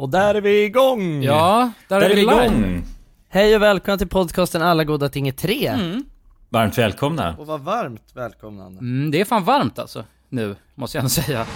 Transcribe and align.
Och 0.00 0.08
där 0.08 0.34
är 0.34 0.40
vi 0.40 0.64
igång! 0.64 1.22
Ja, 1.22 1.72
där, 1.88 2.00
Där 2.00 2.10
är 2.10 2.14
vi 2.14 2.20
igång. 2.20 2.44
igång! 2.44 2.84
Hej 3.28 3.56
och 3.56 3.62
välkomna 3.62 3.98
till 3.98 4.08
podcasten 4.08 4.62
Alla 4.62 4.84
goda 4.84 5.08
ting 5.08 5.28
är 5.28 5.32
tre. 5.32 5.66
Mm. 5.66 6.04
Varmt 6.48 6.78
välkomna. 6.78 7.36
Och 7.38 7.46
vad 7.46 7.60
varmt 7.60 8.10
välkomnande. 8.14 8.80
Mm, 8.80 9.10
det 9.10 9.20
är 9.20 9.24
fan 9.24 9.44
varmt 9.44 9.78
alltså, 9.78 10.04
nu, 10.28 10.56
måste 10.74 10.98
jag 10.98 11.02
ändå 11.02 11.08
säga. 11.08 11.46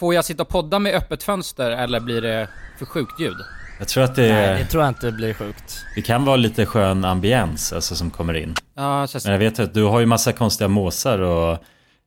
Får 0.00 0.14
jag 0.14 0.24
sitta 0.24 0.42
och 0.42 0.48
podda 0.48 0.78
med 0.78 0.94
öppet 0.94 1.22
fönster 1.22 1.70
eller 1.70 2.00
blir 2.00 2.22
det 2.22 2.48
för 2.78 2.86
sjukt 2.86 3.20
ljud? 3.20 3.36
Jag 3.80 3.88
tror 3.88 4.04
att 4.04 4.14
det, 4.14 4.32
Nej, 4.32 4.58
det 4.58 4.64
tror 4.64 4.82
jag 4.82 4.90
inte 4.90 5.12
blir 5.12 5.34
sjukt. 5.34 5.84
det 5.94 6.02
kan 6.02 6.24
vara 6.24 6.36
lite 6.36 6.66
skön 6.66 7.04
ambiens 7.04 7.72
alltså, 7.72 7.96
som 7.96 8.10
kommer 8.10 8.34
in. 8.34 8.54
Ja, 8.74 9.06
känns... 9.06 9.24
Men 9.24 9.32
jag 9.32 9.38
vet 9.38 9.58
att 9.58 9.74
du 9.74 9.82
har 9.84 10.00
ju 10.00 10.06
massa 10.06 10.32
konstiga 10.32 10.68
måsar 10.68 11.18
och 11.18 11.58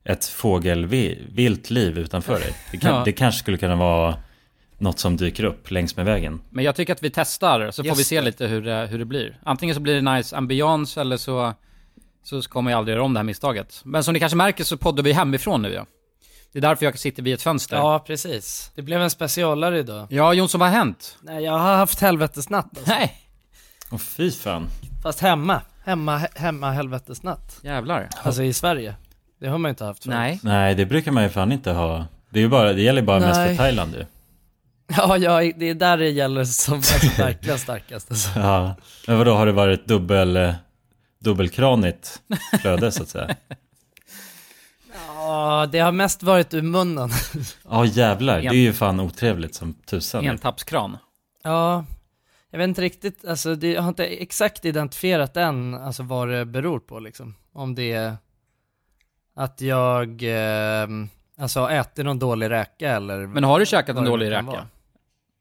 ett 0.04 0.24
fågelvilt 0.24 1.70
liv 1.70 1.98
utanför 1.98 2.40
dig. 2.40 2.54
Det, 2.70 2.76
kan, 2.76 2.90
Ja. 2.94 3.02
det 3.04 3.12
kanske 3.12 3.38
skulle 3.38 3.56
kunna 3.56 3.76
vara 3.76 4.14
något 4.78 4.98
som 4.98 5.16
dyker 5.16 5.44
upp 5.44 5.70
längs 5.70 5.96
med 5.96 6.06
vägen. 6.06 6.40
Men 6.50 6.64
jag 6.64 6.76
tycker 6.76 6.92
att 6.92 7.02
vi 7.02 7.10
testar, 7.10 7.70
så 7.70 7.84
får 7.84 7.94
vi 7.94 8.04
se 8.04 8.20
lite 8.20 8.46
hur 8.46 8.62
det, 8.62 8.86
hur 8.90 8.98
det 8.98 9.04
blir. 9.04 9.38
Antingen 9.42 9.74
så 9.74 9.80
blir 9.80 9.94
det 9.94 10.14
nice 10.14 10.36
ambiance 10.36 11.00
eller 11.00 11.16
så, 11.16 11.54
så 12.24 12.42
kommer 12.42 12.70
jag 12.70 12.78
aldrig 12.78 12.94
göra 12.94 13.04
om 13.04 13.14
det 13.14 13.18
här 13.18 13.24
misstaget. 13.24 13.80
Men 13.84 14.04
som 14.04 14.14
ni 14.14 14.20
kanske 14.20 14.36
märker 14.36 14.64
så 14.64 14.76
poddar 14.76 15.02
vi 15.02 15.12
hemifrån 15.12 15.62
nu 15.62 15.72
ja. 15.72 15.86
Det 16.54 16.58
är 16.58 16.62
därför 16.62 16.84
jag 16.84 16.98
sitter 16.98 17.22
vid 17.22 17.34
ett 17.34 17.42
fönster. 17.42 17.76
Ja, 17.76 17.98
precis. 18.06 18.70
Det 18.74 18.82
blev 18.82 19.02
en 19.02 19.10
specialare 19.10 19.78
idag. 19.78 20.06
Ja, 20.10 20.34
Jonsson, 20.34 20.58
vad 20.60 20.68
har 20.68 20.76
hänt? 20.76 21.16
Nej, 21.20 21.44
jag 21.44 21.52
har 21.58 21.76
haft 21.76 22.00
helvetesnatt 22.00 22.68
alltså. 22.78 22.90
Nej, 22.92 23.14
Åh 23.90 23.98
fy 23.98 24.30
fan. 24.30 24.66
Fast 25.02 25.20
hemma. 25.20 25.60
Hemma, 25.84 26.18
he- 26.18 26.38
hemma 26.38 26.70
helvetesnatt. 26.70 27.58
jävlar. 27.62 28.08
Alltså 28.22 28.42
i 28.42 28.52
Sverige. 28.52 28.94
Det 29.40 29.48
har 29.48 29.58
man 29.58 29.68
inte 29.68 29.84
haft 29.84 30.02
förut. 30.04 30.14
Nej. 30.16 30.40
Nej, 30.42 30.74
det 30.74 30.86
brukar 30.86 31.12
man 31.12 31.22
ju 31.22 31.28
fan 31.28 31.52
inte 31.52 31.72
ha. 31.72 32.04
Det, 32.30 32.38
är 32.38 32.42
ju 32.42 32.48
bara, 32.48 32.72
det 32.72 32.82
gäller 32.82 33.00
ju 33.00 33.06
bara 33.06 33.20
mest 33.20 33.36
Nej. 33.38 33.48
för 33.56 33.64
Thailand 33.64 33.94
ju. 33.94 34.04
Ja, 34.96 35.16
ja, 35.16 35.52
det 35.56 35.68
är 35.70 35.74
där 35.74 35.96
det 35.96 36.08
gäller 36.10 36.44
som 36.44 36.80
verkligen 37.18 37.58
starkast 37.58 38.10
alltså. 38.10 38.30
Ja. 38.40 38.74
Men 39.06 39.18
vadå, 39.18 39.34
har 39.34 39.46
det 39.46 39.52
varit 39.52 39.86
dubbel, 39.86 40.36
eh, 40.36 40.54
dubbelkranigt 41.20 42.20
flöde 42.60 42.92
så 42.92 43.02
att 43.02 43.08
säga? 43.08 43.36
Ja, 45.26 45.68
det 45.72 45.78
har 45.78 45.92
mest 45.92 46.22
varit 46.22 46.54
ur 46.54 46.62
munnen. 46.62 47.10
Ja 47.70 47.84
jävlar, 47.84 48.40
det 48.40 48.46
är 48.48 48.52
ju 48.52 48.72
fan 48.72 49.00
otrevligt 49.00 49.54
som 49.54 49.74
tusan. 49.74 50.26
Entappskran. 50.26 50.96
Ja, 51.42 51.84
jag 52.50 52.58
vet 52.58 52.68
inte 52.68 52.80
riktigt, 52.82 53.24
alltså 53.24 53.54
det, 53.54 53.72
jag 53.72 53.82
har 53.82 53.88
inte 53.88 54.06
exakt 54.06 54.64
identifierat 54.64 55.36
än, 55.36 55.74
alltså 55.74 56.02
vad 56.02 56.28
det 56.28 56.44
beror 56.44 56.80
på 56.80 56.98
liksom. 56.98 57.34
Om 57.52 57.74
det 57.74 57.92
är 57.92 58.16
att 59.36 59.60
jag, 59.60 60.22
eh, 60.22 60.88
alltså 61.38 61.60
har 61.60 61.70
ätit 61.70 62.04
någon 62.04 62.18
dålig 62.18 62.50
räka 62.50 62.90
eller 62.90 63.26
Men 63.26 63.44
har 63.44 63.58
du 63.60 63.66
käkat 63.66 63.96
en 63.96 64.04
dålig 64.04 64.30
räka? 64.30 64.66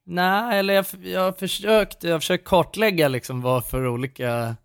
Nej, 0.05 0.59
eller 0.59 0.73
jag, 0.73 0.85
jag 1.03 1.21
har 1.21 1.31
försökt, 1.31 2.03
jag 2.03 2.11
har 2.11 2.19
försökt 2.19 2.47
kartlägga 2.47 3.07
liksom 3.07 3.41
vad 3.41 3.65
för 3.65 3.87
olika 3.87 4.55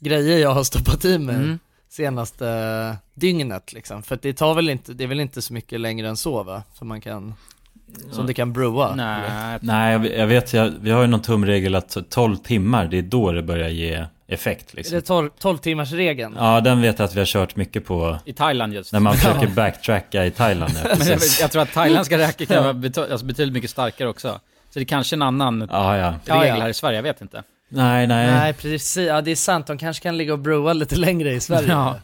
grejer 0.00 0.38
jag 0.38 0.50
har 0.50 0.64
stoppat 0.64 1.04
i 1.04 1.18
mig 1.18 1.36
Mm. 1.36 1.58
Senaste 1.88 2.96
dygnet 3.14 3.72
liksom. 3.72 4.02
För 4.02 4.18
det 4.22 4.32
tar 4.32 4.54
väl 4.54 4.70
inte, 4.70 4.92
det 4.92 5.04
är 5.04 5.08
väl 5.08 5.20
inte 5.20 5.42
så 5.42 5.52
mycket 5.52 5.80
längre 5.80 6.08
än 6.08 6.16
så 6.16 6.42
va? 6.42 6.62
Som 6.74 6.88
man 6.88 7.00
kan, 7.00 7.34
som 8.10 8.26
det 8.26 8.34
kan 8.34 8.52
broa. 8.52 8.94
Nej, 8.94 9.58
Nej, 9.60 9.92
jag, 9.92 10.18
jag 10.18 10.26
vet, 10.26 10.52
jag, 10.52 10.72
vi 10.80 10.90
har 10.90 11.00
ju 11.00 11.06
någon 11.06 11.22
tumregel 11.22 11.74
att 11.74 11.96
12 12.10 12.36
timmar, 12.36 12.86
det 12.86 12.98
är 12.98 13.02
då 13.02 13.32
det 13.32 13.42
börjar 13.42 13.68
ge 13.68 14.06
effekt 14.26 14.72
Är 14.72 14.76
liksom. 14.76 14.94
det 14.94 15.00
12, 15.02 15.30
12 15.38 15.58
timmars 15.58 15.92
regeln? 15.92 16.36
Ja, 16.38 16.60
den 16.60 16.82
vet 16.82 16.98
jag 16.98 17.06
att 17.06 17.14
vi 17.14 17.18
har 17.18 17.26
kört 17.26 17.56
mycket 17.56 17.84
på 17.86 18.18
i 18.24 18.32
Thailand 18.32 18.72
just. 18.74 18.92
när 18.92 19.00
man 19.00 19.14
försöker 19.16 19.46
backtracka 19.46 20.26
i 20.26 20.30
Thailand. 20.30 20.72
Ja, 20.84 20.94
Men 20.98 21.06
jag, 21.08 21.20
jag 21.40 21.50
tror 21.50 21.62
att 21.62 21.72
thailändska 21.72 22.18
räkor 22.28 22.44
kan 22.44 22.64
vara 22.64 23.12
alltså 23.12 23.26
betydligt 23.26 23.54
mycket 23.54 23.70
starkare 23.70 24.08
också. 24.08 24.40
Så 24.70 24.78
det 24.78 24.80
är 24.80 24.84
kanske 24.84 25.16
en 25.16 25.22
annan 25.22 25.68
Ja, 25.70 25.96
ja. 25.96 26.40
Regel 26.40 26.60
här 26.60 26.68
i 26.68 26.74
Sverige, 26.74 26.98
jag 26.98 27.02
vet 27.02 27.20
inte. 27.20 27.42
Nej, 27.68 28.06
nej. 28.06 28.26
Nej 28.26 28.52
precis, 28.52 28.96
ja 28.96 29.20
det 29.20 29.30
är 29.30 29.36
sant, 29.36 29.66
de 29.66 29.78
kanske 29.78 30.02
kan 30.02 30.16
ligga 30.16 30.32
och 30.32 30.38
broa 30.38 30.72
lite 30.72 30.96
längre 30.96 31.32
i 31.32 31.40
Sverige. 31.40 31.68
Ja. 31.72 31.98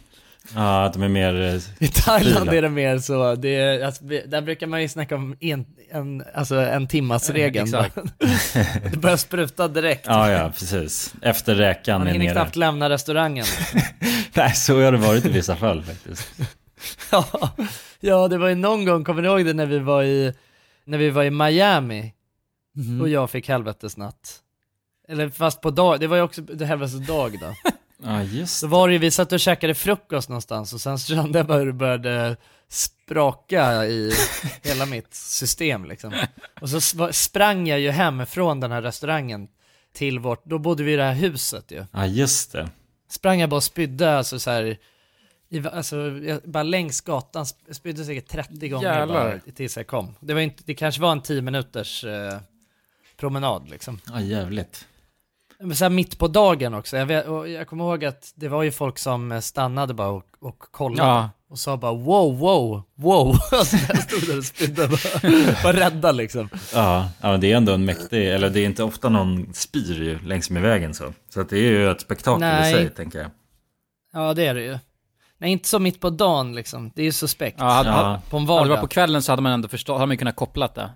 Ja, 0.55 0.85
att 0.85 0.93
de 0.93 1.03
är 1.03 1.09
mer... 1.09 1.41
eh, 1.43 1.55
I 1.85 1.89
Thailand 1.89 2.35
Stabila. 2.35 2.55
är 2.57 2.63
det 2.63 2.69
mer 2.69 2.99
så, 2.99 3.35
det 3.35 3.49
är, 3.57 3.85
alltså, 3.85 4.05
där 4.05 4.41
brukar 4.41 4.67
man 4.67 4.83
ju 4.83 4.89
snacka 4.89 5.15
om 5.15 5.37
en, 5.41 5.65
en, 5.91 6.25
alltså 6.35 6.57
en 6.57 6.87
timmas 6.87 7.31
regeln. 7.31 7.65
Exakt. 7.67 7.95
det 8.93 8.97
börjar 8.99 9.17
spruta 9.17 9.69
direkt. 9.69 10.07
Ja, 10.07 10.31
ja, 10.31 10.51
precis. 10.59 11.15
Efter 11.23 11.55
räkan 11.55 11.99
Man 12.01 12.09
är 12.09 12.13
hinner 12.13 12.33
knappt 12.33 12.57
lämna 12.57 12.91
restaurangen. 12.91 13.45
Nej, 14.35 14.53
så 14.55 14.83
har 14.83 14.93
det 14.93 14.99
varit 14.99 15.25
i 15.27 15.29
vissa 15.29 15.57
fall 15.57 15.83
faktiskt. 15.83 16.29
ja, 17.11 17.27
ja, 18.01 18.29
det 18.29 18.39
var 18.39 18.49
ju 18.49 18.55
någon 18.55 18.85
gång, 18.85 19.05
kommer 19.05 19.23
ni 19.23 19.29
ihåg 19.29 19.45
det 19.47 19.55
när 19.55 19.67
vi 19.67 19.79
var 19.79 20.03
i, 20.03 20.33
när 20.85 20.99
vi 20.99 21.11
var 21.11 21.25
i 21.25 21.31
Miami 21.31 22.13
Mhm. 22.77 23.01
och 23.01 23.09
jag 23.09 23.31
fick 23.31 23.49
helvetesnatt? 23.49 24.41
Eller 25.09 25.29
fast 25.31 25.61
på 25.61 25.71
dag, 25.71 26.01
det 26.01 26.07
var 26.07 26.17
ju 26.17 26.23
också 26.23 26.43
det 26.43 26.67
helvetes 26.67 27.07
dag 27.07 27.39
då. 27.41 27.55
Ja, 28.07 28.23
just 28.23 28.59
Så 28.59 28.67
var 28.67 28.89
det 28.89 28.93
ju, 28.93 28.99
vi 28.99 29.11
satt 29.11 29.33
och 29.33 29.41
käkade 29.41 29.75
frukost 29.75 30.29
någonstans 30.29 30.73
och 30.73 30.81
sen 30.81 30.99
så 30.99 31.15
kände 31.15 31.39
jag 31.39 31.47
bara 31.47 31.59
hur 31.59 31.67
det 31.67 31.73
började 31.73 32.37
spraka 32.69 33.85
i 33.87 34.13
hela 34.63 34.87
mitt 34.87 35.15
system 35.15 35.85
liksom. 35.85 36.13
Och 36.61 36.71
så 36.71 36.81
sprang 37.13 37.67
jag 37.69 37.81
ju 37.81 37.91
hem 37.91 38.27
från 38.27 38.61
den 38.61 38.73
här 38.73 38.83
restaurangen 38.83 39.49
till 39.93 40.19
vårt, 40.19 40.45
då 40.45 40.59
bodde 40.59 40.83
vi 40.83 40.93
i 40.93 40.97
det 40.97 41.03
här 41.05 41.15
huset 41.15 41.71
ju. 41.71 41.85
Ja, 41.93 42.07
just 42.07 42.53
det. 42.53 42.71
Sprang 43.09 43.41
jag 43.41 43.51
bara 43.51 43.57
och 43.57 43.65
spydde 43.65 44.17
alltså 44.19 44.39
så 44.39 44.51
här, 44.51 44.79
i, 45.49 45.69
alltså 45.69 45.97
jag, 46.11 46.41
bara 46.45 46.63
längs 46.63 47.01
gatan, 47.01 47.45
sp- 47.45 47.73
spydde 47.73 48.05
säkert 48.05 48.29
30 48.29 48.69
gånger 48.69 48.99
Jävlar. 48.99 49.15
bara 49.45 49.53
tills 49.55 49.77
jag 49.77 49.87
kom. 49.87 50.15
Det 50.21 50.35
var 50.35 50.41
inte, 50.41 50.63
det 50.67 50.75
kanske 50.75 51.01
var 51.03 51.13
en 51.13 51.23
10 51.23 51.43
minuters 51.43 52.05
eh, 52.05 52.39
promenad 53.17 53.71
liksom. 53.71 54.01
Ja, 54.07 54.21
jävligt. 54.21 54.87
Men 55.67 55.77
så 55.77 55.85
här 55.85 55.91
mitt 55.91 56.19
på 56.19 56.29
dagen 56.29 56.75
också, 56.75 56.97
jag, 56.97 57.07
vet, 57.07 57.27
och 57.27 57.49
jag 57.49 57.69
kommer 57.69 57.85
ihåg 57.85 58.05
att 58.05 58.33
det 58.35 58.49
var 58.49 58.63
ju 58.63 58.71
folk 58.71 58.99
som 58.99 59.33
eh, 59.33 59.41
stannade 59.41 59.95
bara 59.95 60.09
och, 60.09 60.25
och 60.41 60.59
kollade 60.59 61.09
Ja. 61.11 61.31
och 61.51 61.59
sa 61.59 61.77
bara 61.77 61.93
wow, 61.93 62.39
wow, 62.39 62.83
wow. 62.95 63.37
Alltså 63.53 63.77
jag 63.89 64.03
stod 64.03 64.29
där 64.29 64.39
och 64.39 64.45
spydde 64.45 64.89
bara, 64.89 65.63
var 65.65 65.73
rädda 65.73 66.13
liksom. 66.13 66.49
Ja, 66.75 67.09
ja, 67.21 67.31
men 67.31 67.41
det 67.41 67.53
är 67.53 67.57
ändå 67.57 67.73
en 67.73 67.85
mäktig, 67.85 68.29
eller 68.31 68.51
det 68.51 68.61
är 68.61 68.65
inte 68.65 68.83
ofta 68.83 69.09
någon 69.09 69.55
spyr 69.55 70.03
ju 70.03 70.19
längs 70.19 70.51
med 70.51 70.63
vägen 70.63 70.95
så. 70.95 71.13
Så 71.35 71.41
att 71.41 71.49
det 71.49 71.59
är 71.59 71.63
ju 71.71 71.91
ett 71.91 72.01
spektakel 72.01 72.41
Nej. 72.41 72.71
i 72.71 72.75
sig, 72.75 72.91
tänker 72.91 73.19
jag. 73.19 73.31
Ja 74.13 74.35
det 74.35 74.47
är 74.47 74.55
det 74.55 74.63
ju. 74.63 74.79
Nej 75.39 75.53
inte 75.53 75.69
så 75.69 75.79
mitt 75.79 76.01
på 76.01 76.11
dagen 76.11 76.55
liksom, 76.55 76.91
det 76.95 77.03
är 77.03 77.07
ju 77.07 77.13
suspekt. 77.13 77.57
Ja, 77.61 77.65
hade, 77.71 77.89
Ja. 77.91 78.21
På 78.31 78.37
en 78.37 78.43
hade 78.43 78.53
det 78.53 78.59
vardag. 78.59 78.69
varit 78.69 78.81
på 78.81 78.87
kvällen 78.87 79.23
så 79.23 79.33
hade 79.33 79.43
man 79.43 79.53
ändå 79.53 79.69
förstått, 79.69 79.95
hade 79.99 80.07
man 80.07 80.15
ju 80.15 80.19
kunnat 80.19 80.37
koppla 80.37 80.69
det. 80.75 80.91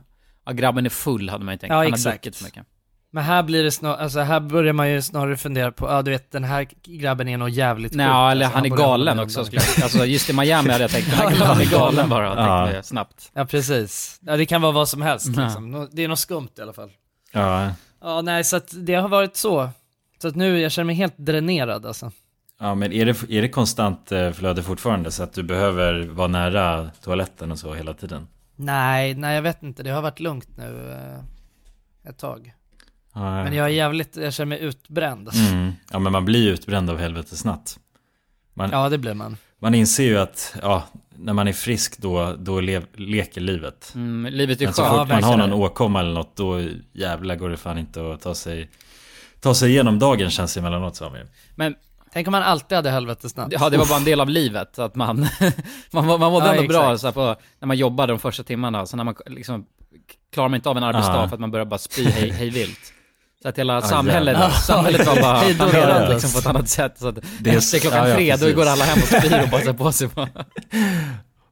Ja, 0.44 0.52
grabben 0.52 0.86
är 0.86 0.90
full 0.90 1.28
hade 1.30 1.44
man 1.44 1.54
ju 1.54 1.58
tänkt. 1.58 1.70
Ja, 1.70 1.76
Han 1.76 1.86
har 1.86 1.92
exakt. 1.92 2.22
druckit 2.22 2.36
för 2.36 2.44
mycket. 2.44 2.66
Men 3.10 3.24
här 3.24 3.42
blir 3.42 3.64
det 3.64 3.70
snarare, 3.70 3.96
alltså 4.02 4.20
här 4.20 4.40
börjar 4.40 4.72
man 4.72 4.90
ju 4.90 5.02
snarare 5.02 5.36
fundera 5.36 5.72
på, 5.72 5.86
ja 5.88 6.02
du 6.02 6.10
vet 6.10 6.32
den 6.32 6.44
här 6.44 6.68
grabben 6.82 7.28
är 7.28 7.36
nog 7.38 7.48
jävligt 7.50 7.94
Nej, 7.94 8.06
sjuk. 8.06 8.12
ja, 8.12 8.30
eller 8.30 8.44
alltså, 8.46 8.56
han 8.56 8.66
är 8.66 8.70
borde 8.70 8.82
galen 8.82 9.18
också. 9.18 9.44
skulle 9.44 9.62
jag- 9.76 9.82
Alltså 9.84 10.04
just 10.04 10.30
i 10.30 10.32
Miami 10.32 10.70
hade 10.70 10.84
jag 10.84 10.90
tänkt, 10.90 11.06
här 11.08 11.30
grabben 11.36 11.60
är 11.60 11.70
galen 11.70 12.08
bara, 12.08 12.24
Ja. 12.26 12.72
jag 12.72 12.84
snabbt. 12.84 13.30
Ja 13.34 13.44
precis. 13.46 14.18
Ja 14.22 14.36
det 14.36 14.46
kan 14.46 14.62
vara 14.62 14.72
vad 14.72 14.88
som 14.88 15.02
helst 15.02 15.26
liksom. 15.26 15.88
Det 15.92 16.04
är 16.04 16.08
något 16.08 16.18
skumt 16.18 16.48
i 16.58 16.62
alla 16.62 16.72
fall. 16.72 16.90
Ja, 17.32 17.70
Ja 18.00 18.20
nej 18.22 18.44
så 18.44 18.56
att 18.56 18.74
det 18.76 18.94
har 18.94 19.08
varit 19.08 19.36
så. 19.36 19.70
Så 20.22 20.28
att 20.28 20.34
nu, 20.36 20.60
jag 20.60 20.72
känner 20.72 20.84
mig 20.86 20.96
helt 20.96 21.18
dränerad 21.18 21.86
alltså. 21.86 22.12
ja 22.60 22.74
men 22.74 22.92
är 22.92 23.06
det, 23.06 23.30
är 23.30 23.42
det 23.42 23.48
konstant 23.48 24.12
eh, 24.12 24.30
flöde 24.30 24.62
fortfarande 24.62 25.10
så 25.10 25.22
att 25.22 25.32
du 25.32 25.42
behöver 25.42 26.06
vara 26.06 26.28
nära 26.28 26.90
toaletten 27.04 27.52
och 27.52 27.58
så 27.58 27.74
hela 27.74 27.94
tiden? 27.94 28.26
Nej, 28.56 29.14
nej 29.14 29.34
jag 29.34 29.42
vet 29.42 29.62
inte, 29.62 29.82
det 29.82 29.90
har 29.90 30.02
varit 30.02 30.20
lugnt 30.20 30.48
nu 30.56 30.92
eh, 30.92 32.10
ett 32.10 32.18
tag. 32.18 32.52
Men 33.20 33.52
jag 33.54 33.66
är 33.66 33.70
jävligt, 33.72 34.16
jag 34.16 34.32
känner 34.34 34.46
mig 34.46 34.60
utbränd. 34.60 35.28
Mm. 35.34 35.72
Ja, 35.90 35.98
men 35.98 36.12
man 36.12 36.24
blir 36.24 36.42
ju 36.42 36.50
utbränd 36.50 36.90
av 36.90 36.98
helvetesnatt. 36.98 37.78
Man, 38.54 38.70
Ja 38.70 38.88
det 38.88 38.98
blir 38.98 39.14
man. 39.14 39.36
man 39.58 39.74
inser 39.74 40.04
ju 40.04 40.18
att, 40.18 40.56
ja, 40.62 40.82
när 41.16 41.32
man 41.32 41.48
är 41.48 41.52
frisk 41.52 41.98
då, 41.98 42.34
då 42.38 42.60
lev, 42.60 42.86
leker 42.96 43.40
livet. 43.40 43.92
Mm, 43.94 44.32
livet 44.32 44.60
är 44.60 44.64
Men 44.64 44.74
så 44.74 44.82
skönt. 44.82 44.98
fort 44.98 45.08
man 45.08 45.22
har 45.24 45.36
någon 45.36 45.52
åkomma 45.52 46.00
eller 46.00 46.12
något, 46.12 46.36
då 46.36 46.60
jävlar 46.92 47.36
går 47.36 47.48
det 47.50 47.56
fan 47.56 47.78
inte 47.78 48.12
att 48.12 48.22
ta 48.22 48.34
sig, 48.34 48.70
ta 49.40 49.54
sig 49.54 49.70
igenom 49.70 49.98
dagen 49.98 50.30
känns 50.30 50.54
det 50.54 50.60
emellanåt 50.60 50.96
Sami. 50.96 51.18
Men 51.54 51.74
Tänk 52.12 52.28
om 52.28 52.32
man 52.32 52.42
alltid 52.42 52.76
hade 52.76 52.90
helvetesnatt. 52.90 53.48
ja, 53.52 53.70
det 53.70 53.76
var 53.78 53.86
bara 53.86 53.98
en 53.98 54.04
del 54.12 54.20
av 54.20 54.28
livet, 54.28 54.78
att 54.78 54.94
man, 54.94 55.16
man, 55.92 56.06
man 56.06 56.20
mådde 56.20 56.46
Ja, 56.46 56.54
ändå 56.54 56.68
bra 56.68 56.92
exakt. 56.94 57.00
så 57.00 57.06
här, 57.06 57.34
på, 57.34 57.40
när 57.60 57.66
man 57.66 57.76
jobbade 57.76 58.12
de 58.12 58.18
första 58.18 58.42
timmarna, 58.42 58.86
så 58.86 58.96
när 58.96 59.04
man 59.04 59.14
liksom, 59.26 59.66
klarar 60.32 60.48
man 60.48 60.56
inte 60.56 60.68
av 60.68 60.76
en 60.76 60.82
arbetsdag 60.84 61.14
Ja. 61.16 61.28
för 61.28 61.34
att 61.36 61.40
man 61.40 61.50
börjar 61.50 61.66
bara 61.66 61.78
spy 61.78 62.04
hej, 62.04 62.30
hej 62.30 62.50
vilt. 62.50 62.92
Så 63.42 63.48
att 63.48 63.58
hela 63.58 63.74
Ja, 63.74 63.80
samhället, 63.82 64.52
samhället 64.66 65.06
var 65.06 65.16
bara 65.22 65.48
då, 65.48 65.54
planerat 65.54 66.10
liksom, 66.10 66.32
på 66.32 66.38
ett 66.38 66.46
annat 66.46 66.68
sätt. 66.68 66.94
Så 66.98 67.08
att 67.08 67.18
Det 67.40 67.50
är- 67.50 67.56
efter 67.58 67.78
klockan 67.78 67.98
ja, 67.98 68.08
ja, 68.08 68.14
tre, 68.16 68.32
då 68.32 68.38
precis. 68.38 68.56
går 68.56 68.66
alla 68.66 68.84
hem 68.84 68.98
och 69.02 69.08
spyr 69.08 69.42
och 69.42 69.48
borstar 69.48 69.72
på 69.72 69.92
sig. 69.92 70.08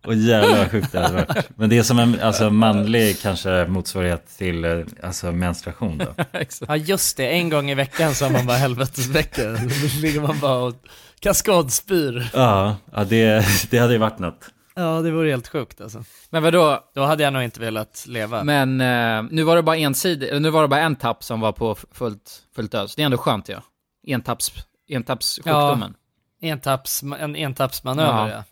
Och 0.07 0.15
jävlar 0.15 0.59
vad 0.59 0.71
sjukt 0.71 0.93
det 0.93 1.01
hade 1.01 1.15
varit. 1.15 1.49
Men 1.57 1.71
det 1.71 1.79
är 1.79 1.83
som 1.83 1.99
en 1.99 2.21
alltså, 2.21 2.51
manlig 2.51 3.21
kanske 3.23 3.67
motsvarighet 3.69 4.29
till 4.39 4.65
eh, 4.65 4.71
alltså, 5.03 5.33
menstruation 5.33 5.99
då. 5.99 6.25
Ja 6.69 6.77
just 6.77 7.17
det, 7.17 7.29
en 7.29 7.49
gång 7.51 7.71
i 7.71 7.75
veckan 7.75 8.15
så 8.15 8.25
har 8.25 8.33
man 8.33 8.47
bara 8.47 8.57
helvetesvecka. 8.57 9.43
Då 9.45 9.59
ligger 10.01 10.21
man 10.21 10.39
bara 10.41 10.59
och 10.59 10.75
kaskadspyr. 11.21 12.31
Ja, 12.35 12.77
ja 12.95 13.05
det, 13.05 13.47
det 13.71 13.79
hade 13.79 13.93
ju 13.93 13.99
varit 13.99 14.19
något. 14.19 14.41
Ja, 14.79 15.01
det 15.03 15.11
vore 15.11 15.31
helt 15.31 15.49
sjukt 15.49 15.81
alltså. 15.81 16.05
Men 16.31 16.43
vadå? 16.43 16.85
Då 16.95 17.05
hade 17.05 17.23
jag 17.23 17.33
nog 17.33 17.43
inte 17.43 17.61
velat 17.61 18.05
leva. 18.09 18.45
Men 18.45 18.81
eh, 18.81 19.23
nu 19.31 19.43
var 19.43 19.57
det 19.57 19.63
bara 19.63 19.77
ensidigt, 19.77 20.31
eller 20.31 20.41
nu 20.41 20.51
var 20.51 20.63
det 20.63 20.69
bara 20.69 20.81
en 20.81 20.97
tapp 20.97 21.25
som 21.25 21.41
var 21.41 21.53
på 21.53 21.75
fullt, 21.93 22.43
fullt 22.57 22.75
ös. 22.75 22.95
Det 22.97 23.03
är 23.03 23.07
ändå 23.07 23.19
skönt 23.19 23.49
ja. 23.49 23.63
Entapps, 24.07 24.53
entappssjukdomen. 24.89 25.95
Entaps, 26.43 27.03
en 27.03 27.37
entappsmanöver 27.37 28.29
Ja. 28.29 28.31
ja. 28.31 28.45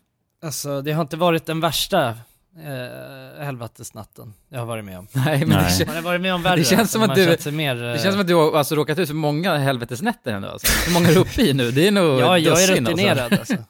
Alltså 0.47 0.83
det 0.83 0.93
har 0.93 1.03
inte 1.03 1.17
varit 1.17 1.47
den 1.47 1.61
värsta 1.61 2.09
eh, 2.09 3.45
helvetesnatten 3.45 4.35
jag 4.49 4.59
har 4.59 4.67
varit 4.67 4.85
med 4.85 4.99
om. 4.99 5.07
Nej, 5.13 5.39
men 5.39 5.49
Nej. 5.49 5.79
Det, 5.79 5.87
Man 5.87 5.95
har 5.95 6.03
varit 6.03 6.21
med 6.21 6.35
om 6.35 6.43
värre. 6.43 6.57
Det 6.57 6.65
känns 6.65 6.91
som 6.93 7.03
att 7.03 7.15
du- 7.15 7.51
mer, 7.53 7.75
det 7.75 7.93
eh, 7.95 8.03
känns 8.03 8.13
som 8.15 8.21
att 8.21 8.27
du 8.27 8.35
har 8.35 8.59
alltså, 8.59 8.75
råkat 8.75 8.99
ut 8.99 9.09
för 9.09 9.15
många 9.15 9.57
helvetesnätter 9.57 10.33
ändå 10.33 10.49
alltså. 10.49 10.67
Hur 10.87 10.95
många 10.95 11.09
är 11.09 11.15
du 11.15 11.21
uppe 11.21 11.43
i 11.43 11.53
nu? 11.53 11.71
Det 11.71 11.87
är 11.89 11.93
nog 11.93 12.21
Ja, 12.21 12.39
jag 12.39 12.63
är 12.63 12.67
dussin, 12.69 12.87
rutinerad 12.87 13.33
alltså. 13.33 13.57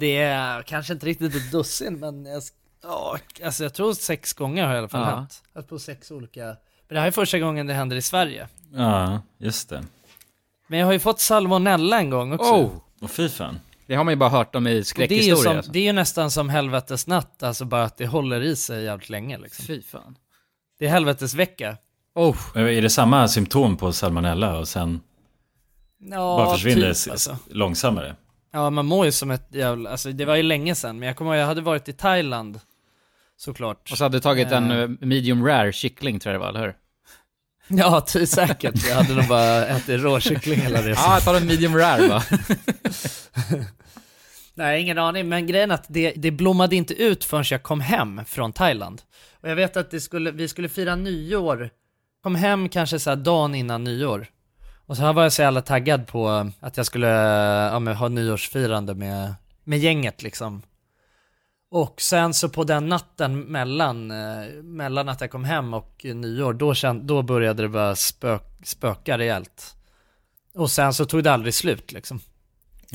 Det 0.00 0.16
är 0.18 0.62
kanske 0.62 0.92
inte 0.92 1.06
riktigt 1.06 1.34
ett 1.34 1.52
dussin, 1.52 1.94
men 2.00 2.24
jag, 2.26 2.42
ja, 2.82 3.18
alltså 3.44 3.62
jag 3.62 3.74
tror 3.74 3.92
sex 3.92 4.32
gånger 4.32 4.66
har 4.66 4.74
i 4.74 4.78
alla 4.78 4.88
fall 4.88 5.00
Ja. 5.10 5.16
hänt. 5.16 5.42
Att 5.52 5.68
på 5.68 5.78
sex 5.78 6.10
olika... 6.10 6.44
Men 6.44 6.94
det 6.94 7.00
här 7.00 7.06
är 7.06 7.10
första 7.10 7.38
gången 7.38 7.66
det 7.66 7.74
händer 7.74 7.96
i 7.96 8.02
Sverige. 8.02 8.48
Ja, 8.74 9.20
just 9.38 9.68
det. 9.68 9.84
Men 10.66 10.78
jag 10.78 10.86
har 10.86 10.92
ju 10.92 10.98
fått 10.98 11.20
salmonella 11.20 11.98
en 11.98 12.10
gång 12.10 12.32
också. 12.32 12.52
Oh! 12.52 12.70
Och 13.00 13.10
fy 13.10 13.28
fan. 13.28 13.60
Det 13.86 13.94
har 13.94 14.04
man 14.04 14.12
ju 14.12 14.16
bara 14.16 14.30
hört 14.30 14.54
om 14.54 14.66
i 14.66 14.70
Och 14.70 14.72
det, 14.72 14.74
är 14.74 14.76
ju 14.76 14.84
skräckhistorier. 14.84 15.36
som, 15.36 15.56
alltså. 15.56 15.72
det 15.72 15.78
är 15.78 15.82
ju 15.82 15.92
nästan 15.92 16.30
som 16.30 16.48
helvetesnatt, 16.48 17.42
alltså 17.42 17.64
bara 17.64 17.84
att 17.84 17.96
det 17.96 18.06
håller 18.06 18.40
i 18.40 18.56
sig 18.56 18.84
jävligt 18.84 19.08
länge 19.10 19.38
liksom. 19.38 19.64
Fy 19.66 19.82
fan. 19.82 20.16
Det 20.78 20.86
är 20.86 20.90
helvetesvecka. 20.90 21.76
Oh, 22.14 22.36
Är 22.54 22.82
det 22.82 22.90
samma 22.90 23.28
symptom 23.28 23.76
på 23.76 23.92
salmonella 23.92 24.58
och 24.58 24.68
sen 24.68 25.00
Ja, 25.98 26.16
bara 26.36 26.54
försvinner 26.54 26.94
typ, 26.94 27.10
alltså. 27.12 27.36
långsammare? 27.50 28.16
Ja, 28.58 28.70
man 28.70 28.86
mår 28.86 29.04
ju 29.06 29.12
som 29.12 29.30
ett 29.30 29.48
jävla, 29.50 29.90
alltså 29.90 30.12
det 30.12 30.24
var 30.24 30.36
ju 30.36 30.42
länge 30.42 30.74
sedan, 30.74 30.98
men 30.98 31.06
jag 31.06 31.16
kommer 31.16 31.30
ihåg, 31.30 31.40
jag 31.40 31.46
hade 31.46 31.60
varit 31.60 31.88
i 31.88 31.92
Thailand, 31.92 32.60
såklart. 33.36 33.90
och 33.92 33.98
så 33.98 34.04
hade 34.04 34.16
du 34.16 34.20
tagit 34.20 34.52
en 34.52 34.70
Eh. 34.70 34.78
eh, 34.78 34.88
medium 35.00 35.46
rare 35.46 35.72
kyckling 35.72 36.18
tror 36.20 36.32
jag 36.32 36.40
det 36.40 36.44
var, 36.44 36.48
eller 36.48 36.60
hur? 36.60 36.76
Ja, 37.78 38.00
ty, 38.00 38.26
säkert. 38.26 38.86
Jag 38.88 38.94
hade 38.96 39.14
nog 39.14 39.28
bara 39.28 39.66
ätit 39.66 40.00
råkyckling 40.02 40.60
hela 40.60 40.82
resan. 40.82 41.04
Ja, 41.06 41.14
jag 41.14 41.22
tar 41.24 41.34
en 41.34 41.46
medium 41.46 41.76
rare 41.76 42.08
va? 42.08 42.22
Nej, 44.54 44.80
ingen 44.82 44.98
aning, 44.98 45.28
men 45.28 45.46
grejen 45.46 45.70
är 45.70 45.74
att 45.74 45.84
det, 45.88 46.12
det 46.16 46.30
blommade 46.30 46.76
inte 46.76 46.94
ut 47.02 47.24
förrän 47.24 47.44
jag 47.50 47.62
kom 47.62 47.80
hem 47.80 48.20
från 48.26 48.52
Thailand. 48.52 49.02
Och 49.40 49.50
jag 49.50 49.56
vet 49.56 49.76
att 49.76 49.90
det 49.90 50.00
skulle, 50.00 50.30
vi 50.30 50.48
skulle 50.48 50.68
fira 50.68 50.96
nyår, 50.96 51.70
kom 52.22 52.34
hem 52.34 52.68
kanske 52.68 52.98
så 52.98 53.10
här 53.10 53.16
dagen 53.16 53.54
innan 53.54 53.84
nyår. 53.84 54.26
Och 54.88 54.96
så 54.96 55.02
här 55.02 55.12
var 55.12 55.22
jag 55.22 55.32
så 55.32 55.42
jävla 55.42 55.60
taggad 55.60 56.06
på 56.06 56.50
att 56.60 56.76
jag 56.76 56.86
skulle 56.86 57.08
ja, 57.72 57.78
men, 57.78 57.96
ha 57.96 58.08
nyårsfirande 58.08 58.94
med, 58.94 59.34
med 59.64 59.78
gänget 59.78 60.22
liksom. 60.22 60.62
Och 61.70 62.00
sen 62.00 62.34
så 62.34 62.48
på 62.48 62.64
den 62.64 62.88
natten 62.88 63.40
mellan, 63.40 64.10
eh, 64.10 64.62
mellan 64.62 65.08
att 65.08 65.20
jag 65.20 65.30
kom 65.30 65.44
hem 65.44 65.74
och 65.74 66.00
eh, 66.04 66.14
nyår, 66.14 66.52
då, 66.52 66.74
känd, 66.74 67.02
då 67.02 67.22
började 67.22 67.62
det 67.62 67.68
bara 67.68 67.96
spök, 67.96 68.42
spöka 68.64 69.18
rejält. 69.18 69.74
Och 70.54 70.70
sen 70.70 70.94
så 70.94 71.04
tog 71.04 71.24
det 71.24 71.32
aldrig 71.32 71.54
slut 71.54 71.92
liksom. 71.92 72.20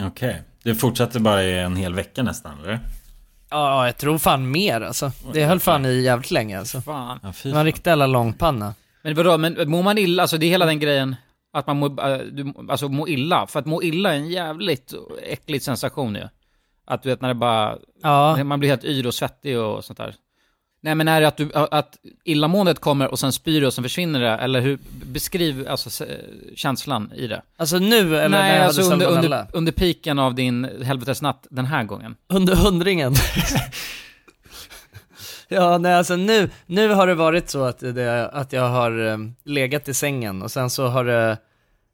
Okej. 0.01 0.41
Det 0.63 0.75
fortsatte 0.75 1.19
bara 1.19 1.43
i 1.43 1.59
en 1.59 1.75
hel 1.75 1.93
vecka 1.93 2.23
nästan, 2.23 2.59
eller? 2.59 2.79
Ja, 3.49 3.85
jag 3.85 3.97
tror 3.97 4.17
fan 4.17 4.51
mer 4.51 4.81
alltså. 4.81 5.11
Det 5.33 5.45
höll 5.45 5.59
fan 5.59 5.85
i 5.85 6.01
jävligt 6.01 6.31
länge 6.31 6.59
alltså. 6.59 6.81
Fan. 6.81 7.19
Ja, 7.23 7.33
Det 7.43 7.51
var 7.51 7.59
en 7.59 7.65
riktig 7.65 7.91
jävla 7.91 8.07
långpanna. 8.07 8.73
Men 9.01 9.15
vadå, 9.15 9.37
men 9.37 9.69
mår 9.69 9.83
man 9.83 9.97
illa, 9.97 10.23
alltså 10.23 10.37
det 10.37 10.45
är 10.45 10.49
hela 10.49 10.65
den 10.65 10.79
grejen, 10.79 11.15
att 11.53 11.67
man 11.67 11.77
mår, 11.77 12.09
äh, 12.11 12.17
du, 12.17 12.53
alltså 12.69 12.89
må 12.89 13.07
illa. 13.07 13.47
För 13.47 13.59
att 13.59 13.65
må 13.65 13.83
illa 13.83 14.13
är 14.13 14.17
en 14.17 14.29
jävligt 14.29 14.93
äcklig 15.23 15.61
sensation 15.61 16.15
ju. 16.15 16.27
Att 16.85 17.03
du 17.03 17.09
vet 17.09 17.21
när 17.21 17.27
det 17.29 17.35
bara, 17.35 17.77
Ja, 18.01 18.43
man 18.43 18.59
blir 18.59 18.69
helt 18.69 18.83
yr 18.85 19.07
och 19.07 19.13
svettig 19.13 19.59
och 19.59 19.85
sånt 19.85 19.97
där. 19.97 20.15
Nej 20.81 20.95
men 20.95 21.07
är 21.07 21.21
det 21.21 21.27
att, 21.27 21.37
du, 21.37 21.51
att 21.53 21.97
illamåendet 22.23 22.79
kommer 22.79 23.07
och 23.07 23.19
sen 23.19 23.31
spyr 23.31 23.61
du 23.61 23.67
och 23.67 23.73
sen 23.73 23.83
försvinner 23.83 24.19
det? 24.19 24.29
Eller 24.29 24.61
hur, 24.61 24.79
beskriv 25.05 25.67
alltså 25.69 26.05
känslan 26.55 27.11
i 27.15 27.27
det. 27.27 27.41
alltså 27.57 27.77
nu 27.79 27.97
eller 27.97 28.29
när 28.29 28.41
Nej, 28.41 28.55
jag 28.55 28.65
alltså 28.65 28.89
hade 28.89 29.05
under, 29.05 29.25
under, 29.25 29.47
under 29.53 29.71
piken 29.71 30.19
av 30.19 30.35
din 30.35 30.81
helvetesnatt 30.83 31.47
den 31.49 31.65
här 31.65 31.83
gången. 31.83 32.15
Under 32.27 32.55
hundringen. 32.55 33.13
ja, 35.53 35.77
nej 35.77 35.93
alltså 35.93 36.15
nu, 36.15 36.49
nu 36.65 36.89
har 36.89 37.07
det 37.07 37.15
varit 37.15 37.49
så 37.49 37.63
att, 37.63 37.79
det, 37.79 38.29
att 38.29 38.53
jag 38.53 38.69
har 38.69 39.07
eh, 39.07 39.17
legat 39.43 39.87
i 39.87 39.93
sängen 39.93 40.41
och 40.41 40.51
sen 40.51 40.69
så 40.69 40.87
har 40.87 41.05
det, 41.05 41.37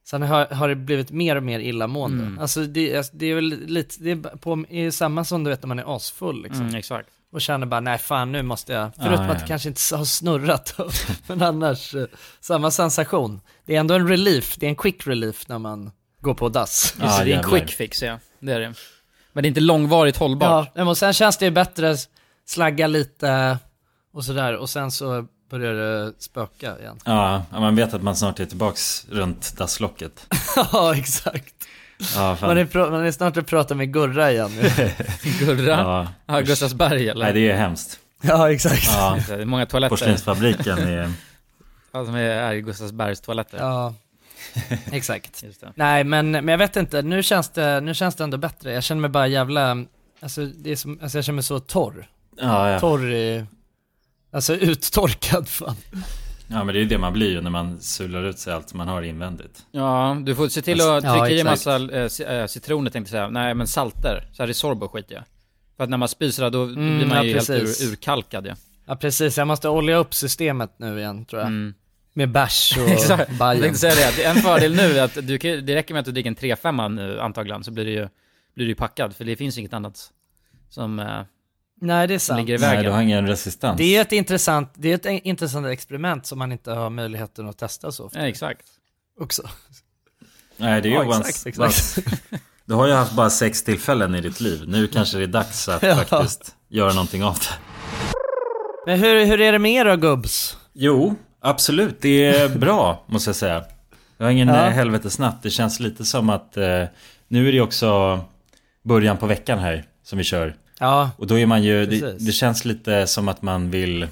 sen 0.05 0.21
har, 0.21 0.45
har 0.45 0.69
det 0.69 0.75
blivit 0.75 1.11
mer 1.11 1.35
och 1.35 1.43
mer 1.43 1.59
illamående. 1.59 2.23
Mm. 2.23 2.39
Alltså 2.39 2.63
det, 2.63 2.97
alltså, 2.97 3.11
det 3.15 3.25
är 3.25 3.35
väl 3.35 3.65
lite, 3.65 3.95
det 3.99 4.11
är, 4.11 4.37
på, 4.37 4.65
är 4.69 4.91
samma 4.91 5.23
som 5.23 5.43
du 5.43 5.49
vet 5.49 5.63
när 5.63 5.67
man 5.67 5.79
är 5.79 5.95
asfull 5.95 6.43
liksom. 6.43 6.61
Mm, 6.61 6.75
exakt. 6.75 7.09
Och 7.31 7.41
känner 7.41 7.65
bara, 7.65 7.79
nej 7.79 7.97
fan 7.97 8.31
nu 8.31 8.43
måste 8.43 8.73
jag, 8.73 8.91
förutom 8.95 9.25
ja. 9.25 9.31
att 9.31 9.39
det 9.39 9.47
kanske 9.47 9.69
inte 9.69 9.95
har 9.95 10.05
snurrat, 10.05 10.75
men 11.27 11.41
annars, 11.41 11.95
eh, 11.95 12.05
samma 12.39 12.71
sensation. 12.71 13.41
Det 13.65 13.75
är 13.75 13.79
ändå 13.79 13.93
en 13.93 14.07
relief, 14.07 14.55
det 14.59 14.65
är 14.65 14.69
en 14.69 14.75
quick 14.75 15.07
relief 15.07 15.47
när 15.47 15.59
man 15.59 15.91
går 16.21 16.33
på 16.33 16.49
dass. 16.49 16.95
Just 17.01 17.23
det, 17.23 17.33
är 17.33 17.37
en 17.37 17.43
quick 17.43 17.69
fix 17.69 18.03
ja. 18.03 18.19
Det 18.39 18.53
är 18.53 18.59
det. 18.59 18.73
Men 19.33 19.43
det 19.43 19.47
är 19.47 19.49
inte 19.49 19.61
långvarigt 19.61 20.17
hållbart. 20.17 20.71
Ja, 20.75 20.85
men 20.85 20.95
sen 20.95 21.13
känns 21.13 21.37
det 21.37 21.45
ju 21.45 21.51
bättre, 21.51 21.95
slagga 22.49 22.87
lite 22.87 23.57
och 24.13 24.25
sådär, 24.25 24.55
och 24.55 24.69
sen 24.69 24.91
så 24.91 25.25
börjar 25.49 25.73
det 25.73 26.13
spöka 26.19 26.79
igen. 26.79 26.97
Ja, 27.05 27.43
man 27.51 27.75
vet 27.75 27.93
att 27.93 28.03
man 28.03 28.15
snart 28.15 28.39
är 28.39 28.45
tillbaks 28.45 29.05
runt 29.09 29.57
dasslocket. 29.57 30.27
ja, 30.71 30.95
exakt. 30.95 31.53
Ja, 32.15 32.35
fan. 32.35 32.49
Man 32.49 32.57
är, 32.57 32.91
man 32.91 33.05
är 33.05 33.11
snart 33.11 33.37
att 33.37 33.47
prata 33.47 33.75
med 33.75 33.93
Gurra 33.93 34.31
igen. 34.31 34.51
Gurra. 35.39 35.71
Ja. 35.71 36.07
Ja, 36.25 36.39
Gustavsberg 36.39 37.09
eller? 37.09 37.25
Nej, 37.25 37.33
det 37.33 37.51
är 37.51 37.57
hemskt. 37.57 37.99
ja, 38.21 38.51
exakt. 38.51 38.87
Ja, 38.87 39.17
Det 39.27 39.33
är 39.33 39.45
många 39.45 39.65
toaletter. 39.65 39.89
porslinsfabriken 39.89 40.77
är... 40.77 41.11
Ja, 41.91 42.05
som 42.05 42.15
är, 42.15 42.55
Gustavsbergs 42.55 43.21
toaletter. 43.21 43.57
Ja, 43.57 43.93
exakt. 44.91 45.43
Just 45.43 45.61
det. 45.61 45.71
Nej, 45.75 46.03
men, 46.03 46.31
men 46.31 46.47
jag 46.47 46.57
vet 46.57 46.75
inte, 46.75 47.01
nu 47.01 47.23
känns, 47.23 47.49
det, 47.49 47.81
nu 47.81 47.93
känns 47.93 48.15
det 48.15 48.23
ändå 48.23 48.37
bättre. 48.37 48.73
Jag 48.73 48.83
känner 48.83 49.01
mig 49.01 49.09
bara 49.09 49.27
jävla, 49.27 49.85
alltså, 50.19 50.45
det 50.45 50.71
är 50.71 50.75
som, 50.75 50.99
alltså 51.01 51.17
jag 51.17 51.25
känner 51.25 51.35
mig 51.35 51.43
så 51.43 51.59
torr. 51.59 52.07
Ja, 52.41 52.69
ja. 52.71 52.79
Torr 52.79 53.11
i, 53.11 53.45
alltså 54.31 54.55
uttorkad 54.55 55.47
fan. 55.47 55.75
ja, 56.47 56.63
men 56.63 56.67
det 56.67 56.79
är 56.79 56.81
ju 56.81 56.87
det 56.87 56.97
man 56.97 57.13
blir 57.13 57.31
ju 57.31 57.41
när 57.41 57.49
man 57.49 57.81
sular 57.81 58.23
ut 58.23 58.39
sig 58.39 58.53
allt 58.53 58.73
man 58.73 58.87
har 58.87 59.01
invändigt. 59.01 59.65
Ja, 59.71 60.17
du 60.25 60.35
får 60.35 60.47
se 60.47 60.61
till 60.61 60.77
Fast- 60.77 60.89
att 60.89 61.01
trycka 61.03 61.29
Ja, 61.29 61.29
i 61.29 61.43
massa 61.43 61.75
eh, 62.39 62.47
citroner 62.47 62.91
tänkte 62.91 63.15
jag 63.17 63.21
säga. 63.23 63.29
Nej, 63.29 63.53
men 63.53 63.67
salter. 63.67 64.29
Så 64.33 64.43
här 64.43 64.47
Resorbo 64.47 64.87
skit 64.87 65.05
ja. 65.09 65.19
För 65.77 65.83
att 65.83 65.89
när 65.89 65.97
man 65.97 66.07
spyr 66.09 66.29
sådär, 66.31 66.49
då 66.49 66.63
Mm, 66.63 66.97
blir 66.97 67.07
man 67.07 67.17
ja, 67.17 67.23
ju 67.23 67.33
helt 67.33 67.47
precis. 67.47 67.81
ur, 67.87 67.91
urkalkad 67.91 68.47
ja. 68.47 68.55
Ja 68.87 68.95
precis, 68.95 69.37
jag 69.37 69.47
måste 69.47 69.69
olja 69.69 69.97
upp 69.97 70.13
systemet 70.13 70.71
nu 70.77 70.99
igen 70.99 71.25
tror 71.25 71.39
jag. 71.41 71.47
Mm. 71.47 71.73
Med 72.13 72.31
bärs 72.31 72.77
och 72.83 72.89
Exakt. 72.89 73.29
Jag 73.29 73.37
Bajen. 73.37 73.61
tänkte 73.61 73.79
säga 73.79 74.11
det, 74.17 74.23
en 74.23 74.35
fördel 74.35 74.75
nu 74.75 74.81
är 74.97 75.03
att 75.03 75.17
du, 75.27 75.37
kan- 75.37 75.65
det 75.65 75.75
räcker 75.75 75.93
med 75.93 75.99
att 75.99 76.05
du 76.05 76.11
dricker 76.11 76.29
en 76.29 76.35
3-5 76.35 76.89
nu 76.89 77.19
antagligen, 77.21 77.63
så 77.63 77.71
blir 77.71 77.85
du 77.85 77.91
ju 77.91 78.07
blir 78.55 78.65
du 78.65 78.71
ju 78.71 78.75
packad. 78.75 79.15
För 79.15 79.25
det 79.25 79.35
finns 79.35 79.57
inget 79.57 79.73
annat 79.73 80.11
som, 80.69 80.99
eh, 80.99 81.21
Nej 81.81 82.07
det 82.07 82.13
är 82.13 82.19
sant. 82.19 82.39
ligger 82.39 82.55
i 82.55 82.57
Nej, 82.57 82.69
vägen. 82.69 82.83
du 82.85 82.91
har 82.91 83.01
ingen 83.01 83.27
resistans. 83.27 83.77
Det 83.77 83.97
är 83.97 84.01
ett 84.01 84.11
intressant, 84.11 84.71
det 84.75 84.91
är 84.91 84.95
ett 84.95 85.21
intressant 85.25 85.67
experiment 85.67 86.25
som 86.25 86.39
man 86.39 86.51
inte 86.51 86.71
har 86.71 86.89
möjligheten 86.89 87.49
att 87.49 87.57
testa 87.57 87.91
så 87.91 88.05
ofta 88.05 88.19
Ja, 88.19 88.27
exakt. 88.27 88.61
också. 89.19 89.43
Nej, 90.57 90.81
det 90.81 90.87
är 90.87 90.89
ju 90.89 90.95
Ja, 90.95 91.03
once- 91.03 91.19
exakt, 91.29 91.47
exakt. 91.47 91.97
Du 92.65 92.75
har 92.75 92.87
ju 92.87 92.93
haft 92.93 93.11
bara 93.13 93.29
sex 93.29 93.63
tillfällen 93.63 94.15
i 94.15 94.21
ditt 94.21 94.39
liv. 94.39 94.63
Nu 94.67 94.87
kanske 94.87 95.17
det 95.17 95.23
är 95.23 95.27
dags 95.27 95.69
att 95.69 95.83
Ja. 95.83 95.95
faktiskt 95.95 96.55
göra 96.67 96.93
någonting 96.93 97.23
av 97.23 97.33
det. 97.33 97.55
Men 98.85 98.99
hur, 98.99 99.25
hur 99.25 99.41
är 99.41 99.51
det 99.51 99.59
med 99.59 99.71
er 99.71 99.85
då 99.85 99.95
gubbs? 99.95 100.57
Jo, 100.73 101.15
absolut. 101.41 102.01
Det 102.01 102.25
är 102.25 102.49
bra, 102.49 103.03
måste 103.07 103.29
jag 103.29 103.35
säga. 103.35 103.63
Jag 104.17 104.25
har 104.25 104.31
ingen 104.31 104.47
Ja. 104.47 104.55
ja. 104.65 104.69
helvetesnatt. 104.69 105.43
Det 105.43 105.49
känns 105.49 105.79
lite 105.79 106.05
som 106.05 106.29
att 106.29 106.57
eh, 106.57 106.83
nu 107.27 107.47
är 107.47 107.51
det 107.51 107.61
också 107.61 108.19
början 108.83 109.17
på 109.17 109.25
veckan 109.25 109.59
här 109.59 109.83
som 110.03 110.17
vi 110.17 110.23
kör. 110.23 110.55
Ja, 110.79 111.11
Och 111.17 111.27
då 111.27 111.39
är 111.39 111.45
man 111.45 111.63
ju, 111.63 111.85
det, 111.85 111.99
Precis. 111.99 112.25
det 112.25 112.31
känns 112.31 112.65
lite 112.65 113.07
som 113.07 113.27
att 113.27 113.41
man 113.41 113.69
vill 113.71 114.07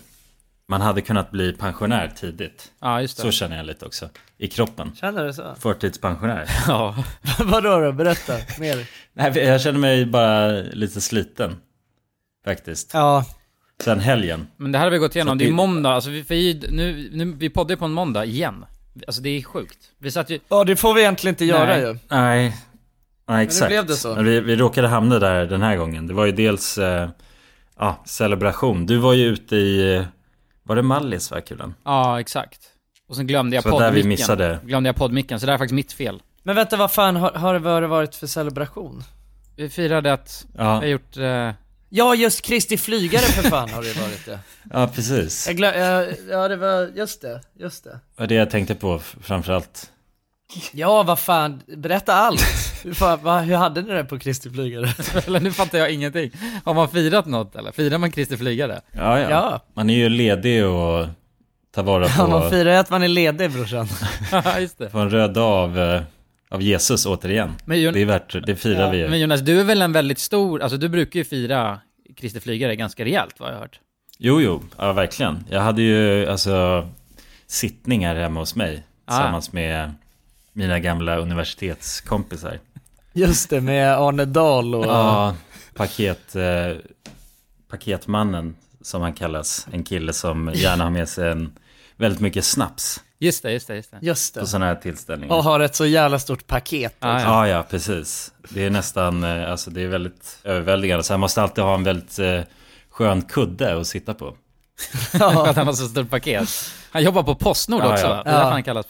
Man 0.67 0.81
hade 0.81 1.01
kunnat 1.01 1.31
bli 1.31 1.53
pensionär 1.53 2.11
tidigt 2.19 2.71
Ja, 2.81 3.01
just 3.01 3.17
det. 3.17 3.21
Så 3.23 3.31
känner 3.31 3.57
jag 3.57 3.65
lite 3.65 3.85
också 3.85 4.09
I 4.37 4.47
kroppen 4.47 4.91
känner 4.95 5.25
du 5.25 5.33
så? 5.33 5.55
Förtidspensionär 5.59 6.45
Ja. 6.67 7.03
Vadå 7.39 7.79
då? 7.79 7.91
Berätta 7.91 8.33
mer. 8.59 8.87
Nej, 9.13 9.37
jag 9.37 9.61
känner 9.61 9.79
mig 9.79 10.05
bara 10.05 10.47
lite 10.51 11.01
sliten 11.01 11.55
Faktiskt 12.45 12.89
Ja, 12.93 13.25
Sen 13.83 13.99
helgen 13.99 14.47
Men 14.57 14.71
det 14.71 14.77
här 14.77 14.85
har 14.85 14.91
vi 14.91 14.97
gått 14.97 15.15
igenom, 15.15 15.31
Så 15.31 15.37
det 15.39 15.45
är 15.45 15.49
det- 15.49 15.53
måndag, 15.53 15.89
alltså 15.91 16.09
vi, 16.09 16.21
vi, 16.21 16.61
nu, 16.71 17.09
nu, 17.13 17.25
vi 17.37 17.49
poddar 17.49 17.69
ju 17.69 17.77
på 17.77 17.85
en 17.85 17.91
måndag 17.91 18.25
igen. 18.25 18.65
Alltså 19.07 19.21
det 19.21 19.29
är 19.29 19.41
sjukt. 19.43 19.77
Vi 19.97 20.11
satt 20.11 20.29
ju, 20.29 20.39
ja 20.49 20.63
det 20.63 20.75
får 20.75 20.93
vi 20.93 21.01
egentligen 21.01 21.33
inte 21.33 21.45
göra 21.45 21.65
Nej. 21.77 21.81
ju. 21.81 21.97
Nej 22.09 22.57
Nej 23.27 23.43
exakt 23.45 23.67
blev 23.69 23.85
det 23.85 23.95
så. 23.95 24.15
Men 24.15 24.25
vi, 24.25 24.39
vi 24.39 24.55
råkade 24.55 24.87
hamna 24.87 25.19
där 25.19 25.45
den 25.45 25.61
här 25.61 25.75
gången 25.77 26.07
Det 26.07 26.13
var 26.13 26.25
ju 26.25 26.31
dels 26.31 26.77
eh, 26.77 27.09
Ja, 27.79 28.03
celebration 28.05 28.85
Du 28.85 28.97
var 28.97 29.13
ju 29.13 29.25
ute 29.27 29.55
i 29.55 30.05
Var 30.63 30.75
det 30.75 30.81
Mallis 30.81 31.31
va 31.31 31.41
kulen? 31.41 31.73
ja 31.85 32.19
exakt. 32.19 32.59
Och 33.09 33.15
sen 33.15 33.27
glömde 33.27 33.55
jag 33.55 33.63
Så 33.63 33.69
där 33.69 33.75
vi 33.77 33.83
poddmicken. 33.85 34.07
missade 34.09 34.59
Glömde 34.63 34.89
jag 34.89 34.95
poddmicken, 34.95 35.39
så 35.39 35.45
det 35.45 35.51
här 35.51 35.53
är 35.53 35.57
faktiskt 35.59 35.75
mitt 35.75 35.93
fel. 35.93 36.21
Men 36.43 36.55
vänta, 36.55 36.77
vad 36.77 36.91
fan 36.91 37.15
har, 37.15 37.31
har 37.31 37.81
det 37.81 37.87
varit 37.87 38.15
för 38.15 38.27
celebration? 38.27 39.03
Vi 39.55 39.69
firade 39.69 40.13
att 40.13 40.45
vi 40.53 40.63
har 40.63 40.81
Ja, 40.83 40.85
gjort... 40.87 41.17
Eh, 41.17 41.51
Ja, 41.89 42.15
just 42.15 42.41
Kristi 42.41 42.77
flygare 42.77 43.21
för 43.21 43.49
fan 43.49 43.69
har 43.69 43.81
det 43.83 44.01
varit 44.01 44.25
det. 44.25 44.39
ja 44.73 44.87
precis. 44.95 45.47
Jag 45.47 45.55
glö- 45.57 45.77
ja, 45.79 46.05
ja, 46.29 46.47
det 46.47 46.55
var, 46.55 46.91
just 46.95 47.21
det, 47.21 47.41
just 47.59 47.83
det. 47.83 47.89
Det 47.89 47.99
var 48.21 48.27
det 48.27 48.35
jag 48.35 48.49
tänkte 48.49 48.75
på 48.75 48.99
framförallt. 49.21 49.91
Ja, 50.71 51.03
vad 51.03 51.19
fan, 51.19 51.61
berätta 51.77 52.13
allt. 52.13 52.41
Hur, 52.83 52.93
fan, 52.93 53.19
va, 53.23 53.39
hur 53.39 53.55
hade 53.55 53.81
ni 53.81 53.93
det 53.93 54.03
på 54.03 54.19
Kristi 54.19 54.49
flygare? 54.49 54.89
eller 55.27 55.39
nu 55.39 55.51
fattar 55.51 55.77
jag 55.77 55.91
ingenting. 55.91 56.31
Har 56.63 56.73
man 56.73 56.89
firat 56.89 57.25
något 57.25 57.55
eller? 57.55 57.71
Firar 57.71 57.97
man 57.97 58.11
Kristi 58.11 58.37
flygare? 58.37 58.81
Ja, 58.91 59.19
ja. 59.19 59.29
Ja. 59.29 59.61
Man 59.73 59.89
är 59.89 59.95
ju 59.95 60.09
ledig 60.09 60.65
och 60.65 61.07
tar 61.75 61.83
vara 61.83 62.07
Ja, 62.17 62.27
man 62.27 62.41
på, 62.41 62.49
firar 62.49 62.71
ju 62.71 62.77
att 62.77 62.89
man 62.89 63.03
är 63.03 63.07
ledig 63.07 63.51
brorsan. 63.51 63.87
Ja, 64.31 64.59
just 64.59 64.77
det. 64.77 64.89
på 64.89 64.99
en 64.99 65.09
röd 65.09 65.33
dag 65.33 65.53
av, 65.63 65.79
eh, 65.79 66.01
av 66.49 66.61
Jesus 66.61 67.05
återigen. 67.05 67.53
Men, 67.65 67.77
Jon- 67.81 67.93
Det 67.93 68.01
är 68.01 68.05
värt, 68.05 68.45
det 68.45 68.55
firar 68.55 68.91
vi 68.91 68.97
ju. 68.97 69.09
men 69.09 69.19
Jonas, 69.19 69.41
du 69.41 69.59
är 69.59 69.63
väl 69.63 69.81
en 69.81 69.91
väldigt 69.91 70.19
stor, 70.19 70.61
alltså 70.61 70.77
du 70.77 70.89
brukar 70.89 71.19
ju 71.19 71.23
fira 71.25 71.79
Kristi 72.17 72.39
flygare 72.39 72.75
ganska 72.75 73.05
rejält 73.05 73.35
vad 73.39 73.49
jag 73.49 73.53
har 73.55 73.61
hört. 73.61 73.79
Jo, 74.19 74.41
jo, 74.41 74.63
ja 74.77 74.93
verkligen. 74.93 75.43
Jag 75.49 75.61
hade 75.61 75.81
ju 75.81 76.27
alltså 76.29 76.87
sittningar 77.47 78.15
hemma 78.15 78.39
hos 78.39 78.55
mig 78.55 78.83
Ah. 79.05 79.11
tillsammans 79.11 79.53
med 79.53 79.91
mina 80.57 80.79
gamla 80.79 81.17
universitetskompisar. 81.17 82.59
Just 83.13 83.49
det, 83.49 83.61
med 83.61 83.97
Arne 83.97 84.25
Dahl 84.25 84.75
och... 84.75 84.85
Ja, 84.85 85.35
paket, 85.75 86.35
eh, 86.35 86.75
paketmannen 87.69 88.55
som 88.81 89.01
han 89.01 89.13
kallas. 89.13 89.67
En 89.71 89.83
kille 89.83 90.13
som 90.13 90.51
gärna 90.53 90.83
har 90.83 90.91
med 90.91 91.09
sig 91.09 91.31
en, 91.31 91.57
väldigt 91.95 92.21
mycket 92.21 92.45
snaps 92.45 93.03
Just 93.19 93.43
det, 93.43 93.51
just 93.51 93.67
det, 93.67 93.75
just 93.75 93.91
det. 93.91 93.97
Just 94.01 94.33
det. 94.33 94.39
på 94.39 94.47
sådana 94.47 94.65
här 94.65 94.75
tillställningar. 94.75 95.35
Och 95.35 95.43
har 95.43 95.59
ett 95.59 95.75
så 95.75 95.85
jävla 95.85 96.19
stort 96.19 96.47
paket. 96.47 96.95
Ah, 96.99 97.19
ja. 97.19 97.21
Ja, 97.21 97.47
ja, 97.47 97.63
precis. 97.69 98.31
Det 98.49 98.65
är 98.65 98.69
nästan, 98.69 99.23
eh, 99.23 99.51
alltså 99.51 99.71
det 99.71 99.81
är 99.81 99.87
väldigt 99.87 100.39
överväldigande. 100.43 101.03
Så 101.03 101.13
han 101.13 101.19
måste 101.19 101.41
alltid 101.41 101.63
ha 101.63 101.75
en 101.75 101.83
väldigt 101.83 102.19
eh, 102.19 102.41
skön 102.89 103.21
kudde 103.21 103.79
att 103.79 103.87
sitta 103.87 104.13
på. 104.13 104.35
För 105.11 105.47
att 105.47 105.55
han 105.55 105.67
har 105.67 105.73
så 105.73 105.87
stort 105.87 106.09
paket. 106.09 106.49
Han 106.91 107.03
jobbar 107.03 107.23
på 107.23 107.35
Postnord 107.35 107.83
Ja, 107.83 107.93
också 107.93 108.05
ja. 108.05 108.09
va? 108.09 108.23
Det 108.23 108.29
är 108.29 108.41
Ja. 108.41 108.49
han 108.49 108.63
kallas... 108.63 108.85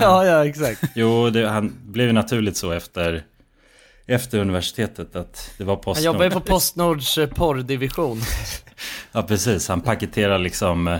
Ja, 0.00 0.24
ja, 0.26 0.46
exakt. 0.46 0.82
Jo, 0.94 1.30
det, 1.30 1.48
han 1.48 1.78
blev 1.84 2.06
ju 2.06 2.12
naturligt 2.12 2.56
så 2.56 2.72
efter, 2.72 3.24
efter 4.06 4.38
universitetet 4.38 5.16
att 5.16 5.50
det 5.58 5.64
var 5.64 5.74
Han 5.74 5.82
Postnord. 5.82 6.04
jobbar 6.04 6.24
ju 6.24 6.30
på 6.30 6.40
Postnords 6.40 7.18
eh, 7.18 7.28
porrdivision. 7.28 8.20
Ja, 9.12 9.22
precis. 9.22 9.68
Han 9.68 9.80
paketerar 9.80 10.38
liksom 10.38 10.88
eh, 10.88 10.98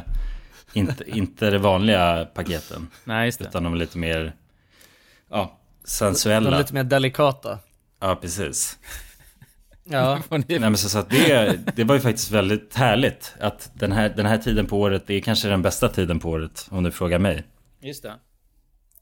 inte, 0.72 1.04
inte 1.10 1.50
de 1.50 1.58
vanliga 1.58 2.24
paketen. 2.34 2.88
Nej, 3.04 3.24
just 3.26 3.38
det. 3.38 3.44
Utan 3.44 3.64
de 3.64 3.72
är 3.72 3.76
lite 3.76 3.98
mer, 3.98 4.32
ja, 5.30 5.58
De 5.82 5.88
sensuella. 5.90 6.54
är 6.54 6.58
lite 6.58 6.74
mer 6.74 6.84
delikata. 6.84 7.58
Ja, 8.00 8.16
precis. 8.20 8.78
Ja. 9.84 10.18
Nej 10.30 10.58
men 10.60 10.76
så, 10.76 10.88
så 10.88 10.98
att 10.98 11.10
det, 11.10 11.58
det 11.76 11.84
var 11.84 11.94
ju 11.94 12.00
faktiskt 12.00 12.30
väldigt 12.30 12.74
härligt 12.74 13.34
att 13.40 13.70
den 13.74 13.92
här, 13.92 14.08
den 14.08 14.26
här 14.26 14.38
tiden 14.38 14.66
på 14.66 14.80
året, 14.80 15.06
det 15.06 15.14
är 15.14 15.20
kanske 15.20 15.48
den 15.48 15.62
bästa 15.62 15.88
tiden 15.88 16.20
på 16.20 16.30
året 16.30 16.66
om 16.70 16.82
du 16.84 16.90
frågar 16.90 17.18
mig. 17.18 17.44
Just 17.80 18.02
det. 18.02 18.14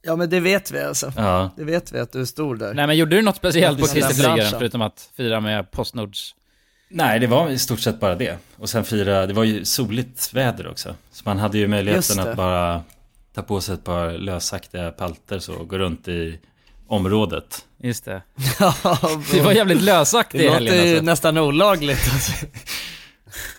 Ja, 0.05 0.15
men 0.15 0.29
det 0.29 0.39
vet 0.39 0.71
vi 0.71 0.81
alltså. 0.81 1.13
Ja, 1.17 1.51
Det 1.57 1.63
vet 1.63 1.91
vi 1.91 1.99
att 1.99 2.11
du 2.11 2.21
är 2.21 2.25
stor 2.25 2.55
där. 2.55 2.73
Nej 2.73 2.87
men 2.87 2.97
gjorde 2.97 3.15
du 3.15 3.21
något 3.21 3.35
speciellt 3.35 3.79
på 3.79 3.85
flygaren 3.87 4.51
förutom 4.59 4.81
att 4.81 5.09
fira 5.17 5.39
med 5.39 5.71
Postnords... 5.71 6.35
nej 6.89 7.19
det 7.19 7.27
var 7.27 7.49
i 7.49 7.59
stort 7.59 7.79
sett 7.79 7.99
bara 7.99 8.15
det. 8.15 8.37
Och 8.57 8.69
sen 8.69 8.83
fira, 8.83 9.25
det 9.25 9.33
var 9.33 9.43
ju 9.43 9.65
soligt 9.65 10.33
väder 10.33 10.67
också. 10.67 10.95
Så 11.11 11.21
man 11.25 11.39
hade 11.39 11.57
ju 11.57 11.67
möjligheten 11.67 12.19
att 12.19 12.35
bara 12.37 12.83
ta 13.33 13.41
på 13.41 13.61
sig 13.61 13.73
ett 13.73 13.83
par 13.83 14.11
lösaktiga 14.11 14.91
palter 14.91 15.39
så 15.39 15.53
och 15.53 15.69
gå 15.69 15.77
runt 15.77 16.07
i 16.07 16.39
området. 16.87 17.65
Just 17.77 18.05
det. 18.05 18.21
Ja, 18.59 18.75
Det 19.31 19.41
var 19.41 19.51
jävligt 19.51 19.81
lösaktigt 19.81 20.43
det 20.43 20.47
låter 20.49 20.59
helgen 20.65 20.85
ju 20.85 20.89
alltså. 20.91 21.05
nästan 21.05 21.37
olagligt. 21.37 22.09
Alltså. 22.13 22.45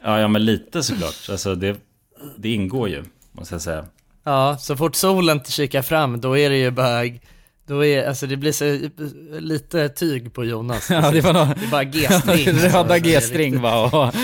Ja, 0.03 0.21
ja 0.21 0.29
men 0.29 0.45
lite 0.45 0.83
såklart. 0.83 1.29
Alltså 1.31 1.55
det, 1.55 1.77
det 2.37 2.53
ingår 2.53 2.89
ju, 2.89 3.05
måste 3.33 3.55
jag 3.55 3.63
säga. 3.63 3.85
Ja, 4.27 4.57
så 4.61 4.77
fort 4.77 4.95
solen 4.95 5.41
kikar 5.45 5.83
fram, 5.83 6.21
då 6.21 6.39
är 6.39 6.51
det 6.51 6.57
ju 6.57 6.71
bara, 6.71 7.03
då 7.67 7.85
är, 7.85 8.09
alltså 8.09 8.27
det 8.27 8.37
blir 8.37 8.53
så 8.53 8.89
lite 9.41 9.89
tyg 9.89 10.35
på 10.35 10.45
Jonas. 10.45 10.91
Ja, 10.91 11.11
det 11.11 11.21
var 11.21 11.33
nog... 11.33 11.49
Det 11.57 11.67
är 11.67 11.71
bara 11.71 11.85
G-string. 11.85 12.55
Röda 12.73 12.99
G-string 12.99 13.61
va, 13.61 13.85
och, 13.85 14.15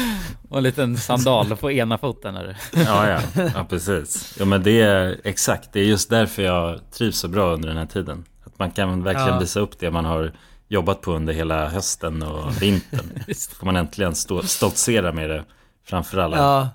och 0.48 0.56
en 0.58 0.62
liten 0.62 0.96
sandal 0.96 1.56
på 1.56 1.72
ena 1.72 1.98
foten. 1.98 2.36
Är 2.36 2.44
det. 2.44 2.56
Ja, 2.86 3.08
ja, 3.08 3.20
ja 3.54 3.66
precis. 3.68 4.36
Ja, 4.38 4.44
men 4.44 4.62
det 4.62 4.80
är 4.80 5.20
exakt. 5.24 5.72
Det 5.72 5.80
är 5.80 5.84
just 5.84 6.10
därför 6.10 6.42
jag 6.42 6.80
trivs 6.92 7.18
så 7.18 7.28
bra 7.28 7.52
under 7.52 7.68
den 7.68 7.76
här 7.76 7.86
tiden. 7.86 8.24
Att 8.46 8.58
man 8.58 8.70
kan 8.70 9.02
verkligen 9.02 9.28
Ja. 9.28 9.38
visa 9.38 9.60
upp 9.60 9.78
det 9.78 9.90
man 9.90 10.04
har 10.04 10.32
jobbat 10.68 11.00
på 11.00 11.12
under 11.12 11.32
hela 11.32 11.68
hösten 11.68 12.22
och 12.22 12.62
vintern. 12.62 13.22
Visst. 13.26 13.52
får 13.52 13.66
man 13.66 13.76
äntligen 13.76 14.14
stå, 14.14 14.42
stoltsera 14.42 15.12
med 15.12 15.30
det 15.30 15.44
framför 15.86 16.18
alla. 16.18 16.36
Ja. 16.36 16.68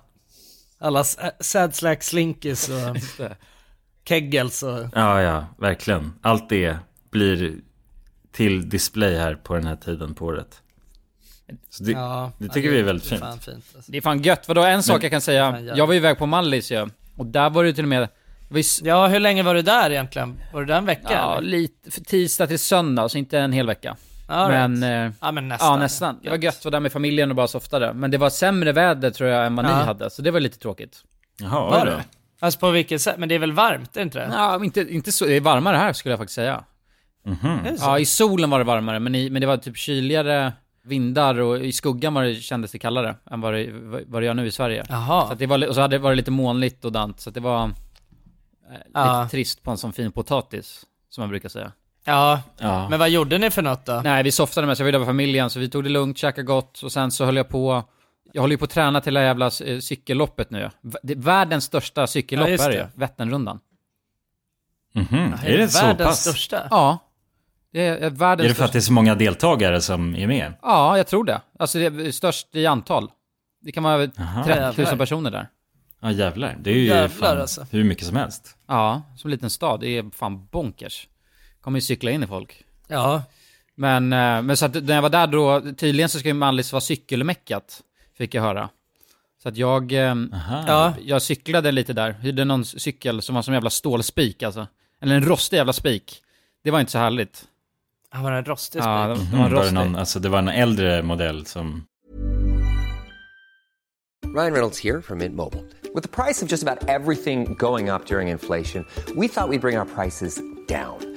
Alla 0.79 1.03
sad 1.39 1.75
slack 1.75 2.03
slinkis 2.03 2.69
och 2.69 2.97
det. 3.17 3.35
keggels 4.07 4.63
och... 4.63 4.79
ja, 4.95 5.21
ja, 5.21 5.45
verkligen. 5.57 6.13
Allt 6.21 6.49
det 6.49 6.77
blir 7.11 7.55
till 8.31 8.69
display 8.69 9.15
här 9.17 9.35
på 9.35 9.53
den 9.55 9.65
här 9.67 9.75
tiden 9.75 10.13
på 10.15 10.25
året. 10.25 10.61
Så 11.69 11.83
det, 11.83 11.91
Ja, 11.91 12.31
det 12.39 12.49
tycker 12.49 12.69
vi 12.71 12.79
är 12.79 12.83
väldigt 12.83 13.09
det 13.09 13.15
är 13.15 13.19
fint. 13.19 13.21
fan 13.29 13.39
fint 13.39 13.65
alltså. 13.75 13.91
Det 13.91 13.97
är 13.97 14.01
fan 14.01 14.21
gött. 14.21 14.47
Vadå, 14.47 14.61
en 14.63 14.83
sak 14.83 15.03
jag 15.03 15.11
kan 15.11 15.21
säga. 15.21 15.59
Jag 15.75 15.87
var 15.87 15.93
ju 15.93 15.99
iväg 15.99 16.17
på 16.17 16.25
Mallis 16.25 16.71
ju. 16.71 16.89
Och 17.15 17.25
där 17.25 17.49
var 17.49 17.63
det 17.63 17.73
till 17.73 17.83
och 17.85 17.89
med... 17.89 18.09
det 18.49 18.59
s- 18.59 18.81
Ja, 18.83 19.07
hur 19.07 19.19
länge 19.19 19.43
var 19.43 19.53
du 19.55 19.61
där 19.61 19.89
egentligen? 19.89 20.39
Var 20.53 20.59
du 20.59 20.65
där 20.65 20.77
en 20.77 20.85
vecka? 20.85 21.07
Ja, 21.11 21.37
eller? 21.37 21.49
lite, 21.49 21.91
för 21.91 22.01
tisdag 22.01 22.47
till 22.47 22.59
söndag, 22.59 23.09
så 23.09 23.17
inte 23.17 23.39
en 23.39 23.51
hel 23.53 23.67
vecka. 23.67 23.95
All 24.27 24.51
men, 24.51 24.71
right. 24.81 25.11
eh, 25.13 25.17
ja, 25.21 25.31
men 25.31 25.47
nästan. 25.47 25.71
ja 25.71 25.77
nästan. 25.77 26.19
Det 26.23 26.29
var 26.29 26.37
gött, 26.37 26.65
var 26.65 26.71
där 26.71 26.79
med 26.79 26.91
familjen 26.91 27.29
och 27.29 27.35
bara 27.35 27.47
softade. 27.47 27.93
Men 27.93 28.11
det 28.11 28.17
var 28.17 28.29
sämre 28.29 28.71
väder 28.71 29.11
tror 29.11 29.29
jag 29.29 29.45
än 29.45 29.55
vad 29.55 29.65
Ja. 29.65 29.77
ni 29.79 29.83
hade, 29.85 30.09
så 30.09 30.21
det 30.21 30.31
var 30.31 30.39
lite 30.39 30.59
tråkigt. 30.59 31.03
Jaha, 31.39 31.69
Var 31.69 31.85
då. 31.85 31.91
det? 31.91 32.03
Alltså 32.39 32.59
på 32.59 32.71
vilket 32.71 33.01
sätt? 33.01 33.15
Men 33.17 33.29
det 33.29 33.35
är 33.35 33.39
väl 33.39 33.51
varmt, 33.51 33.89
är 33.97 33.99
det 33.99 34.03
inte 34.03 34.19
det? 34.19 34.29
Ja, 34.33 34.63
inte, 34.63 34.81
inte 34.81 35.11
så, 35.11 35.25
det 35.25 35.33
är 35.33 35.41
varmare 35.41 35.77
här 35.77 35.93
skulle 35.93 36.11
jag 36.11 36.19
faktiskt 36.19 36.35
säga. 36.35 36.63
Det 37.23 37.77
så? 37.77 37.85
Ja, 37.85 37.99
i 37.99 38.05
solen 38.05 38.49
var 38.49 38.57
det 38.59 38.65
varmare, 38.65 38.99
men, 38.99 39.15
i, 39.15 39.29
men 39.29 39.41
det 39.41 39.47
var 39.47 39.57
typ 39.57 39.77
kyligare 39.77 40.53
vindar 40.83 41.39
och 41.39 41.57
i 41.59 41.71
skuggan 41.71 42.13
var 42.13 42.23
det, 42.23 42.35
kändes 42.35 42.71
det 42.71 42.79
kallare 42.79 43.15
än 43.31 43.41
vad 43.41 43.53
det, 43.53 43.69
vad 44.07 44.21
det 44.21 44.25
gör 44.25 44.33
nu 44.33 44.47
i 44.47 44.51
Sverige. 44.51 44.85
Så 44.85 44.93
Jaha. 44.93 45.31
att 45.31 45.39
det 45.39 45.45
var, 45.45 45.67
och 45.67 45.75
så 45.75 45.81
hade 45.81 45.95
det 45.95 45.99
varit 45.99 46.17
lite 46.17 46.31
molnigt 46.31 46.85
och 46.85 46.91
dant, 46.91 47.19
så 47.19 47.29
att 47.29 47.33
det 47.33 47.39
var 47.41 47.63
eh, 47.63 47.69
lite 48.71 48.89
Ja. 48.93 49.27
trist 49.31 49.63
på 49.63 49.71
en 49.71 49.77
sån 49.77 49.93
fin 49.93 50.11
potatis, 50.11 50.85
som 51.09 51.21
man 51.21 51.29
brukar 51.29 51.49
säga. 51.49 51.71
Ja, 52.07 52.41
Ja. 52.57 52.89
men 52.89 52.99
vad 52.99 53.09
gjorde 53.09 53.37
ni 53.37 53.49
för 53.51 53.61
något 53.61 53.85
då? 53.85 54.01
Nej, 54.03 54.23
vi 54.23 54.31
softade 54.31 54.67
med 54.67 54.77
så 54.77 54.81
jag 54.81 54.85
var 54.85 54.91
där 54.91 54.99
med 54.99 55.07
familjen, 55.07 55.49
så 55.49 55.59
vi 55.59 55.69
tog 55.69 55.83
det 55.83 55.89
lugnt, 55.89 56.17
käkade 56.17 56.45
gott 56.45 56.83
och 56.83 56.91
sen 56.91 57.11
så 57.11 57.25
höll 57.25 57.35
jag 57.37 57.49
på 57.49 57.83
jag 58.33 58.41
håller 58.41 58.53
ju 58.53 58.57
på 58.57 58.65
att 58.65 58.71
träna 58.71 59.01
till 59.01 59.13
det 59.13 59.19
här 59.19 59.27
jävla 59.27 59.45
eh, 59.45 59.79
cykelloppet 59.79 60.49
nu. 60.49 60.69
Det 61.03 61.15
Världens 61.15 61.63
största 61.63 62.07
cykellopp 62.07 62.47
Ja, 62.49 62.53
är 62.53 62.57
det 62.69 62.75
det. 62.77 62.81
ju, 62.81 62.99
Vätternrundan. 62.99 63.59
Mhm. 64.93 65.33
Är 65.45 65.57
det 65.57 65.67
så 65.67 65.85
världens 65.85 66.07
pass? 66.09 66.21
största? 66.21 66.67
Ja. 66.71 66.97
Det 67.73 67.85
är 67.87 68.03
eh, 68.03 68.09
världens 68.09 68.45
Är 68.45 68.49
det 68.49 68.55
för 68.55 68.65
att 68.65 68.71
det 68.71 68.79
är 68.79 68.81
så 68.81 68.93
många 68.93 69.15
deltagare 69.15 69.81
som 69.81 70.15
är 70.15 70.27
med? 70.27 70.53
Ja, 70.61 70.97
jag 70.97 71.07
tror 71.07 71.23
det. 71.23 71.41
Alltså 71.59 71.77
det 71.79 71.85
är 71.85 72.11
störst 72.11 72.55
i 72.55 72.65
antal. 72.65 73.11
Det 73.61 73.71
kan 73.71 73.83
vara 73.83 73.93
över 73.93 74.11
Aha. 74.19 74.43
30 74.43 74.61
000 74.61 74.73
Jävlar. 74.77 74.97
personer 74.97 75.31
där. 75.31 75.47
Ja 76.01 76.11
jävlar, 76.11 76.57
det 76.61 76.69
är 76.69 76.73
ju 76.75 76.85
Jävlar, 76.85 77.07
fan 77.07 77.41
alltså. 77.41 77.65
hur 77.71 77.83
mycket 77.83 78.05
som 78.07 78.15
helst. 78.15 78.57
Ja, 78.67 79.01
som 79.17 79.27
en 79.27 79.31
liten 79.31 79.49
stad. 79.49 79.79
Det 79.79 79.87
är 79.97 80.15
fan 80.15 80.45
bonkers. 80.51 81.07
Kommer 81.67 81.77
ju 81.77 81.81
cykla 81.81 82.11
in 82.11 82.23
i 82.23 82.27
folk. 82.27 82.63
Ja. 82.87 83.23
Men, 83.75 84.13
eh, 84.13 84.41
men 84.41 84.57
så 84.57 84.65
att 84.65 84.73
när 84.83 84.95
jag 84.95 85.01
var 85.01 85.09
där 85.09 85.27
då, 85.27 85.61
tydligen 85.77 86.09
så 86.09 86.19
ska 86.19 86.27
ju 86.27 86.33
Mallis 86.33 86.73
vara 86.73 86.81
cykelmäckat, 86.81 87.81
fick 88.17 88.33
jag 88.33 88.41
höra. 88.41 88.69
Så 89.43 89.49
att 89.49 89.57
jag, 89.57 89.91
eh, 89.91 90.15
Aha. 90.33 90.63
Ja. 90.67 90.93
jag 91.05 91.21
cyklade 91.21 91.71
lite 91.71 91.93
där, 91.93 92.11
hyrde 92.11 92.45
någon 92.45 92.65
cykel 92.65 93.21
som 93.21 93.35
var 93.35 93.41
som 93.41 93.53
en 93.53 93.55
jävla 93.55 93.69
stålspik 93.69 94.43
alltså. 94.43 94.67
Eller 95.01 95.15
en 95.15 95.25
rostig 95.25 95.57
jävla 95.57 95.73
spik. 95.73 96.21
Det 96.63 96.71
var 96.71 96.79
inte 96.79 96.91
så 96.91 96.97
härligt. 96.97 97.43
Han 98.09 98.23
var 98.23 98.31
en 98.31 98.45
rostig 98.45 98.79
Ja, 98.79 99.15
spik. 99.15 99.29
det, 99.29 99.35
det 99.35 99.37
var 99.37 99.45
en 99.45 99.51
Mm, 99.51 99.53
var 99.53 99.61
det 99.61 99.61
rostig. 99.67 99.73
någon, 99.75 99.95
alltså 99.95 100.19
det 100.19 100.29
var 100.29 100.39
en 100.39 100.47
äldre 100.49 101.03
modell 101.03 101.45
som... 101.45 101.85
Ryan 104.35 104.53
Reynolds 104.53 104.79
here 104.83 105.01
from 105.01 105.17
Mint 105.17 105.35
Mobile. 105.35 105.63
With 105.95 106.03
the 106.11 106.23
price 106.23 106.45
of 106.45 106.51
just 106.51 106.63
about 106.67 106.89
everything 106.89 107.55
going 107.59 107.89
up 107.89 108.05
during 108.05 108.27
inflation, 108.27 108.85
we 109.15 109.27
thought 109.27 109.49
we'd 109.49 109.61
bring 109.61 109.77
our 109.79 109.85
prices 109.95 110.39
down. 110.67 111.16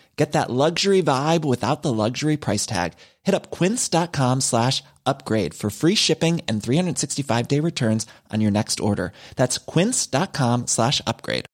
Get 0.17 0.31
that 0.33 0.49
luxury 0.49 1.01
vibe 1.01 1.45
without 1.45 1.81
the 1.81 1.91
luxury 1.93 2.37
price 2.37 2.65
tag. 2.65 2.91
Hit 3.23 3.35
up 3.35 3.49
quince.com 3.51 4.41
slash 4.41 4.83
upgrade 5.05 5.53
for 5.53 5.69
free 5.69 5.95
shipping 5.95 6.41
and 6.47 6.61
365 6.63 7.47
day 7.47 7.59
returns 7.59 8.07
on 8.33 8.41
your 8.41 8.51
next 8.51 8.79
order. 8.79 9.11
That's 9.35 9.57
quince.com 9.73 10.67
slash 10.67 11.01
upgrade. 11.07 11.45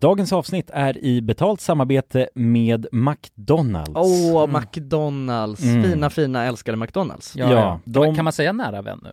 Dagens 0.00 0.32
avsnitt 0.32 0.70
är 0.70 1.04
i 1.04 1.20
betalt 1.20 1.60
samarbete 1.60 2.28
med 2.34 2.86
McDonalds. 2.92 3.90
Åh, 3.94 4.46
McDonalds! 4.46 5.62
Mm. 5.62 5.82
Fina, 5.82 6.10
fina, 6.10 6.44
älskade 6.44 6.76
McDonalds. 6.76 7.36
Ja, 7.36 7.44
Ja, 7.44 7.50
ja. 7.50 7.80
Kan, 7.84 7.92
man, 8.00 8.02
de- 8.08 8.14
kan 8.14 8.24
man 8.24 8.32
säga 8.32 8.52
nära 8.52 8.82
vän 8.82 9.00
nu? 9.02 9.12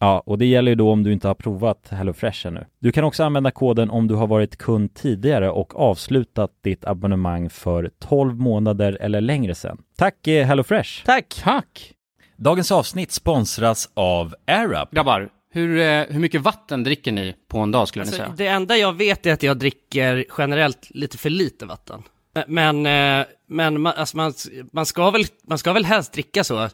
Ja, 0.00 0.22
och 0.26 0.38
det 0.38 0.46
gäller 0.46 0.70
ju 0.70 0.74
då 0.74 0.90
om 0.90 1.02
du 1.02 1.12
inte 1.12 1.28
har 1.28 1.34
provat 1.34 1.88
HelloFresh 1.90 2.46
ännu. 2.46 2.64
Du 2.78 2.92
kan 2.92 3.04
också 3.04 3.24
använda 3.24 3.50
koden 3.50 3.90
om 3.90 4.08
du 4.08 4.14
har 4.14 4.26
varit 4.26 4.56
kund 4.56 4.94
tidigare 4.94 5.50
och 5.50 5.80
avslutat 5.80 6.50
ditt 6.64 6.84
abonnemang 6.84 7.50
för 7.50 7.90
12 7.98 8.36
månader 8.40 8.98
eller 9.00 9.20
längre 9.20 9.54
sedan. 9.54 9.78
Tack 9.96 10.26
eh, 10.26 10.46
HelloFresh! 10.46 11.04
Tack! 11.04 11.40
Tack! 11.44 11.92
Dagens 12.36 12.72
avsnitt 12.72 13.12
sponsras 13.12 13.90
av 13.94 14.34
AirUp. 14.46 14.90
Grabbar, 14.90 15.28
hur, 15.50 15.78
eh, 15.78 16.04
hur 16.08 16.20
mycket 16.20 16.40
vatten 16.40 16.84
dricker 16.84 17.12
ni 17.12 17.34
på 17.48 17.58
en 17.58 17.70
dag 17.70 17.88
skulle 17.88 18.04
ni 18.04 18.08
Alltså, 18.08 18.22
säga? 18.22 18.34
det 18.36 18.46
enda 18.46 18.76
jag 18.76 18.92
vet 18.96 19.26
är 19.26 19.32
att 19.32 19.42
jag 19.42 19.58
dricker 19.58 20.24
generellt 20.38 20.86
lite 20.90 21.18
för 21.18 21.30
lite 21.30 21.66
vatten. 21.66 22.02
Men, 22.46 22.86
eh, 22.86 23.26
men 23.48 23.80
man, 23.80 23.92
alltså 23.96 24.16
man, 24.16 24.32
man, 24.72 24.86
ska 24.86 25.10
väl, 25.10 25.24
man 25.48 25.58
ska 25.58 25.72
väl 25.72 25.84
helst 25.84 26.12
dricka 26.12 26.44
så 26.44 26.68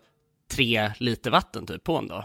tre 0.53 0.91
liter 0.99 1.31
vatten 1.31 1.67
typ 1.67 1.85
på 1.85 1.97
en 1.97 2.09
dag. 2.09 2.25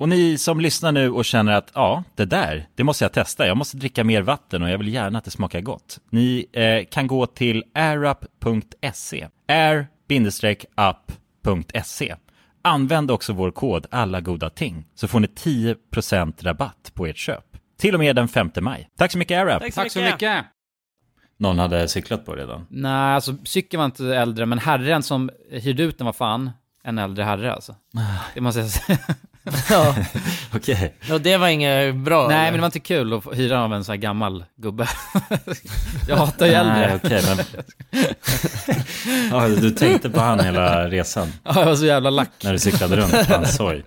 Och 0.00 0.08
ni 0.08 0.38
som 0.38 0.60
lyssnar 0.60 0.92
nu 0.92 1.10
och 1.10 1.24
känner 1.24 1.52
att 1.52 1.70
ja, 1.74 2.04
det 2.14 2.24
där, 2.24 2.68
det 2.74 2.84
måste 2.84 3.04
jag 3.04 3.12
testa. 3.12 3.46
Jag 3.46 3.56
måste 3.56 3.76
dricka 3.76 4.04
mer 4.04 4.22
vatten 4.22 4.62
och 4.62 4.70
jag 4.70 4.78
vill 4.78 4.94
gärna 4.94 5.18
att 5.18 5.24
det 5.24 5.30
smakar 5.30 5.60
gott. 5.60 5.98
Ni 6.10 6.46
eh, 6.52 6.84
kan 6.90 7.06
gå 7.06 7.26
till 7.26 7.64
airup.se. 7.74 9.28
air-up.se. 9.48 10.56
Använd 12.62 13.10
också 13.10 13.32
vår 13.32 13.50
kod 13.50 13.86
alla 13.90 14.20
goda 14.20 14.50
ting 14.50 14.86
så 14.94 15.08
får 15.08 15.20
ni 15.20 15.26
10% 15.26 16.34
rabatt 16.42 16.92
på 16.94 17.06
ert 17.06 17.16
köp. 17.16 17.44
Till 17.78 17.94
och 17.94 18.00
med 18.00 18.16
den 18.16 18.28
5 18.28 18.50
maj. 18.60 18.88
Tack 18.96 19.12
så 19.12 19.18
mycket 19.18 19.38
AirUp. 19.38 19.74
Tack 19.74 19.92
så 19.92 20.00
mycket. 20.00 20.44
Någon 21.36 21.58
hade 21.58 21.88
cyklat 21.88 22.26
på 22.26 22.34
redan. 22.34 22.66
Nej, 22.70 23.14
alltså 23.14 23.34
cykeln 23.44 23.78
var 23.78 23.84
inte 23.84 24.16
äldre, 24.16 24.46
men 24.46 24.58
herren 24.58 25.02
som 25.02 25.30
hyrde 25.50 25.82
ut 25.82 25.98
den 25.98 26.04
var 26.04 26.12
fan 26.12 26.50
en 26.84 26.98
äldre 26.98 27.24
herre 27.24 27.54
alltså. 27.54 27.76
Det 28.34 28.40
måste 28.40 28.60
jag 28.60 28.70
säga. 28.70 28.98
Ja, 29.70 29.94
Okej. 30.54 30.94
och 31.12 31.20
det 31.20 31.36
var 31.36 31.48
inget 31.48 31.96
bra. 31.96 32.28
Nej, 32.28 32.36
eller? 32.36 32.44
men 32.44 32.52
det 32.52 32.60
var 32.60 32.66
inte 32.66 32.80
kul 32.80 33.12
att 33.12 33.38
hyra 33.38 33.64
av 33.64 33.74
en 33.74 33.84
sån 33.84 33.92
här 33.92 33.96
gammal 33.96 34.44
gubbe. 34.56 34.88
jag 36.08 36.16
hatar 36.16 36.46
ju 36.46 36.52
äldre. 36.52 36.74
Nej, 36.74 37.00
okej, 37.04 37.22
men... 37.26 37.44
ja, 39.30 39.48
du 39.48 39.70
tänkte 39.70 40.10
på 40.10 40.20
han 40.20 40.40
hela 40.40 40.88
resan 40.88 41.32
Ja, 41.44 41.52
jag 41.56 41.66
var 41.66 41.74
så 41.76 41.84
jävla 41.86 42.10
lack. 42.10 42.30
när 42.44 42.52
du 42.52 42.58
cyklade 42.58 42.96
runt 42.96 43.28
på 43.28 43.34
hans 43.34 43.58
hoj. 43.58 43.84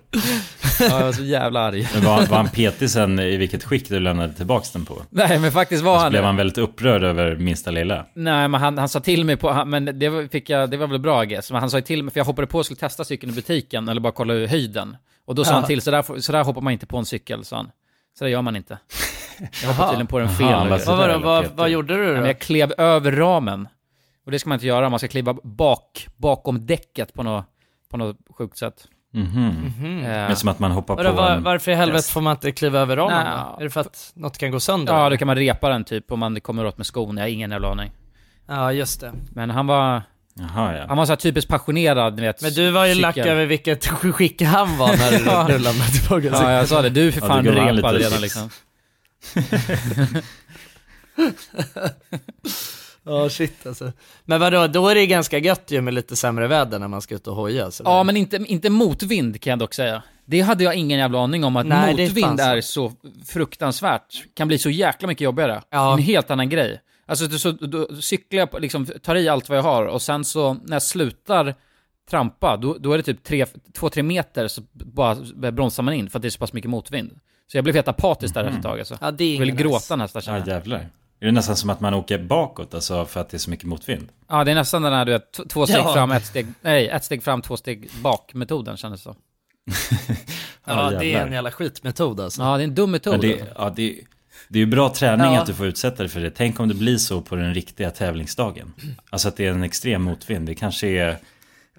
Ja, 0.80 0.86
jag 0.88 1.04
var 1.04 1.12
så 1.12 1.22
jävla 1.24 1.60
arg. 1.60 1.88
Men 1.94 2.04
var, 2.04 2.26
var 2.26 2.36
han 2.36 2.48
petig 2.48 2.90
sen 2.90 3.18
i 3.18 3.36
vilket 3.36 3.64
skick 3.64 3.88
du 3.88 4.00
lämnade 4.00 4.32
tillbaks 4.34 4.70
den 4.70 4.84
på? 4.84 5.02
Nej, 5.10 5.38
men 5.38 5.52
faktiskt 5.52 5.82
var 5.84 5.96
Så 5.96 6.02
han... 6.02 6.10
blev 6.10 6.24
han 6.24 6.36
väldigt 6.36 6.58
upprörd 6.58 7.04
över 7.04 7.36
minsta 7.36 7.70
lilla? 7.70 8.06
Nej, 8.14 8.48
men 8.48 8.60
han, 8.60 8.78
han 8.78 8.88
sa 8.88 9.00
till 9.00 9.24
mig 9.24 9.36
på, 9.36 9.50
han, 9.50 9.70
men 9.70 9.98
det 9.98 10.28
fick 10.32 10.50
jag, 10.50 10.70
det 10.70 10.76
var 10.76 10.86
väl 10.86 10.98
bra 10.98 11.24
guess, 11.24 11.50
men 11.50 11.60
han 11.60 11.70
sa 11.70 11.76
ju 11.76 11.82
till 11.82 12.02
mig, 12.02 12.12
för 12.12 12.20
jag 12.20 12.24
hoppade 12.24 12.46
på 12.46 12.58
och 12.58 12.64
skulle 12.64 12.78
testa 12.78 13.04
cykeln 13.04 13.32
i 13.32 13.34
butiken, 13.34 13.88
eller 13.88 14.00
bara 14.00 14.12
kolla 14.12 14.34
höjden. 14.34 14.96
Och 15.26 15.34
då 15.34 15.44
sa 15.44 15.50
Ja. 15.50 15.54
han 15.54 15.64
till, 15.64 15.82
så 15.82 15.90
där, 15.90 16.20
så 16.20 16.32
där 16.32 16.44
hoppar 16.44 16.60
man 16.60 16.72
inte 16.72 16.86
på 16.86 16.96
en 16.98 17.04
cykel, 17.04 17.44
sa 17.44 17.56
han. 17.56 17.70
Så 18.18 18.24
där 18.24 18.30
gör 18.30 18.42
man 18.42 18.56
inte. 18.56 18.78
Jag 19.62 19.68
hoppade 19.68 19.88
tydligen 19.88 20.06
på 20.06 20.18
den 20.18 20.28
fel. 20.28 20.68
Nej, 20.68 20.80
så- 20.80 20.90
vad, 20.90 20.98
var 20.98 21.08
det, 21.08 21.18
vad, 21.18 21.46
vad 21.54 21.68
gjorde 21.70 21.94
du 21.96 22.06
då? 22.06 22.12
men 22.12 22.24
jag 22.26 22.38
klev 22.38 22.72
över 22.78 23.12
ramen. 23.12 23.68
Och 24.26 24.30
det 24.30 24.38
ska 24.38 24.48
man 24.48 24.56
inte 24.56 24.66
göra, 24.66 24.88
man 24.88 24.98
ska 24.98 25.08
kliva 25.08 25.34
bak, 25.42 26.06
bakom 26.16 26.66
däcket 26.66 27.14
på 27.14 27.22
något, 27.22 27.44
på 27.90 27.96
något 27.96 28.16
sjukt 28.38 28.58
sätt. 28.58 28.88
Mhm. 29.12 29.72
Eh, 30.02 30.08
Men 30.08 30.36
som 30.36 30.48
att 30.48 30.58
man 30.58 30.70
hoppar 30.70 30.96
Vadå, 30.96 31.10
på 31.10 31.16
var, 31.16 31.30
en... 31.30 31.42
varför 31.42 31.70
i 31.72 31.74
helvete 31.74 31.96
häst. 31.98 32.10
får 32.10 32.20
man 32.20 32.30
inte 32.30 32.52
kliva 32.52 32.78
över 32.78 32.96
ramen 32.96 33.24
Nej? 33.24 33.34
Är 33.58 33.64
det 33.64 33.70
för 33.70 33.80
att 33.80 34.12
något 34.14 34.38
kan 34.38 34.50
gå 34.50 34.60
sönder? 34.60 34.92
ja, 34.94 35.10
då 35.10 35.16
kan 35.16 35.26
man 35.26 35.36
repa 35.36 35.68
den 35.68 35.84
typ 35.84 36.12
om 36.12 36.18
man 36.20 36.40
kommer 36.40 36.66
åt 36.66 36.76
med 36.76 36.86
skon, 36.86 37.16
jag 37.16 37.24
har 37.24 37.28
ingen 37.28 37.50
jävla 37.50 37.70
aning. 37.70 37.92
ja, 38.46 38.72
just 38.72 39.00
det. 39.00 39.12
Men 39.32 39.50
han 39.50 39.66
var, 39.66 40.02
Jaha, 40.38 40.76
ja. 40.76 40.84
han 40.88 40.96
var 40.96 41.06
så 41.06 41.12
här 41.12 41.16
typiskt 41.16 41.50
passionerad, 41.50 42.20
vet. 42.20 42.42
Men 42.42 42.52
du 42.52 42.70
var 42.70 42.86
ju 42.86 42.94
lack 42.94 43.16
över 43.16 43.46
vilket 43.46 43.86
skick 44.14 44.42
han 44.42 44.78
var 44.78 44.96
när 44.96 45.10
du, 45.10 45.24
Ja. 45.26 45.46
du 45.48 45.58
lämnade 45.58 45.90
tillbaka 45.90 46.26
Ja, 46.26 46.52
jag 46.52 46.68
sa 46.68 46.82
det. 46.82 46.90
Du 46.90 47.08
är 47.08 47.12
för 47.12 47.20
Ja, 47.20 47.26
fan 47.26 47.46
han 47.46 47.54
repad 47.54 47.94
lite 47.94 48.06
redan 48.06 48.20
liksom. 48.20 48.50
Ja, 53.06 53.28
shit 53.28 53.66
alltså. 53.66 53.92
Men 54.24 54.40
vadå, 54.40 54.66
då 54.66 54.88
är 54.88 54.94
det 54.94 55.06
ganska 55.06 55.38
gött 55.38 55.70
ju 55.70 55.80
med 55.80 55.94
lite 55.94 56.16
sämre 56.16 56.46
väder 56.46 56.78
när 56.78 56.88
man 56.88 57.02
ska 57.02 57.14
ut 57.14 57.26
och 57.26 57.36
hoja. 57.36 57.70
Så 57.70 57.82
Ja, 57.86 58.02
men 58.02 58.16
inte, 58.16 58.36
inte 58.36 58.70
motvind 58.70 59.40
kan 59.40 59.50
jag 59.50 59.58
dock 59.58 59.74
säga. 59.74 60.02
Det 60.26 60.40
hade 60.40 60.64
jag 60.64 60.74
ingen 60.74 60.98
jävla 60.98 61.18
aning 61.18 61.44
om, 61.44 61.56
att 61.56 61.66
Nej, 61.66 61.94
det 61.94 62.02
är 62.02 62.08
motvind 62.08 62.26
fan 62.26 62.40
är 62.40 62.60
så 62.60 62.92
fruktansvärt, 63.26 64.34
kan 64.34 64.48
bli 64.48 64.58
så 64.58 64.70
jäkla 64.70 65.08
mycket 65.08 65.24
jobbigare. 65.24 65.62
Ja. 65.70 65.92
En 65.92 65.98
helt 65.98 66.30
annan 66.30 66.48
grej. 66.48 66.80
Alltså 67.06 67.26
då, 67.26 67.38
så, 67.38 67.50
då 67.50 67.96
cyklar 68.00 68.38
jag, 68.38 68.50
på, 68.50 68.58
liksom, 68.58 68.86
tar 68.86 69.14
i 69.16 69.28
allt 69.28 69.48
vad 69.48 69.58
jag 69.58 69.62
har 69.62 69.86
och 69.86 70.02
sen 70.02 70.24
så 70.24 70.54
när 70.64 70.74
jag 70.74 70.82
slutar 70.82 71.54
trampa, 72.10 72.56
då, 72.56 72.76
då 72.78 72.92
är 72.92 72.96
det 72.96 73.02
typ 73.02 73.24
tre, 73.24 73.46
två, 73.72 73.88
tre 73.90 74.02
meter 74.02 74.48
så 74.48 74.62
bara 74.72 75.14
bromsar 75.52 75.82
man 75.82 75.94
in 75.94 76.10
för 76.10 76.18
att 76.18 76.22
det 76.22 76.28
är 76.28 76.30
så 76.30 76.38
pass 76.38 76.52
mycket 76.52 76.70
motvind. 76.70 77.20
Så 77.46 77.56
jag 77.56 77.64
blev 77.64 77.74
helt 77.74 77.88
apatisk 77.88 78.34
där 78.34 78.44
efter 78.44 78.56
ett 78.58 78.62
tag 78.62 78.78
alltså. 78.78 78.98
Ja, 79.00 79.10
det 79.10 79.24
är 79.24 79.32
Jag 79.32 79.40
ville 79.40 79.52
ingen 79.52 79.62
gråta 79.62 79.96
nästan 79.96 80.22
känner 80.22 80.38
Ja, 80.38 80.44
jag. 80.46 80.54
jävlar. 80.54 80.78
Är 81.20 81.26
det 81.26 81.32
nästan 81.32 81.56
som 81.56 81.70
att 81.70 81.80
man 81.80 81.94
åker 81.94 82.18
bakåt, 82.18 82.74
alltså 82.74 83.04
för 83.04 83.20
att 83.20 83.28
det 83.28 83.36
är 83.36 83.38
så 83.38 83.50
mycket 83.50 83.66
motvind? 83.66 84.08
Ja, 84.28 84.44
det 84.44 84.50
är 84.50 84.54
nästan 84.54 84.82
den 84.82 84.92
här 84.92 85.04
du 85.04 85.12
vet, 85.12 85.40
två 85.48 85.66
steg 85.66 85.78
Ja. 85.78 85.92
fram, 85.94 86.10
ett 86.10 86.26
steg, 86.26 86.46
nej, 86.62 86.88
ett 86.88 87.04
steg 87.04 87.22
fram, 87.22 87.42
två 87.42 87.56
steg 87.56 87.90
bak-metoden 88.02 88.76
kändes 88.76 89.00
det 89.00 89.04
som. 89.04 89.16
Ja, 90.66 90.90
det 90.90 91.14
är 91.14 91.26
en 91.26 91.32
jävla 91.32 91.50
skitmetod 91.50 92.20
alltså. 92.20 92.42
Ja, 92.42 92.56
det 92.56 92.62
är 92.62 92.64
en 92.64 92.74
dum 92.74 92.90
metod. 92.90 93.12
Men 93.12 93.20
det, 93.20 93.40
alltså. 93.40 93.54
ja, 93.58 93.72
det, 93.76 94.00
det 94.48 94.58
är 94.58 94.60
ju 94.60 94.66
bra 94.66 94.88
träning 94.88 95.34
Ja. 95.34 95.40
att 95.40 95.46
du 95.46 95.54
får 95.54 95.66
utsätta 95.66 95.96
dig 95.96 96.08
för 96.08 96.20
det. 96.20 96.30
Tänk 96.30 96.60
om 96.60 96.68
det 96.68 96.74
blir 96.74 96.96
så 96.96 97.20
på 97.20 97.36
den 97.36 97.54
riktiga 97.54 97.90
tävlingsdagen. 97.90 98.72
Alltså 99.10 99.28
att 99.28 99.36
det 99.36 99.46
är 99.46 99.50
en 99.50 99.62
extrem 99.62 100.02
motvind. 100.02 100.46
Det 100.46 100.54
kanske 100.54 100.88
är 100.88 101.16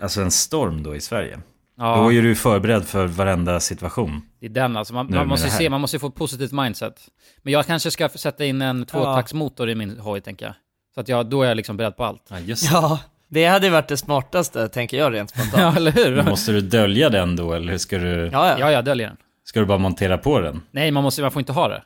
alltså 0.01 0.21
en 0.21 0.31
storm 0.31 0.83
då 0.83 0.95
i 0.95 1.01
Sverige. 1.01 1.39
Ja. 1.77 1.95
Då 1.95 2.13
är 2.13 2.21
du 2.21 2.35
förberedd 2.35 2.85
för 2.85 3.05
varenda 3.07 3.59
situation. 3.59 4.21
Det 4.39 4.45
är 4.45 4.49
den 4.49 4.77
alltså. 4.77 4.93
Man, 4.93 5.07
man 5.09 5.27
måste 5.27 5.49
se, 5.49 5.69
man 5.69 5.81
måste 5.81 5.99
få 5.99 6.07
ett 6.07 6.15
positivt 6.15 6.51
mindset. 6.51 6.99
Men 7.43 7.53
jag 7.53 7.65
kanske 7.65 7.91
ska 7.91 8.09
sätta 8.09 8.45
in 8.45 8.61
en 8.61 8.85
tvåtaktsmotor 8.85 9.69
i 9.69 9.75
min 9.75 9.99
hoj, 9.99 10.21
tänker 10.21 10.45
jag. 10.45 10.55
Så 10.93 11.01
att 11.01 11.07
jag, 11.09 11.25
då 11.29 11.43
är 11.43 11.47
jag 11.47 11.57
liksom 11.57 11.77
beredd 11.77 11.97
på 11.97 12.03
allt. 12.05 12.23
Ja, 12.29 12.39
just 12.39 12.69
det. 12.69 12.73
Ja, 12.73 12.99
det 13.27 13.45
hade 13.45 13.65
ju 13.67 13.71
varit 13.71 13.87
det 13.87 13.97
smartaste, 13.97 14.67
tänker 14.67 14.97
jag 14.97 15.13
rent 15.13 15.29
spontant. 15.29 15.53
Ja, 15.61 15.75
eller 15.75 15.91
hur? 15.91 16.15
Men 16.15 16.25
måste 16.25 16.51
du 16.51 16.61
dölja 16.61 17.09
den 17.09 17.35
då 17.35 17.53
eller 17.53 17.77
ska 17.77 17.97
du, 17.97 18.29
Ja, 18.33 18.47
ja. 18.49 18.55
Ja, 18.59 18.71
jag 18.71 18.85
döljer 18.85 19.07
den. 19.07 19.17
ska 19.43 19.59
du 19.59 19.65
bara 19.65 19.77
montera 19.77 20.17
på 20.17 20.39
den? 20.39 20.61
Nej, 20.71 20.91
man, 20.91 21.03
måste, 21.03 21.21
man 21.21 21.31
får 21.31 21.39
inte 21.39 21.53
ha 21.53 21.67
det. 21.67 21.83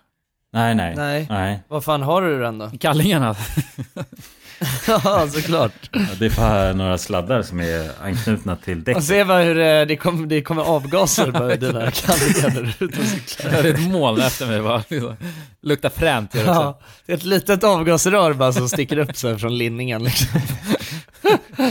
Nej, 0.54 0.76
nej. 0.76 0.96
Nej. 0.96 1.28
nej. 1.30 1.64
Vad 1.68 1.84
fan 1.84 2.02
har 2.02 2.22
du 2.22 2.40
den 2.42 2.58
då? 2.58 2.72
Kallingarna. 2.80 3.36
ja, 4.88 5.28
såklart. 5.28 5.90
Ja, 5.92 6.00
det 6.20 6.26
är 6.26 6.36
bara 6.38 6.74
några 6.74 6.98
sladdar 6.98 7.42
som 7.42 7.60
är 7.60 7.92
anknutna 8.04 8.56
till 8.56 8.76
Man 8.76 8.84
däcket. 8.84 9.04
ser 9.04 9.26
bara 9.26 9.44
hur 9.44 9.56
det, 9.56 9.86
det, 9.86 9.96
kommer, 9.96 10.28
det 10.28 10.42
kommer 10.42 10.62
avgaser 10.62 11.54
i 11.54 11.58
dina 11.58 11.92
kallingar 11.92 12.50
när 12.54 12.62
du 12.80 12.86
är 12.86 12.90
ute 12.90 13.52
det 13.62 13.70
är 13.70 13.74
ett 13.74 13.92
moln 13.92 14.22
efter 14.22 14.46
mig 14.46 14.62
bara. 14.62 14.84
Liksom. 14.90 15.16
Luktar 15.62 15.90
fränt 15.90 16.36
gör 16.36 16.44
det 16.44 16.50
också. 16.50 16.62
Ja, 16.62 16.80
det 17.06 17.14
är 17.14 17.18
ett 17.18 17.24
litet 17.24 17.64
avgasrör 17.64 18.34
bara 18.34 18.54
som 18.54 18.70
sticker 18.70 18.98
upp 18.98 19.18
sig 19.18 19.40
från 19.40 19.58
linningen 19.58 20.04
liksom. 20.04 20.42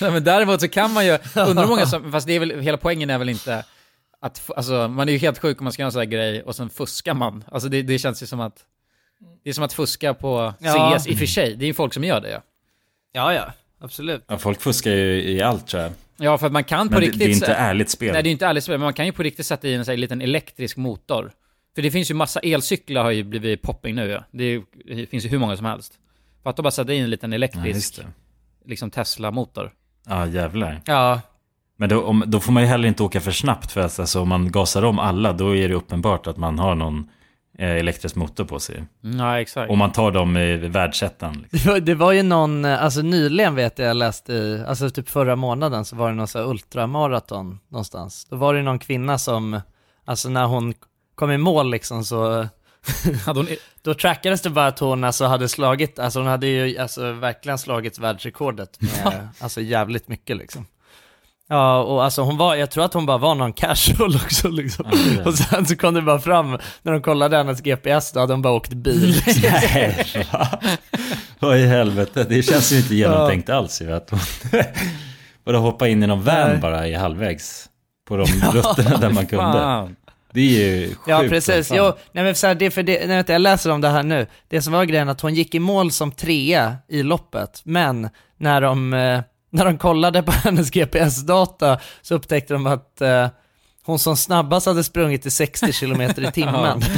Nej, 0.00 0.10
men 0.10 0.24
däremot 0.24 0.60
så 0.60 0.68
kan 0.68 0.92
man 0.92 1.06
ju, 1.06 1.18
undrar 1.34 1.66
många 1.66 1.86
som, 1.86 2.12
fast 2.12 2.26
det 2.26 2.32
är 2.32 2.40
väl, 2.40 2.60
hela 2.60 2.78
poängen 2.78 3.10
är 3.10 3.18
väl 3.18 3.28
inte 3.28 3.64
att, 4.20 4.50
alltså 4.56 4.88
man 4.88 5.08
är 5.08 5.12
ju 5.12 5.18
helt 5.18 5.38
sjuk 5.38 5.60
om 5.60 5.64
man 5.64 5.72
ska 5.72 5.82
göra 5.82 5.86
en 5.88 5.92
sån 5.92 6.00
här 6.00 6.06
grej 6.06 6.42
och 6.42 6.56
sen 6.56 6.68
fuskar 6.70 7.14
man. 7.14 7.44
Alltså 7.48 7.68
det, 7.68 7.82
det 7.82 7.98
känns 7.98 8.22
ju 8.22 8.26
som 8.26 8.40
att, 8.40 8.64
det 9.44 9.50
är 9.50 9.54
som 9.54 9.64
att 9.64 9.72
fuska 9.72 10.14
på 10.14 10.54
Ja. 10.60 10.98
CS, 10.98 11.06
i 11.06 11.14
och 11.14 11.18
för 11.18 11.26
sig, 11.26 11.56
det 11.56 11.64
är 11.64 11.66
ju 11.66 11.74
folk 11.74 11.94
som 11.94 12.04
gör 12.04 12.20
det 12.20 12.30
ja. 12.30 12.42
Ja, 13.12 13.34
ja, 13.34 13.52
absolut. 13.80 14.24
Ja, 14.28 14.38
folk 14.38 14.60
fuskar 14.60 14.90
ju 14.90 15.22
i 15.22 15.42
allt 15.42 15.66
tror 15.66 15.82
jag. 15.82 15.92
Ja, 16.16 16.38
för 16.38 16.46
att 16.46 16.52
man 16.52 16.64
kan 16.64 16.88
på 16.88 16.92
Men 16.94 17.00
det, 17.00 17.06
riktigt... 17.06 17.18
det 17.20 17.24
är 17.24 17.34
inte 17.34 17.54
ärligt 17.54 17.90
spel. 17.90 18.12
Nej, 18.12 18.22
det 18.22 18.28
är 18.28 18.32
inte 18.32 18.46
ärligt 18.46 18.64
spel, 18.64 18.72
men 18.78 18.84
man 18.84 18.92
kan 18.92 19.06
ju 19.06 19.12
på 19.12 19.22
riktigt 19.22 19.46
sätta 19.46 19.68
i 19.68 19.74
en 19.74 19.84
sån 19.84 19.92
här 19.92 19.96
liten 19.96 20.20
elektrisk 20.22 20.76
motor. 20.76 21.32
För 21.74 21.82
det 21.82 21.90
finns 21.90 22.10
ju 22.10 22.14
massa 22.14 22.40
elcyklar 22.40 23.04
har 23.04 23.10
ju 23.10 23.24
blivit 23.24 23.62
popping 23.62 23.94
nu 23.94 24.08
ja. 24.10 24.24
Det, 24.30 24.44
är, 24.44 24.48
ju- 24.48 24.64
det 24.96 25.06
finns 25.06 25.24
ju 25.24 25.28
hur 25.28 25.38
många 25.38 25.56
som 25.56 25.66
helst. 25.66 25.98
För 26.42 26.50
att 26.50 26.56
då 26.56 26.62
bara 26.62 26.70
sätta 26.70 26.92
in 26.92 27.04
en 27.04 27.10
liten 27.10 27.32
Ja, 27.32 27.36
elektrisk, 27.36 27.96
det. 27.96 28.06
liksom 28.64 28.90
Tesla-motor. 28.90 29.72
Ja, 30.08 30.26
jävlar. 30.26 30.80
Ja, 30.86 31.20
Men 31.76 31.88
då, 31.88 32.02
om, 32.02 32.24
då 32.26 32.40
får 32.40 32.52
man 32.52 32.62
ju 32.62 32.68
heller 32.68 32.88
inte 32.88 33.02
åka 33.02 33.20
för 33.20 33.30
snabbt 33.30 33.72
för 33.72 33.80
att 33.80 34.00
alltså, 34.00 34.20
om 34.20 34.28
man 34.28 34.52
gasar 34.52 34.82
om 34.82 34.98
alla 34.98 35.32
då 35.32 35.56
är 35.56 35.68
det 35.68 35.74
uppenbart 35.74 36.26
att 36.26 36.36
man 36.36 36.58
har 36.58 36.74
någon 36.74 37.08
eh, 37.58 37.70
elektrisk 37.70 38.16
motor 38.16 38.44
på 38.44 38.60
sig. 38.60 38.84
Ja, 39.00 39.40
exakt. 39.40 39.70
Om 39.70 39.78
man 39.78 39.92
tar 39.92 40.10
dem 40.10 40.36
i 40.36 40.56
världsettan. 40.56 41.46
Liksom. 41.50 41.84
det 41.84 41.94
var, 41.94 42.12
ju 42.12 42.22
någon, 42.22 42.64
eh, 42.64 42.84
alltså 42.84 43.02
nyligen 43.02 43.54
vet 43.54 43.78
jag, 43.78 43.88
jag 43.88 43.96
läste 43.96 44.32
i, 44.32 44.64
alltså 44.66 44.90
typ 44.90 45.08
förra 45.08 45.36
månaden 45.36 45.84
så 45.84 45.96
var 45.96 46.08
det 46.08 46.14
någon 46.14 46.28
sån 46.28 46.42
här 46.42 46.48
ultramaraton 46.48 47.58
någonstans. 47.68 48.26
Då 48.30 48.36
var 48.36 48.54
det 48.54 48.62
någon 48.62 48.78
kvinna 48.78 49.18
som, 49.18 49.60
alltså 50.04 50.28
när 50.28 50.46
hon 50.46 50.74
kom 51.14 51.30
i 51.30 51.38
mål 51.38 51.70
liksom 51.70 52.04
så 52.04 52.48
Då 53.82 53.94
trackades 53.94 54.42
det 54.42 54.50
bara 54.50 54.66
att 54.66 54.78
hon 54.78 55.04
alltså 55.04 55.24
hade 55.24 55.48
slagit, 55.48 55.98
alltså 55.98 56.18
hon 56.18 56.28
hade 56.28 56.46
ju 56.46 56.78
alltså 56.78 57.12
verkligen 57.12 57.58
slagit 57.58 57.98
världsrekordet 57.98 58.80
med 58.80 59.28
alltså 59.38 59.60
jävligt 59.60 60.08
mycket 60.08 60.36
liksom. 60.36 60.66
Ja, 61.48 61.82
och 61.82 62.04
alltså 62.04 62.22
hon 62.22 62.36
var, 62.36 62.54
jag 62.54 62.70
tror 62.70 62.84
att 62.84 62.94
hon 62.94 63.06
bara 63.06 63.18
var 63.18 63.34
någon 63.34 63.52
casual 63.52 64.16
också 64.24 64.48
liksom. 64.48 64.86
Ja. 65.16 65.24
Och 65.24 65.34
sen 65.34 65.66
så 65.66 65.76
kom 65.76 65.94
det 65.94 66.02
bara 66.02 66.18
fram, 66.18 66.58
när 66.82 66.92
de 66.92 67.02
kollade 67.02 67.36
hennes 67.36 67.60
GPS, 67.60 68.12
då 68.12 68.20
hade 68.20 68.32
hon 68.32 68.42
bara 68.42 68.52
åkt 68.52 68.72
bil. 68.72 69.22
Liksom. 69.26 69.42
Nej? 69.74 70.06
Vad 71.38 71.58
i 71.58 71.66
helvete, 71.66 72.26
det 72.28 72.42
känns 72.42 72.72
ju 72.72 72.76
inte 72.76 72.94
genomtänkt 72.94 73.50
alls 73.50 73.82
ju 73.82 73.92
att 73.92 74.10
hon... 74.10 74.20
Bara 75.44 75.58
hoppa 75.58 75.88
in 75.88 76.02
i 76.02 76.06
någon 76.06 76.22
van 76.22 76.48
Nej. 76.48 76.58
bara 76.58 76.88
i 76.88 76.94
halvvägs. 76.94 77.68
på 78.08 78.16
de 78.16 78.24
rutterna 78.52 78.96
där 78.96 79.10
man 79.10 79.26
kunde. 79.26 79.44
Fan. 79.44 79.96
Det 80.32 80.40
är 80.40 80.76
ju 80.76 80.88
sjukt. 80.88 81.00
Ja 81.06 81.24
precis, 81.28 81.72
jo, 81.74 81.92
nej 82.12 82.24
men 82.24 82.34
så 82.34 82.46
här, 82.46 82.54
det 82.54 82.70
för 82.70 82.82
det, 82.82 83.06
nej, 83.06 83.24
jag 83.28 83.40
läser 83.40 83.70
om 83.70 83.80
det 83.80 83.88
här 83.88 84.02
nu. 84.02 84.26
Det 84.48 84.62
som 84.62 84.72
var 84.72 84.84
grejen 84.84 85.08
att 85.08 85.20
hon 85.20 85.34
gick 85.34 85.54
i 85.54 85.58
mål 85.58 85.90
som 85.90 86.12
trea 86.12 86.76
i 86.88 87.02
loppet, 87.02 87.60
men 87.64 88.08
när 88.36 88.60
de, 88.60 88.94
eh, 88.94 89.20
när 89.56 89.64
de 89.64 89.78
kollade 89.78 90.22
på 90.22 90.32
hennes 90.44 90.70
GPS-data 90.70 91.78
så 92.02 92.14
upptäckte 92.14 92.52
de 92.54 92.66
att 92.66 93.00
eh, 93.00 93.28
hon 93.84 93.98
som 93.98 94.16
snabbast 94.16 94.66
hade 94.66 94.84
sprungit 94.84 95.26
i 95.26 95.30
60 95.30 95.72
km 95.72 96.00
i 96.00 96.32
timmen. 96.32 96.82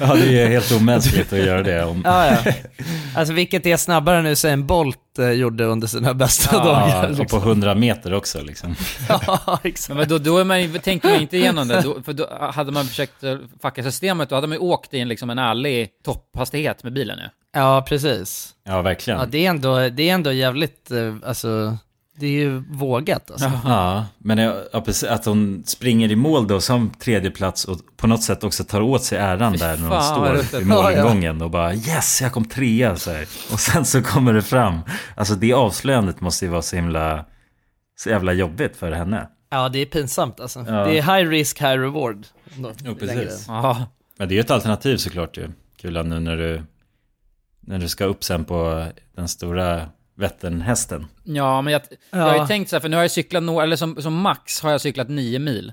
Ja, 0.00 0.14
det 0.14 0.42
är 0.42 0.48
helt 0.48 0.72
omänskligt 0.72 1.32
att 1.32 1.38
göra 1.38 1.62
det. 1.62 1.84
Om... 1.84 2.02
ja, 2.04 2.26
ja. 2.44 2.52
Alltså 3.16 3.34
vilket 3.34 3.66
är 3.66 3.76
snabbare 3.76 4.22
nu 4.22 4.34
än 4.50 4.66
Bolt 4.66 5.18
eh, 5.18 5.30
gjorde 5.30 5.64
under 5.64 5.86
sina 5.86 6.14
bästa 6.14 6.56
Ja, 6.56 6.64
dagar. 6.64 7.10
och 7.10 7.16
på 7.16 7.22
Liksom. 7.22 7.38
100 7.42 7.74
meter 7.74 8.12
också 8.14 8.42
liksom. 8.42 8.74
Ja, 9.08 9.58
exakt. 9.62 9.96
Men 9.98 10.08
då, 10.08 10.18
då 10.18 10.38
är 10.38 10.44
man, 10.44 10.80
tänker 10.80 11.08
man 11.10 11.20
inte 11.20 11.36
igenom 11.36 11.68
det, 11.68 11.80
då, 11.80 12.02
för 12.02 12.12
då 12.12 12.28
hade 12.54 12.72
man 12.72 12.84
försökt 12.86 13.24
eh, 13.24 13.36
fucka 13.62 13.82
systemet, 13.82 14.28
då 14.28 14.34
hade 14.34 14.46
man 14.46 14.54
ju 14.56 14.60
åkt 14.60 14.94
i 14.94 14.98
en, 15.00 15.08
liksom 15.08 15.30
en 15.30 15.38
ärlig 15.38 15.88
topphastighet 16.04 16.84
med 16.84 16.92
bilen 16.92 17.18
nu. 17.18 17.30
Ja, 17.52 17.84
precis. 17.88 18.54
Ja, 18.64 18.82
verkligen. 18.82 19.20
Ja, 19.20 19.26
det 19.26 19.46
är 19.46 19.50
ändå, 19.50 19.88
det 19.88 20.10
är 20.10 20.14
ändå 20.14 20.32
jävligt, 20.32 20.90
eh, 20.90 21.14
alltså, 21.26 21.78
det 22.16 22.26
är 22.26 22.30
ju 22.30 22.58
vågat 22.70 23.30
alltså. 23.30 23.52
Ja, 23.64 24.06
men 24.18 24.38
jag, 24.38 24.56
ja, 24.72 24.80
precis, 24.80 25.08
att 25.08 25.24
hon 25.24 25.62
springer 25.66 26.10
i 26.12 26.16
mål 26.16 26.46
då 26.46 26.60
som 26.60 26.90
tredje 26.90 27.30
plats 27.30 27.64
och 27.64 27.78
på 27.96 28.06
något 28.06 28.22
sätt 28.22 28.44
också 28.44 28.64
tar 28.64 28.80
åt 28.80 29.02
sig 29.04 29.18
äran 29.18 29.52
där 29.52 29.76
när 29.76 29.88
hon 29.88 30.02
står 30.02 30.32
ruttet. 30.34 30.60
vid 30.60 30.66
målingången 30.66 31.42
och 31.42 31.50
bara 31.50 31.74
yes, 31.74 32.22
jag 32.22 32.32
kom 32.32 32.44
trea 32.44 32.96
så 32.96 33.10
här. 33.10 33.26
Och 33.52 33.60
sen 33.60 33.84
så 33.84 34.02
kommer 34.02 34.32
det 34.32 34.42
fram. 34.42 34.80
Alltså 35.16 35.34
det 35.34 35.52
avslöjandet 35.52 36.20
måste 36.20 36.44
ju 36.44 36.50
vara 36.50 36.62
så 36.62 36.76
himla, 36.76 37.24
så 37.96 38.10
jävla 38.10 38.32
jobbigt 38.32 38.76
för 38.76 38.92
henne. 38.92 39.28
Ja, 39.50 39.68
det 39.68 39.78
är 39.78 39.86
pinsamt 39.86 40.40
alltså. 40.40 40.64
Ja. 40.68 40.84
Det 40.84 40.98
är 40.98 41.02
high 41.18 41.30
risk, 41.30 41.60
high 41.60 41.78
reward. 41.80 42.26
ändå, 42.56 42.72
Jo, 42.84 42.92
i 42.92 42.94
precis. 42.94 43.44
Ja, 43.48 43.86
Men 44.18 44.28
det 44.28 44.32
är 44.34 44.36
ju 44.36 44.40
ett 44.40 44.50
alternativ 44.50 44.96
såklart 44.96 45.36
ju. 45.36 45.50
Kulan 45.80 46.08
nu 46.08 46.20
när 46.20 46.36
du, 46.36 46.62
när 47.66 47.78
du 47.78 47.88
ska 47.88 48.04
upp 48.04 48.24
sen 48.24 48.44
på 48.44 48.86
den 49.16 49.28
stora 49.28 49.88
Vätternhästen. 50.14 51.06
ja 51.24 51.62
men 51.62 51.72
jag, 51.72 51.82
jag 52.10 52.18
har 52.18 52.32
ju 52.32 52.38
Ja. 52.38 52.46
tänkt 52.46 52.68
så 52.70 52.76
här, 52.76 52.80
för 52.80 52.88
nu 52.88 52.96
har 52.96 53.02
jag 53.02 53.10
cyklat, 53.10 53.42
nå- 53.42 53.60
eller 53.60 53.76
som, 53.76 54.02
som 54.02 54.14
max 54.14 54.60
har 54.60 54.70
jag 54.70 54.80
cyklat 54.80 55.08
nio 55.08 55.38
mil. 55.38 55.72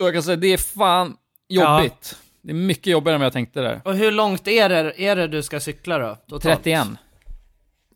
Och 0.00 0.06
jag 0.06 0.14
kan 0.14 0.22
säga, 0.22 0.36
det 0.36 0.46
är 0.52 0.56
fan 0.58 1.16
jobbigt. 1.48 2.16
Det 2.42 2.50
är 2.50 2.54
mycket 2.54 2.86
jobbigare 2.86 3.14
än 3.14 3.20
vad 3.20 3.26
jag 3.26 3.32
tänkte 3.32 3.60
där. 3.60 3.80
Och 3.84 3.94
hur 3.96 4.12
långt 4.12 4.48
är 4.48 4.68
det, 4.68 5.02
är 5.02 5.16
det 5.16 5.28
du 5.28 5.42
ska 5.42 5.60
cykla 5.60 5.98
då? 5.98 6.14
Totalt? 6.28 6.42
31. 6.64 6.86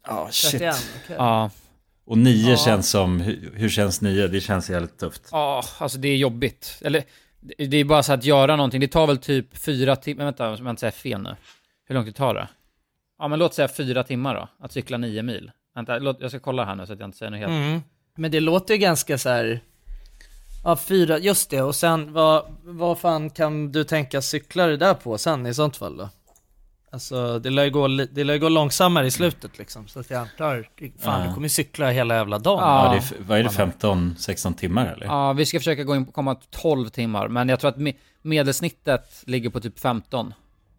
Ja, 0.07 0.29
shit. 0.31 0.51
31, 0.51 0.75
okej. 1.05 1.17
Ja. 1.19 1.51
Och 2.05 2.19
nio 2.19 2.51
Ja. 2.51 2.57
känns 2.57 2.91
som, 2.91 3.21
hur, 3.21 3.53
hur 3.55 3.69
känns 3.69 4.01
nio? 4.01 4.29
Det 4.29 4.41
känns 4.41 4.71
jävligt 4.71 4.99
tufft. 4.99 5.29
Ja, 5.33 5.65
alltså 5.79 5.99
det 5.99 6.09
är 6.09 6.17
jobbigt. 6.17 6.79
Eller, 6.81 7.05
det 7.69 7.77
är 7.77 7.85
bara 7.85 8.03
så 8.03 8.13
att 8.13 8.25
göra 8.25 8.57
någonting. 8.57 8.81
Det 8.81 8.89
tar 8.89 9.07
väl 9.07 9.19
typ 9.19 9.57
fyra 9.59 9.97
timmar, 9.97 10.25
vänta, 10.25 10.49
jag 10.49 10.59
ska 10.59 10.71
inte 10.71 10.81
säga 10.81 10.93
fel 10.93 11.21
nu. 11.23 11.37
Hur 11.87 11.95
långt 11.95 12.07
det 12.07 12.13
tar 12.13 12.35
det? 12.35 12.49
Ja, 13.23 13.29
men 13.29 13.39
låt 13.39 13.55
säga 13.55 13.69
fyra 13.69 14.03
timmar 14.05 14.35
då, 14.35 14.49
att 14.65 14.73
cykla 14.73 14.99
nio 14.99 15.23
mil. 15.23 15.51
Vänta, 15.75 15.99
låt, 15.99 16.21
jag 16.21 16.31
ska 16.31 16.41
kolla 16.41 16.65
här 16.65 16.75
nu 16.75 16.87
så 16.87 16.93
att 16.93 17.01
jag 17.01 17.09
inte 17.09 17.19
säger 17.19 17.31
något 17.31 17.41
helt... 17.41 17.51
Mm. 17.51 17.81
Men 18.17 18.31
det 18.31 18.41
låter 18.41 18.75
ju 18.75 18.81
ganska 18.81 19.19
så 19.19 19.29
här. 19.29 19.61
Ja, 20.65 20.77
fyra, 20.77 21.19
just 21.19 21.51
det. 21.51 21.63
Och 21.63 21.75
sen 21.75 22.13
vad, 22.13 22.45
vad 22.63 22.99
fan 22.99 23.31
kan 23.31 23.73
du 23.73 23.85
tänka 23.85 24.23
cykla 24.23 24.67
det 24.67 24.77
där 24.77 24.95
på 24.95 25.19
sen 25.19 25.47
i 25.47 25.55
sånt 25.55 25.77
fall 25.77 25.97
då? 25.97 26.09
Alltså 26.91 27.39
det 27.39 27.51
lär 27.51 27.65
ju 27.65 27.71
gå, 27.71 27.89
det 27.89 28.25
lär 28.25 28.39
gå 28.39 28.49
långsammare 28.49 29.07
i 29.07 29.11
slutet 29.11 29.59
liksom. 29.59 29.89
Så 29.89 30.01
att 30.01 30.11
jag 30.11 30.21
antar, 30.21 30.69
fan 30.99 31.21
Ja. 31.21 31.27
du 31.29 31.35
kommer 31.35 31.45
ju 31.45 31.49
cykla 31.49 31.91
hela 31.91 32.15
jävla 32.15 32.39
dagen. 32.39 32.59
Ja. 32.61 32.85
Ja, 32.85 32.93
det 32.93 33.17
är, 33.17 33.23
vad 33.29 33.39
är 33.39 33.43
det, 33.43 33.49
15-16 33.49 34.55
timmar 34.55 34.87
eller? 34.87 35.07
Ja, 35.07 35.33
vi 35.33 35.47
ska 35.47 35.59
försöka 35.59 35.85
gå 35.85 35.97
in, 35.97 36.07
komma 36.07 36.37
12 36.51 36.89
timmar, 36.89 37.29
men 37.29 37.49
jag 37.49 37.61
tror 37.61 37.69
att 37.71 37.79
me 37.79 37.93
medelsnittet 38.23 39.23
ligger 39.27 39.51
på 39.51 39.61
typ 39.61 39.79
15 39.79 40.35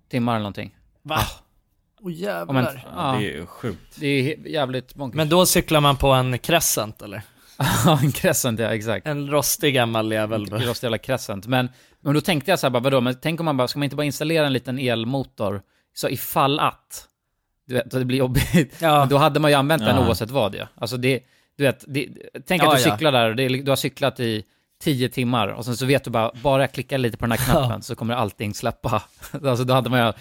timmar 0.09 0.33
eller 0.33 0.43
någonting. 0.43 0.75
Va? 1.01 1.17
Åh 1.19 1.42
Ja, 2.03 2.11
jävlar. 2.11 2.53
men, 2.53 2.65
Ja, 2.95 3.11
Det 3.11 3.17
är 3.17 3.31
ju 3.35 3.45
sjukt. 3.45 3.95
det 3.99 4.07
är 4.07 4.47
jävligt 4.47 4.95
bonkers. 4.95 5.15
Men 5.17 5.29
då 5.29 5.45
cyklar 5.45 5.81
man 5.81 5.97
på 5.97 6.07
en 6.11 6.37
crescent 6.39 7.01
eller? 7.01 7.21
Ja, 7.85 7.99
en 8.03 8.11
crescent, 8.11 8.59
ja 8.59 8.67
exakt. 8.73 9.07
En 9.07 9.29
rostig 9.31 9.73
gammal 9.73 10.11
jävel 10.11 10.45
då. 10.45 10.57
Rost 10.57 10.83
jävla 10.83 10.97
crescent. 10.97 11.47
Men, 11.47 11.69
men 12.01 12.13
då 12.13 12.21
tänkte 12.21 12.51
jag 12.51 12.59
så 12.59 12.65
här, 12.67 12.71
bara, 12.71 12.79
vadå, 12.83 13.01
men 13.01 13.15
tänk 13.21 13.39
om 13.39 13.45
man 13.45 13.57
bara, 13.57 13.67
ska 13.67 13.79
man 13.79 13.83
inte 13.83 13.95
bara 13.95 14.05
installera 14.05 14.45
en 14.45 14.53
liten 14.53 14.79
elmotor, 14.79 15.61
så 15.93 16.09
ifall 16.09 16.59
att, 16.59 17.07
du 17.67 17.73
vet, 17.73 17.91
det 17.91 18.05
blir 18.05 18.17
jobbigt, 18.17 18.75
Ja. 18.79 18.99
men 18.99 19.09
då 19.09 19.17
hade 19.17 19.39
man 19.39 19.51
ju 19.51 19.57
använt 19.57 19.85
den 19.85 19.95
Ja. 19.95 20.07
oavsett 20.07 20.29
vad 20.31 20.55
ja. 20.55 20.67
Alltså 20.75 20.97
det, 20.97 21.19
du 21.57 21.63
vet, 21.63 21.83
det, 21.87 22.09
tänk 22.47 22.63
Ja, 22.63 22.71
att 22.71 22.77
du 22.77 22.83
ja. 22.83 22.91
cyklar 22.91 23.11
där 23.11 23.33
det, 23.33 23.47
du 23.47 23.71
har 23.71 23.75
cyklat 23.75 24.19
i 24.19 24.43
10 24.83 25.09
timmar 25.09 25.47
och 25.47 25.65
sen 25.65 25.77
så 25.77 25.85
vet 25.85 26.03
du 26.03 26.11
bara, 26.11 26.31
bara 26.43 26.63
jag 26.63 26.71
klickar 26.71 26.97
lite 26.97 27.17
på 27.17 27.25
den 27.25 27.31
här 27.31 27.45
knappen 27.45 27.81
så 27.81 27.95
kommer 27.95 28.13
allting 28.15 28.53
släppa. 28.53 29.03
Alltså 29.45 29.63
då 29.63 29.73
hade 29.73 29.89
man 29.89 29.99
ju, 29.99 30.13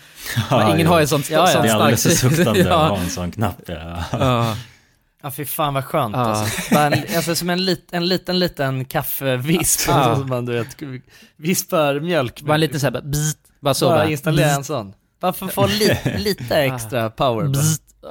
men 0.51 0.66
ingen 0.68 0.81
ja. 0.81 0.88
har 0.88 1.01
ju 1.01 1.07
sånt, 1.07 1.31
Ja, 1.31 1.38
ja. 1.40 1.46
sånt 1.46 1.62
Det 1.62 1.68
är 1.68 1.75
alldeles 1.75 2.03
för 2.03 2.11
starkt- 2.11 2.37
suktande 2.37 2.61
att 2.61 2.66
ja. 2.66 2.87
ha 2.88 2.98
en 2.98 3.11
sån 3.11 3.31
knapp. 3.31 3.61
Ja. 3.66 4.05
Ja. 4.12 4.57
Ja 5.22 5.31
fy 5.31 5.44
fan 5.44 5.75
vad 5.75 5.85
skönt 5.85 6.16
Ja. 6.16 6.20
alltså. 6.22 6.75
Bara 6.75 6.87
en, 6.87 7.16
alltså 7.16 7.35
som 7.35 7.51
en, 7.51 7.64
lit, 7.64 7.88
en 7.92 8.09
liten 8.09 8.38
liten 8.38 8.85
kaffevisp, 8.85 9.88
Ja. 9.88 9.94
alltså, 9.94 10.20
som 10.20 10.29
man 10.31 10.44
du 10.46 10.53
vet, 10.53 10.77
vispar 11.37 12.01
mjölk 12.01 12.40
Bara 12.42 12.55
en 12.55 12.61
liten 12.61 12.81
såhär, 12.81 12.90
bara, 12.92 13.03
bzzt, 13.03 13.38
bara 13.61 13.75
så 13.75 13.87
Bara 13.88 13.96
bara. 13.98 14.11
installera 14.11 14.51
en 14.51 14.64
sån. 14.64 14.94
Bara 15.20 15.33
för 15.33 15.46
att 15.46 15.53
få 15.55 15.66
lite, 15.79 16.18
lite 16.18 16.57
extra 16.57 17.11
power. 17.11 17.51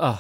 Ah, 0.02 0.18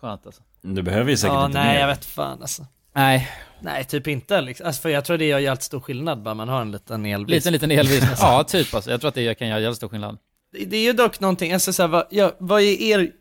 skönt 0.00 0.26
alltså. 0.26 0.42
Du 0.62 0.82
behöver 0.82 1.10
ju 1.10 1.16
säkert 1.16 1.34
Ja, 1.34 1.46
inte 1.46 1.58
nej 1.58 1.74
mer. 1.74 1.80
jag 1.80 1.88
vet 1.88 2.04
fan 2.04 2.38
alltså. 2.42 2.66
Nej, 2.94 3.28
Nej, 3.60 3.84
typ 3.84 4.06
inte 4.06 4.40
liksom. 4.40 4.66
Alltså, 4.66 4.82
för 4.82 4.88
jag 4.88 5.04
tror 5.04 5.18
det 5.18 5.24
gör 5.24 5.38
jävligt 5.38 5.62
stor 5.62 5.80
skillnad 5.80 6.22
bara 6.22 6.34
man 6.34 6.48
har 6.48 6.60
en 6.60 6.72
liten 6.72 7.06
elvisp. 7.06 7.34
liten 7.34 7.52
liten 7.52 7.70
elvis. 7.70 8.04
ja, 8.18 8.44
typ 8.44 8.74
alltså. 8.74 8.90
Jag 8.90 9.00
tror 9.00 9.08
att 9.08 9.14
det 9.14 9.34
kan 9.38 9.48
göra 9.48 9.60
jävligt 9.60 9.76
stor 9.76 9.88
skillnad. 9.88 10.18
Det, 10.52 10.64
det 10.64 10.76
är 10.76 10.82
ju 10.82 10.92
dock 10.92 11.20
någonting, 11.20 11.52
alltså 11.52 11.72
så 11.72 11.82
här, 11.82 11.88
vad, 11.88 12.06
ja, 12.10 12.36
vad 12.38 12.60
är 12.62 12.82
er 12.82 13.12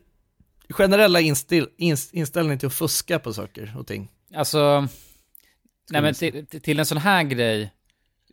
generella 0.69 1.19
instill, 1.19 1.67
inst, 1.77 2.13
inställning 2.13 2.60
till 2.60 2.67
att 2.67 2.73
fuska 2.73 3.19
på 3.19 3.34
saker 3.34 3.75
och 3.77 3.88
ting? 3.88 4.12
Alltså, 4.36 4.88
nej 5.89 6.01
men 6.01 6.13
till, 6.13 6.45
till 6.47 6.80
en 6.80 6.86
sån 6.86 6.97
här 6.97 7.23
grej 7.23 7.71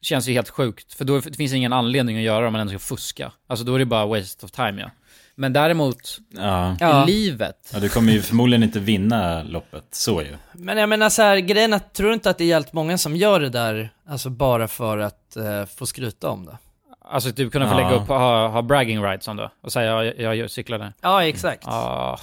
känns 0.02 0.28
ju 0.28 0.32
helt 0.32 0.48
sjukt. 0.48 0.94
För 0.94 1.04
då 1.04 1.20
det 1.20 1.36
finns 1.36 1.52
ingen 1.52 1.72
anledning 1.72 2.16
att 2.16 2.22
göra 2.22 2.46
om 2.46 2.52
man 2.52 2.60
ändå 2.60 2.70
ska 2.70 2.78
fuska. 2.78 3.32
Alltså 3.46 3.64
då 3.64 3.74
är 3.74 3.78
det 3.78 3.86
bara 3.86 4.06
waste 4.06 4.46
of 4.46 4.52
time 4.52 4.80
ja. 4.80 4.90
Men 5.36 5.52
däremot, 5.52 6.18
Ja. 6.30 6.76
Ja. 6.80 7.02
i 7.02 7.06
livet. 7.12 7.70
ja, 7.72 7.80
du 7.80 7.88
kommer 7.88 8.12
ju 8.12 8.22
förmodligen 8.22 8.62
inte 8.62 8.80
vinna 8.80 9.42
loppet, 9.42 9.84
så 9.90 10.22
ju. 10.22 10.36
Men 10.52 10.78
jag 10.78 10.88
menar 10.88 11.08
så 11.10 11.22
här, 11.22 11.36
grejen 11.38 11.72
är, 11.72 11.76
att- 11.76 11.94
tror 11.94 12.08
du 12.08 12.14
inte 12.14 12.30
att 12.30 12.38
det 12.38 12.44
är 12.44 12.48
jävligt 12.48 12.72
många 12.72 12.98
som 12.98 13.16
gör 13.16 13.40
det 13.40 13.48
där, 13.50 13.90
alltså 14.08 14.30
bara 14.30 14.68
för 14.68 14.98
att 14.98 15.36
eh, 15.36 15.64
få 15.64 15.86
skryta 15.86 16.28
om 16.28 16.46
det? 16.46 16.58
Alltså 17.04 17.32
typ 17.32 17.52
kunna 17.52 17.70
få 17.70 17.80
Ja. 17.80 17.90
lägga 17.90 18.02
upp, 18.02 18.08
ha, 18.08 18.48
ha 18.48 18.62
bragging 18.62 19.02
rights 19.02 19.28
om 19.28 19.36
det. 19.36 19.50
Och 19.62 19.72
säga 19.72 20.04
jag, 20.04 20.36
jag 20.36 20.50
cyklade. 20.50 20.92
Ja, 21.00 21.24
exakt. 21.24 21.66
Ah, 21.66 22.20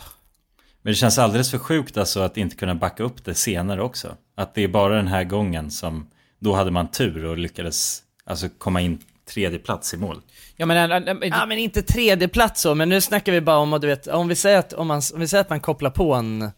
Men 0.82 0.91
det 0.91 0.95
känns 0.95 1.17
alldeles 1.19 1.52
för 1.52 1.58
sjukt 1.58 1.97
alltså 1.97 2.19
att 2.19 2.38
inte 2.38 2.56
kunna 2.56 2.76
backa 2.76 3.04
upp 3.04 3.26
det 3.26 3.34
senare 3.34 3.82
också. 3.82 4.15
Att 4.38 4.56
det 4.56 4.63
är 4.63 4.67
bara 4.67 4.95
den 4.95 5.08
här 5.08 5.24
gången 5.24 5.71
som, 5.71 6.08
då 6.39 6.54
hade 6.56 6.71
man 6.71 6.88
tur 6.88 7.26
och 7.26 7.38
lyckades 7.38 8.04
alltså 8.26 8.50
komma 8.58 8.82
in 8.82 9.00
tredje 9.34 9.60
plats 9.60 9.94
i 9.94 9.98
mål. 9.98 10.22
ja 10.56 10.65
men, 10.65 10.78
en- 10.91 11.08
en- 11.08 11.24
en- 11.24 11.30
Ja 11.30 11.46
men 11.46 11.58
inte 11.58 11.82
tredje 11.82 12.28
plats 12.28 12.62
så, 12.62 12.76
men 12.76 12.89
nu 12.89 13.02
snackar 13.02 13.32
vi 13.32 13.41
bara 13.41 13.58
om 13.58 13.74
att 13.74 13.82
du 13.82 13.88
vet, 13.88 14.08
om 14.08 14.28
vi 14.28 14.36
säger 14.36 14.60
att, 14.60 14.74
om 14.74 14.88
man, 14.88 15.02
om 15.13 15.20
vi 15.20 15.28
säger 15.28 15.41
att 15.41 15.50
man 15.50 15.60
kopplar 15.60 15.89
på 15.89 16.13
en, 16.13 16.52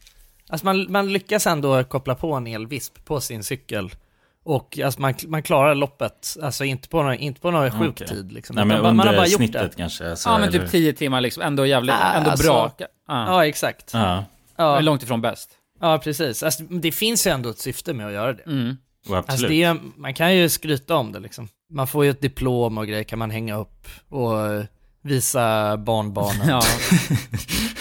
alltså 0.50 0.66
man, 0.66 0.86
man 0.92 1.14
lyckas 1.14 1.48
ändå 1.48 1.84
koppla 1.84 2.16
på 2.16 2.34
en 2.34 2.48
elvisp 2.48 3.06
på 3.06 3.22
sin 3.22 3.44
cykel. 3.44 3.90
Och 4.46 4.80
alltså 4.86 5.02
man, 5.02 5.14
man 5.28 5.44
klarar 5.44 5.76
loppet, 5.76 6.38
alltså 6.42 6.64
inte 6.64 6.90
på 6.90 7.04
någon, 7.04 7.14
inte 7.16 7.42
på 7.42 7.52
någon 7.52 7.72
sjuk 7.72 7.90
Okej. 7.92 8.08
tid 8.08 8.32
liksom. 8.32 8.56
Nej 8.56 8.66
men 8.66 8.82
man, 8.82 8.96
man 8.96 9.08
har 9.08 9.14
bara 9.16 9.28
gjort 9.28 9.38
snittet 9.38 9.72
det. 9.72 9.78
kanske. 9.78 10.16
Så, 10.16 10.30
ja 10.30 10.38
men 10.40 10.50
eller- 10.50 10.60
typ 10.60 10.72
10 10.72 10.94
timmar 10.94 11.22
liksom, 11.22 11.44
ändå 11.44 11.66
jävligt, 11.66 11.96
Ah, 11.96 12.14
ändå 12.14 12.30
alltså- 12.30 12.48
bra. 12.48 12.72
Ja. 12.80 12.86
Ja 13.08 13.46
exakt. 13.46 13.92
Ja, 13.94 14.26
Ja, 14.58 14.80
Långt 14.80 15.04
ifrån 15.04 15.22
bäst. 15.22 15.50
ja 15.82 15.98
precis. 16.04 16.44
Alltså, 16.44 16.64
det 16.64 16.92
finns 16.92 17.28
ju 17.28 17.32
ändå 17.32 17.50
ett 17.50 17.60
syfte 17.60 17.94
med 17.94 18.08
att 18.08 18.14
göra 18.14 18.34
det. 18.34 18.44
Mm. 18.44 18.78
Absolut. 19.06 19.30
Alltså 19.30 19.48
det 19.48 19.64
är, 19.64 19.78
man 19.98 20.14
kan 20.14 20.36
ju 20.36 20.50
skryta 20.50 20.96
om 20.96 21.12
det 21.12 21.20
liksom. 21.20 21.48
Man 21.70 21.88
får 21.88 22.06
ju 22.06 22.12
ett 22.12 22.22
diplom 22.22 22.78
och 22.78 22.88
grejer 22.88 23.04
kan 23.04 23.20
man 23.20 23.32
hänga 23.32 23.58
upp 23.58 23.88
och 24.10 24.48
eh, 24.48 24.64
visa 25.02 25.78
barnbarnen. 25.78 26.48
Ja. 26.48 26.62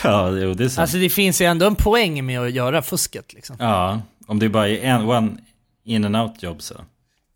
Ja, 0.04 0.30
jo, 0.30 0.54
det 0.54 0.64
är 0.64 0.68
sant. 0.68 0.78
Alltså 0.78 0.96
det 0.96 1.08
finns 1.08 1.40
ju 1.40 1.46
ändå 1.46 1.66
en 1.66 1.74
poäng 1.74 2.26
med 2.26 2.40
att 2.40 2.52
göra 2.52 2.82
fusket 2.82 3.32
liksom. 3.32 3.56
Ja, 3.58 4.00
om 4.26 4.38
det 4.38 4.48
bara 4.48 4.68
är 4.68 4.82
en 4.82 5.08
one 5.08 5.36
in 5.84 6.04
and 6.04 6.16
out 6.16 6.42
jobb 6.42 6.62
så. 6.62 6.74
För 6.74 6.84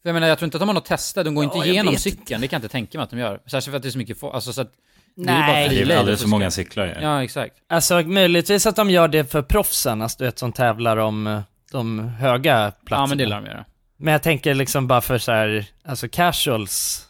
jag 0.02 0.14
menar, 0.14 0.26
jag 0.26 0.38
tror 0.38 0.46
inte 0.46 0.56
att 0.56 0.60
de 0.60 0.68
har 0.68 0.74
något 0.74 0.84
testa, 0.84 1.24
de 1.24 1.34
går 1.34 1.44
Ja, 1.44 1.54
inte 1.54 1.68
igenom 1.68 1.96
cykeln, 1.96 2.40
det 2.40 2.48
kan 2.48 2.56
jag 2.56 2.58
inte 2.58 2.72
tänka 2.72 2.98
mig 2.98 3.02
att 3.04 3.10
de 3.10 3.18
gör. 3.18 3.40
Särskilt 3.46 3.64
för 3.64 3.76
att 3.76 3.82
det 3.82 3.88
är 3.88 3.90
så 3.90 3.98
mycket 3.98 4.18
folk, 4.18 4.34
alltså 4.34 4.52
så 4.52 4.60
att... 4.60 4.72
det 5.16 5.30
är 5.30 5.34
ju 5.34 5.40
Nej. 5.40 5.68
Det 5.68 5.74
är 5.74 5.76
frilejd 5.76 5.98
alldeles 5.98 6.20
för 6.20 6.28
många 6.28 6.50
cyklar 6.50 6.86
ju. 6.86 6.92
Ja, 7.02 7.24
exakt. 7.24 7.54
Alltså 7.68 8.00
möjligtvis 8.00 8.66
att 8.66 8.76
de 8.76 8.90
gör 8.90 9.08
det 9.08 9.30
för 9.30 9.42
proffsen, 9.42 10.02
alltså 10.02 10.18
du 10.18 10.24
vet 10.24 10.38
som 10.38 10.52
tävlar 10.52 10.96
om 10.96 11.26
eh, 11.26 11.40
de 11.72 11.98
höga 11.98 12.72
platserna. 12.84 13.02
Ja, 13.02 13.06
men 13.06 13.18
det 13.18 13.26
lär 13.26 13.36
de 13.36 13.46
göra. 13.46 13.64
Men 13.96 14.12
jag 14.12 14.22
tänker 14.22 14.54
liksom 14.54 14.86
bara 14.86 15.00
för 15.00 15.18
så 15.18 15.32
här, 15.32 15.66
alltså 15.84 16.08
casuals. 16.08 17.02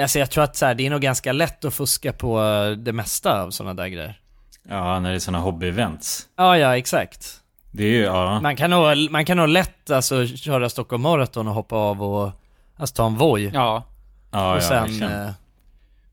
Alltså 0.00 0.18
jag 0.18 0.30
tror 0.30 0.44
att 0.44 0.56
så 0.56 0.66
här, 0.66 0.74
det 0.74 0.86
är 0.86 0.90
nog 0.90 1.00
ganska 1.00 1.32
lätt 1.32 1.64
att 1.64 1.74
fuska 1.74 2.12
på 2.12 2.40
det 2.78 2.92
mesta 2.92 3.42
av 3.42 3.50
sådana 3.50 3.74
där 3.74 3.88
grejer. 3.88 4.20
Ja, 4.68 5.00
när 5.00 5.10
det 5.10 5.14
är 5.16 5.20
sådana 5.20 5.44
hobby-events. 5.44 6.22
Ja, 6.36 6.58
ja, 6.58 6.76
exakt. 6.76 7.40
Det 7.70 7.84
är 7.84 7.88
ju, 7.90 8.02
ja. 8.02 8.40
Man 8.40 8.56
kan 8.56 8.70
nog, 8.70 9.10
man 9.10 9.24
kan 9.24 9.36
nog 9.36 9.48
lätt 9.48 9.90
alltså 9.90 10.26
köra 10.26 10.68
Stockholm 10.68 11.02
Marathon 11.02 11.48
och 11.48 11.54
hoppa 11.54 11.76
av 11.76 12.02
och 12.02 12.30
alltså 12.76 12.94
ta 12.94 13.06
en 13.06 13.16
Voi. 13.16 13.50
Ja. 13.54 13.84
Ja, 14.30 14.50
och 14.50 14.56
ja, 14.56 14.60
sen... 14.60 15.02
eh, 15.02 15.30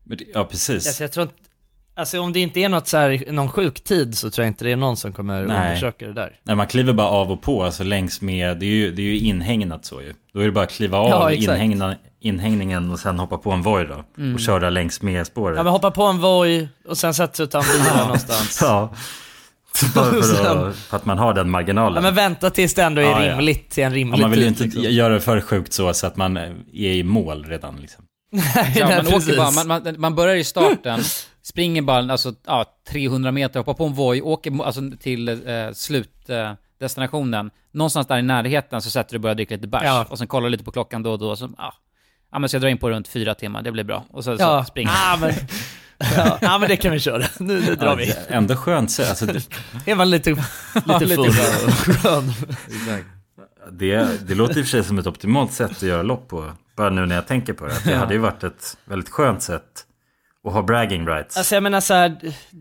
det- 0.04 0.24
Ja, 0.34 0.44
precis. 0.44 0.86
alltså 0.86 1.04
jag 1.04 1.12
tror 1.12 1.22
inte, 1.22 1.34
alltså 1.96 2.20
om 2.20 2.32
det 2.32 2.40
inte 2.40 2.60
är 2.60 2.68
något 2.68 2.88
så 2.88 2.96
här, 2.96 3.32
någon 3.32 3.48
sjuk 3.48 3.84
tid 3.84 4.18
så 4.18 4.30
tror 4.30 4.44
jag 4.44 4.50
inte 4.50 4.64
det 4.64 4.72
är 4.72 4.76
någon 4.76 4.96
som 4.96 5.12
kommer 5.12 5.42
Nej. 5.46 5.66
undersöka 5.68 6.06
det 6.06 6.12
där. 6.12 6.32
Nej, 6.42 6.56
man 6.56 6.66
kliver 6.66 6.92
bara 6.92 7.08
av 7.08 7.32
och 7.32 7.42
på, 7.42 7.64
alltså 7.64 7.84
längs 7.84 8.20
med, 8.20 8.58
det 8.58 8.66
är 8.66 8.70
ju, 8.70 8.90
det 8.90 9.02
är 9.02 9.06
ju 9.06 9.18
inhägnat 9.18 9.84
så 9.84 10.02
ju. 10.02 10.14
Då 10.34 10.40
är 10.40 10.44
det 10.44 10.52
bara 10.52 10.64
att 10.64 10.72
kliva 10.72 10.98
av 10.98 11.10
Ja, 11.10 11.32
inhägna, 11.32 11.96
inhängningen 12.20 12.90
och 12.90 12.98
sen 12.98 13.18
hoppa 13.18 13.38
på 13.38 13.50
en 13.52 13.62
Voi 13.62 13.84
då. 13.86 14.04
Mm. 14.18 14.34
Och 14.34 14.40
köra 14.40 14.70
längs 14.70 15.02
med 15.02 15.26
spåret. 15.26 15.56
Ja 15.56 15.62
men 15.62 15.72
hoppa 15.72 15.90
på 15.90 16.02
en 16.02 16.18
Voi 16.20 16.68
och 16.88 16.98
sen 16.98 17.14
sätta 17.14 17.34
sig 17.34 17.44
och 17.44 17.50
ta 17.50 17.58
en 17.58 17.64
bil 17.72 18.02
någonstans. 18.02 18.58
Ja. 18.62 18.94
Bara 19.94 20.04
för, 20.10 20.22
Sen- 20.22 20.58
att, 20.58 20.76
för 20.76 20.96
att 20.96 21.04
man 21.06 21.18
har 21.18 21.34
den 21.34 21.50
marginalen. 21.50 21.94
Ja 21.94 22.00
men 22.00 22.14
vänta 22.14 22.50
tills 22.50 22.74
det 22.74 22.82
ändå 22.82 23.00
är 23.00 23.04
Ja, 23.04 23.24
ja. 23.24 23.32
rimligt 23.32 23.70
till 23.70 23.84
en 23.84 23.92
rimlig 23.94 24.18
Ja, 24.18 24.22
man 24.22 24.30
vill 24.30 24.40
ju 24.40 24.46
inte 24.46 24.62
liksom. 24.64 24.82
göra 24.82 25.14
det 25.14 25.20
för 25.20 25.40
sjukt 25.40 25.72
så, 25.72 25.94
så 25.94 26.06
att 26.06 26.16
man 26.16 26.36
är 26.36 26.54
i 26.74 27.02
mål 27.02 27.44
redan 27.44 27.76
liksom. 27.76 28.04
Ja, 28.30 28.40
Nej, 28.64 28.96
man, 28.96 29.06
åker 29.06 29.10
precis. 29.12 29.36
bara, 29.36 29.50
man, 29.50 29.66
man, 29.66 29.94
man 29.98 30.14
börjar 30.14 30.36
i 30.36 30.44
starten, 30.44 31.00
springer 31.46 31.82
bara 31.82 32.12
alltså, 32.12 32.34
ja, 32.46 32.64
300 32.88 33.32
meter, 33.32 33.60
hoppar 33.60 33.74
på 33.74 33.84
en 33.84 33.94
Voi, 33.94 34.22
åker 34.22 34.64
alltså, 34.64 34.80
till 35.00 35.28
eh, 35.28 35.72
slutdestinationen. 35.72 37.46
Eh. 37.46 37.52
Någonstans 37.72 38.06
där 38.06 38.18
i 38.18 38.22
närheten 38.22 38.82
så 38.82 38.90
sätter 38.90 39.10
du 39.10 39.16
och 39.16 39.20
börjar 39.20 39.34
dricka 39.34 39.54
lite 39.54 39.68
bärs. 39.68 39.82
Ja. 39.84 40.06
Och 40.10 40.18
sen 40.18 40.26
kollar 40.26 40.48
lite 40.48 40.64
på 40.64 40.70
klockan 40.70 41.02
då 41.02 41.12
och 41.12 41.18
då. 41.18 41.36
Så, 41.36 41.50
ja, 41.58 41.74
ja 42.32 42.38
men 42.38 42.48
ska 42.48 42.56
jag 42.56 42.62
dra 42.62 42.70
in 42.70 42.78
på 42.78 42.90
runt 42.90 43.08
fyra 43.08 43.34
timmar, 43.34 43.62
det 43.62 43.72
blir 43.72 43.84
bra. 43.84 44.04
Och 44.10 44.24
så, 44.24 44.30
Ja, 44.30 44.64
så 44.64 44.70
springer 44.70 44.92
ah, 44.94 45.16
men, 45.20 45.32
ja, 46.16 46.38
ja 46.40 46.58
men 46.58 46.68
det 46.68 46.76
kan 46.76 46.92
vi 46.92 47.00
köra. 47.00 47.24
Nu, 47.38 47.60
nu 47.60 47.74
drar 47.74 47.96
vi. 47.96 48.14
Ändå 48.28 48.56
skönt 48.56 48.90
så, 48.90 49.02
alltså, 49.08 49.26
det, 49.26 49.48
Är 49.86 49.94
man 49.94 50.10
lite, 50.10 50.30
lite 50.74 51.06
full 51.08 51.18
och 51.18 51.34
skön. 51.74 52.32
det, 53.72 54.28
det 54.28 54.34
låter 54.34 54.58
i 54.58 54.62
och 54.62 54.64
för 54.64 54.70
sig 54.70 54.84
som 54.84 54.98
ett 54.98 55.06
optimalt 55.06 55.52
sätt 55.52 55.70
att 55.70 55.82
göra 55.82 56.02
lopp 56.02 56.28
på. 56.28 56.52
Bara 56.76 56.90
nu 56.90 57.06
när 57.06 57.14
jag 57.14 57.26
tänker 57.26 57.52
på 57.52 57.66
det. 57.66 57.74
Det 57.84 57.94
hade 57.94 58.14
ju 58.14 58.20
varit 58.20 58.44
ett 58.44 58.76
väldigt 58.84 59.10
skönt 59.10 59.42
sätt 59.42 59.85
att 60.46 60.52
ha 60.52 60.62
bragging 60.62 61.06
rights. 61.06 61.36
Alltså 61.36 61.54
jag 61.54 61.62
menar 61.62 61.80
så 61.80 61.94
här, 61.94 62.16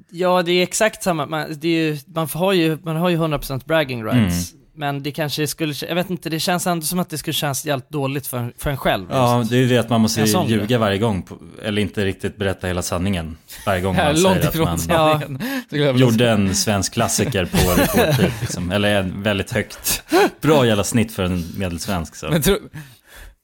ja 0.10 0.42
det 0.42 0.52
är 0.52 0.64
exakt 0.64 1.04
samma, 1.04 1.26
man, 1.26 1.56
det 1.60 1.68
är 1.68 1.72
ju, 1.72 1.98
man, 2.06 2.28
har 2.34 2.54
ju, 2.54 2.78
man 2.84 2.96
har 2.96 3.10
ju 3.10 3.18
100% 3.18 3.66
bragging 3.66 4.04
rights. 4.04 4.54
Mm. 4.54 4.66
Men 4.78 5.04
det 5.04 5.12
kanske 5.12 5.48
skulle, 5.48 5.74
jag 5.88 5.96
vet 5.96 6.10
inte, 6.10 6.30
det 6.30 6.40
känns 6.40 6.68
ändå 6.68 6.86
som 6.86 7.00
att 7.00 7.10
det 7.10 7.18
skulle 7.18 7.34
kännas 7.34 7.66
jävligt 7.66 7.90
dåligt 7.90 8.28
för, 8.28 8.54
för 8.58 8.70
en 8.70 8.78
själv. 8.78 9.06
Ja, 9.10 9.40
just. 9.40 9.52
det 9.52 9.58
är 9.58 9.60
ju 9.60 9.68
det 9.68 9.78
att 9.78 9.90
man 9.90 10.02
måste 10.02 10.22
ljuga 10.22 10.66
grej. 10.66 10.78
varje 10.78 10.98
gång. 10.98 11.22
På, 11.22 11.38
eller 11.64 11.82
inte 11.82 12.06
riktigt 12.06 12.38
berätta 12.38 12.68
hela 12.68 12.82
sanningen 12.82 13.38
varje 13.66 13.82
gång 13.82 13.96
man 13.96 14.22
Långt 14.22 14.44
säger 14.44 14.64
att 14.64 14.90
man 15.30 15.42
vilja 15.70 15.92
gjorde 15.92 16.30
en 16.30 16.56
svensk 16.56 16.94
klassiker 16.94 17.46
på 17.46 17.82
rekordtid. 17.82 18.32
Liksom. 18.42 18.72
Eller 18.72 18.96
en 18.96 19.24
väldigt 19.24 19.52
högt, 19.52 20.04
bra 20.42 20.66
jävla 20.66 20.84
snitt 20.84 21.12
för 21.12 21.24
en 21.24 21.44
medelsvensk. 21.58 22.16
Så. 22.16 22.30
Men 22.30 22.42
tro, 22.42 22.58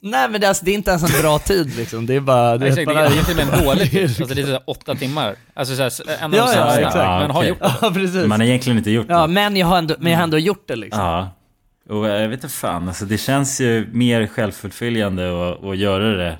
Nej 0.04 0.30
men 0.30 0.42
det, 0.42 0.48
är 0.48 0.50
alltså, 0.50 0.66
det 0.66 0.72
är 0.72 0.76
inte 0.76 0.90
ens 0.92 1.16
en 1.16 1.22
bra 1.22 1.40
tid 1.40 1.76
liksom, 1.78 2.06
det 2.06 2.16
är 2.16 2.20
bara... 2.20 2.58
det, 2.58 2.66
är, 2.68 2.70
vet, 2.70 2.76
det 2.76 2.86
man 2.94 2.98
är 2.98 3.12
egentligen 3.12 3.50
en 3.50 3.64
dålig 3.66 3.92
tid. 3.92 4.10
Alltså 4.20 4.36
det 4.36 4.42
är 4.42 4.46
sådär 4.46 4.62
åtta 4.68 4.96
timmar. 4.96 5.36
Alltså 5.54 5.76
såhär, 5.76 5.92
en 6.20 6.24
av 6.24 6.32
de 6.32 6.38
Ja, 6.38 6.44
ja, 6.48 6.54
sämsta, 6.54 6.80
exakt. 6.82 6.96
men 7.22 7.32
har 7.32 7.44
gjort 7.44 7.60
det. 7.60 7.74
Ja 7.82 7.92
precis. 7.94 8.26
Man 8.26 8.40
har 8.40 8.48
egentligen 8.48 8.78
inte 8.78 8.92
gjort 8.92 9.06
Ja 9.10 9.22
det. 9.22 9.28
men 9.28 9.56
jag 9.58 9.68
har 9.68 9.78
ändå, 9.78 9.96
men 10.00 10.12
jag 10.12 10.20
har 10.20 10.24
ändå 10.24 10.38
gjort 10.38 10.68
det 10.68 10.76
liksom. 10.76 11.02
Ja. 11.04 11.30
Och 11.90 12.08
jag 12.08 12.30
vet 12.30 12.44
inte 12.44 12.56
fan, 12.56 12.88
alltså 12.88 13.06
det 13.06 13.18
känns 13.18 13.62
ju 13.62 13.88
mer 13.92 14.28
självfullföljande 14.28 15.50
att, 15.52 15.64
att 15.64 15.78
göra 15.78 16.16
det 16.18 16.38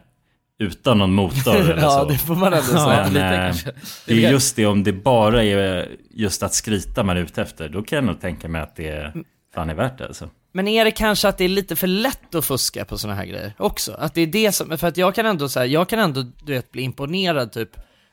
utan 0.60 0.98
någon 0.98 1.14
motor 1.14 1.56
eller 1.62 1.82
Ja 1.82 1.90
så. 1.92 2.06
det 2.06 2.18
får 2.18 2.36
man 2.36 2.54
ändå 2.54 2.66
säga. 2.66 2.80
Ja, 2.80 3.04
Men 3.04 3.14
lite 3.14 3.26
eh, 3.26 3.36
kanske. 3.46 3.72
det 4.08 4.26
är 4.26 4.32
just 4.32 4.56
det, 4.56 4.66
om 4.66 4.84
det 4.84 4.94
bara 4.94 5.44
är 5.44 5.88
just 6.12 6.44
att 6.44 6.54
skryta 6.54 7.04
man 7.04 7.18
är 7.18 7.22
ute 7.22 7.42
efter, 7.42 7.70
då 7.70 7.82
kan 7.84 7.96
jag 7.96 8.06
nog 8.06 8.22
tänka 8.22 8.48
mig 8.48 8.62
att 8.62 8.76
det 8.76 9.14
fan 9.56 9.70
är 9.70 9.74
värt 9.76 9.98
det 9.98 10.08
alltså. 10.08 10.30
Men 10.52 10.68
är 10.68 10.86
det 10.86 10.92
kanske 10.92 11.28
att 11.28 11.38
det 11.38 11.44
är 11.44 11.50
lite 11.50 11.76
för 11.76 11.88
lätt 11.88 12.36
att 12.36 12.46
fuska 12.46 12.86
på 12.86 12.98
sådana 12.98 13.18
här 13.18 13.26
grejer 13.26 13.54
också? 13.58 13.94
Att 13.94 14.14
det 14.14 14.22
är 14.22 14.28
det 14.28 14.52
som, 14.52 14.78
för 14.78 14.88
att 14.88 14.98
jag 14.98 15.16
kan 15.16 15.26
ändå 15.26 15.50
säga, 15.50 15.66
jag 15.66 15.90
kan 15.90 16.00
ändå 16.00 16.22
du 16.22 16.54
vet 16.54 16.72
bli 16.72 16.82
imponerad 16.82 17.52
typ, 17.52 17.70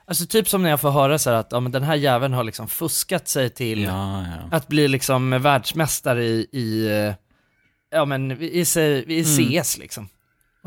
alltså 0.07 0.27
typ 0.27 0.49
som 0.49 0.63
när 0.63 0.71
jag 0.71 0.81
får 0.81 0.91
höra 0.91 1.19
så 1.19 1.31
här 1.31 1.37
att 1.37 1.49
ja 1.51 1.61
men 1.61 1.73
den 1.73 1.83
här 1.83 1.95
jäveln 1.97 2.35
har 2.35 2.45
liksom 2.45 2.69
fuskat 2.69 3.29
sig 3.29 3.51
till 3.51 3.83
Ja, 3.83 4.23
ja. 4.23 4.57
att 4.57 4.69
bli 4.69 4.89
liksom 4.89 5.31
världsmästare 5.43 6.25
i, 6.25 6.47
i 6.53 6.87
eh, 6.87 7.15
ja 7.91 8.05
men 8.05 8.31
i, 8.43 8.65
i, 8.77 9.05
i 9.19 9.25
CS 9.25 9.79
liksom. 9.79 10.09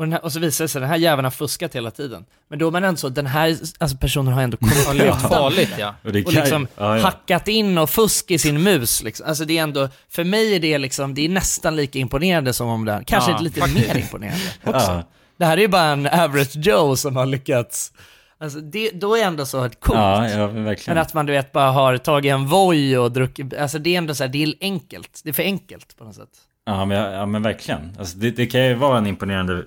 Och, 0.02 0.06
den 0.06 0.12
här, 0.12 0.24
och 0.24 0.32
så 0.32 0.40
visar 0.40 0.64
det 0.64 0.68
sig, 0.68 0.80
den 0.80 0.90
här 0.90 0.96
jäveln 0.96 1.24
har 1.24 1.30
fuskat 1.30 1.74
hela 1.74 1.90
tiden. 1.90 2.24
Men 2.48 2.58
då 2.58 2.66
är 2.66 2.70
man 2.70 2.84
ändå 2.84 2.96
så, 2.96 3.08
den 3.08 3.26
här 3.26 3.56
alltså 3.78 3.96
personen 3.96 4.32
har 4.32 4.42
ändå 4.42 4.56
kommit 4.56 4.84
Ja, 4.86 4.90
undan 4.92 5.20
farligt 5.20 5.74
ja. 5.78 5.94
Och, 6.02 6.08
och 6.08 6.32
liksom 6.32 6.66
ja, 6.76 6.96
ja. 6.96 7.02
hackat 7.02 7.48
in 7.48 7.78
och 7.78 7.90
fusk 7.90 8.30
i 8.30 8.38
sin 8.38 8.62
mus 8.62 9.02
liksom. 9.02 9.26
Alltså 9.26 9.44
det 9.44 9.58
är 9.58 9.62
ändå, 9.62 9.88
för 10.08 10.24
mig 10.24 10.54
är 10.54 10.60
det 10.60 10.78
liksom, 10.78 11.14
det 11.14 11.24
är 11.24 11.28
nästan 11.28 11.76
lika 11.76 11.98
imponerande 11.98 12.52
som 12.52 12.68
om 12.68 12.84
det 12.84 12.92
här, 12.92 13.02
kanske 13.02 13.30
Ja, 13.30 13.38
lite 13.38 13.60
faktiskt. 13.60 13.88
mer 13.88 13.96
imponerande 13.96 14.44
också. 14.64 14.90
Ja. 14.90 15.02
Det 15.36 15.44
här 15.44 15.56
är 15.56 15.60
ju 15.60 15.68
bara 15.68 15.84
en 15.84 16.06
average 16.06 16.56
Joe 16.56 16.96
som 16.96 17.16
har 17.16 17.26
lyckats, 17.26 17.92
alltså 18.38 18.60
det, 18.60 18.90
då 18.90 19.14
är 19.14 19.18
det 19.18 19.24
ändå 19.24 19.46
så 19.46 19.58
coolt. 19.80 19.98
Ja, 19.98 20.28
ja, 20.28 20.48
Men 20.86 20.98
att 20.98 21.14
man 21.14 21.26
du 21.26 21.32
vet 21.32 21.52
bara 21.52 21.70
har 21.70 21.96
tagit 21.96 22.32
en 22.32 22.46
Voi 22.46 22.96
och 22.96 23.12
druckit, 23.12 23.54
alltså 23.54 23.78
det 23.78 23.94
är 23.94 23.98
ändå 23.98 24.14
så 24.14 24.24
här, 24.24 24.28
det 24.28 24.42
är 24.42 24.54
enkelt, 24.60 25.20
det 25.24 25.28
är 25.30 25.34
för 25.34 25.42
enkelt 25.42 25.96
på 25.96 26.04
något 26.04 26.14
sätt. 26.14 26.28
Ja 26.64 26.84
men, 26.84 27.12
ja, 27.12 27.26
men 27.26 27.42
verkligen. 27.42 27.96
Alltså, 27.98 28.18
det, 28.18 28.30
det 28.30 28.46
kan 28.46 28.64
ju 28.64 28.74
vara 28.74 28.98
en 28.98 29.06
imponerande, 29.06 29.64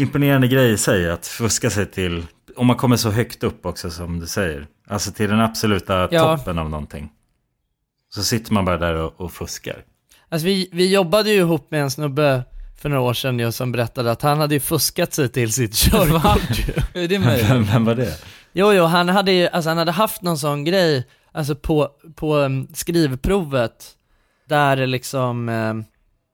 imponerande 0.00 0.48
grej 0.48 0.72
i 0.72 0.76
sig 0.78 1.10
att 1.10 1.26
fuska 1.26 1.70
sig 1.70 1.86
till, 1.86 2.26
om 2.56 2.66
man 2.66 2.76
kommer 2.76 2.96
så 2.96 3.10
högt 3.10 3.44
upp 3.44 3.66
också 3.66 3.90
som 3.90 4.20
du 4.20 4.26
säger. 4.26 4.66
Alltså 4.88 5.12
till 5.12 5.30
den 5.30 5.40
absoluta 5.40 6.08
Ja. 6.10 6.36
toppen 6.36 6.58
av 6.58 6.70
någonting. 6.70 7.08
Så 8.14 8.22
sitter 8.22 8.52
man 8.52 8.64
bara 8.64 8.76
där 8.78 8.94
och, 8.94 9.20
och 9.20 9.32
fuskar. 9.32 9.84
Alltså 10.28 10.46
vi, 10.46 10.68
vi 10.72 10.92
jobbade 10.92 11.30
ju 11.30 11.38
ihop 11.38 11.70
med 11.70 11.82
en 11.82 11.90
snubbe 11.90 12.42
för 12.82 12.88
några 12.88 13.02
år 13.02 13.14
sedan 13.14 13.38
ju, 13.38 13.52
som 13.52 13.72
berättade 13.72 14.10
att 14.10 14.22
han 14.22 14.38
hade 14.40 14.54
ju 14.54 14.60
fuskat 14.60 15.14
sig 15.14 15.28
till 15.28 15.52
sitt 15.52 15.74
körkort. 15.90 16.58
Hur 16.94 17.02
är 17.02 17.08
det 17.08 17.18
möjligt? 17.18 17.50
Vem, 17.50 17.64
vem 17.64 17.84
var 17.84 17.94
det? 17.94 18.18
Jo, 18.52 18.72
jo, 18.72 18.84
han 18.84 19.08
hade 19.08 19.32
ju, 19.32 19.48
alltså 19.48 19.70
han 19.70 19.78
hade 19.78 19.92
haft 19.92 20.22
någon 20.22 20.38
sån 20.38 20.64
grej, 20.64 21.06
alltså 21.32 21.54
på, 21.54 21.88
på 22.14 22.36
um, 22.36 22.68
skrivprovet, 22.74 23.86
där 24.48 24.86
liksom, 24.86 25.48
eh, 25.48 25.74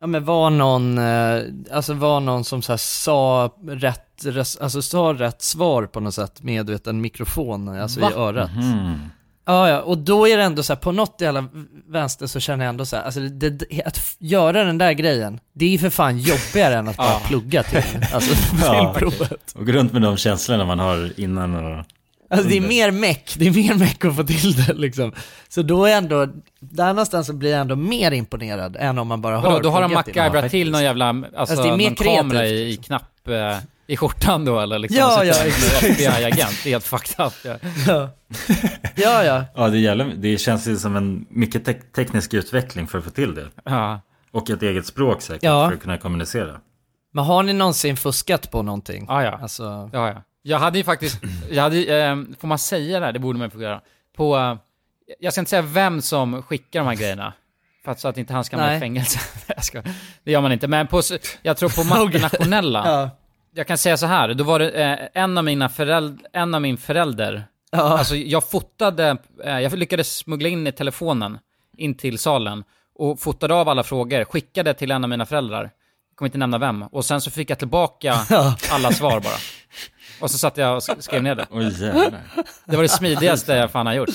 ja 0.01 0.07
men 0.07 0.25
var 0.25 0.51
någon, 0.51 0.99
eh, 0.99 1.43
alltså 1.73 1.95
var 1.95 2.21
någon 2.21 2.45
som 2.45 2.63
så 2.63 2.79
sa 2.79 3.51
rätt, 3.69 4.25
alltså 4.61 4.83
sa 4.83 5.15
rätt 5.19 5.43
svar 5.43 5.87
på 5.87 6.01
något 6.01 6.15
sätt 6.15 6.43
med 6.43 6.87
en 6.89 7.01
mikrofon, 7.01 7.69
alltså 7.69 8.01
Va? 8.01 8.11
i 8.11 8.15
örat. 8.15 8.51
Mm. 8.51 8.99
Ja, 9.49 9.69
ja, 9.69 9.81
och 9.81 9.99
då 9.99 10.29
är 10.29 10.37
det 10.37 10.43
ändå 10.43 10.63
så 10.63 10.73
här, 10.73 10.81
på 10.81 10.93
något 10.93 11.21
jävla 11.21 11.49
vänster 11.89 12.27
så 12.27 12.41
känner 12.41 12.65
jag 12.65 12.69
ändå 12.71 12.87
så 12.87 12.97
här, 12.97 13.03
alltså 13.03 13.21
det, 13.21 13.51
det, 13.51 13.83
att 13.85 14.01
göra 14.19 14.65
den 14.65 14.79
där 14.79 14.93
grejen, 14.93 15.41
det 15.53 15.65
är 15.65 15.69
ju 15.69 15.79
för 15.79 15.91
fan 15.91 16.19
jobbigare 16.19 16.75
än 16.77 16.89
att 16.89 16.97
bara 16.97 17.07
Ja. 17.09 17.21
plugga 17.27 17.63
till, 17.63 17.83
alltså 18.13 18.35
Ja. 18.63 18.95
till 18.95 19.01
provet. 19.01 19.53
Och 19.55 19.67
gå 19.67 19.73
runt 19.73 19.93
med 19.93 20.03
de 20.03 20.17
känslorna 20.17 20.65
man 20.65 20.79
har 20.79 21.21
innan 21.21 21.55
och... 21.55 21.85
Alltså 22.31 22.49
det 22.49 22.57
är 22.57 22.61
mer 22.61 22.91
meck, 22.91 23.35
det 23.39 23.47
är 23.47 23.51
mer 23.51 23.75
meck 23.75 24.05
att 24.05 24.17
få 24.17 24.25
till 24.25 24.53
det 24.67 24.73
liksom. 24.73 25.13
Så 25.49 25.63
då 25.63 25.85
är 25.85 25.97
ändå, 25.97 26.27
där 26.61 26.87
någonstans 26.89 27.27
så 27.27 27.33
blir 27.33 27.51
jag 27.51 27.61
ändå 27.61 27.77
mer 27.77 28.11
imponerad 28.13 28.77
än 28.81 28.99
om 28.99 29.09
man 29.09 29.21
bara 29.23 29.37
har 29.37 29.43
Vadå, 29.43 29.61
då 29.61 29.71
har 29.71 29.81
de 29.83 29.89
pluggat 29.89 30.05
till 30.05 30.15
det. 30.15 30.21
MacGyvrat 30.21 30.51
till 30.51 30.71
någon 30.71 30.83
jävla, 30.83 31.09
alltså, 31.09 31.29
Alltså, 31.37 31.63
det 31.63 31.69
är 31.69 31.77
mer 31.77 31.91
någon 31.91 32.17
kamera 32.17 32.47
i, 32.47 32.51
i 32.51 32.67
liksom. 32.69 32.85
knapp, 32.85 33.29
eh, 33.29 33.59
i 33.87 33.97
skjortan 33.97 34.45
då 34.45 34.61
eller 34.61 34.79
liksom? 34.79 34.99
Ja, 34.99 35.25
ja, 35.25 35.35
FBI-agent, 35.35 36.61
det 36.65 36.69
är 36.69 36.71
helt 36.71 36.85
fucked 36.85 37.27
up. 37.27 37.33
Ja. 37.45 37.57
Ja. 37.87 38.11
ja, 38.95 39.25
ja. 39.25 39.45
Ja, 39.55 39.69
det, 39.69 39.79
gäller, 39.79 40.13
det 40.17 40.39
känns 40.39 40.67
ju 40.67 40.77
som 40.77 40.97
en 40.97 41.27
mycket 41.31 41.65
tek- 41.67 41.93
teknisk 41.97 42.35
utveckling 42.35 42.87
för 42.87 42.99
att 42.99 43.05
få 43.05 43.11
till 43.11 43.35
det. 43.35 43.47
Ja. 43.65 44.01
Och 44.33 44.51
ett 44.51 44.63
eget 44.63 44.87
språk 44.87 45.23
säkert 45.23 45.43
Ja. 45.43 45.69
för 45.69 45.77
att 45.77 45.83
kunna 45.83 45.99
kommunicera. 45.99 46.61
Men 47.13 47.25
har 47.25 47.43
ni 47.43 47.53
någonsin 47.53 47.97
fuskat 47.97 48.51
på 48.51 48.63
någonting? 48.63 49.05
Ja, 49.09 49.23
ja. 49.25 49.39
Alltså, 49.43 49.91
Ja, 49.93 50.09
ja. 50.09 50.23
Jag 50.49 50.59
hade 50.59 50.79
ju 50.79 50.85
faktiskt, 50.85 51.19
jag 51.51 51.63
hade, 51.63 51.77
eh, 52.05 52.17
får 52.41 52.49
man 52.49 52.59
säga 52.59 53.01
det 53.01 53.07
här? 53.07 53.13
Det 53.13 53.19
borde 53.19 53.39
man 53.39 53.51
få 53.51 53.63
göra. 53.63 53.81
På, 54.17 54.37
eh, 54.37 54.57
jag 55.21 55.33
ska 55.33 55.41
inte 55.41 55.51
säga 55.51 55.63
vem 55.63 56.03
som 56.03 56.43
skickar 56.43 56.81
de 56.81 56.87
här 56.87 56.95
grejerna. 56.95 57.33
För 57.85 57.93
att, 57.93 58.01
så 58.01 58.09
att 58.09 58.19
inte 58.19 58.33
han 58.33 58.45
ska 58.45 58.57
hamna 58.57 58.67
Nej. 58.69 58.77
i 58.77 58.81
fängelse. 58.81 59.19
jag 59.47 59.65
ska, 59.65 59.83
det 60.25 60.33
gör 60.33 60.41
man 60.41 60.53
inte. 60.53 60.69
Men 60.69 60.87
på, 60.87 61.03
jag 61.43 61.57
tror 61.57 61.69
på 61.69 61.85
Matte 62.05 62.19
Nationella. 62.19 62.83
ja. 62.87 63.11
Jag 63.55 63.67
kan 63.67 63.79
säga 63.79 63.97
så 63.97 64.07
här, 64.07 64.35
då 64.35 64.45
var 64.45 64.59
det 64.59 64.71
eh, 64.71 65.23
en 65.23 65.39
av 65.39 65.45
mina 65.45 65.69
föräldrar, 65.69 66.27
en 66.33 66.55
av 66.55 66.63
min 66.63 66.77
förälder, 66.77 67.45
Ja. 67.71 67.99
alltså 67.99 68.17
jag 68.17 68.51
fotade, 68.51 69.17
eh, 69.45 69.61
jag 69.61 69.73
lyckades 69.79 70.17
smuggla 70.17 70.49
in 70.49 70.67
i 70.67 70.73
telefonen 70.73 71.39
in 71.77 71.95
till 71.95 72.19
salen 72.19 72.65
och 72.95 73.21
fotade 73.21 73.55
av 73.55 73.69
alla 73.69 73.83
frågor, 73.83 74.25
skickade 74.25 74.75
till 74.75 74.91
en 74.91 75.05
av 75.05 75.11
mina 75.11 75.27
föräldrar, 75.27 75.63
jag 76.11 76.17
kommer 76.17 76.29
inte 76.29 76.39
nämna 76.39 76.59
vem, 76.59 76.83
och 76.83 77.05
sen 77.05 77.21
så 77.21 77.31
fick 77.31 77.51
jag 77.51 77.59
tillbaka 77.59 78.15
alla 78.71 78.93
svar 78.93 79.21
bara. 79.21 79.35
Och 80.21 80.31
så 80.31 80.39
satt 80.39 80.57
jag 80.57 80.75
och 80.77 80.81
sk- 80.83 81.01
skrev 81.01 81.23
ner 81.23 81.35
det. 81.35 81.47
Oj 81.51 81.83
jävlar. 81.83 82.23
Det 82.65 82.77
var 82.77 82.83
det 82.83 82.89
smidigaste 82.89 83.53
jag 83.53 83.71
fan 83.71 83.87
har 83.87 83.95
gjort. 83.95 84.11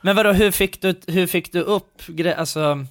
Men 0.00 0.16
vadå, 0.16 0.32
hur 0.32 0.50
fick 0.50 0.82
du, 0.82 1.00
hur 1.06 1.26
fick 1.26 1.52
du 1.52 1.60
upp, 1.60 2.02
gre- 2.06 2.34
alltså, 2.34 2.86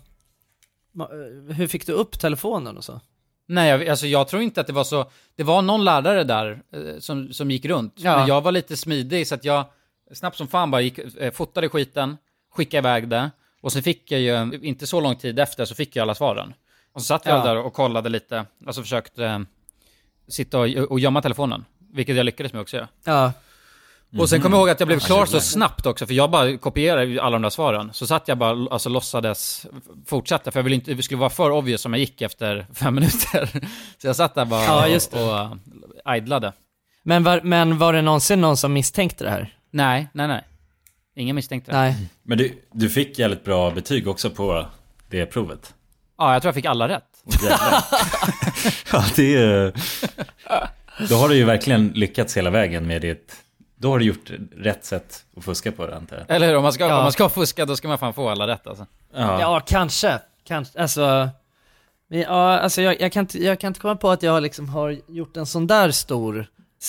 hur 1.50 1.68
fick 1.68 1.86
du 1.86 1.92
upp 1.94 2.20
telefonen 2.20 2.78
och 2.78 2.84
så? 2.84 3.02
Nej, 3.48 3.70
jag, 3.70 3.88
alltså 3.90 4.08
jag 4.08 4.28
tror 4.28 4.42
inte 4.42 4.62
att 4.62 4.68
det 4.68 4.74
var 4.74 4.84
så, 4.84 5.12
det 5.36 5.44
var 5.44 5.62
någon 5.62 5.84
lärare 5.86 6.24
där 6.24 6.62
eh, 6.74 7.00
som, 7.00 7.34
som 7.34 7.52
gick 7.52 7.66
runt, 7.66 7.94
Ja. 7.98 8.18
men 8.18 8.28
jag 8.28 8.42
var 8.42 8.52
lite 8.52 8.78
smidig 8.78 9.28
så 9.28 9.36
att 9.36 9.46
jag 9.46 9.66
snabbt 10.14 10.38
som 10.38 10.48
fan 10.48 10.72
bara 10.72 10.82
gick, 10.82 10.98
eh, 10.98 11.32
fotade 11.32 11.70
skiten, 11.70 12.18
skickade 12.52 12.80
iväg 12.90 13.08
det, 13.08 13.32
Och 13.62 13.72
så 13.72 13.82
fick 13.82 14.12
jag 14.12 14.22
ju, 14.22 14.60
inte 14.62 14.88
så 14.88 15.00
lång 15.02 15.16
tid 15.16 15.40
efter, 15.40 15.66
så 15.66 15.76
fick 15.76 15.96
jag 15.96 16.04
alla 16.04 16.16
svaren. 16.16 16.54
Och 16.94 17.02
så 17.02 17.06
satt 17.06 17.26
jag 17.26 17.40
Ja. 17.40 17.44
där 17.44 17.58
och 17.58 17.74
kollade 17.74 18.10
lite, 18.10 18.46
alltså 18.68 18.82
försökte 18.82 19.26
eh, 19.26 19.40
sitta 20.30 20.60
och, 20.60 20.68
och 20.68 21.00
gömma 21.00 21.22
telefonen. 21.22 21.66
Vilket 21.94 22.16
jag 22.16 22.24
lyckades 22.26 22.54
med 22.54 22.62
också 22.62 22.78
göra. 22.78 22.88
Ja, 23.04 23.32
Och 24.18 24.30
sen 24.30 24.42
kommer 24.42 24.58
jag 24.58 24.62
ihåg 24.62 24.70
att 24.70 24.80
jag 24.80 24.88
blev 24.88 25.00
klar 25.00 25.26
så 25.26 25.40
snabbt 25.40 25.86
också, 25.86 26.08
för 26.08 26.14
jag 26.14 26.32
bara 26.32 26.58
kopierade 26.58 27.22
alla 27.22 27.36
de 27.36 27.42
där 27.42 27.50
svaren. 27.50 27.90
Så 27.94 28.08
satt 28.08 28.28
jag 28.28 28.38
bara, 28.38 28.68
alltså 28.72 28.90
låtsades 28.90 29.66
fortsätta, 30.06 30.52
för 30.52 30.60
jag 30.60 30.64
ville 30.64 30.76
inte, 30.76 30.94
det 30.94 31.04
skulle 31.04 31.20
vara 31.20 31.30
för 31.30 31.52
obvious 31.52 31.86
om 31.86 31.94
jag 31.94 32.00
gick 32.00 32.22
efter 32.22 32.68
fem 32.74 32.96
minuter. 32.96 33.50
Så 33.98 34.08
jag 34.08 34.16
satt 34.16 34.36
där 34.36 34.46
bara 34.46 34.64
Ja, 34.64 34.88
just 34.88 35.12
det. 35.12 35.24
och, 35.24 35.58
och 36.06 36.16
idlade. 36.16 36.54
men 37.04 37.24
var, 37.24 37.42
men 37.44 37.78
var 37.78 37.94
det 37.94 38.02
någonsin 38.02 38.42
någon 38.42 38.58
som 38.58 38.74
misstänkte 38.74 39.24
det 39.24 39.30
här? 39.30 39.56
Nej, 39.72 40.08
nej, 40.14 40.28
nej. 40.28 40.44
Ingen 41.16 41.36
misstänkte 41.36 41.72
det. 41.72 41.78
Nej. 41.78 41.96
Men 42.24 42.38
du, 42.38 42.62
du 42.72 42.90
fick 42.90 43.20
jävligt 43.20 43.44
bra 43.44 43.72
betyg 43.72 44.08
också 44.08 44.30
på 44.30 44.66
det 45.10 45.26
provet. 45.26 45.74
Ja, 46.18 46.34
jag 46.34 46.42
tror 46.42 46.48
jag 46.50 46.56
fick 46.56 46.66
alla 46.66 46.88
rätt. 46.90 47.04
Ja, 48.92 49.06
det 49.16 49.36
är 49.36 49.74
Då 51.10 51.16
har 51.16 51.30
du 51.30 51.36
ju 51.36 51.44
verkligen 51.44 51.88
lyckats 51.88 52.38
hela 52.38 52.50
vägen 52.50 52.88
med 52.88 53.02
ditt... 53.02 53.36
Då 53.76 53.92
har 53.92 54.00
du 54.00 54.06
gjort 54.06 54.32
rätt 54.58 54.86
sätt 54.86 55.24
att 55.38 55.44
fuska 55.44 55.72
på 55.72 55.88
det 55.88 55.96
antar 55.96 56.18
jag. 56.18 56.36
Eller 56.36 56.48
hur? 56.48 56.56
Om 56.58 56.64
man 56.64 56.74
ska, 56.74 56.88
Ja. 56.88 56.98
om 56.98 57.04
man 57.04 57.12
ska 57.12 57.30
fuska, 57.30 57.66
då 57.66 57.76
ska 57.76 57.88
man 57.88 57.98
fan 57.98 58.14
få 58.14 58.30
alla 58.30 58.48
rätt 58.48 58.68
alltså. 58.68 58.86
Ja. 59.14 59.42
Ja, 59.42 59.60
kanske. 59.68 60.20
kanske. 60.48 60.80
Alltså, 60.82 61.30
men, 62.10 62.20
ja, 62.20 62.60
alltså 62.60 62.82
jag, 62.82 63.02
jag, 63.02 63.12
kan 63.12 63.20
inte, 63.22 63.44
jag 63.44 63.60
kan 63.60 63.68
inte 63.68 63.80
komma 63.80 63.96
på 63.96 64.10
att 64.10 64.24
jag 64.24 64.44
liksom 64.44 64.70
har 64.70 64.98
gjort 65.08 65.38
en 65.38 65.46
sån 65.46 65.68
där 65.68 65.92
stor 65.92 66.46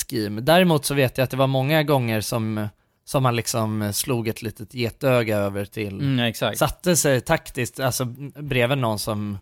scheme. 0.08 0.40
Däremot 0.40 0.84
så 0.84 0.94
vet 0.94 1.18
jag 1.18 1.24
att 1.24 1.30
det 1.30 1.36
var 1.36 1.46
många 1.46 1.82
gånger 1.82 2.20
som, 2.20 2.68
som 3.04 3.22
man 3.22 3.36
liksom 3.36 3.92
slog 3.92 4.28
ett 4.28 4.42
litet 4.42 4.74
getöga 4.74 5.36
över 5.38 5.64
till, 5.64 5.88
Mm, 6.00 6.18
exakt. 6.18 6.58
satte 6.58 6.96
sig 6.96 7.20
taktiskt, 7.20 7.80
alltså 7.80 8.04
bredvid 8.38 8.78
någon 8.78 8.98
som, 8.98 9.38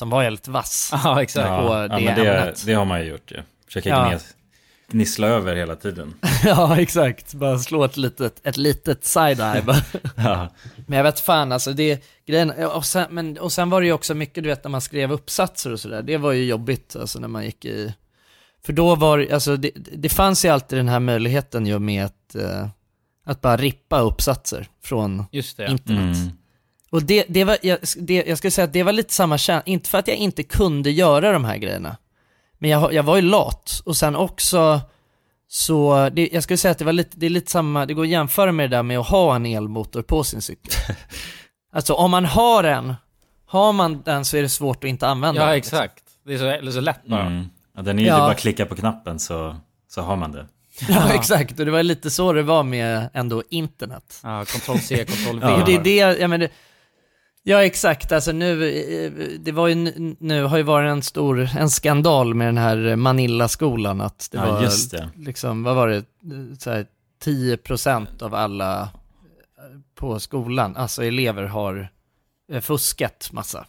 som 0.00 0.10
var 0.10 0.22
helt 0.22 0.48
vass. 0.48 0.90
Ja, 1.04 1.22
exakt. 1.22 1.48
på 1.48 1.52
Ja, 1.52 1.88
det 1.88 1.94
ja, 1.94 2.00
men 2.00 2.24
det, 2.24 2.38
ämnet. 2.38 2.62
det 2.66 2.72
har 2.74 2.84
man 2.84 3.00
ju 3.00 3.06
gjort 3.10 3.30
ju. 3.32 3.42
Försöka 3.66 3.88
Ja. 3.88 4.18
gnissla 4.90 5.26
över 5.26 5.56
hela 5.56 5.76
tiden. 5.76 6.14
ja, 6.44 6.80
exakt. 6.80 7.34
Bara 7.34 7.58
slå 7.58 7.84
ett 7.84 7.96
litet, 7.96 8.40
ett 8.46 8.56
litet 8.56 9.02
side-eye. 9.04 9.82
Ja. 10.16 10.48
Men 10.86 10.96
jag 10.96 11.04
vet 11.04 11.20
fan 11.20 11.52
alltså, 11.52 11.72
det, 11.72 12.04
grejen, 12.26 12.50
och 12.50 12.84
sen, 12.84 13.06
men, 13.10 13.38
och 13.38 13.52
sen 13.52 13.70
var 13.70 13.80
det 13.80 13.86
ju 13.86 13.92
också 13.92 14.14
mycket, 14.14 14.44
du 14.44 14.48
vet 14.50 14.64
när 14.64 14.70
man 14.70 14.80
skrev 14.80 15.12
uppsatser 15.12 15.72
och 15.72 15.80
sådär, 15.80 16.02
det 16.02 16.16
var 16.16 16.32
ju 16.32 16.44
jobbigt 16.44 16.96
alltså 16.96 17.18
när 17.18 17.28
man 17.28 17.44
gick 17.44 17.64
i, 17.64 17.94
för 18.66 18.72
då 18.72 18.94
var 18.94 19.26
alltså 19.32 19.56
det, 19.56 19.70
det 19.74 20.08
fanns 20.08 20.44
ju 20.44 20.48
alltid 20.48 20.78
den 20.78 20.88
här 20.88 21.00
möjligheten 21.00 21.66
ju 21.66 21.78
med 21.78 22.04
att, 22.04 22.34
eh, 22.34 22.68
att 23.26 23.40
bara 23.40 23.56
rippa 23.56 24.00
uppsatser 24.00 24.68
från 24.82 25.24
Just 25.32 25.56
det. 25.56 25.66
internet. 25.70 26.16
Mm. 26.16 26.30
Och 26.90 27.02
det, 27.02 27.24
det 27.28 27.44
var, 27.44 27.58
jag, 27.62 27.78
det, 27.96 28.24
jag 28.26 28.38
skulle 28.38 28.50
säga 28.50 28.64
att 28.64 28.72
det 28.72 28.82
var 28.82 28.92
lite 28.92 29.12
samma 29.14 29.38
känsla, 29.38 29.62
inte 29.66 29.88
för 29.90 29.98
att 29.98 30.08
jag 30.08 30.16
inte 30.16 30.42
kunde 30.42 30.90
göra 30.90 31.32
de 31.32 31.44
här 31.44 31.56
grejerna, 31.56 31.96
men 32.58 32.70
jag, 32.70 32.92
jag 32.92 33.02
var 33.02 33.16
ju 33.16 33.22
lat, 33.22 33.82
och 33.84 33.96
sen 33.96 34.16
också 34.16 34.80
så, 35.48 36.08
det, 36.12 36.28
jag 36.32 36.42
skulle 36.42 36.56
säga 36.56 36.72
att 36.72 36.78
det 36.78 36.84
var 36.84 36.92
lite, 36.92 37.16
det 37.16 37.26
är 37.26 37.30
lite 37.30 37.50
samma, 37.50 37.86
det 37.86 37.94
går 37.94 38.02
att 38.02 38.08
jämföra 38.08 38.52
med 38.52 38.70
det 38.70 38.76
där 38.76 38.82
med 38.82 38.98
att 38.98 39.06
ha 39.08 39.36
en 39.36 39.46
elmotor 39.46 40.02
på 40.02 40.24
sin 40.24 40.42
cykel. 40.42 40.72
alltså 41.72 41.94
om 41.94 42.10
man 42.10 42.24
har 42.24 42.64
en, 42.64 42.94
har 43.46 43.72
man 43.72 44.02
den 44.04 44.24
så 44.24 44.36
är 44.36 44.42
det 44.42 44.48
svårt 44.48 44.84
att 44.84 44.88
inte 44.90 45.06
använda 45.08 45.40
Ja, 45.40 45.46
den. 45.46 45.56
exakt. 45.56 46.04
Det 46.26 46.34
är 46.34 46.38
så, 46.38 46.44
det 46.44 46.56
är 46.56 46.70
så 46.70 46.80
lätt 46.80 47.04
bara. 47.06 47.26
Mm. 47.26 47.44
Ja, 47.76 47.82
den 47.82 47.98
är 47.98 48.02
ju 48.02 48.08
Ja. 48.08 48.18
bara 48.18 48.34
klicka 48.34 48.66
på 48.66 48.74
knappen 48.76 49.18
så, 49.18 49.56
så 49.88 50.00
har 50.02 50.16
man 50.16 50.32
det. 50.32 50.46
Liksom. 50.80 50.94
Ja, 50.94 51.12
exakt, 51.14 51.58
och 51.60 51.64
det 51.64 51.70
var 51.70 51.82
lite 51.82 52.10
så 52.10 52.32
det 52.32 52.42
var 52.42 52.62
med 52.62 53.08
ändå 53.14 53.42
internet. 53.50 54.20
Ja, 54.22 54.44
Ctrl 54.44 54.78
C, 54.78 55.04
Ctrl 55.04 55.38
V. 55.40 55.46
Ja. 55.46 55.62
Det 55.66 55.74
är 55.74 55.82
det, 55.82 55.96
jag 56.20 56.30
menar, 56.30 56.48
ja 57.42 57.64
exakt, 57.64 58.12
alltså 58.12 58.32
nu, 58.32 58.68
eh, 58.70 59.12
det 59.40 59.52
var 59.52 59.68
ju, 59.68 59.74
nu 60.20 60.42
har 60.44 60.56
ju 60.56 60.62
varit 60.62 60.90
en 60.90 61.02
stor, 61.02 61.48
en 61.56 61.70
skandal 61.70 62.34
med 62.34 62.48
den 62.48 62.58
här 62.58 62.96
Manilla-skolan, 62.96 64.00
att 64.00 64.28
det 64.32 64.38
Ja, 64.38 64.52
var, 64.52 64.62
just 64.62 64.90
det. 64.90 65.10
liksom, 65.16 65.62
vad 65.62 65.76
var 65.76 65.88
det, 65.88 66.04
så 66.58 66.70
här, 66.70 66.86
10% 67.24 68.22
av 68.22 68.34
alla 68.34 68.82
eh, 68.82 68.88
på 69.94 70.20
skolan, 70.20 70.76
alltså 70.76 71.04
elever 71.04 71.42
har 71.44 71.88
eh, 72.52 72.60
fuskat 72.60 73.28
massa. 73.32 73.66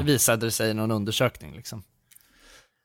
Vi, 0.00 0.12
visade 0.12 0.46
det 0.46 0.50
sig 0.50 0.70
i 0.70 0.74
någon 0.74 0.90
undersökning 0.90 1.52
liksom. 1.56 1.82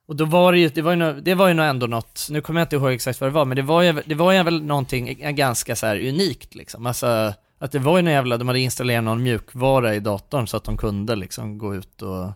Och 0.08 0.16
då 0.16 0.26
var 0.26 0.52
det 0.52 0.60
ju, 0.60 0.70
det 0.70 0.82
var 0.82 0.92
ju, 0.92 0.98
nå- 0.98 1.14
det 1.14 1.34
var 1.36 1.48
ju 1.48 1.54
nog 1.54 1.66
ändå 1.66 1.88
något, 1.88 2.28
nu 2.30 2.42
kommer 2.42 2.60
jag 2.62 2.66
inte 2.66 2.76
ihåg 2.76 2.92
exakt 2.92 3.22
vad 3.22 3.30
det 3.30 3.34
var, 3.34 3.46
men 3.46 3.56
det 3.56 3.62
var 3.62 3.82
ju, 3.82 4.02
det 4.06 4.16
var 4.16 4.32
ju 4.32 4.44
väl 4.44 4.64
någonting 4.64 5.36
ganska 5.36 5.76
så 5.76 5.86
här 5.86 6.08
unikt 6.08 6.56
liksom. 6.56 6.86
Alltså, 6.86 7.34
att 7.64 7.72
det 7.72 7.80
var 7.80 7.98
ju 7.98 8.02
någon 8.04 8.14
jävla, 8.14 8.38
de 8.38 8.48
hade 8.48 8.60
installerat 8.60 9.04
någon 9.04 9.24
mjukvara 9.24 9.96
i 9.96 10.00
datorn 10.00 10.48
så 10.48 10.58
att 10.58 10.64
de 10.64 10.78
kunde 10.78 11.16
liksom 11.16 11.58
gå 11.58 11.76
ut 11.76 12.02
och 12.02 12.32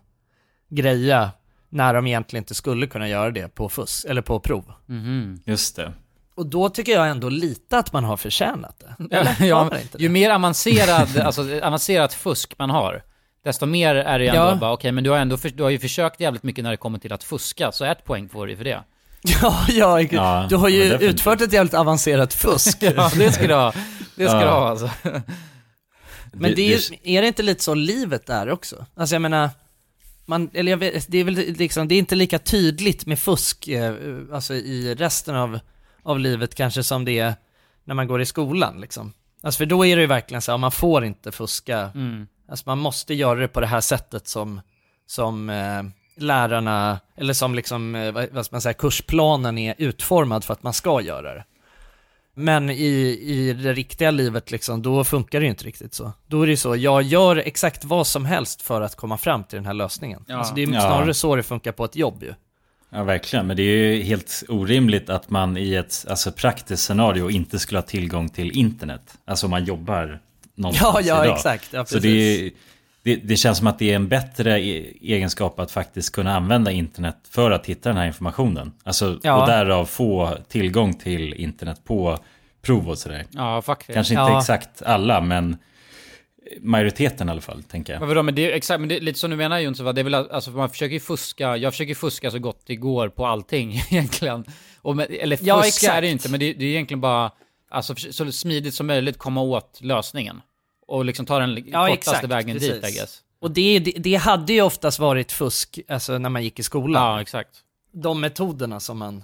greja 0.70 1.32
när 1.70 1.94
de 1.94 2.08
egentligen 2.08 2.42
inte 2.42 2.56
skulle 2.56 2.88
kunna 2.88 3.08
göra 3.10 3.32
det 3.32 3.56
på 3.56 3.70
fusk, 3.70 4.06
eller 4.06 4.22
på 4.22 4.40
prov. 4.40 4.74
Mhm. 4.86 5.42
Just 5.46 5.76
det. 5.76 5.94
Och 6.36 6.46
då 6.46 6.70
tycker 6.70 6.92
jag 6.92 7.10
ändå 7.10 7.30
lite 7.30 7.78
att 7.78 7.94
man 7.94 8.04
har 8.04 8.18
förtjänat 8.18 8.80
det. 8.80 8.96
Ja, 9.12 9.46
ja, 9.46 9.64
man 9.64 9.82
inte 9.82 9.98
det? 9.98 10.04
ju 10.04 10.10
mer 10.10 10.32
avancerad, 10.32 11.18
alltså, 11.18 11.42
avancerat 11.64 12.14
fusk 12.14 12.54
man 12.58 12.70
har, 12.70 13.04
desto 13.44 13.66
mer 13.66 13.96
är 13.96 14.20
det 14.20 14.26
ju 14.26 14.30
ändå 14.30 14.42
Ja. 14.42 14.56
bara, 14.56 14.74
okej, 14.74 14.92
men 14.92 15.04
du 15.04 15.10
har, 15.10 15.18
ändå 15.18 15.38
för, 15.38 15.50
du 15.50 15.64
har 15.64 15.70
ju 15.70 15.80
försökt 15.80 16.20
jävligt 16.20 16.44
mycket 16.44 16.64
när 16.64 16.72
det 16.72 16.78
kommer 16.78 17.00
till 17.00 17.14
att 17.14 17.24
fuska, 17.24 17.72
så 17.72 17.86
ett 17.86 18.04
poäng 18.04 18.30
får 18.30 18.48
du 18.48 18.58
för 18.58 18.64
det. 18.64 18.84
Ja, 19.40 19.66
ja, 19.70 20.02
Ja, 20.02 20.46
du 20.50 20.56
har 20.56 20.70
ju 20.70 20.84
utfört 20.94 21.42
ett 21.42 21.54
jävligt 21.54 21.74
avancerat 21.74 22.34
fusk. 22.34 22.78
Ja, 22.82 23.12
det 23.16 23.32
ska 23.32 23.48
du 23.48 23.54
ha. 23.54 23.74
Det 24.16 24.26
ska 24.28 24.36
Ja. 24.38 24.44
du 24.44 24.50
ha 24.50 24.70
alltså. 24.70 24.90
Men 26.32 26.56
det 26.56 26.62
är, 26.74 26.78
ju- 26.92 26.98
är 27.18 27.22
det 27.22 27.28
inte 27.28 27.44
lite 27.44 27.64
så 27.64 27.74
livet 27.74 28.30
är 28.30 28.50
också? 28.50 28.86
Alltså 28.96 29.16
jag 29.16 29.22
menar, 29.22 29.50
man, 30.26 30.50
eller 30.54 30.72
jag 30.72 30.78
vet, 30.78 31.06
det 31.12 31.18
är 31.18 31.24
väl 31.24 31.34
liksom, 31.36 31.88
det 31.88 31.96
är 31.96 32.00
inte 32.00 32.16
lika 32.16 32.40
tydligt 32.40 33.06
med 33.06 33.20
fusk, 33.20 33.68
eh, 33.68 33.94
alltså 34.34 34.54
i 34.54 34.96
resten 34.96 35.36
av, 35.36 35.60
av 36.04 36.20
livet 36.20 36.56
kanske 36.56 36.84
som 36.84 37.06
det 37.06 37.20
är 37.20 37.34
när 37.84 37.96
man 37.96 38.08
går 38.08 38.22
i 38.22 38.26
skolan 38.26 38.82
liksom. 38.82 39.14
Alltså 39.44 39.58
för 39.58 39.66
då 39.66 39.86
är 39.86 39.96
det 39.96 40.02
ju 40.02 40.08
verkligen 40.08 40.42
så 40.42 40.52
här, 40.52 40.58
man 40.58 40.72
får 40.72 41.06
inte 41.06 41.32
fuska, 41.32 41.92
Mm. 41.96 42.28
alltså 42.50 42.64
man 42.68 42.78
måste 42.78 43.14
göra 43.14 43.40
det 43.40 43.48
på 43.48 43.60
det 43.62 43.68
här 43.68 43.82
sättet 43.82 44.28
som, 44.28 44.62
som 45.08 45.50
eh, 45.50 45.84
lärarna, 46.18 47.00
eller 47.16 47.34
som 47.34 47.56
liksom, 47.56 47.96
eh, 47.96 48.12
vad, 48.32 48.46
ska 48.46 48.54
man 48.56 48.62
säga, 48.62 48.74
kursplanen 48.74 49.58
är 49.58 49.76
utformad 49.78 50.44
för 50.44 50.54
att 50.54 50.64
man 50.64 50.74
ska 50.74 51.02
göra 51.02 51.34
det. 51.34 51.44
Men 52.34 52.70
i, 52.70 53.20
i 53.22 53.54
det 53.54 53.74
riktiga 53.74 54.12
livet 54.12 54.52
liksom, 54.52 54.82
då 54.82 55.04
funkar 55.04 55.40
det 55.40 55.44
ju 55.44 55.50
inte 55.50 55.64
riktigt 55.64 55.94
så. 55.94 56.12
Då 56.28 56.42
är 56.42 56.46
det 56.48 56.52
ju 56.52 56.58
så, 56.58 56.76
jag 56.76 57.02
gör 57.02 57.36
exakt 57.36 57.84
vad 57.86 58.08
som 58.08 58.26
helst 58.26 58.62
för 58.62 58.82
att 58.82 58.96
komma 58.96 59.18
fram 59.18 59.44
till 59.44 59.56
den 59.58 59.66
här 59.66 59.74
lösningen. 59.74 60.24
Ja. 60.28 60.38
Alltså 60.38 60.54
det 60.56 60.64
är 60.64 60.68
ju 60.68 60.74
Ja. 60.74 60.82
snarare 60.82 61.14
så 61.14 61.36
det 61.36 61.44
funkar 61.44 61.72
på 61.72 61.86
ett 61.86 61.96
jobb 61.96 62.24
ju. 62.24 62.34
Ja, 62.90 63.04
verkligen. 63.04 63.48
Men 63.48 63.58
det 63.58 63.64
är 63.64 63.94
ju 63.94 64.04
helt 64.04 64.44
orimligt 64.48 65.10
att 65.10 65.30
man 65.30 65.58
i 65.58 65.74
ett 65.76 66.06
alltså, 66.10 66.32
praktiskt 66.32 66.84
scenario 66.84 67.30
inte 67.30 67.60
skulle 67.60 67.78
ha 67.78 67.84
tillgång 67.84 68.30
till 68.30 68.58
internet. 68.58 69.18
Alltså 69.26 69.46
om 69.46 69.50
man 69.52 69.66
jobbar 69.66 70.20
någonstans 70.56 70.96
Ja, 71.08 71.16
ja, 71.16 71.24
idag. 71.26 71.36
exakt. 71.36 71.68
Ja, 71.74 71.86
Så 71.86 72.00
det, 72.00 72.10
är, 72.10 72.52
det, 73.08 73.16
det 73.16 73.36
känns 73.38 73.58
som 73.58 73.68
att 73.68 73.80
det 73.80 73.92
är 73.92 73.96
en 73.96 74.08
bättre 74.08 74.62
e- 74.62 74.94
egenskap 75.02 75.60
att 75.60 75.72
faktiskt 75.72 76.12
kunna 76.16 76.36
använda 76.36 76.72
internet 76.72 77.16
för 77.30 77.52
att 77.52 77.66
hitta 77.66 77.90
den 77.90 77.98
här 77.98 78.08
informationen. 78.08 78.72
Alltså, 78.84 79.20
Ja. 79.24 79.42
och 79.42 79.48
därav 79.48 79.86
få 79.86 80.38
tillgång 80.50 80.94
till 80.94 81.34
internet 81.34 81.84
på 81.84 82.18
prov 82.62 82.90
och 82.90 82.98
sådär. 82.98 83.26
Ja, 83.32 83.62
faktiskt. 83.62 83.94
Kanske 83.94 84.14
inte 84.14 84.22
Ja. 84.32 84.40
exakt 84.40 84.82
alla, 84.82 85.22
men 85.22 85.58
majoriteten 86.62 87.28
i 87.28 87.32
alla 87.32 87.42
fall, 87.42 87.64
tänker 87.64 87.94
jag. 87.94 88.00
Men 88.00 88.10
vadå, 88.10 88.24
men 88.24 88.36
det 88.36 88.52
är 88.52 88.56
exakt, 88.56 88.80
men 88.80 88.90
det 88.90 88.98
är 88.98 89.02
lite 89.02 89.20
som 89.20 89.30
du 89.32 89.36
menar 89.38 89.60
Jonsson, 89.60 89.96
det 89.96 90.02
är 90.02 90.04
väl 90.04 90.14
alltså 90.14 90.52
man 90.52 90.70
försöker 90.70 90.94
ju 90.94 91.00
fuska, 91.00 91.58
jag 91.58 91.74
försöker 91.74 91.96
fuska 91.96 92.32
så 92.32 92.40
gott 92.40 92.62
det 92.66 92.76
går 92.76 93.10
på 93.10 93.26
allting 93.26 93.74
egentligen. 93.90 94.46
Och 94.82 94.96
med, 94.96 95.08
eller 95.12 95.38
fuska 95.38 95.86
Ja, 95.88 95.94
är 95.94 96.02
det 96.02 96.08
ju 96.08 96.14
inte, 96.14 96.30
men 96.32 96.40
det, 96.40 96.54
det 96.54 96.66
är 96.66 96.70
egentligen 96.70 97.02
bara, 97.02 97.32
alltså 97.70 97.96
så 97.96 98.32
smidigt 98.32 98.74
som 98.74 98.88
möjligt 98.88 99.18
komma 99.18 99.42
åt 99.42 99.80
lösningen. 99.82 100.42
Och 100.88 101.06
liksom 101.06 101.26
ta 101.26 101.40
den 101.40 101.50
Ja, 101.68 101.88
kortaste 101.88 101.92
exakt, 102.12 102.24
vägen 102.28 102.58
dit, 102.58 102.64
I 102.76 102.82
precis. 102.82 103.00
guess. 103.00 103.20
Och 103.42 103.52
det, 103.52 103.80
det, 103.80 103.92
det 103.92 104.16
hade 104.16 104.54
ju 104.54 104.62
oftast 104.62 105.00
varit 105.00 105.32
fusk, 105.32 105.80
alltså 105.88 106.18
när 106.18 106.30
man 106.30 106.44
gick 106.44 106.60
i 106.60 106.64
skolan. 106.64 107.04
Ja, 107.04 107.22
exakt. 107.22 107.50
De 107.94 108.22
metoderna 108.22 108.80
som 108.80 108.98
man, 108.98 109.24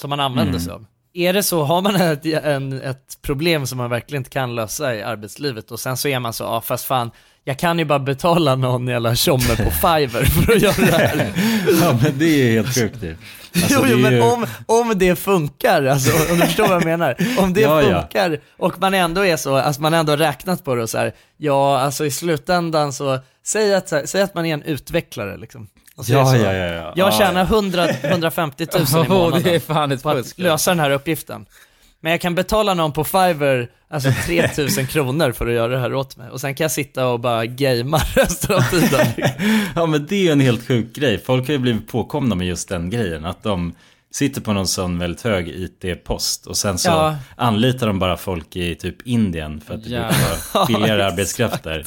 som 0.00 0.10
man 0.10 0.20
använder 0.20 0.50
Mm. 0.52 0.60
sig 0.60 0.72
av. 0.72 0.86
Är 1.12 1.32
det 1.32 1.42
så, 1.42 1.62
har 1.62 1.82
man 1.82 1.96
ett, 1.96 2.26
en, 2.26 2.72
ett 2.80 3.18
problem 3.22 3.66
som 3.66 3.78
man 3.78 3.90
verkligen 3.90 4.20
inte 4.20 4.30
kan 4.30 4.54
lösa 4.54 4.94
i 4.94 5.02
arbetslivet 5.02 5.70
och 5.70 5.80
sen 5.80 5.96
så 5.96 6.08
är 6.08 6.18
man 6.20 6.32
så, 6.32 6.44
ja 6.44 6.60
fast 6.60 6.84
fan, 6.84 7.10
jag 7.48 7.58
kan 7.58 7.78
ju 7.78 7.84
bara 7.84 7.98
betala 7.98 8.56
någon 8.56 8.88
jävla 8.88 9.14
tjomme 9.14 9.56
på 9.56 9.70
Fiverr 9.80 10.24
för 10.24 10.52
att 10.56 10.62
göra 10.62 10.74
det 10.86 10.92
här. 10.96 11.32
Ja, 11.82 11.98
men 12.02 12.18
det 12.18 12.24
är 12.26 12.52
helt 12.52 12.74
sjukt 12.74 13.02
ju. 13.02 13.16
Alltså, 13.54 13.74
jo, 13.74 13.84
jo 13.90 13.98
men 13.98 14.12
ju- 14.12 14.20
om, 14.20 14.46
om 14.66 14.92
det 14.96 15.16
funkar, 15.16 15.84
alltså, 15.84 16.32
om 16.32 16.38
du 16.38 16.46
förstår 16.46 16.68
vad 16.68 16.76
jag 16.76 16.84
menar. 16.84 17.16
Om 17.38 17.52
det 17.52 17.60
Ja, 17.60 17.82
ja. 17.82 18.00
funkar 18.00 18.38
och 18.58 18.80
man 18.80 18.94
ändå 18.94 19.26
är 19.26 19.36
så, 19.36 19.56
alltså 19.56 19.82
man 19.82 19.92
har 19.92 20.00
ändå 20.00 20.16
räknat 20.16 20.64
på 20.64 20.74
det 20.74 20.82
och 20.82 20.90
så 20.90 20.98
här, 20.98 21.12
ja 21.36 21.78
alltså 21.80 22.06
i 22.06 22.10
slutändan 22.10 22.92
så, 22.92 23.18
säg 23.46 23.74
att, 23.74 23.88
så 23.88 23.96
här, 23.96 24.06
säg 24.06 24.22
att 24.22 24.34
man 24.34 24.46
är 24.46 24.54
en 24.54 24.62
utvecklare 24.62 25.36
liksom. 25.36 25.66
Och 25.96 26.06
så 26.06 26.12
är 26.12 26.16
Ja, 26.16 26.26
så, 26.26 26.36
ja, 26.36 26.52
ja, 26.52 26.64
ja. 26.66 26.92
Jag 26.96 27.08
Ja, 27.12 27.18
tjänar 27.18 27.40
ja. 27.50 27.56
100, 27.56 27.88
150 28.02 28.66
000 28.74 28.82
i 28.82 28.86
Åh, 28.94 29.00
det 29.00 29.04
är 29.04 29.08
månaden 29.08 29.60
fan 29.60 29.92
ett 29.92 30.02
på 30.02 30.10
att 30.10 30.38
lösa 30.38 30.70
den 30.70 30.80
här 30.80 30.90
uppgiften. 30.90 31.46
Men 32.00 32.12
jag 32.12 32.20
kan 32.20 32.34
betala 32.34 32.74
någon 32.74 32.92
på 32.92 33.04
Fiverr, 33.04 33.68
alltså 33.90 34.10
3000 34.26 34.86
kronor 34.86 35.32
för 35.32 35.46
att 35.46 35.52
göra 35.54 35.68
det 35.72 35.78
här 35.78 35.94
åt 35.94 36.16
mig. 36.16 36.30
Och 36.30 36.40
sen 36.40 36.54
kan 36.54 36.64
jag 36.64 36.70
sitta 36.72 37.06
och 37.06 37.20
bara 37.20 37.46
gamea 37.46 38.00
resten 38.14 38.56
av 38.56 38.60
tiden. 38.60 39.06
Ja 39.74 39.86
men 39.86 40.06
det 40.06 40.16
är 40.16 40.22
ju 40.22 40.30
en 40.30 40.40
helt 40.40 40.66
sjuk 40.68 40.92
grej. 40.94 41.18
Folk 41.18 41.46
har 41.46 41.52
ju 41.52 41.58
blivit 41.58 41.88
påkomna 41.88 42.34
med 42.34 42.46
just 42.46 42.68
den 42.68 42.90
grejen. 42.90 43.24
Att 43.24 43.42
de 43.42 43.74
sitter 44.12 44.40
på 44.40 44.52
någon 44.52 44.66
sån 44.68 44.98
väldigt 44.98 45.22
hög 45.22 45.48
IT-post 45.48 46.46
och 46.46 46.56
sen 46.56 46.78
så 46.78 46.88
Ja. 46.88 47.16
anlitar 47.36 47.86
de 47.86 47.98
bara 47.98 48.16
folk 48.16 48.56
i 48.56 48.74
typ 48.74 48.96
Indien 49.06 49.60
för 49.60 49.74
att 49.74 49.84
det 49.84 49.90
Ja. 49.90 50.02
brukar 50.02 50.66
billigare 50.66 51.00
Ja, 51.02 51.06
arbetskraft 51.06 51.62
där. 51.62 51.84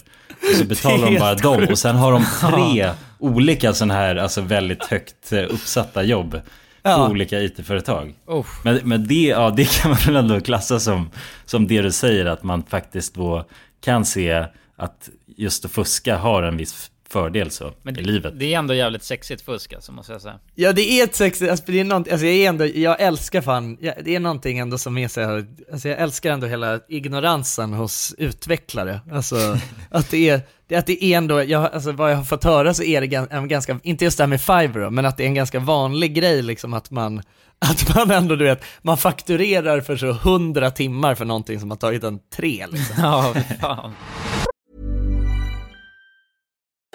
Och 0.51 0.55
så 0.57 0.63
betalar 0.65 1.05
de 1.11 1.19
bara 1.19 1.35
dem 1.35 1.67
och 1.71 1.79
sen 1.79 1.95
har 1.95 2.11
de 2.11 2.25
tre 2.41 2.91
olika 3.19 3.73
sådana 3.73 3.93
här, 3.93 4.15
alltså 4.15 4.41
väldigt 4.41 4.83
högt 4.83 5.31
eh, 5.31 5.39
uppsatta 5.49 6.03
jobb 6.03 6.41
på 6.83 6.89
Ja. 6.89 7.09
olika 7.09 7.39
IT-företag. 7.39 8.13
Uff. 8.27 8.47
Men, 8.63 8.79
men 8.83 9.07
det, 9.07 9.13
ja, 9.23 9.49
det 9.49 9.65
kan 9.81 9.91
man 9.91 9.99
väl 10.05 10.15
ändå 10.15 10.41
klassa 10.41 10.79
som, 10.79 11.09
som 11.45 11.67
det 11.67 11.81
du 11.81 11.91
säger, 11.91 12.25
att 12.25 12.43
man 12.43 12.63
faktiskt 12.63 13.15
då 13.15 13.45
kan 13.81 14.05
se 14.05 14.45
att 14.75 15.09
just 15.37 15.65
att 15.65 15.71
fuska 15.71 16.17
har 16.17 16.43
en 16.43 16.57
viss 16.57 16.91
fördel 17.11 17.51
så 17.51 17.73
Men 17.81 17.99
i 17.99 18.03
livet. 18.03 18.39
det 18.39 18.53
är 18.53 18.59
ändå 18.59 18.73
jävligt 18.73 19.03
sexigt 19.03 19.41
fusk 19.41 19.73
alltså, 19.73 19.91
måste 19.91 20.11
jag 20.11 20.21
säga. 20.21 20.39
Ja 20.55 20.73
det 20.73 20.91
är 20.91 21.03
ett 21.03 21.15
sexigt, 21.15 21.51
alltså, 21.51 21.65
det 21.67 21.79
är 21.79 21.83
något, 21.83 22.11
alltså 22.11 22.25
jag 22.25 22.35
är 22.35 22.49
ändå, 22.49 22.65
jag 22.65 23.01
älskar 23.01 23.41
fan, 23.41 23.77
jag, 23.81 23.93
det 24.03 24.15
är 24.15 24.19
någonting 24.19 24.59
ändå 24.59 24.77
som 24.77 24.97
är 24.97 25.07
så 25.07 25.21
här, 25.21 25.45
alltså 25.71 25.89
jag 25.89 25.99
älskar 25.99 26.31
ändå 26.31 26.47
hela 26.47 26.79
ignoransen 26.89 27.73
hos 27.73 28.15
utvecklare. 28.17 29.01
Alltså 29.11 29.57
att 29.91 30.11
det 30.11 30.29
är, 30.29 30.41
det, 30.67 30.75
att 30.75 30.85
det 30.85 31.03
är 31.03 31.17
ändå, 31.17 31.43
jag, 31.43 31.73
alltså 31.73 31.91
vad 31.91 32.11
jag 32.11 32.17
har 32.17 32.23
fått 32.23 32.43
höra 32.43 32.73
så 32.73 32.83
är 32.83 33.01
det 33.01 33.27
en 33.31 33.47
ganska, 33.47 33.79
inte 33.83 34.05
just 34.05 34.17
det 34.17 34.23
här 34.23 34.27
med 34.29 34.41
Fiverr 34.41 34.89
men 34.89 35.05
att 35.05 35.17
det 35.17 35.23
är 35.23 35.27
en 35.27 35.33
ganska 35.33 35.59
vanlig 35.59 36.13
grej 36.13 36.41
liksom 36.41 36.73
att 36.73 36.91
man, 36.91 37.21
att 37.59 37.95
man 37.95 38.11
ändå 38.11 38.35
du 38.35 38.45
vet, 38.45 38.63
man 38.81 38.97
fakturerar 38.97 39.81
för 39.81 39.97
så 39.97 40.11
hundra 40.11 40.71
timmar 40.71 41.15
för 41.15 41.25
någonting 41.25 41.59
som 41.59 41.69
har 41.69 41.77
tagit 41.77 42.03
en 42.03 42.19
tre 42.35 42.65
liksom. 42.67 42.95
Ja, 43.03 43.33
fan. 43.61 43.93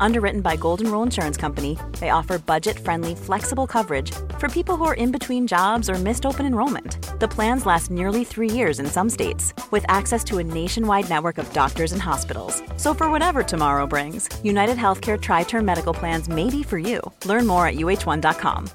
Underwritten 0.00 0.40
by 0.40 0.56
Golden 0.56 0.90
Rule 0.90 1.02
Insurance 1.02 1.36
Company, 1.36 1.78
they 2.00 2.10
offer 2.10 2.38
budget 2.38 2.78
friendly, 2.78 3.14
flexible 3.14 3.66
coverage 3.66 4.12
for 4.38 4.48
people 4.48 4.76
who 4.76 4.84
are 4.84 4.94
in 4.94 5.12
between 5.12 5.46
jobs 5.46 5.88
or 5.88 5.94
missed 5.94 6.26
open 6.26 6.46
enrollment. 6.46 6.98
The 7.20 7.28
plans 7.28 7.66
last 7.66 7.90
nearly 7.90 8.24
three 8.24 8.50
years 8.50 8.80
in 8.80 8.86
some 8.86 9.10
states, 9.10 9.54
with 9.70 9.84
access 9.88 10.24
to 10.24 10.38
a 10.38 10.44
nationwide 10.44 11.08
network 11.08 11.38
of 11.38 11.52
doctors 11.52 11.92
and 11.92 12.02
hospitals. 12.02 12.62
So, 12.76 12.94
for 12.94 13.10
whatever 13.10 13.42
tomorrow 13.42 13.86
brings, 13.86 14.28
United 14.44 14.76
Healthcare 14.76 15.20
Tri 15.20 15.44
Term 15.44 15.64
Medical 15.64 15.94
Plans 15.94 16.28
may 16.28 16.50
be 16.50 16.62
for 16.62 16.78
you. 16.78 17.00
Learn 17.24 17.46
more 17.46 17.66
at 17.66 17.76
uh1.com. 17.76 18.68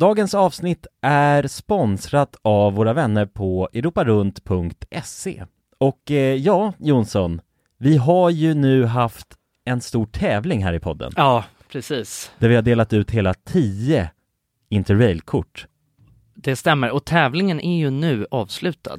Dagens 0.00 0.34
avsnitt 0.34 0.86
är 1.02 1.46
sponsrat 1.46 2.36
av 2.42 2.72
våra 2.72 2.92
vänner 2.92 3.26
på 3.26 3.68
europarunt.se. 3.72 5.44
Och 5.78 6.10
eh, 6.10 6.34
ja, 6.34 6.72
Jonsson, 6.78 7.40
vi 7.78 7.96
har 7.96 8.30
ju 8.30 8.54
nu 8.54 8.84
haft 8.84 9.26
en 9.64 9.80
stor 9.80 10.06
tävling 10.06 10.64
här 10.64 10.72
i 10.72 10.80
podden. 10.80 11.12
Ja, 11.16 11.44
precis. 11.72 12.32
Där 12.38 12.48
vi 12.48 12.54
har 12.54 12.62
delat 12.62 12.92
ut 12.92 13.10
hela 13.10 13.34
10 13.34 14.10
Interrail-kort. 14.68 15.66
Det 16.34 16.56
stämmer, 16.56 16.90
och 16.90 17.04
tävlingen 17.04 17.60
är 17.60 17.78
ju 17.78 17.90
nu 17.90 18.26
avslutad. 18.30 18.98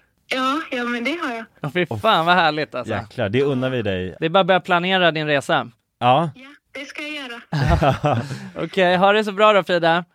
Ja, 0.35 0.61
ja, 0.71 0.83
men 0.83 1.03
det 1.03 1.17
har 1.23 1.35
jag. 1.35 1.45
Ja, 1.61 1.69
fy 1.73 1.85
fan 1.85 2.25
vad 2.25 2.35
härligt 2.35 2.75
alltså. 2.75 2.93
Jäklar, 2.93 3.29
det 3.29 3.43
unnar 3.43 3.69
vi 3.69 3.81
dig. 3.81 4.15
Det 4.19 4.25
är 4.25 4.29
bara 4.29 4.39
att 4.39 4.47
börja 4.47 4.59
planera 4.59 5.11
din 5.11 5.27
resa. 5.27 5.67
Ja. 5.99 6.29
Det 6.73 6.85
ska 6.85 7.01
jag 7.01 7.11
göra. 7.15 7.41
Okej, 8.63 8.95
ha 8.97 9.11
det 9.13 9.23
så 9.23 9.31
bra 9.31 9.53
då 9.53 9.63
Frida. 9.63 10.05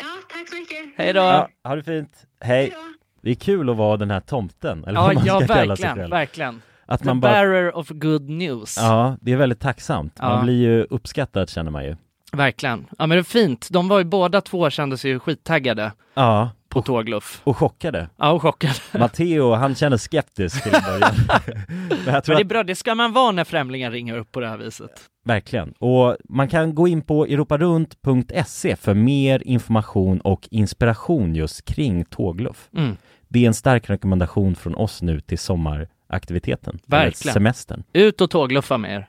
Ja, 0.00 0.06
tack 0.32 0.48
så 0.48 0.54
mycket. 0.56 0.76
Hej 0.96 1.12
då. 1.12 1.20
ja 1.20 1.48
ha 1.64 1.76
det 1.76 1.82
fint. 1.82 2.26
Hej. 2.40 2.74
Det 3.22 3.30
är 3.30 3.34
kul 3.34 3.70
att 3.70 3.76
vara 3.76 3.96
den 3.96 4.10
här 4.10 4.20
tomten, 4.20 4.84
eller 4.84 5.00
Ja, 5.00 5.06
vad 5.06 5.14
man 5.14 5.24
ja 5.26 5.40
ska 5.40 5.54
kalla 5.54 5.76
sig 5.76 5.84
verkligen, 5.84 5.96
själv. 5.96 6.10
verkligen. 6.10 6.62
Att 6.86 7.00
The 7.00 7.06
man 7.06 7.20
bara... 7.20 7.32
bearer 7.32 7.76
of 7.76 7.88
good 7.88 8.28
news. 8.28 8.76
Ja, 8.80 9.16
det 9.20 9.32
är 9.32 9.36
väldigt 9.36 9.60
tacksamt. 9.60 10.18
Man 10.22 10.32
Ja. 10.36 10.42
blir 10.42 10.54
ju 10.54 10.82
uppskattad 10.90 11.50
känner 11.50 11.70
man 11.70 11.84
ju. 11.84 11.96
Verkligen. 12.32 12.86
Ja 12.98 13.06
men 13.06 13.16
det 13.16 13.20
är 13.20 13.22
fint. 13.22 13.68
De 13.70 13.88
var 13.88 13.98
ju 13.98 14.04
båda 14.04 14.40
två 14.40 14.70
kände 14.70 14.98
sig 14.98 15.10
ju 15.10 15.18
skittaggade 15.18 15.92
Ja. 16.14 16.50
på 16.68 16.82
tågluff. 16.82 17.40
Och 17.44 17.56
chockade. 17.56 18.08
Ja, 18.16 18.30
och 18.30 18.42
chockade. 18.42 18.74
Matteo, 18.98 19.54
han 19.54 19.74
känner 19.74 19.96
skeptisk 19.96 20.62
till 20.62 20.74
en 20.74 20.82
början. 20.86 21.14
Men 21.88 21.98
Men 22.26 22.36
det 22.36 22.40
är 22.40 22.44
bra, 22.44 22.62
det 22.62 22.74
ska 22.74 22.94
man 22.94 23.12
vara 23.12 23.32
när 23.32 23.44
främlingar 23.44 23.90
ringer 23.90 24.16
upp 24.18 24.32
på 24.32 24.40
det 24.40 24.48
här 24.48 24.56
viset. 24.58 24.90
verkligen. 25.24 25.72
Och 25.72 26.16
man 26.28 26.48
kan 26.48 26.74
gå 26.74 26.88
in 26.88 27.02
på 27.02 27.24
europarunt.se 27.26 28.76
för 28.76 28.94
mer 28.94 29.42
information 29.44 30.20
och 30.20 30.48
inspiration 30.50 31.34
just 31.34 31.64
kring 31.64 32.04
tågluff. 32.04 32.68
Mm. 32.76 32.96
Det 33.28 33.42
är 33.44 33.46
en 33.46 33.54
stark 33.54 33.90
rekommendation 33.90 34.54
från 34.54 34.74
oss 34.74 35.02
nu 35.02 35.20
till 35.20 35.38
sommaraktiviteten. 35.38 36.78
Verkligen. 36.86 37.32
Semestern. 37.34 37.82
Ut 37.92 38.20
och 38.20 38.30
tågluffa 38.30 38.78
med 38.78 38.94
er. 38.94 39.08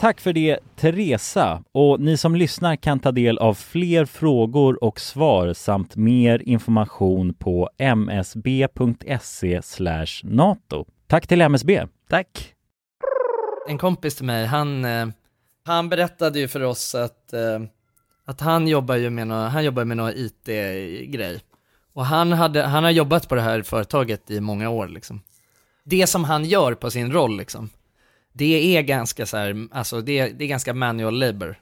Tack 0.00 0.20
för 0.20 0.32
det 0.32 0.58
Teresa 0.76 1.62
och 1.72 2.00
ni 2.00 2.16
som 2.16 2.36
lyssnar 2.36 2.76
kan 2.76 3.00
ta 3.00 3.12
del 3.12 3.38
av 3.38 3.54
fler 3.54 4.04
frågor 4.04 4.84
och 4.84 5.00
svar 5.00 5.52
samt 5.52 5.96
mer 5.96 6.42
information 6.48 7.34
på 7.34 7.70
msb.se 7.78 9.60
nato. 10.22 10.84
Tack 11.06 11.26
till 11.26 11.40
MSB. 11.40 11.86
Tack. 12.08 12.54
En 13.68 13.78
kompis 13.78 14.16
till 14.16 14.24
mig, 14.24 14.46
han, 14.46 14.84
eh, 14.84 15.06
han 15.64 15.88
berättade 15.88 16.38
ju 16.38 16.48
för 16.48 16.62
oss 16.62 16.94
att, 16.94 17.32
eh, 17.32 17.60
att 18.24 18.40
han 18.40 18.68
jobbar 18.68 18.96
ju 18.96 19.10
med 19.10 19.26
någon 19.26 19.50
han 19.50 19.64
jobbar 19.64 19.84
med 19.84 20.14
IT-grej. 20.16 21.40
Och 21.92 22.06
han, 22.06 22.32
hade, 22.32 22.62
han 22.62 22.84
har 22.84 22.90
jobbat 22.90 23.28
på 23.28 23.34
det 23.34 23.42
här 23.42 23.62
företaget 23.62 24.30
i 24.30 24.40
många 24.40 24.70
år 24.70 24.88
liksom. 24.88 25.20
Det 25.84 26.06
som 26.06 26.24
han 26.24 26.44
gör 26.44 26.74
på 26.74 26.90
sin 26.90 27.12
roll 27.12 27.36
liksom, 27.36 27.70
det 28.32 28.76
är 28.76 28.82
ganska 28.82 29.26
så 29.26 29.36
här, 29.36 29.68
alltså 29.72 30.00
det, 30.00 30.28
det 30.28 30.44
är 30.44 30.48
ganska 30.48 30.74
manual 30.74 31.18
labor. 31.18 31.56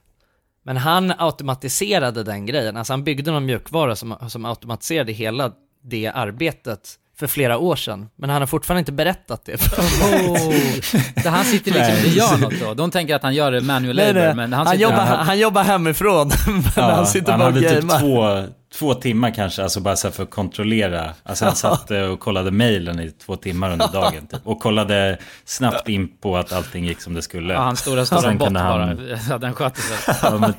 Men 0.64 0.76
han 0.76 1.12
automatiserade 1.18 2.22
den 2.24 2.46
grejen, 2.46 2.76
alltså 2.76 2.92
han 2.92 3.04
byggde 3.04 3.30
någon 3.30 3.46
mjukvara 3.46 3.96
som, 3.96 4.14
som 4.28 4.44
automatiserade 4.44 5.12
hela 5.12 5.52
det 5.84 6.06
arbetet 6.14 6.98
för 7.18 7.26
flera 7.26 7.58
år 7.58 7.76
sedan, 7.76 8.08
men 8.16 8.30
han 8.30 8.42
har 8.42 8.46
fortfarande 8.46 8.78
inte 8.78 8.92
berättat 8.92 9.44
det 9.44 9.58
för 9.58 9.82
Så 11.22 11.28
han 11.28 11.44
sitter 11.44 11.70
liksom 11.72 11.94
och 11.94 12.16
gör 12.16 12.36
något 12.38 12.60
då? 12.60 12.74
De 12.74 12.90
tänker 12.90 13.14
att 13.14 13.22
han 13.22 13.34
gör 13.34 13.52
det 13.52 13.60
manual 13.60 13.96
labor, 13.96 14.12
nej. 14.12 14.34
men 14.34 14.52
Han, 14.52 14.66
han, 14.66 14.76
sitter 14.76 14.82
jobbar, 14.90 15.04
här. 15.04 15.16
han 15.16 15.38
jobbar 15.38 15.64
hemifrån, 15.64 16.30
men 16.46 16.62
Ja, 16.76 16.94
han 16.94 17.06
sitter 17.06 17.32
han 17.32 17.40
bara 17.40 17.48
och 17.48 17.82
typ 17.82 18.00
två, 18.00 18.44
två 18.74 18.94
timmar 18.94 19.34
kanske, 19.34 19.62
alltså 19.62 19.80
bara 19.80 19.96
så 19.96 20.10
för 20.10 20.22
att 20.22 20.30
kontrollera. 20.30 21.14
Alltså 21.22 21.44
han 21.44 21.56
satt 21.66 21.90
eh, 21.90 22.00
och 22.02 22.20
kollade 22.20 22.50
mejlen 22.50 23.00
i 23.00 23.10
två 23.10 23.36
timmar 23.36 23.70
under 23.72 23.88
dagen. 23.88 24.26
Typ. 24.26 24.40
Och 24.46 24.60
kollade 24.60 25.18
snabbt 25.44 25.88
in 25.88 26.08
på 26.20 26.36
att 26.36 26.52
allting 26.52 26.84
gick 26.84 27.00
som 27.00 27.14
det 27.14 27.22
skulle. 27.22 27.54
Ja, 27.54 27.60
hans 27.60 27.80
stora, 27.80 28.06
stora 28.06 28.20
Sen 28.20 28.38
bot 28.38 28.46
kunde 28.46 28.60
bara. 28.60 28.84
han- 28.86 29.18
Ja, 29.30 29.38
den 29.38 29.54
sköter 29.54 29.80
sig. 29.82 30.14
ja, 30.22 30.38
men, 30.38 30.54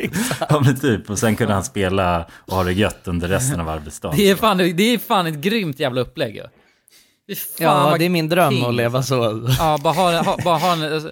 ja 0.49 0.59
men 0.59 0.79
typ, 0.79 1.09
och 1.09 1.19
sen 1.19 1.35
kunde 1.35 1.53
han 1.53 1.63
spela 1.63 2.25
och 2.39 2.55
ha 2.55 2.63
det 2.63 2.73
gött 2.73 3.01
under 3.07 3.27
resten 3.27 3.59
av 3.59 3.69
arbetsdagen. 3.69 4.17
Det 4.17 4.29
är 4.29 4.35
fan, 4.35 4.57
det 4.57 4.83
är 4.93 4.97
fan 4.97 5.27
ett 5.27 5.35
grymt 5.37 5.79
jävla 5.79 6.01
upplägg 6.01 6.35
ju. 6.35 6.43
Ja, 7.59 7.95
det 7.99 8.05
är 8.05 8.09
min 8.09 8.29
dröm 8.29 8.53
king. 8.53 8.65
att 8.65 8.73
leva 8.75 9.03
så. 9.03 9.47
Ja, 9.59 9.77
bara 9.83 9.93
ha, 9.93 10.21
ha, 10.23 10.37
bara 10.43 10.57
ha 10.57 10.73
en... 10.73 10.93
Alltså, 10.93 11.11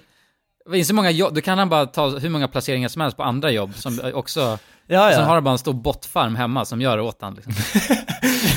det 0.66 0.72
finns 0.72 0.88
så 0.88 0.94
många 0.94 1.10
jobb, 1.10 1.34
då 1.34 1.40
kan 1.40 1.58
han 1.58 1.68
bara 1.68 1.86
ta 1.86 2.08
hur 2.18 2.30
många 2.30 2.48
placeringar 2.48 2.88
som 2.88 3.02
helst 3.02 3.16
på 3.16 3.22
andra 3.22 3.50
jobb 3.50 3.74
som 3.74 4.00
också... 4.14 4.58
Ja, 4.90 5.10
ja. 5.10 5.16
Sen 5.16 5.24
har 5.24 5.34
han 5.34 5.44
bara 5.44 5.52
en 5.52 5.58
stor 5.58 5.72
bottfarm 5.72 6.36
hemma 6.36 6.64
som 6.64 6.80
gör 6.80 6.96
det 6.96 7.02
åt 7.02 7.22
han 7.22 7.34
liksom. 7.34 7.52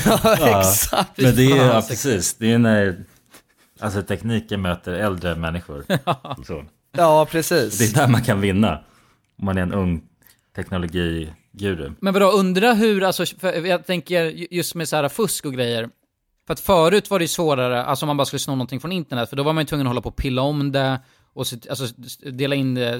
Ja, 0.40 0.60
exakt. 0.60 1.18
Men 1.20 1.36
det 1.36 1.44
är 1.52 1.66
ja, 1.66 1.82
precis, 1.88 2.34
det 2.34 2.52
är 2.52 2.58
när 2.58 3.04
alltså, 3.80 4.02
tekniken 4.02 4.62
möter 4.62 4.92
äldre 4.92 5.34
människor. 5.34 5.84
Så. 6.46 6.64
Ja, 6.96 7.26
precis. 7.30 7.78
Det 7.78 7.84
är 7.84 8.02
där 8.02 8.08
man 8.12 8.22
kan 8.22 8.40
vinna. 8.40 8.78
Om 9.38 9.44
man 9.44 9.58
är 9.58 9.62
en 9.62 9.72
ung 9.74 10.02
teknologiguru. 10.56 11.92
Men 12.00 12.14
vadå, 12.14 12.30
undra 12.30 12.72
hur, 12.74 13.02
alltså, 13.04 13.24
jag 13.64 13.86
tänker 13.86 14.24
ju- 14.24 14.46
just 14.50 14.74
med 14.74 14.88
så 14.88 14.96
här 14.96 15.08
fusk 15.08 15.44
och 15.44 15.52
grejer. 15.54 15.88
För 16.46 16.52
att 16.52 16.60
förut 16.60 17.10
var 17.10 17.18
det 17.18 17.22
ju 17.24 17.28
svårare, 17.28 17.84
alltså 17.84 18.04
om 18.04 18.08
man 18.08 18.16
bara 18.16 18.24
skulle 18.24 18.40
sno 18.40 18.52
någonting 18.54 18.80
från 18.80 18.92
internet, 18.92 19.28
för 19.28 19.36
då 19.36 19.42
var 19.42 19.52
man 19.52 19.62
ju 19.62 19.66
tvungen 19.66 19.86
att 19.86 19.90
hålla 19.90 20.00
på 20.00 20.08
och 20.08 20.16
pilla 20.16 20.42
om 20.42 20.72
det 20.72 21.00
och 21.34 21.46
så, 21.46 21.56
alltså, 21.70 21.86
dela 22.30 22.54
in 22.54 22.74
det, 22.74 22.92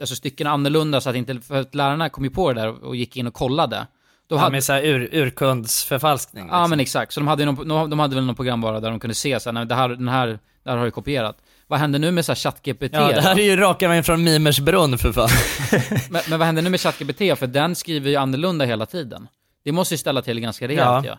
alltså 0.00 0.16
stycken 0.16 0.46
annorlunda 0.46 1.00
så 1.00 1.10
att 1.10 1.16
inte, 1.16 1.40
för 1.40 1.60
att 1.60 1.74
lärarna 1.74 2.08
kom 2.08 2.24
ju 2.24 2.30
på 2.30 2.52
det 2.52 2.60
där 2.60 2.84
och 2.84 2.96
gick 2.96 3.16
in 3.16 3.26
och 3.26 3.34
kollade. 3.34 3.86
Ja, 4.28 4.38
hade, 4.38 4.52
med 4.52 4.64
så 4.64 4.72
här 4.72 4.82
ur, 4.82 5.08
urkundsförfalskning. 5.12 6.48
Ja 6.50 6.66
men 6.66 6.80
exakt, 6.80 7.12
så 7.12 7.20
de 7.20 7.28
hade, 7.28 7.42
ju 7.42 7.52
någon, 7.52 7.90
de 7.90 7.98
hade 7.98 8.14
väl 8.14 8.24
någon 8.24 8.34
programvara 8.34 8.80
där 8.80 8.90
de 8.90 9.00
kunde 9.00 9.14
se 9.14 9.40
så 9.40 9.48
här, 9.48 9.52
nej, 9.52 9.66
det 9.66 9.74
här, 9.74 9.88
den 9.88 10.08
här, 10.08 10.26
det 10.62 10.70
här 10.70 10.76
har 10.76 10.84
jag 10.84 10.94
kopierat. 10.94 11.36
Vad 11.66 11.78
händer 11.78 11.98
nu 11.98 12.10
med 12.10 12.24
så 12.24 12.34
ChatGPT? 12.34 12.90
Ja, 12.92 13.12
det 13.12 13.20
här 13.20 13.38
är 13.38 13.44
ju 13.44 13.56
raka 13.56 13.88
vägen 13.88 14.04
från 14.04 14.24
Mimersbrunn 14.24 14.98
för 14.98 15.12
fan. 15.12 15.28
men, 16.10 16.22
men 16.28 16.38
vad 16.38 16.46
händer 16.46 16.62
nu 16.62 16.70
med 16.70 16.80
ChatGPT? 16.80 17.38
För 17.38 17.46
den 17.46 17.74
skriver 17.74 18.10
ju 18.10 18.16
annorlunda 18.16 18.64
hela 18.64 18.86
tiden. 18.86 19.28
Det 19.64 19.72
måste 19.72 19.94
ju 19.94 19.98
ställa 19.98 20.22
till 20.22 20.40
ganska 20.40 20.68
rejält 20.68 21.06
ja. 21.06 21.06
Ja. 21.06 21.18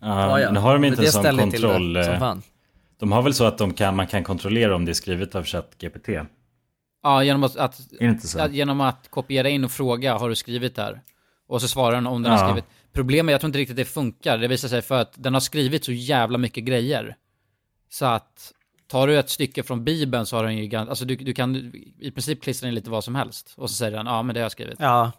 Ja, 0.00 0.30
Ja, 0.30 0.40
ja. 0.40 0.50
Nu 0.50 0.60
har 0.60 0.72
de 0.74 0.84
inte 0.84 1.00
det 1.00 1.06
en 1.06 1.12
sån 1.12 1.22
ställer 1.22 1.42
till 1.42 1.60
det 1.62 1.68
kontroll. 1.68 2.04
som 2.04 2.12
eh, 2.12 2.18
fan. 2.18 2.42
De 2.98 3.12
har 3.12 3.22
väl 3.22 3.34
så 3.34 3.44
att 3.44 3.58
de 3.58 3.74
kan, 3.74 3.96
man 3.96 4.06
kan 4.06 4.24
kontrollera 4.24 4.76
om 4.76 4.84
det 4.84 4.92
är 4.92 4.94
skrivet 4.94 5.34
av 5.34 5.44
ChatGPT. 5.44 6.08
Ja, 7.02 7.24
genom 7.24 7.44
att, 7.44 7.56
att, 7.56 7.80
det 8.00 8.36
att, 8.40 8.52
genom 8.52 8.80
att 8.80 9.10
kopiera 9.10 9.48
in 9.48 9.64
och 9.64 9.70
fråga, 9.70 10.18
har 10.18 10.28
du 10.28 10.34
skrivit 10.34 10.76
där? 10.76 11.00
Och 11.48 11.60
så 11.60 11.68
svarar 11.68 11.94
den 11.94 12.06
om 12.06 12.22
den 12.22 12.32
har 12.32 12.38
Ja. 12.38 12.48
skrivit. 12.48 12.64
Problemet 12.92 13.30
är, 13.30 13.32
jag 13.32 13.40
tror 13.40 13.48
inte 13.48 13.58
riktigt 13.58 13.76
det 13.76 13.84
funkar. 13.84 14.38
Det 14.38 14.48
visar 14.48 14.68
sig 14.68 14.82
för 14.82 15.00
att 15.00 15.12
den 15.16 15.34
har 15.34 15.40
skrivit 15.40 15.84
så 15.84 15.92
jävla 15.92 16.38
mycket 16.38 16.64
grejer. 16.64 17.16
Så 17.90 18.06
att, 18.06 18.52
tar 18.86 19.06
du 19.06 19.18
ett 19.18 19.30
stycke 19.30 19.62
från 19.62 19.84
Bibeln 19.84 20.26
så 20.26 20.36
har 20.36 20.44
den 20.44 20.56
ju, 20.56 20.76
alltså 20.76 21.04
du, 21.04 21.16
du 21.16 21.32
kan 21.32 21.72
i 22.00 22.10
princip 22.10 22.42
klistra 22.42 22.68
in 22.68 22.74
lite 22.74 22.90
vad 22.90 23.04
som 23.04 23.14
helst. 23.14 23.54
Och 23.56 23.70
så 23.70 23.76
säger 23.76 23.96
den, 23.96 24.06
ja 24.06 24.22
men 24.22 24.34
det 24.34 24.40
har 24.40 24.44
jag 24.44 24.52
skrivit. 24.52 24.76
Ja. 24.78 25.12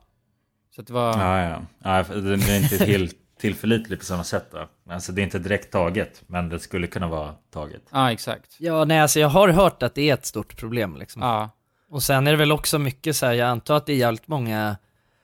Så 0.75 0.81
att 0.81 0.87
det 0.87 0.93
var... 0.93 1.17
Ja, 1.19 1.41
ja. 1.49 1.61
ja 1.83 2.15
den 2.15 2.41
är 2.41 2.57
inte 2.63 2.85
helt 2.85 3.15
tillförlitlig 3.39 3.99
på 3.99 4.05
samma 4.05 4.23
sätt 4.23 4.51
då. 4.51 4.69
Alltså 4.89 5.11
det 5.11 5.21
är 5.21 5.23
inte 5.23 5.39
direkt 5.39 5.71
taget, 5.71 6.23
men 6.27 6.49
det 6.49 6.59
skulle 6.59 6.87
kunna 6.87 7.07
vara 7.07 7.35
taget. 7.51 7.81
Ja, 7.91 8.11
exakt. 8.11 8.55
Ja, 8.59 8.85
nej 8.85 8.99
alltså 8.99 9.19
jag 9.19 9.29
har 9.29 9.49
hört 9.49 9.83
att 9.83 9.95
det 9.95 10.09
är 10.09 10.13
ett 10.13 10.25
stort 10.25 10.57
problem 10.57 10.97
liksom. 10.97 11.21
Ja. 11.21 11.49
Och 11.89 12.03
sen 12.03 12.27
är 12.27 12.31
det 12.31 12.37
väl 12.37 12.51
också 12.51 12.79
mycket 12.79 13.15
så 13.15 13.25
här, 13.25 13.33
jag 13.33 13.49
antar 13.49 13.75
att 13.75 13.85
det 13.85 13.93
är 13.93 13.97
jävligt 13.97 14.27
många 14.27 14.77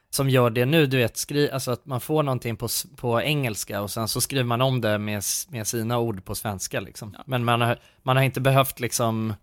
som 0.09 0.30
gör 0.30 0.49
det 0.49 0.66
nu, 0.66 0.86
du 0.86 0.97
vet, 0.97 1.18
skri, 1.18 1.51
alltså 1.51 1.72
att 1.72 1.86
man 1.86 2.01
får 2.01 2.24
någonting 2.24 2.57
på, 2.57 2.68
på 2.95 3.22
engelska 3.22 3.82
och 3.82 3.91
sen 3.91 4.07
så 4.07 4.22
skriver 4.22 4.43
man 4.43 4.62
om 4.62 4.82
det 4.82 4.97
med, 4.97 5.24
med 5.49 5.68
sina 5.68 5.99
ord 5.99 6.26
på 6.26 6.36
svenska 6.36 6.80
liksom. 6.80 7.16
Men 7.26 7.45
man 7.45 7.62
har, 7.62 7.80
man 8.03 8.16
har 8.16 8.24
inte 8.24 8.41
behövt 8.41 8.80
liksom 8.80 9.34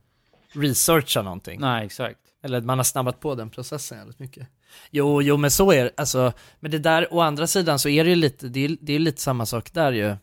researcha 0.53 1.23
någonting. 1.23 1.61
Nej, 1.61 1.87
exakt. 1.87 2.19
Eller 2.43 2.61
man 2.61 2.79
har 2.79 2.85
snabbat 2.85 3.21
på 3.21 3.35
den 3.35 3.51
processen 3.51 3.99
väldigt 3.99 4.19
mycket. 4.19 4.49
Jo, 4.91 5.23
jo 5.23 5.37
men 5.37 5.51
så 5.51 5.73
är 5.73 5.85
det, 5.85 5.91
alltså, 5.97 6.33
men 6.61 6.71
det 6.71 6.79
där, 6.79 7.15
å 7.15 7.21
andra 7.21 7.47
sidan 7.47 7.79
så 7.79 7.89
är 7.89 8.05
det 8.05 8.11
ju 8.11 8.17
lite, 8.17 8.49
det 8.49 8.65
är, 8.65 8.77
det 8.81 8.93
är 8.93 8.99
lite 8.99 9.23
samma 9.23 9.47
sak 9.47 9.73
där 9.73 9.93
ju. 9.93 10.17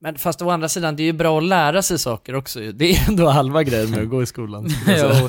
Men 0.00 0.18
fast 0.18 0.42
å 0.42 0.50
andra 0.50 0.68
sidan, 0.68 0.96
det 0.96 1.02
är 1.02 1.04
ju 1.04 1.12
bra 1.12 1.38
att 1.38 1.44
lära 1.44 1.82
sig 1.82 1.98
saker 1.98 2.34
också 2.34 2.60
ju. 2.60 2.72
Det 2.72 2.90
är 2.90 3.08
ändå 3.08 3.28
halva 3.28 3.62
grejen 3.62 3.90
med 3.90 4.02
att 4.02 4.08
gå 4.08 4.22
i 4.22 4.26
skolan. 4.26 4.68
Jo. 4.86 5.28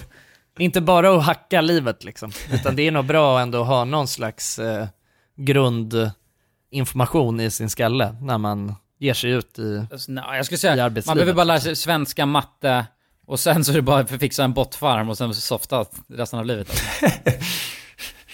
Inte 0.60 0.82
bara 0.82 1.18
att 1.18 1.24
hacka 1.24 1.62
livet 1.62 2.03
liksom, 2.03 2.32
utan 2.53 2.76
det 2.76 2.88
är 2.88 2.91
nog 2.91 3.05
bra 3.05 3.39
ändå 3.39 3.62
att 3.62 3.68
ha 3.68 3.86
någon 3.86 4.08
slags 4.08 4.60
eh, 4.60 4.88
grundinformation 5.36 7.39
i 7.39 7.51
sin 7.51 7.70
skalle 7.70 8.16
när 8.22 8.38
man 8.38 8.76
ger 8.99 9.14
sig 9.14 9.32
ut 9.32 9.60
i, 9.60 9.86
Alltså, 9.91 10.12
nej, 10.12 10.24
jag 10.36 10.45
skulle 10.45 10.58
säga, 10.58 10.76
man 10.76 10.86
arbetslivet. 10.86 11.16
behöver 11.16 11.34
bara 11.34 11.43
lära 11.43 11.60
sig 11.60 11.76
svenska, 11.76 12.26
matte 12.26 12.86
och 13.26 13.39
sen 13.39 13.66
så 13.66 13.72
är 13.72 13.76
det 13.76 13.82
bara 13.82 13.99
att 13.99 14.10
fixa 14.10 14.43
en 14.43 14.53
bottfarm 14.53 15.10
och 15.10 15.18
sen 15.18 15.34
softa 15.34 15.86
resten 16.08 16.39
av 16.39 16.45
livet. 16.45 16.70
Alltså. 16.70 17.20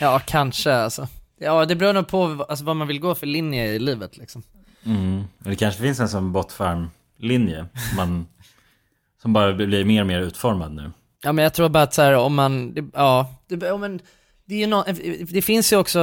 Ja, 0.04 0.22
kanske 0.26 0.74
alltså. 0.76 1.08
Ja, 1.40 1.66
det 1.66 1.76
beror 1.76 1.94
nog 1.94 2.08
på 2.08 2.46
alltså, 2.50 2.66
vad 2.66 2.76
man 2.76 2.88
vill 2.88 3.00
gå 3.00 3.16
för 3.16 3.28
linje 3.28 3.66
i 3.66 3.80
livet 3.80 4.18
liksom. 4.18 4.44
Mm. 4.86 5.24
Det 5.40 5.56
kanske 5.56 5.82
finns 5.82 6.00
en 6.00 6.10
sån 6.10 6.32
botfarm-linje 6.32 7.66
som, 7.90 7.98
man, 7.98 8.28
som 9.22 9.34
bara 9.34 9.54
blir 9.54 9.86
mer 9.86 10.02
och 10.02 10.08
mer 10.08 10.20
utformad 10.20 10.72
nu. 10.72 10.92
Ja 11.24 11.32
men 11.32 11.44
jag 11.44 11.54
tror 11.54 11.70
bara 11.70 11.84
att 11.84 11.94
så 11.94 12.02
här, 12.02 12.14
om 12.14 12.36
man, 12.36 12.74
det, 12.74 12.86
ja, 12.94 13.36
det, 13.48 13.66
ja, 13.66 13.78
men 13.78 14.00
det 14.46 14.56
ju 14.56 14.68
nå- 14.68 14.86
det 15.30 15.42
finns 15.42 15.74
ju 15.74 15.78
också, 15.78 16.00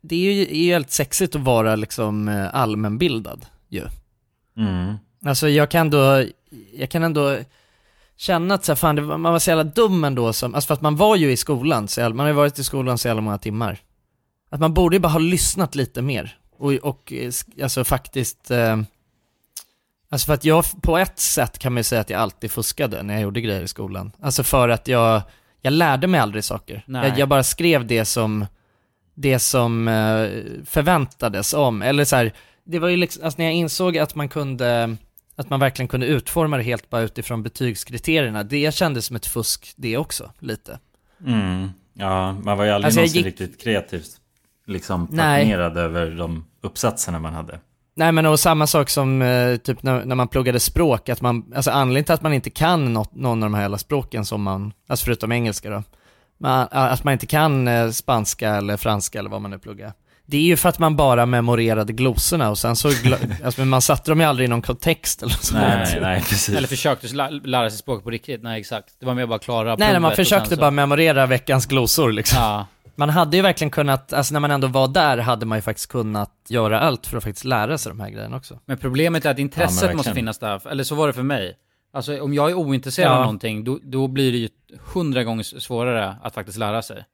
det 0.00 0.16
är 0.16 0.32
ju, 0.32 0.42
är 0.42 0.64
ju 0.64 0.72
helt 0.72 0.90
sexigt 0.90 1.36
att 1.36 1.42
vara 1.42 1.76
liksom 1.76 2.28
eh, 2.28 2.54
allmänbildad 2.54 3.46
ju. 3.68 3.82
Mm. 4.56 4.94
Alltså 5.26 5.48
jag 5.48 5.70
kan 5.70 5.90
då, 5.90 6.24
jag 6.74 6.90
kan 6.90 7.02
ändå 7.02 7.38
känna 8.16 8.54
att 8.54 8.64
så 8.64 8.72
här, 8.72 8.76
fan, 8.76 8.96
det, 8.96 9.02
man 9.02 9.32
var 9.32 9.38
så 9.38 9.50
jävla 9.50 9.64
dum 9.64 10.04
ändå 10.04 10.32
som, 10.32 10.54
alltså 10.54 10.66
för 10.66 10.74
att 10.74 10.80
man 10.80 10.96
var 10.96 11.16
ju 11.16 11.32
i 11.32 11.36
skolan, 11.36 11.88
så 11.88 12.00
jävla, 12.00 12.14
man 12.14 12.24
har 12.24 12.30
ju 12.30 12.36
varit 12.36 12.58
i 12.58 12.64
skolan 12.64 12.98
så 12.98 13.08
jävla 13.08 13.22
många 13.22 13.38
timmar. 13.38 13.78
Att 14.50 14.60
man 14.60 14.74
borde 14.74 14.96
ju 14.96 15.00
bara 15.00 15.12
ha 15.12 15.18
lyssnat 15.18 15.74
lite 15.74 16.02
mer 16.02 16.38
och, 16.58 16.72
och 16.72 17.12
eh, 17.12 17.32
alltså 17.62 17.84
faktiskt, 17.84 18.50
eh, 18.50 18.78
alltså 20.10 20.26
för 20.26 20.34
att 20.34 20.44
jag 20.44 20.64
på 20.82 20.98
ett 20.98 21.18
sätt 21.18 21.58
kan 21.58 21.72
man 21.72 21.80
ju 21.80 21.84
säga 21.84 22.00
att 22.00 22.10
jag 22.10 22.20
alltid 22.20 22.50
fuskade 22.50 23.02
när 23.02 23.14
jag 23.14 23.22
gjorde 23.22 23.40
grejer 23.40 23.62
i 23.62 23.68
skolan. 23.68 24.12
Alltså 24.20 24.42
för 24.42 24.68
att 24.68 24.88
jag, 24.88 25.22
jag 25.60 25.72
lärde 25.72 26.06
mig 26.06 26.20
aldrig 26.20 26.44
saker. 26.44 26.84
Jag, 26.86 27.18
jag 27.18 27.28
bara 27.28 27.42
skrev 27.42 27.86
det 27.86 28.04
som, 28.04 28.46
det 29.14 29.38
som 29.38 29.88
eh, 29.88 30.28
förväntades 30.66 31.54
om, 31.54 31.82
eller 31.82 32.04
så 32.04 32.16
här, 32.16 32.32
det 32.64 32.78
var 32.78 32.88
ju 32.88 32.96
liksom, 32.96 33.24
alltså 33.24 33.38
när 33.38 33.44
jag 33.44 33.54
insåg 33.54 33.98
att 33.98 34.14
man 34.14 34.28
kunde, 34.28 34.96
att 35.36 35.50
man 35.50 35.60
verkligen 35.60 35.88
kunde 35.88 36.06
utforma 36.06 36.56
det 36.56 36.62
helt 36.62 36.90
bara 36.90 37.02
utifrån 37.02 37.42
betygskriterierna, 37.42 38.42
det 38.42 38.74
kändes 38.74 39.06
som 39.06 39.16
ett 39.16 39.26
fusk 39.26 39.72
det 39.76 39.96
också, 39.96 40.30
lite. 40.38 40.78
Mm. 41.26 41.70
Ja, 41.94 42.32
man 42.32 42.58
var 42.58 42.64
ju 42.64 42.70
aldrig 42.70 42.86
Alltså, 42.86 43.00
någonsin 43.00 43.18
gick- 43.22 43.26
riktigt 43.26 43.60
kreativt 43.62 44.10
liksom 44.66 45.06
passionerad 45.06 45.76
över 45.78 46.10
de 46.10 46.44
uppsatserna 46.62 47.18
man 47.18 47.34
hade. 47.34 47.60
Nej 47.96 48.12
men 48.12 48.26
och 48.26 48.40
samma 48.40 48.66
sak 48.66 48.90
som 48.90 49.22
eh, 49.22 49.56
typ 49.56 49.82
när, 49.82 50.04
när 50.04 50.14
man 50.14 50.28
pluggade 50.28 50.60
språk, 50.60 51.08
att 51.08 51.20
man, 51.20 51.52
alltså 51.54 51.70
anledningen 51.70 52.04
till 52.04 52.14
att 52.14 52.22
man 52.22 52.32
inte 52.32 52.50
kan 52.50 52.92
något, 52.92 53.14
någon 53.14 53.42
av 53.42 53.50
de 53.50 53.54
här 53.54 53.62
jävla 53.62 53.78
språken 53.78 54.24
som 54.24 54.42
man, 54.42 54.72
alltså 54.86 55.04
förutom 55.04 55.32
engelska 55.32 55.70
då, 55.70 55.82
man, 56.38 56.68
att 56.70 57.04
man 57.04 57.12
inte 57.12 57.26
kan 57.26 57.68
eh, 57.68 57.90
spanska 57.90 58.48
eller 58.54 58.76
franska 58.76 59.18
eller 59.18 59.30
vad 59.30 59.42
man 59.42 59.50
nu 59.50 59.58
pluggar. 59.58 59.92
Det 60.26 60.36
är 60.36 60.42
ju 60.42 60.56
för 60.56 60.68
att 60.68 60.78
man 60.78 60.96
bara 60.96 61.26
memorerade 61.26 61.92
glosorna 61.92 62.50
och 62.50 62.58
sen 62.58 62.76
så, 62.76 62.88
alltså 63.44 63.60
men 63.60 63.68
man 63.68 63.82
satte 63.82 64.10
dem 64.10 64.20
ju 64.20 64.26
aldrig 64.26 64.46
i 64.46 64.48
någon 64.48 64.62
kontext 64.62 65.22
eller 65.22 65.34
så. 65.34 65.54
Nej, 65.54 65.98
nej, 66.00 66.20
precis. 66.20 66.56
Eller 66.56 66.68
försökte 66.68 67.06
lä- 67.14 67.30
lära 67.44 67.70
sig 67.70 67.78
språk 67.78 68.04
på 68.04 68.10
riktigt, 68.10 68.42
nej 68.42 68.60
exakt. 68.60 68.94
Det 69.00 69.06
var 69.06 69.14
mer 69.14 69.26
bara 69.26 69.38
klara 69.38 69.76
Nej, 69.76 69.90
nej 69.92 70.00
man 70.00 70.16
försökte 70.16 70.54
så- 70.54 70.60
bara 70.60 70.70
memorera 70.70 71.26
veckans 71.26 71.66
glosor 71.66 72.12
liksom. 72.12 72.38
Ja. 72.42 72.66
Man 72.96 73.10
hade 73.10 73.36
ju 73.36 73.42
verkligen 73.42 73.70
kunnat, 73.70 74.12
alltså 74.12 74.32
när 74.32 74.40
man 74.40 74.50
ändå 74.50 74.66
var 74.66 74.88
där 74.88 75.18
hade 75.18 75.46
man 75.46 75.58
ju 75.58 75.62
faktiskt 75.62 75.88
kunnat 75.88 76.30
göra 76.48 76.80
allt 76.80 77.06
för 77.06 77.16
att 77.16 77.24
faktiskt 77.24 77.44
lära 77.44 77.78
sig 77.78 77.90
de 77.90 78.00
här 78.00 78.10
grejerna 78.10 78.36
också. 78.36 78.58
Men 78.66 78.78
problemet 78.78 79.24
är 79.26 79.30
att 79.30 79.38
Ja, 79.38 79.42
intresset 79.42 79.76
verkligen. 79.76 79.96
måste 79.96 80.14
finnas 80.14 80.38
där, 80.38 80.68
eller 80.68 80.84
så 80.84 80.94
var 80.94 81.06
det 81.06 81.12
för 81.12 81.22
mig. 81.22 81.56
Alltså 81.92 82.20
om 82.20 82.34
jag 82.34 82.50
är 82.50 82.54
ointresserad 82.54 83.08
Ja. 83.10 83.14
av 83.14 83.20
någonting, 83.20 83.64
då, 83.64 83.78
då 83.82 84.08
blir 84.08 84.32
det 84.32 84.38
ju 84.38 84.48
hundra 84.94 85.24
gånger 85.24 85.42
svårare 85.60 86.16
att 86.22 86.34
faktiskt 86.34 86.58
lära 86.58 86.82
sig. 86.82 87.04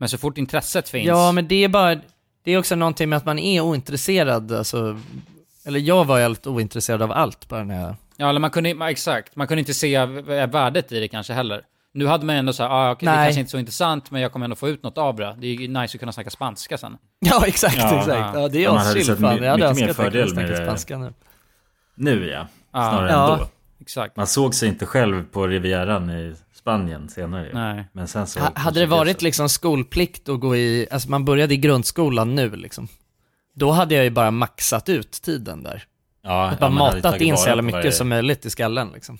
Men 0.00 0.08
så 0.08 0.18
fort 0.18 0.38
intresset 0.38 0.88
finns... 0.88 1.06
Ja, 1.06 1.32
men 1.32 1.48
det 1.48 1.64
är 1.64 1.68
bara, 1.68 1.96
det 2.44 2.52
är 2.52 2.58
också 2.58 2.76
någonting 2.76 3.08
med 3.08 3.16
att 3.16 3.24
man 3.26 3.38
är 3.38 3.60
ointresserad, 3.60 4.52
alltså, 4.52 4.98
eller 5.64 5.80
jag 5.80 6.04
var 6.04 6.20
helt 6.20 6.46
ointresserad 6.46 7.02
av 7.02 7.12
allt 7.12 7.48
bara 7.48 7.64
när 7.64 7.80
jag... 7.80 7.94
Ja, 8.16 8.28
eller 8.28 8.40
man 8.40 8.50
kunde, 8.50 8.70
ja, 8.70 8.90
exakt. 8.90 9.36
Man 9.36 9.46
kunde 9.46 9.60
inte 9.60 9.74
se 9.74 10.04
värdet 10.46 10.92
i 10.92 11.00
det 11.00 11.08
kanske 11.08 11.32
heller. 11.32 11.62
Nu 11.92 12.06
hade 12.06 12.26
man 12.26 12.36
ändå 12.36 12.52
så 12.52 12.62
här, 12.62 12.70
ah, 12.70 12.92
okej, 12.92 13.06
det 13.08 13.12
kanske 13.14 13.40
inte 13.40 13.48
är 13.48 13.50
så 13.50 13.58
intressant, 13.58 14.10
men 14.10 14.22
jag 14.22 14.32
kommer 14.32 14.44
ändå 14.44 14.56
få 14.56 14.68
ut 14.68 14.82
något 14.82 14.98
av 14.98 15.16
det. 15.16 15.36
Det 15.38 15.46
är 15.46 15.54
ju 15.54 15.68
nice 15.68 15.96
att 15.96 16.00
kunna 16.00 16.12
snacka 16.12 16.30
spanska 16.30 16.78
sen. 16.78 16.96
Ja, 17.18 17.46
exakt, 17.46 17.74
exakt. 17.74 18.08
Ja, 18.08 18.48
det 18.48 18.64
är 18.64 18.76
aschill 18.76 19.16
fan. 19.16 19.42
Jag 19.42 19.50
hade 19.50 19.56
mycket 19.56 19.58
mer 19.58 19.66
önskat 19.68 19.82
att 19.82 19.88
jag 19.88 19.96
fördel 19.96 20.26
kunde 20.26 20.40
med 20.42 20.48
snacka 20.48 20.60
det 20.60 20.66
spanska 20.66 20.98
nu. 20.98 21.12
Nu 21.94 22.28
ja, 22.30 22.46
Ja. 22.72 22.90
snarare 22.90 23.10
Ja. 23.10 23.32
än 23.32 23.38
då. 23.38 23.46
Exakt. 23.80 24.16
Man 24.16 24.26
såg 24.26 24.54
sig 24.54 24.68
inte 24.68 24.86
själv 24.86 25.24
på 25.32 25.46
Rivieran 25.46 26.10
i 26.10 26.34
Spanien 26.64 27.08
senare. 27.08 27.50
Nej. 27.54 27.84
Men 27.92 28.08
sen 28.08 28.26
så... 28.26 28.40
Ha, 28.40 28.50
hade 28.54 28.80
det 28.80 28.86
varit 28.86 29.22
liksom 29.22 29.48
skolplikt 29.48 30.28
att 30.28 30.40
gå 30.40 30.56
i, 30.56 30.86
alltså 30.90 31.10
man 31.10 31.24
började 31.24 31.54
i 31.54 31.56
grundskolan 31.56 32.34
nu 32.34 32.50
liksom. 32.56 32.88
då 33.54 33.70
hade 33.70 33.94
jag 33.94 34.04
ju 34.04 34.10
bara 34.10 34.30
maxat 34.30 34.88
ut 34.88 35.10
tiden 35.10 35.62
där. 35.62 35.84
Ja, 36.22 36.54
Bara 36.60 36.66
ja, 36.66 36.68
matat 36.70 37.02
tagit 37.02 37.22
in 37.22 37.36
så 37.36 37.48
jävla 37.48 37.62
mycket 37.62 37.78
varje- 37.78 37.92
som 37.92 38.08
möjligt 38.08 38.46
i 38.46 38.50
skallen 38.50 38.90
liksom. 38.94 39.18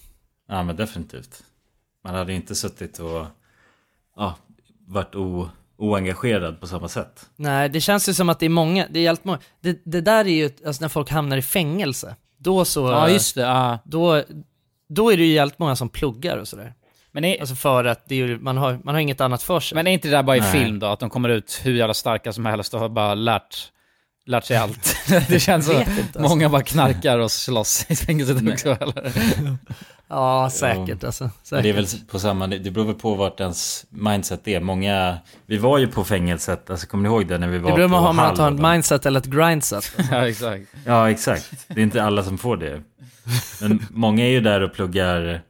Ja 0.48 0.62
men 0.62 0.76
definitivt. 0.76 1.42
Man 2.04 2.14
hade 2.14 2.32
inte 2.32 2.54
suttit 2.54 2.98
och 2.98 3.26
ja, 4.16 4.36
varit 4.86 5.14
o, 5.14 5.48
oengagerad 5.76 6.60
på 6.60 6.66
samma 6.66 6.88
sätt. 6.88 7.30
Nej, 7.36 7.68
det 7.68 7.80
känns 7.80 8.08
ju 8.08 8.14
som 8.14 8.28
att 8.28 8.38
det 8.40 8.46
är 8.46 8.50
många, 8.50 8.86
det 8.90 9.00
är 9.00 9.04
helt 9.06 9.24
många, 9.24 9.38
det, 9.60 9.82
det 9.84 10.00
där 10.00 10.24
är 10.24 10.28
ju, 10.34 10.50
alltså 10.66 10.82
när 10.84 10.88
folk 10.88 11.10
hamnar 11.10 11.36
i 11.36 11.42
fängelse, 11.42 12.16
då 12.36 12.64
så, 12.64 12.80
Ja, 12.90 13.08
just 13.08 13.34
det. 13.34 13.40
Ja. 13.42 13.78
då, 13.84 14.22
då 14.88 15.12
är 15.12 15.16
det 15.16 15.24
ju 15.24 15.32
jävligt 15.32 15.58
många 15.58 15.76
som 15.76 15.88
pluggar 15.88 16.36
och 16.36 16.48
sådär. 16.48 16.74
Men 17.14 17.24
är, 17.24 17.40
Alltså 17.40 17.54
för 17.54 17.84
att 17.84 18.08
det 18.08 18.14
är 18.14 18.26
ju, 18.26 18.38
man 18.38 18.56
har, 18.56 18.78
man 18.84 18.94
har 18.94 19.00
inget 19.00 19.20
annat 19.20 19.42
för 19.42 19.60
sig. 19.60 19.76
men 19.76 19.86
är 19.86 19.90
inte 19.90 20.08
det 20.08 20.16
där 20.16 20.22
bara 20.22 20.36
i 20.36 20.40
Nej. 20.40 20.52
film 20.52 20.78
då? 20.78 20.86
Att 20.86 21.00
de 21.00 21.10
kommer 21.10 21.28
ut 21.28 21.60
hur 21.62 21.74
jävla 21.74 21.94
starka 21.94 22.32
som 22.32 22.46
helst 22.46 22.74
och 22.74 22.80
har 22.80 22.88
bara 22.88 23.14
lärt, 23.14 23.56
lärt 24.26 24.44
sig 24.44 24.56
allt. 24.56 24.96
det 25.28 25.40
känns 25.40 25.66
så. 25.66 25.72
inte, 25.72 25.90
alltså. 25.90 26.20
Många 26.20 26.48
bara 26.48 26.62
knarkar 26.62 27.18
och 27.18 27.30
slåss 27.30 27.86
i 27.88 27.96
fängelset 27.96 28.52
också. 28.52 28.76
Eller? 28.80 29.12
Ja, 30.08 30.50
säkert 30.52 31.04
alltså. 31.04 31.24
Men 31.24 31.32
Säkert. 31.42 31.62
det 31.62 31.68
är 31.68 31.72
väl 31.72 31.86
på 32.10 32.18
samma, 32.18 32.46
det 32.46 32.70
beror 32.70 32.84
väl 32.84 32.94
på 32.94 33.14
vart 33.14 33.40
ens 33.40 33.86
mindset 33.88 34.48
är. 34.48 34.60
Många, 34.60 35.18
vi 35.46 35.56
var 35.56 35.78
ju 35.78 35.86
på 35.86 36.04
fängelset, 36.04 36.70
alltså 36.70 36.86
kommer 36.86 37.02
ni 37.02 37.08
ihåg 37.08 37.26
det 37.26 37.38
när 37.38 37.48
vi 37.48 37.58
var 37.58 37.70
det 37.70 37.76
beror 37.76 37.88
på 37.88 37.94
på 37.94 38.08
om 38.08 38.16
man 38.16 38.40
och 38.40 38.48
ett 38.48 38.72
mindset 38.72 39.06
eller 39.06 39.20
ett 39.20 39.26
grindset. 39.26 39.92
ja, 40.10 40.28
exakt. 40.28 40.62
Ja 40.86 41.10
exakt, 41.10 41.50
det 41.68 41.80
är 41.80 41.82
inte 41.82 42.02
alla 42.02 42.22
som 42.22 42.38
får 42.38 42.56
det. 42.56 42.82
Men 43.60 43.86
många 43.90 44.24
är 44.24 44.28
ju 44.30 44.40
där 44.40 44.60
och 44.60 44.74
pluggar 44.74 45.42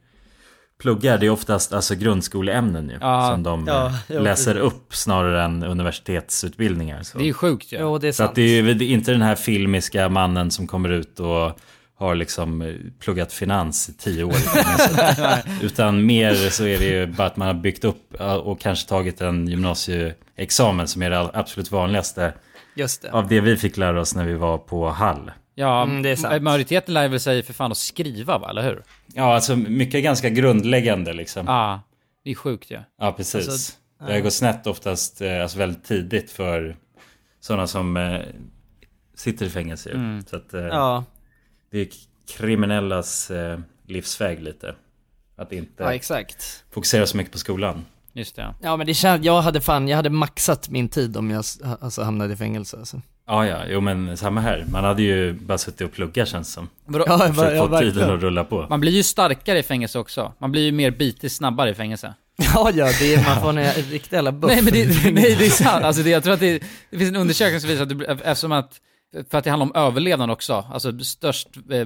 Pluggar, 0.81 1.17
det 1.17 1.25
är 1.25 1.29
oftast 1.29 1.73
alltså 1.73 1.95
grundskoleämnen 1.95 2.89
ju. 2.89 2.97
Ja. 3.01 3.31
som 3.31 3.43
de 3.43 3.67
Ja, 3.67 3.93
jo, 4.09 4.21
läser 4.21 4.57
upp 4.57 4.95
snarare 4.95 5.43
än 5.43 5.63
universitetsutbildningar. 5.63 7.03
Så. 7.03 7.17
Det 7.17 7.23
är 7.23 7.25
ju 7.25 7.33
sjukt 7.33 7.71
ju. 7.71 7.77
Jo, 7.79 7.97
det 7.97 8.07
är 8.07 8.11
Så 8.11 8.23
att 8.23 8.35
det 8.35 8.41
är 8.41 8.61
ju 8.61 8.87
inte 8.87 9.11
den 9.11 9.21
här 9.21 9.35
filmiska 9.35 10.09
mannen 10.09 10.51
som 10.51 10.67
kommer 10.67 10.89
ut 10.89 11.19
och 11.19 11.59
har 11.97 12.15
liksom 12.15 12.61
eh, 12.61 12.75
pluggat 12.99 13.33
finans 13.33 13.89
i 13.89 13.93
tio 13.93 14.23
år. 14.23 14.35
Utan 15.61 16.05
mer 16.05 16.35
så 16.35 16.65
är 16.65 16.79
det 16.79 16.85
ju 16.85 17.05
bara 17.07 17.27
att 17.27 17.37
man 17.37 17.47
har 17.47 17.55
byggt 17.55 17.83
upp 17.83 18.15
och 18.43 18.59
kanske 18.59 18.89
tagit 18.89 19.21
en 19.21 19.47
gymnasieexamen 19.47 20.87
som 20.87 21.01
är 21.01 21.09
det 21.09 21.29
absolut 21.33 21.71
vanligaste 21.71 22.33
Just 22.75 23.01
det. 23.01 23.11
av 23.11 23.27
det 23.27 23.41
vi 23.41 23.57
fick 23.57 23.77
lära 23.77 24.01
oss 24.01 24.15
när 24.15 24.25
vi 24.25 24.33
var 24.33 24.57
på 24.57 24.89
Hall. 24.89 25.31
Ja, 25.57 25.83
Mm, 25.83 26.01
det 26.01 26.09
är 26.09 26.15
sant. 26.15 26.43
majoriteten 26.43 26.93
lär 26.93 27.07
väl 27.07 27.19
sig 27.19 27.43
för 27.43 27.53
fan 27.53 27.71
att 27.71 27.77
skriva 27.77 28.37
va, 28.37 28.49
eller 28.49 28.63
hur? 28.63 28.83
Ja, 29.13 29.35
alltså 29.35 29.55
mycket 29.55 30.03
ganska 30.03 30.29
grundläggande 30.29 31.13
liksom. 31.13 31.47
Ja, 31.47 31.81
det 32.23 32.31
är 32.31 32.35
sjukt 32.35 32.71
ju. 32.71 32.79
Ja, 32.99 33.11
precis. 33.11 33.47
Alltså, 33.49 33.73
det 34.07 34.13
har 34.13 34.19
gått 34.19 34.33
snett 34.33 34.67
oftast 34.67 35.21
eh, 35.21 35.41
alltså 35.41 35.57
väldigt 35.57 35.83
tidigt 35.83 36.31
för 36.31 36.75
sådana 37.39 37.67
som 37.67 37.97
eh, 37.97 38.21
sitter 39.15 39.45
i 39.45 39.49
fängelse. 39.49 39.91
Mm. 39.91 40.21
Så 40.25 40.35
att, 40.35 40.53
eh, 40.53 40.61
Ja, 40.61 41.03
Det 41.71 41.79
är 41.81 41.87
kriminellas 42.37 43.31
eh, 43.31 43.59
livsväg 43.87 44.41
lite. 44.41 44.75
Att 45.37 45.51
inte 45.51 45.83
ja, 45.83 45.93
exakt. 45.93 46.63
fokusera 46.71 47.05
så 47.07 47.17
mycket 47.17 47.31
på 47.31 47.37
skolan. 47.37 47.85
Just 48.13 48.35
det. 48.35 48.53
Ja 48.61 48.77
men 48.77 48.87
det 48.87 48.93
känns, 48.93 49.25
jag 49.25 49.41
hade 49.41 49.61
fan, 49.61 49.87
jag 49.87 49.95
hade 49.95 50.09
maxat 50.09 50.69
min 50.69 50.89
tid 50.89 51.17
om 51.17 51.31
jag 51.31 51.43
alltså, 51.81 52.03
hamnade 52.03 52.33
i 52.33 52.37
fängelse 52.37 52.77
alltså. 52.77 53.01
Ja, 53.27 53.47
ja, 53.47 53.57
jo 53.67 53.81
men 53.81 54.17
samma 54.17 54.41
här. 54.41 54.65
Man 54.71 54.83
hade 54.83 55.01
ju 55.01 55.33
bara 55.33 55.57
suttit 55.57 55.81
och 55.81 55.91
pluggat 55.93 56.27
känns 56.27 56.53
som. 56.53 56.69
Ja, 56.87 57.17
Försökt 57.17 57.55
ja, 57.55 57.67
få 57.67 57.79
tiden 57.79 58.13
att 58.13 58.21
rulla 58.21 58.43
på. 58.43 58.67
Man 58.69 58.79
blir 58.79 58.91
ju 58.91 59.03
starkare 59.03 59.59
i 59.59 59.63
fängelse 59.63 59.99
också. 59.99 60.33
Man 60.39 60.51
blir 60.51 60.61
ju 60.61 60.71
mer 60.71 60.91
bitig 60.91 61.31
snabbare 61.31 61.69
i 61.69 61.73
fängelse. 61.73 62.13
Ja, 62.37 62.71
ja, 62.73 62.89
det 62.99 63.13
är, 63.13 63.23
man 63.23 63.41
får 63.41 63.59
en 63.59 63.73
riktig 63.73 64.15
jävla 64.15 64.31
buff. 64.31 64.51
Nej 64.51 64.61
men 64.61 64.73
det, 64.73 64.85
nej, 65.13 65.35
det 65.39 65.45
är 65.45 65.49
sant. 65.49 65.85
Alltså 65.85 66.03
det, 66.03 66.09
jag 66.09 66.23
tror 66.23 66.33
att 66.33 66.39
det, 66.39 66.63
det 66.89 66.97
finns 66.97 67.09
en 67.09 67.15
undersökning 67.15 67.59
som 67.59 67.69
visar 67.69 67.83
att 67.83 67.99
det, 67.99 68.05
eftersom 68.05 68.51
att 68.51 68.81
för 69.29 69.37
att 69.37 69.43
det 69.43 69.49
handlar 69.49 69.65
om 69.65 69.75
överlevnad 69.87 70.31
också, 70.31 70.65
alltså 70.73 70.99
störst 70.99 71.47
eh, 71.71 71.77
eh, 71.79 71.85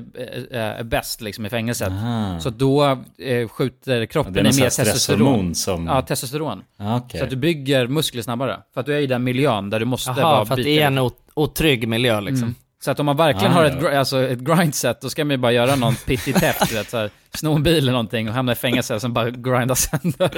är 0.79 0.83
bäst 0.83 1.21
liksom 1.21 1.45
i 1.45 1.49
fängelset. 1.49 1.87
Aha. 1.89 2.39
Så 2.39 2.49
då 2.49 2.85
eh, 3.17 3.47
skjuter 3.49 4.05
kroppen 4.05 4.35
är 4.35 4.39
i 4.39 4.43
mer 4.61 4.69
testosteron. 4.69 5.55
som... 5.55 5.85
Ja, 5.87 6.01
testosteron. 6.01 6.63
Ja, 6.77 6.97
okej. 6.97 7.17
Så 7.17 7.23
att 7.23 7.29
du 7.29 7.35
bygger 7.35 7.87
muskler 7.87 8.21
snabbare. 8.21 8.57
För 8.73 8.79
att 8.81 8.85
du 8.85 8.95
är 8.95 8.99
i 8.99 9.07
den 9.07 9.23
miljön 9.23 9.69
där 9.69 9.79
du 9.79 9.85
måste 9.85 10.09
Jaha, 10.17 10.21
vara 10.35 10.45
för 10.45 10.53
att 10.53 10.63
det 10.63 10.79
är 10.81 10.87
en 10.87 11.09
otrygg 11.33 11.87
miljö 11.87 12.21
liksom. 12.21 12.43
Mm. 12.43 12.55
Så 12.83 12.91
att 12.91 12.99
om 12.99 13.05
man 13.05 13.17
verkligen 13.17 13.51
Ah, 13.51 13.55
har 13.55 13.65
ett, 13.65 13.73
ja. 13.81 13.89
gr- 13.89 13.97
alltså 13.99 14.21
ett 14.27 14.39
grindset, 14.39 15.01
då 15.01 15.09
ska 15.09 15.25
man 15.25 15.31
ju 15.31 15.37
bara 15.37 15.51
göra 15.51 15.75
någon 15.75 15.95
pittig 15.95 16.35
theft, 16.39 16.69
du 16.69 16.75
vet, 16.75 16.89
så 16.89 16.97
här, 16.97 17.09
sno 17.33 17.53
en 17.55 17.63
bil 17.63 17.77
eller 17.77 17.91
någonting 17.91 18.27
och 18.29 18.33
hamna 18.35 18.51
i 18.51 18.55
fängelse 18.55 18.95
och 18.95 19.01
sen 19.01 19.13
bara 19.13 19.29
grinda 19.29 19.75
sönder. 19.75 20.31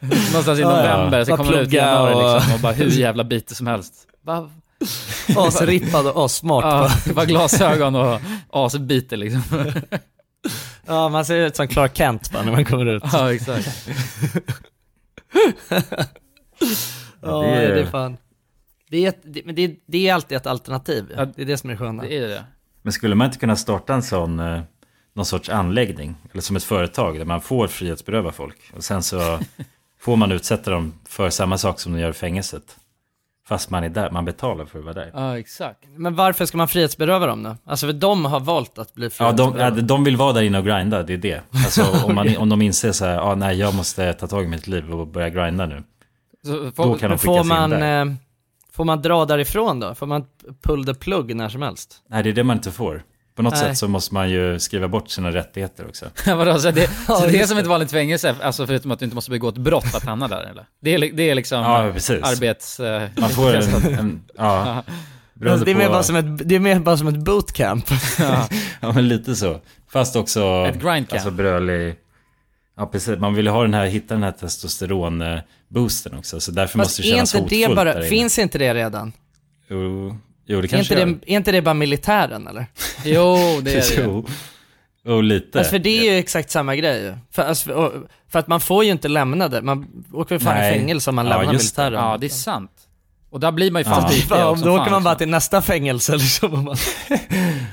Någonstans 0.32 0.58
i 0.58 0.62
Ja, 0.62 0.86
ja. 0.86 0.96
november, 0.96 1.24
så 1.24 1.36
kommer 1.36 1.50
man 1.52 1.60
ut 1.60 1.72
i 1.72 1.76
januari 1.76 2.14
och- 2.14 2.34
liksom 2.34 2.54
och 2.54 2.60
bara 2.60 2.72
hur 2.72 2.90
jävla 2.90 3.24
bitig 3.24 3.56
som 3.56 3.66
helst. 3.66 3.94
Bara, 4.24 4.50
Asrippad 5.36 6.06
och 6.06 6.24
assmart. 6.24 6.64
ja, 6.64 7.12
bara. 7.14 7.24
glasögon 7.26 7.94
och 7.94 8.20
asbitig 8.50 9.18
liksom. 9.18 9.42
Ja, 10.86 11.08
man 11.08 11.24
ser 11.24 11.36
ut 11.36 11.56
som 11.56 11.68
Clark 11.68 11.96
Kent 11.96 12.32
bara 12.32 12.42
när 12.42 12.52
man 12.52 12.64
kommer 12.64 12.86
ut. 12.86 13.02
Ja, 13.12 13.34
exakt. 13.34 13.88
Ja, 17.20 17.42
det 17.42 17.48
är- 17.48 17.74
det 17.74 17.80
är 17.80 17.86
fan. 17.86 18.16
Det 18.90 19.04
är, 19.04 19.08
ett, 19.08 19.20
det, 19.22 19.42
men 19.44 19.54
det, 19.54 19.62
är- 19.64 19.76
det 19.86 20.08
är 20.08 20.14
alltid 20.14 20.36
ett 20.36 20.46
alternativ. 20.46 21.12
Ja. 21.16 21.24
Det 21.24 21.42
är 21.42 21.46
det 21.46 21.56
som 21.58 21.70
är 21.70 21.76
sköna. 21.76 22.02
Det 22.02 22.16
är 22.18 22.28
det. 22.28 22.44
Men 22.82 22.92
skulle 22.92 23.14
man 23.14 23.24
inte 23.26 23.38
kunna 23.38 23.56
starta 23.56 23.94
en 23.94 24.02
sån, 24.02 24.40
eh, 24.40 24.60
någon 25.14 25.24
sorts 25.26 25.48
anläggning? 25.48 26.16
Eller 26.32 26.42
som 26.42 26.56
ett 26.56 26.64
företag 26.64 27.18
där 27.18 27.24
man 27.24 27.40
får 27.40 27.66
frihetsberöva 27.68 28.32
folk. 28.32 28.56
Och 28.76 28.84
sen 28.84 29.02
så 29.02 29.38
får 30.00 30.16
man 30.16 30.32
utsätta 30.32 30.70
dem 30.70 30.94
för 31.08 31.30
samma 31.30 31.58
sak 31.58 31.80
som 31.80 31.92
de 31.92 31.98
gör 32.00 32.10
i 32.10 32.12
fängelset. 32.12 32.76
Fast 33.48 33.70
man 33.70 33.84
är 33.84 33.88
där, 33.88 34.10
man 34.10 34.24
betalar 34.24 34.64
för 34.64 34.78
att 34.78 34.84
vara 34.84 34.94
där. 34.94 35.10
Ja, 35.14 35.38
exakt. 35.38 35.78
Men 35.96 36.14
varför 36.14 36.46
ska 36.46 36.56
man 36.58 36.68
frihetsberöva 36.68 37.26
dem 37.26 37.42
då? 37.42 37.56
Alltså 37.64 37.86
för 37.86 37.92
de 37.92 38.24
har 38.24 38.40
valt 38.40 38.78
att 38.78 38.94
bli 38.94 39.10
Ja, 39.18 39.32
de, 39.32 39.36
frihetsberövade. 39.36 39.80
ja, 39.80 39.86
de 39.86 40.04
vill 40.04 40.16
vara 40.16 40.32
där 40.32 40.42
inne 40.42 40.58
och 40.58 40.64
grinda, 40.64 41.02
det 41.02 41.12
är 41.12 41.16
det. 41.18 41.40
Alltså 41.64 41.82
om, 42.06 42.14
man, 42.14 42.36
om 42.36 42.48
de 42.48 42.62
inser 42.62 42.92
så 42.92 43.04
här, 43.04 43.18
ah, 43.18 43.34
nej 43.34 43.56
jag 43.58 43.74
måste 43.74 44.12
ta 44.12 44.26
tag 44.26 44.44
i 44.44 44.48
mitt 44.48 44.66
liv 44.66 44.92
och 44.94 45.06
börja 45.06 45.28
grinda 45.28 45.66
nu. 45.66 45.82
Så, 46.46 46.52
Då 46.64 46.70
får, 46.70 46.98
kan 46.98 47.10
de 47.10 47.18
skickas 47.18 47.40
in 47.42 47.48
man, 47.48 47.70
där. 47.70 48.02
eh, 48.06 48.12
får 48.72 48.84
man 48.84 49.02
dra 49.02 49.24
därifrån 49.24 49.80
då? 49.80 49.94
Får 49.94 50.06
man 50.06 50.24
pull 50.62 50.84
the 50.86 50.94
plug 50.94 51.36
när 51.36 51.48
som 51.48 51.62
helst? 51.62 52.02
Nej, 52.08 52.22
det 52.22 52.28
är 52.28 52.32
det 52.32 52.44
man 52.44 52.56
inte 52.56 52.70
får. 52.70 53.02
På 53.34 53.42
något 53.42 53.52
Nej. 53.52 53.60
sätt 53.62 53.78
så 53.78 53.88
måste 53.88 54.14
man 54.14 54.30
ju 54.30 54.58
skriva 54.58 54.88
bort 54.88 55.08
sina 55.10 55.30
rättigheter 55.32 55.86
också. 55.88 56.06
Vadå, 56.26 56.58
så 56.58 56.70
det, 56.70 56.86
så 57.06 57.26
det 57.26 57.40
är 57.40 57.46
som 57.46 57.58
ett 57.58 57.66
vanligt 57.66 57.90
fängelse, 57.90 58.34
alltså 58.42 58.66
förutom 58.66 58.90
att 58.90 58.98
du 58.98 59.04
inte 59.04 59.14
måste 59.14 59.30
begå 59.30 59.48
ett 59.48 59.54
brott 59.58 59.94
att 59.94 60.04
hamna 60.04 60.28
där 60.28 60.42
eller? 60.50 60.66
Det 60.80 60.94
är, 60.94 61.12
det 61.12 61.30
är 61.30 61.34
liksom 61.34 61.58
Ja, 61.62 61.90
precis. 61.94 62.22
arbets... 62.22 62.80
eh, 62.80 63.08
Man 63.16 63.30
får 63.30 63.54
en, 63.54 63.62
en 63.98 64.22
ja, 64.36 64.82
Alltså, 65.46 65.64
det, 65.64 65.70
är 65.70 65.74
mer 65.74 65.86
på- 65.86 65.92
bara 65.92 66.02
som 66.02 66.16
ett, 66.16 66.48
det 66.48 66.54
är 66.54 66.60
mer 66.60 66.78
bara 66.78 66.96
som 66.96 67.08
ett 67.08 67.16
bootcamp. 67.18 67.84
ja. 68.18 68.48
Ja 68.80 68.92
men 68.92 69.08
lite 69.08 69.36
så. 69.36 69.60
Fast 69.88 70.16
också 70.16 70.66
Ett 70.68 70.74
grindcamp. 70.82 71.12
alltså 71.12 71.30
brölig. 71.30 71.94
Ja 72.76 72.86
precis, 72.86 73.18
man 73.18 73.34
vill 73.34 73.44
ju 73.46 73.50
ha 73.52 73.62
den 73.62 73.74
här, 73.74 73.86
hitta 73.86 74.14
den 74.14 74.22
här 74.22 74.32
testosteron-boosten 74.32 76.18
också. 76.18 76.40
Så 76.40 76.50
därför 76.52 76.78
Fast 76.78 76.90
måste 76.90 77.02
det 77.02 77.08
kännas 77.08 77.34
inte 77.34 77.48
det 77.54 77.56
hotfullt 77.56 77.76
där 77.78 77.84
bara, 77.84 77.94
inne. 77.98 78.08
finns 78.08 78.38
inte 78.38 78.58
det 78.58 78.74
redan? 78.74 79.12
Jo, 79.68 80.16
jo 80.52 80.60
det 80.60 80.66
Är 80.66 80.68
kanske 80.68 80.94
inte 81.00 81.04
det, 81.26 81.32
är 81.32 81.36
inte 81.36 81.52
det 81.52 81.62
bara 81.62 81.74
militären 81.74 82.46
eller? 82.46 82.66
Jo, 83.04 83.36
det 83.62 83.72
är 83.74 83.96
det. 83.96 84.02
Jo, 84.04 84.26
jo 85.04 85.20
lite. 85.20 85.58
Alltså 85.58 85.70
för 85.70 85.78
det 85.78 85.98
är 86.08 86.12
ju 86.12 86.18
exakt 86.18 86.50
samma 86.50 86.76
grej 86.76 87.14
för, 87.30 87.42
alltså, 87.42 87.72
och- 87.72 87.92
för 88.28 88.38
att 88.38 88.46
man 88.48 88.60
får 88.60 88.84
ju 88.84 88.90
inte 88.90 89.08
lämna 89.08 89.48
det, 89.48 89.62
man 89.62 89.86
åker 90.12 90.34
ju 90.34 90.38
fan 90.38 90.54
Nej. 90.56 90.76
i 90.76 90.78
fängelse 90.78 91.10
om 91.10 91.16
man 91.16 91.26
Ja, 91.26 91.36
lämnar 91.36 91.52
just 91.52 91.76
det. 91.76 91.82
militären. 91.82 92.04
Ja, 92.10 92.18
det 92.18 92.26
är 92.26 92.28
sant. 92.28 92.70
Och 93.30 93.40
där 93.40 93.52
blir 93.52 93.70
man 93.70 93.80
ju 93.80 93.84
fan 93.84 94.12
Ja. 94.30 94.48
också, 94.50 94.64
då 94.64 94.76
fan, 94.76 94.80
åker 94.80 94.90
man 94.90 95.02
bara 95.02 95.10
liksom. 95.12 95.18
till 95.18 95.28
nästa 95.30 95.62
fängelse 95.62 96.12
liksom. 96.16 96.52
och 96.52 96.58
man- 96.58 96.76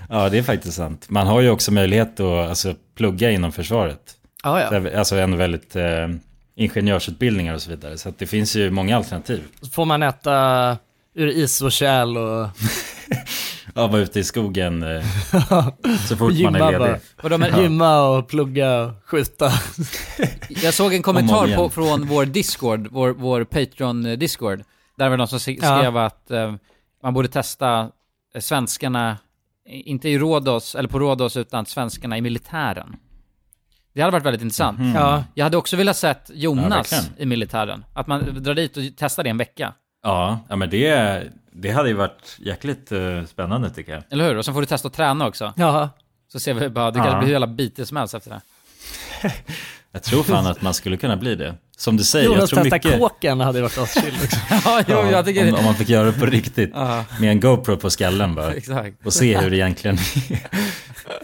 Ja 0.09 0.29
det 0.29 0.37
är 0.37 0.43
faktiskt 0.43 0.73
sant. 0.77 1.05
Man 1.09 1.27
har 1.27 1.41
ju 1.41 1.49
också 1.49 1.71
möjlighet 1.71 2.19
att 2.19 2.49
alltså, 2.49 2.73
plugga 2.97 3.31
inom 3.31 3.51
försvaret. 3.51 3.99
Ja, 4.43 4.61
ja. 4.61 4.79
Det 4.79 4.89
är 4.91 4.97
Alltså 4.97 5.15
ändå 5.15 5.37
väldigt 5.37 5.75
eh, 5.75 6.07
ingenjörsutbildningar 6.55 7.53
och 7.53 7.61
så 7.61 7.69
vidare. 7.69 7.97
Så 7.97 8.09
att 8.09 8.19
det 8.19 8.27
finns 8.27 8.55
ju 8.55 8.71
många 8.71 8.97
alternativ. 8.97 9.43
Så 9.61 9.69
får 9.69 9.85
man 9.85 10.03
äta 10.03 10.77
ur 11.19 11.27
is 11.27 11.61
och 11.61 11.71
kärl 11.71 12.17
och 12.17 12.49
Ja, 13.75 13.87
vara 13.87 14.01
ute 14.01 14.19
i 14.19 14.23
skogen 14.23 14.83
eh, 14.83 15.03
så 16.07 16.17
fort 16.17 16.33
man 16.39 16.55
är 16.55 16.59
ledig. 16.71 16.79
bara. 16.79 16.99
Vadå, 17.23 17.37
men, 17.37 17.61
Gymma 17.63 18.01
och 18.09 18.27
plugga 18.27 18.79
och 18.81 18.91
skjuta. 19.05 19.51
Jag 20.49 20.73
såg 20.73 20.93
en 20.93 20.95
Om 20.95 20.99
och 20.99 21.03
kommentar 21.05 21.55
på, 21.55 21.69
från 21.69 22.07
vår 22.07 22.25
Discord, 22.25 22.87
vår, 22.91 23.09
vår 23.09 23.43
Patreon-Discord. 23.43 24.63
Där 24.97 25.05
var 25.05 25.11
det 25.11 25.17
någon 25.17 25.27
som 25.27 25.39
se- 25.39 25.59
Ja. 25.61 25.77
skrev 25.79 25.97
att 25.97 26.31
eh, 26.31 26.53
man 27.03 27.13
borde 27.13 27.27
testa 27.27 27.89
eh, 28.35 28.41
svenskarna, 28.41 29.17
inte 29.65 30.09
i 30.09 30.17
Rhodos, 30.19 30.75
eller 30.75 30.89
på 30.89 30.99
Rhodos, 30.99 31.37
utan 31.37 31.65
svenskarna 31.65 32.17
i 32.17 32.21
militären. 32.21 32.95
Det 33.93 34.01
hade 34.01 34.11
varit 34.11 34.25
väldigt 34.25 34.41
intressant. 34.41 34.79
Mhm. 34.79 34.95
Ja. 34.95 35.23
Jag 35.33 35.45
hade 35.45 35.57
också 35.57 35.75
velat 35.77 35.97
sett 35.97 36.23
Ja, 36.29 36.35
Jonas 36.35 36.91
verkligen. 36.93 37.03
i 37.17 37.25
militären. 37.25 37.85
Att 37.93 38.07
man 38.07 38.43
drar 38.43 38.53
dit 38.53 38.77
och 38.77 38.83
testar 38.97 39.23
det 39.23 39.29
en 39.29 39.37
vecka. 39.37 39.73
Ja, 40.03 40.39
ja 40.49 40.55
men 40.55 40.69
det, 40.69 41.23
det 41.51 41.69
hade 41.71 41.89
ju 41.89 41.95
varit 41.95 42.35
jäkligt 42.39 42.91
eh, 42.91 43.25
spännande 43.25 43.69
tycker 43.69 43.91
jag. 43.93 44.03
Eller 44.09 44.27
hur? 44.27 44.37
Och 44.37 44.45
sen 44.45 44.53
får 44.53 44.61
du 44.61 44.67
testa 44.67 44.87
att 44.87 44.93
träna 44.93 45.27
också. 45.27 45.53
Ja. 45.57 45.89
Så 46.31 46.39
ser 46.39 46.53
vi 46.53 46.69
bara, 46.69 46.91
du 46.91 46.99
kan 46.99 47.07
Ja. 47.07 47.17
bli 47.17 47.25
hur 47.25 47.31
jävla 47.33 47.47
bitig 47.47 47.87
som 47.87 47.97
helst 47.97 48.13
efter 48.13 48.29
det. 48.31 48.41
Jag 49.91 50.03
tror 50.03 50.23
fan 50.23 50.47
att 50.47 50.61
man 50.61 50.73
skulle 50.73 50.97
kunna 50.97 51.17
bli 51.17 51.35
det. 51.35 51.55
Som 51.77 51.97
du 51.97 52.03
säger, 52.03 52.25
jag 52.25 52.35
Jonas 52.35 52.49
tror 52.49 52.63
testa 52.63 52.75
mycket... 52.75 52.99
kåken 52.99 53.39
hade 53.39 53.61
varit 53.61 53.77
aschill 53.77 54.13
ja, 54.65 54.83
jo, 54.87 54.97
jag 55.11 55.25
tycker 55.25 55.49
om, 55.53 55.59
om 55.59 55.65
man 55.65 55.75
fick 55.75 55.89
göra 55.89 56.05
det 56.05 56.19
på 56.19 56.25
riktigt. 56.25 56.73
Med 57.19 57.31
en 57.31 57.39
GoPro 57.39 57.77
på 57.77 57.89
skallen 57.89 58.35
bara. 58.35 58.53
Exakt. 58.55 59.05
Och 59.05 59.13
se 59.13 59.37
hur 59.37 59.49
det 59.49 59.57
egentligen 59.57 59.97
är. 59.97 60.39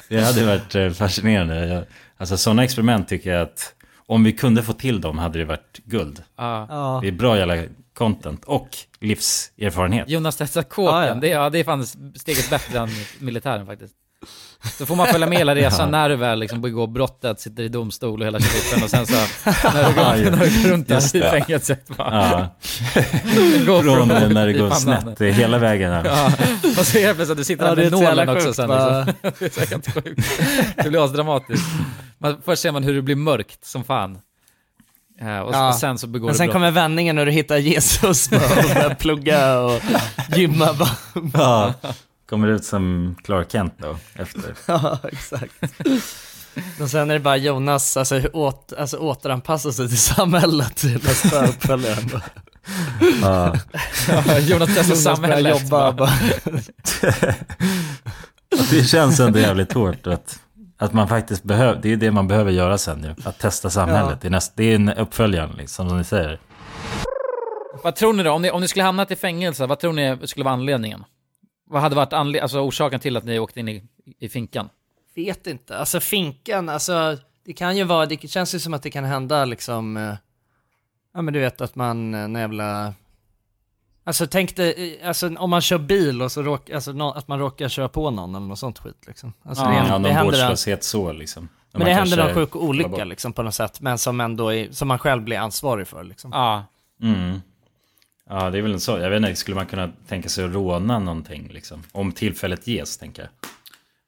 Det 0.09 0.21
hade 0.21 0.45
varit 0.45 0.75
eh, 0.75 0.89
fascinerande. 0.89 1.67
Jag, 1.67 1.83
alltså 2.17 2.37
sådana 2.37 2.63
experiment 2.63 3.07
tycker 3.07 3.31
jag 3.33 3.41
att 3.41 3.73
om 4.07 4.23
vi 4.23 4.31
kunde 4.33 4.63
få 4.63 4.73
till 4.73 5.01
dem 5.01 5.17
hade 5.17 5.39
det 5.39 5.45
varit 5.45 5.79
guld. 5.83 6.23
Ja. 6.37 6.99
Det 7.01 7.07
är 7.07 7.11
bra 7.11 7.37
jävla 7.37 7.55
content 7.95 8.43
och 8.45 8.69
livserfarenhet. 9.01 10.09
Jonas 10.09 10.35
testar 10.37 10.63
kåken, 10.63 10.95
Ja, 10.95 11.07
ja. 11.07 11.13
Det, 11.15 11.27
ja, 11.27 11.49
det 11.49 11.59
är 11.59 11.63
fan 11.63 11.85
steget 12.15 12.49
bättre 12.49 12.79
än 12.79 12.89
militären 13.19 13.65
faktiskt. 13.65 13.93
Så 14.77 14.85
får 14.85 14.95
man 14.95 15.07
följa 15.07 15.27
med 15.27 15.37
hela 15.37 15.55
resan 15.55 15.91
när 15.91 16.09
du 16.09 16.15
väl 16.15 16.39
liksom 16.39 16.61
begår 16.61 16.87
brottet, 16.87 17.39
sitter 17.39 17.63
i 17.63 17.67
domstol 17.69 18.19
och 18.21 18.25
hela 18.25 18.39
skiten 18.39 18.83
och 18.83 18.89
sen 18.89 19.05
så 19.07 19.13
när 19.13 19.93
du 19.93 20.01
Ja, 20.01 20.15
går, 20.23 20.31
när 20.31 20.45
du 20.45 20.63
går 20.63 20.69
runt 20.69 20.87
där 20.87 21.15
i 21.15 21.19
det. 21.19 21.29
fängelset 21.29 21.87
bara. 21.97 22.29
Ja. 22.31 22.55
Från 23.83 24.07
när 24.07 24.45
det 24.45 24.51
i 24.51 24.57
går 24.57 24.69
snett 24.69 25.17
det 25.17 25.31
hela 25.31 25.57
vägen. 25.57 25.91
Här. 25.91 26.05
Ja, 26.05 26.31
och 26.79 26.85
så 26.85 26.99
helt 26.99 27.15
plötsligt 27.15 27.29
att 27.31 27.37
du 27.37 27.43
sitter 27.43 27.63
Ja, 27.65 27.69
där 27.69 27.75
det 27.75 27.87
är 27.87 27.91
med 27.91 27.99
så 27.99 28.05
nålen 28.05 28.29
också 28.29 28.45
sjukt, 28.45 28.55
sen 28.55 28.69
liksom. 28.69 29.13
Det 29.39 29.45
är 29.45 29.65
så 29.65 29.69
helt 29.69 29.93
sjukt. 29.93 30.39
Det 30.83 30.89
blir 30.89 31.05
asdramatiskt. 31.05 31.65
Man, 32.17 32.41
först 32.45 32.61
ser 32.61 32.71
man 32.71 32.83
hur 32.83 32.93
det 32.93 33.01
blir 33.01 33.15
mörkt 33.15 33.65
som 33.65 33.83
fan. 33.83 34.17
Ja, 35.19 35.41
och, 35.43 35.53
Ja. 35.55 35.77
sen 35.81 35.97
så 35.97 36.07
begår 36.07 36.27
Men 36.27 36.35
sen 36.35 36.49
kommer 36.51 36.71
vändningen 36.71 37.15
när 37.15 37.25
du 37.25 37.31
hittar 37.31 37.57
Jesus 37.57 38.27
och 38.27 38.39
börjar 38.39 38.95
plugga 38.95 39.59
och 39.59 39.81
gymma 40.37 40.73
bara. 40.73 40.89
Ja. 41.33 41.73
Kommer 42.29 42.47
ut 42.47 42.65
som 42.65 43.15
Clark 43.23 43.51
Kent 43.51 43.73
då, 43.77 43.97
efter. 44.15 44.43
Ja, 44.65 44.99
exakt. 45.11 45.53
Och 46.81 46.89
sen 46.89 47.09
är 47.09 47.13
det 47.13 47.19
bara 47.19 47.37
Jonas, 47.37 47.97
alltså, 47.97 48.21
åt, 48.33 48.73
alltså 48.77 48.97
återanpassa 48.97 49.71
sig 49.71 49.87
till 49.87 49.97
samhället 49.99 50.75
till 50.75 50.99
nästa 51.03 51.45
uppföljare. 51.47 51.97
Bara. 52.11 52.21
Ja. 53.21 53.55
Ja, 54.27 54.39
Jonas 54.39 54.69
testar 54.75 54.95
samhället. 54.95 55.61
jobba 55.61 55.91
bara. 55.91 56.11
det 58.71 58.83
känns 58.87 59.19
ändå 59.19 59.39
jävligt 59.39 59.73
hårt 59.73 60.07
att, 60.07 60.39
att 60.77 60.93
man 60.93 61.07
faktiskt 61.07 61.43
behöver, 61.43 61.81
det 61.81 61.93
är 61.93 61.97
det 61.97 62.11
man 62.11 62.27
behöver 62.27 62.51
göra 62.51 62.77
sen 62.77 63.03
ju. 63.03 63.29
Att 63.29 63.39
testa 63.39 63.69
samhället. 63.69 64.11
Ja. 64.11 64.17
Det, 64.21 64.27
är 64.27 64.31
näst, 64.31 64.53
det 64.55 64.63
är 64.63 64.75
en 64.75 64.89
uppföljare 64.89 65.49
liksom, 65.57 65.89
som 65.89 65.97
ni 65.97 66.03
säger. 66.03 66.39
Vad 67.83 67.95
tror 67.95 68.13
ni 68.13 68.23
då? 68.23 68.31
Om 68.31 68.41
ni, 68.41 68.51
om 68.51 68.61
ni 68.61 68.67
skulle 68.67 68.83
hamnat 68.83 69.11
i 69.11 69.15
fängelse, 69.15 69.65
vad 69.65 69.79
tror 69.79 69.93
ni 69.93 70.27
skulle 70.27 70.43
vara 70.43 70.53
anledningen? 70.53 71.03
Vad 71.67 71.81
hade 71.81 71.95
varit 71.95 72.13
anle- 72.13 72.41
alltså 72.41 72.59
orsaken 72.59 72.99
till 72.99 73.17
att 73.17 73.23
ni 73.23 73.39
åkte 73.39 73.59
in 73.59 73.69
i, 73.69 73.83
i 74.19 74.29
finkan? 74.29 74.69
Vet 75.15 75.47
inte, 75.47 75.77
alltså 75.77 75.99
finkan, 75.99 76.69
alltså 76.69 77.17
det 77.45 77.53
kan 77.53 77.77
ju 77.77 77.83
vara, 77.83 78.05
det 78.05 78.27
känns 78.29 78.55
ju 78.55 78.59
som 78.59 78.73
att 78.73 78.83
det 78.83 78.91
kan 78.91 79.03
hända 79.03 79.45
liksom, 79.45 79.97
eh, 79.97 80.13
ja 81.13 81.21
men 81.21 81.33
du 81.33 81.39
vet 81.39 81.61
att 81.61 81.75
man, 81.75 82.13
eh, 82.13 82.19
en 82.21 82.35
jävla, 82.35 82.93
alltså 84.05 84.27
tänk 84.27 84.55
dig, 84.55 85.01
alltså 85.03 85.35
om 85.37 85.49
man 85.49 85.61
kör 85.61 85.77
bil 85.77 86.21
och 86.21 86.31
så 86.31 86.41
råkar, 86.41 86.75
alltså 86.75 86.91
nå- 86.91 87.11
att 87.11 87.27
man 87.27 87.39
råkar 87.39 87.69
köra 87.69 87.89
på 87.89 88.11
någon 88.11 88.35
eller 88.35 88.45
något 88.47 88.59
sånt 88.59 88.79
skit 88.79 89.03
liksom. 89.07 89.33
Alltså, 89.43 89.63
Ja, 89.63 89.69
det, 89.69 89.75
Ja, 89.75 89.83
det 89.83 89.89
någon 89.89 90.05
en, 90.05 90.25
vårdslöshet 90.25 90.83
så 90.83 91.11
liksom. 91.13 91.49
men 91.71 91.85
det 91.85 91.93
händer 91.93 92.17
någon 92.17 92.33
sjuk 92.33 92.55
olycka 92.55 93.03
liksom 93.03 93.33
på 93.33 93.43
något 93.43 93.53
sätt, 93.55 93.81
men 93.81 93.97
som 93.97 94.21
ändå 94.21 94.53
är, 94.53 94.67
som 94.71 94.87
man 94.87 94.99
själv 94.99 95.23
blir 95.23 95.37
ansvarig 95.37 95.87
för 95.87 96.03
liksom. 96.03 96.31
Ja. 96.33 96.65
Mm. 97.01 97.41
Ja, 98.29 98.49
det 98.49 98.57
är 98.57 98.61
väl 98.61 98.73
en 98.73 98.79
så. 98.79 98.91
Jag 98.97 99.09
vet 99.09 99.17
inte, 99.17 99.35
skulle 99.35 99.55
man 99.55 99.65
kunna 99.65 99.91
tänka 100.07 100.29
sig 100.29 100.45
att 100.45 100.53
råna 100.53 100.99
någonting 100.99 101.49
liksom? 101.53 101.83
Om 101.91 102.11
tillfället 102.11 102.67
ges, 102.67 102.97
tänker 102.97 103.21
jag. 103.21 103.29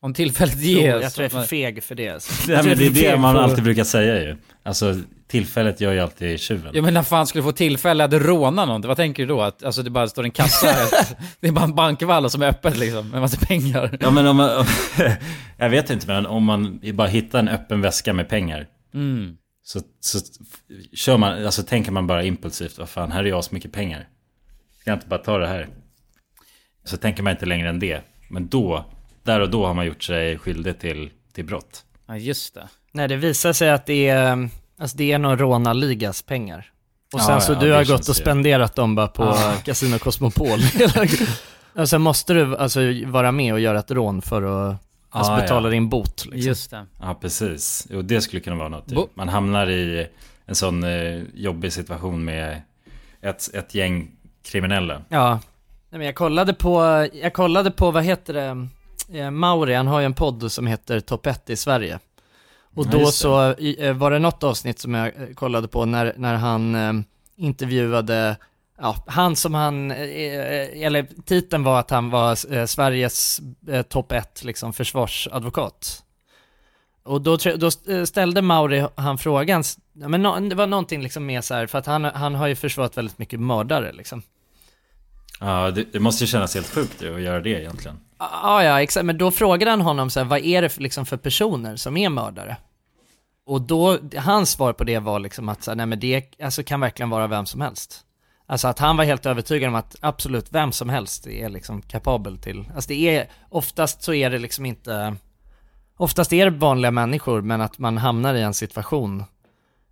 Om 0.02 0.14
tillfället 0.14 0.56
Jo, 0.58 0.80
ges. 0.80 1.04
jag 1.04 1.14
tror 1.14 1.24
jag 1.24 1.34
är 1.34 1.40
för 1.42 1.48
feg 1.48 1.84
för 1.84 1.96
det. 1.96 2.10
Alltså. 2.10 2.34
Nej, 2.48 2.58
tror 2.58 2.70
men 2.70 2.78
det 2.78 2.86
är 2.86 3.12
det 3.12 3.18
man 3.18 3.38
alltid 3.38 3.64
brukar 3.64 3.84
säga 3.84 4.24
ju. 4.24 4.36
Alltså, 4.64 4.96
tillfället 5.28 5.82
gör 5.82 5.94
ju 5.94 6.00
alltid 6.00 6.40
tjuven. 6.40 6.72
Ja 6.74 6.82
men 6.82 6.94
när 6.94 7.04
fan 7.04 7.28
skulle 7.28 7.42
du 7.42 7.44
få 7.44 7.52
tillfälle 7.52 8.04
att 8.04 8.14
råna 8.14 8.66
någon? 8.66 8.82
Vad 8.82 8.98
tänker 8.98 9.24
du 9.24 9.28
då? 9.28 9.42
Att 9.42 9.64
alltså, 9.64 9.84
det 9.84 9.90
bara 9.90 10.08
står 10.08 10.24
en 10.24 10.32
kassa, 10.32 10.68
det 11.40 11.48
är 11.48 11.52
bara 11.52 11.66
en 11.66 11.76
bankvall 11.76 12.30
som 12.30 12.42
är 12.42 12.48
öppet 12.48 12.78
liksom, 12.78 13.10
med 13.10 13.22
massa 13.22 13.46
pengar. 13.46 13.98
Ja 14.00 14.12
men 14.12 14.28
om 14.28 14.36
man, 14.36 14.66
jag 15.58 15.70
vet 15.70 15.90
inte 15.90 16.08
men 16.08 16.26
om 16.26 16.44
man 16.44 16.82
bara 16.94 17.08
hittar 17.08 17.40
en 17.40 17.48
öppen 17.48 17.82
väska 17.82 18.14
med 18.14 18.30
pengar. 18.30 18.68
Mm. 18.94 19.38
Så, 19.64 19.82
så 20.00 20.20
kör 20.94 21.18
man, 21.18 21.46
alltså 21.46 21.64
tänker 21.64 21.92
man 21.92 22.08
bara 22.08 22.24
impulsivt, 22.24 22.78
vad 22.78 22.90
fan 22.90 23.12
här 23.12 23.24
är 23.24 23.30
jag 23.30 23.44
så 23.44 23.56
mycket 23.56 23.72
pengar. 23.72 24.08
Ska 24.80 24.92
jag 24.92 24.98
inte 24.98 25.08
bara 25.08 25.20
ta 25.20 25.38
det 25.38 25.48
här? 25.48 25.68
Så 26.84 26.98
tänker 26.98 27.24
man 27.24 27.32
inte 27.32 27.46
längre 27.46 27.70
än 27.70 27.80
det. 27.80 28.02
Men 28.30 28.48
då, 28.48 28.86
där 29.24 29.40
och 29.40 29.50
då 29.50 29.66
har 29.66 29.74
man 29.74 29.86
gjort 29.86 30.04
sig 30.04 30.38
skyldig 30.38 30.80
till, 30.80 31.10
till 31.34 31.46
brott. 31.46 31.86
Ja 32.08 32.18
just 32.18 32.54
det. 32.54 32.68
Nej, 32.92 33.08
det 33.08 33.16
visar 33.16 33.54
sig 33.54 33.70
att 33.70 33.86
det 33.86 34.08
är, 34.08 34.50
alltså 34.80 34.98
det 34.98 35.12
är 35.12 35.18
någon 35.20 35.38
rånarligas 35.38 36.22
pengar. 36.22 36.72
Och 37.14 37.20
Ja, 37.20 37.24
sen 37.24 37.42
så 37.42 37.54
ja, 37.54 37.60
du 37.60 37.72
har 37.72 37.86
gått 37.86 38.10
och 38.10 38.16
spenderat 38.16 38.76
dem 38.76 38.96
bara 38.96 39.08
på 39.08 39.24
Ja. 39.24 39.54
Casino 39.66 39.98
Cosmopol. 40.00 40.60
och 41.76 41.90
sen 41.90 42.02
måste 42.02 42.34
du 42.34 42.58
alltså 42.58 42.80
vara 43.06 43.32
med 43.32 43.54
och 43.54 43.60
göra 43.60 43.80
ett 43.80 43.92
rån 43.92 44.22
för 44.22 44.42
att 44.72 44.78
alltså, 45.10 45.32
Ja, 45.32 45.42
betala 45.42 45.68
ja. 45.68 45.72
din 45.72 45.90
bot. 45.90 46.26
Liksom. 46.26 46.40
Just 46.50 46.72
det. 46.72 46.86
Ja 47.02 47.18
precis, 47.22 47.88
jo 47.90 48.02
det 48.02 48.22
skulle 48.22 48.40
kunna 48.40 48.56
vara 48.56 48.70
något. 48.70 48.88
Bo- 48.88 49.02
Typ. 49.08 49.16
Man 49.16 49.30
hamnar 49.30 49.70
i 49.70 50.08
en 50.46 50.56
sån 50.56 50.84
eh, 50.84 51.22
jobbig 51.34 51.74
situation 51.74 52.26
med 52.26 52.62
ett, 53.22 53.50
ett 53.54 53.76
gäng 53.76 54.12
kriminella. 54.52 55.02
Ja, 55.10 55.40
Nej, 55.90 55.98
men 55.98 56.06
jag 56.06 56.16
kollade 56.16 56.54
på, 56.54 57.08
jag 57.14 57.34
kollade 57.34 57.72
på, 57.72 57.92
vad 57.92 58.04
heter 58.04 58.34
det, 58.34 58.68
eh, 59.20 59.32
Mauri, 59.32 59.74
han 59.74 59.88
har 59.88 60.00
ju 60.00 60.06
en 60.06 60.14
podd 60.14 60.52
som 60.52 60.68
heter 60.68 61.00
Top 61.00 61.26
1 61.28 61.50
i 61.50 61.56
Sverige. 61.56 62.00
Och 62.78 62.86
Ja, 62.86 62.92
då 62.92 63.00
det. 63.00 63.12
så 63.12 63.54
eh, 63.54 63.94
var 63.94 64.12
det 64.12 64.20
något 64.20 64.44
avsnitt 64.44 64.80
som 64.80 64.94
jag 64.94 65.08
eh, 65.08 65.34
kollade 65.36 65.68
på 65.68 65.86
när, 65.86 66.14
när 66.18 66.36
han 66.36 66.76
eh, 66.76 66.94
intervjuade, 67.38 68.36
ja, 68.82 68.96
han 69.08 69.36
som 69.36 69.54
han, 69.54 69.92
eh, 69.92 70.84
eller 70.86 71.08
titeln 71.26 71.64
var 71.64 71.80
att 71.80 71.90
han 71.90 72.10
var 72.10 72.66
Sveriges 72.66 73.42
eh, 73.70 73.82
topp 73.82 74.12
1 74.12 74.44
liksom 74.44 74.74
försvarsadvokat. 74.74 76.04
Och 77.04 77.22
då, 77.22 77.38
då 77.58 77.72
ställde 78.06 78.42
Mauri 78.42 78.88
han 78.96 79.18
frågan, 79.18 79.64
ja, 79.94 80.08
men 80.08 80.24
nå- 80.24 80.40
det 80.40 80.56
var 80.56 80.68
någonting 80.68 81.02
liksom 81.02 81.26
med 81.26 81.44
så 81.44 81.54
här, 81.54 81.68
för 81.68 81.78
att 81.78 81.86
han, 81.86 82.04
han 82.06 82.36
har 82.36 82.48
ju 82.48 82.56
försvarat 82.56 82.98
väldigt 82.98 83.18
mycket 83.18 83.40
mördare 83.40 83.92
liksom. 83.94 84.22
Ja, 85.40 85.72
det, 85.72 85.84
det 85.94 86.00
måste 86.00 86.24
ju 86.24 86.28
kännas 86.28 86.56
helt 86.56 86.70
sjukt 86.74 87.02
ju 87.04 87.16
att 87.16 87.22
göra 87.22 87.40
det 87.42 87.50
egentligen. 87.50 88.00
Ja, 88.20 88.64
ja, 88.64 88.82
exakt. 88.82 89.06
Men 89.06 89.18
då 89.18 89.32
frågade 89.32 89.72
han 89.72 89.82
honom 89.82 90.10
så 90.10 90.20
här, 90.20 90.28
vad 90.28 90.40
är 90.40 90.62
det 90.62 90.70
för, 90.70 90.82
liksom, 90.82 91.06
för 91.06 91.18
personer 91.18 91.76
som 91.76 91.98
är 91.98 92.10
mördare? 92.10 92.58
Och 93.48 93.62
då, 93.62 93.98
hans 94.18 94.50
svar 94.52 94.74
på 94.74 94.84
det 94.84 95.00
var 95.00 95.20
liksom 95.20 95.50
att, 95.50 95.68
nej 95.76 95.86
men 95.86 96.00
det 96.00 96.42
alltså, 96.44 96.64
kan 96.64 96.80
verkligen 96.80 97.10
vara 97.10 97.28
vem 97.28 97.46
som 97.46 97.62
helst. 97.62 98.04
Alltså 98.46 98.68
att 98.68 98.80
han 98.80 98.98
var 98.98 99.04
helt 99.04 99.26
övertygad 99.26 99.70
om 99.70 99.76
att 99.76 99.96
absolut 100.00 100.54
vem 100.54 100.72
som 100.72 100.90
helst 100.90 101.28
är 101.28 101.50
liksom 101.50 101.82
kapabel 101.82 102.38
till, 102.38 102.72
alltså 102.76 102.88
det 102.88 103.18
är, 103.18 103.28
oftast 103.50 104.04
så 104.04 104.14
är 104.14 104.30
det 104.30 104.40
liksom 104.40 104.66
inte, 104.66 105.16
oftast 105.98 106.34
är 106.34 106.46
det 106.46 106.58
vanliga 106.58 106.92
människor 106.92 107.42
men 107.42 107.62
att 107.62 107.78
man 107.78 107.98
hamnar 107.98 108.36
i 108.36 108.42
en 108.42 108.54
situation, 108.54 109.24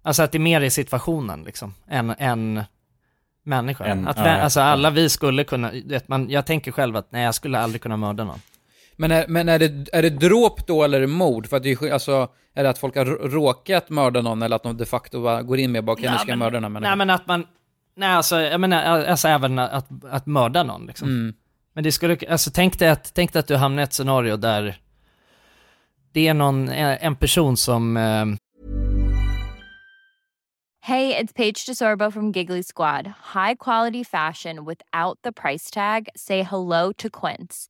alltså 0.03 0.23
att 0.23 0.31
det 0.31 0.37
är 0.37 0.39
mer 0.39 0.61
i 0.61 0.69
situationen 0.69 1.43
liksom, 1.43 1.73
än, 1.87 2.15
än 2.19 2.63
människan. 3.43 3.87
En- 3.87 4.07
att, 4.07 4.17
ja, 4.17 4.41
alltså 4.41 4.59
alla 4.59 4.89
vi 4.89 5.09
skulle 5.09 5.43
kunna, 5.43 5.71
vet, 5.85 6.07
man, 6.07 6.29
jag 6.29 6.45
tänker 6.45 6.71
själv 6.71 6.95
att 6.95 7.11
nej 7.11 7.23
jag 7.23 7.35
skulle 7.35 7.59
aldrig 7.59 7.81
kunna 7.81 7.97
mörda 7.97 8.23
någon. 8.23 8.39
Men, 8.95 9.11
är, 9.11 9.27
men 9.27 9.49
är, 9.49 9.59
det, 9.59 9.89
är 9.93 10.01
det 10.01 10.09
dråp 10.09 10.67
då 10.67 10.83
eller 10.83 10.97
är 10.97 11.01
det 11.01 11.07
mord? 11.07 11.47
För 11.47 11.57
att 11.57 11.63
det 11.63 11.71
är, 11.71 11.91
alltså, 11.93 12.27
är 12.53 12.63
det 12.63 12.69
att 12.69 12.77
folk 12.77 12.95
har 12.95 13.05
rå- 13.05 13.27
råkat 13.29 13.89
mörda 13.89 14.21
någon 14.21 14.41
eller 14.41 14.55
att 14.55 14.63
de 14.63 14.77
de 14.77 14.85
facto 14.85 15.21
bara 15.23 15.41
går 15.41 15.59
in 15.59 15.71
med 15.71 15.83
bara, 15.85 15.93
okej 15.93 16.11
nu 16.11 16.17
ska 16.17 16.29
jag 16.29 16.37
mörda 16.37 16.59
den 16.59 16.75
här 16.75 16.81
Nej 16.81 16.95
men 16.95 17.09
att 17.09 17.27
man, 17.27 17.47
nej 17.95 18.09
alltså, 18.09 18.41
jag 18.41 18.61
menar, 18.61 19.05
alltså 19.05 19.27
även 19.27 19.59
att, 19.59 19.87
att 20.09 20.25
mörda 20.25 20.63
någon 20.63 20.85
liksom. 20.85 21.07
Mm. 21.07 21.33
Men 21.73 21.83
det 21.83 21.91
skulle, 21.91 22.17
alltså 22.29 22.51
tänk 22.53 22.79
dig 22.79 22.89
att, 22.89 23.13
tänk 23.13 23.33
dig 23.33 23.39
att 23.39 23.47
du 23.47 23.55
hamnar 23.55 23.81
i 23.81 23.83
ett 23.83 23.93
scenario 23.93 24.37
där 24.37 24.77
det 26.11 26.27
är 26.27 26.33
någon, 26.33 26.69
en 26.69 27.15
person 27.15 27.57
som, 27.57 27.97
eh, 27.97 28.25
Hey, 30.87 31.15
it's 31.15 31.33
Paige 31.33 31.65
DeSorbo 31.65 32.11
from 32.11 32.31
Giggly 32.31 32.63
Squad. 32.63 33.07
High 33.33 33.55
quality 33.55 34.03
fashion 34.03 34.65
without 34.65 35.19
the 35.23 35.31
price 35.31 35.71
tag. 35.71 36.09
Say 36.15 36.43
hello 36.43 36.93
to 36.93 37.09
Quince. 37.09 37.69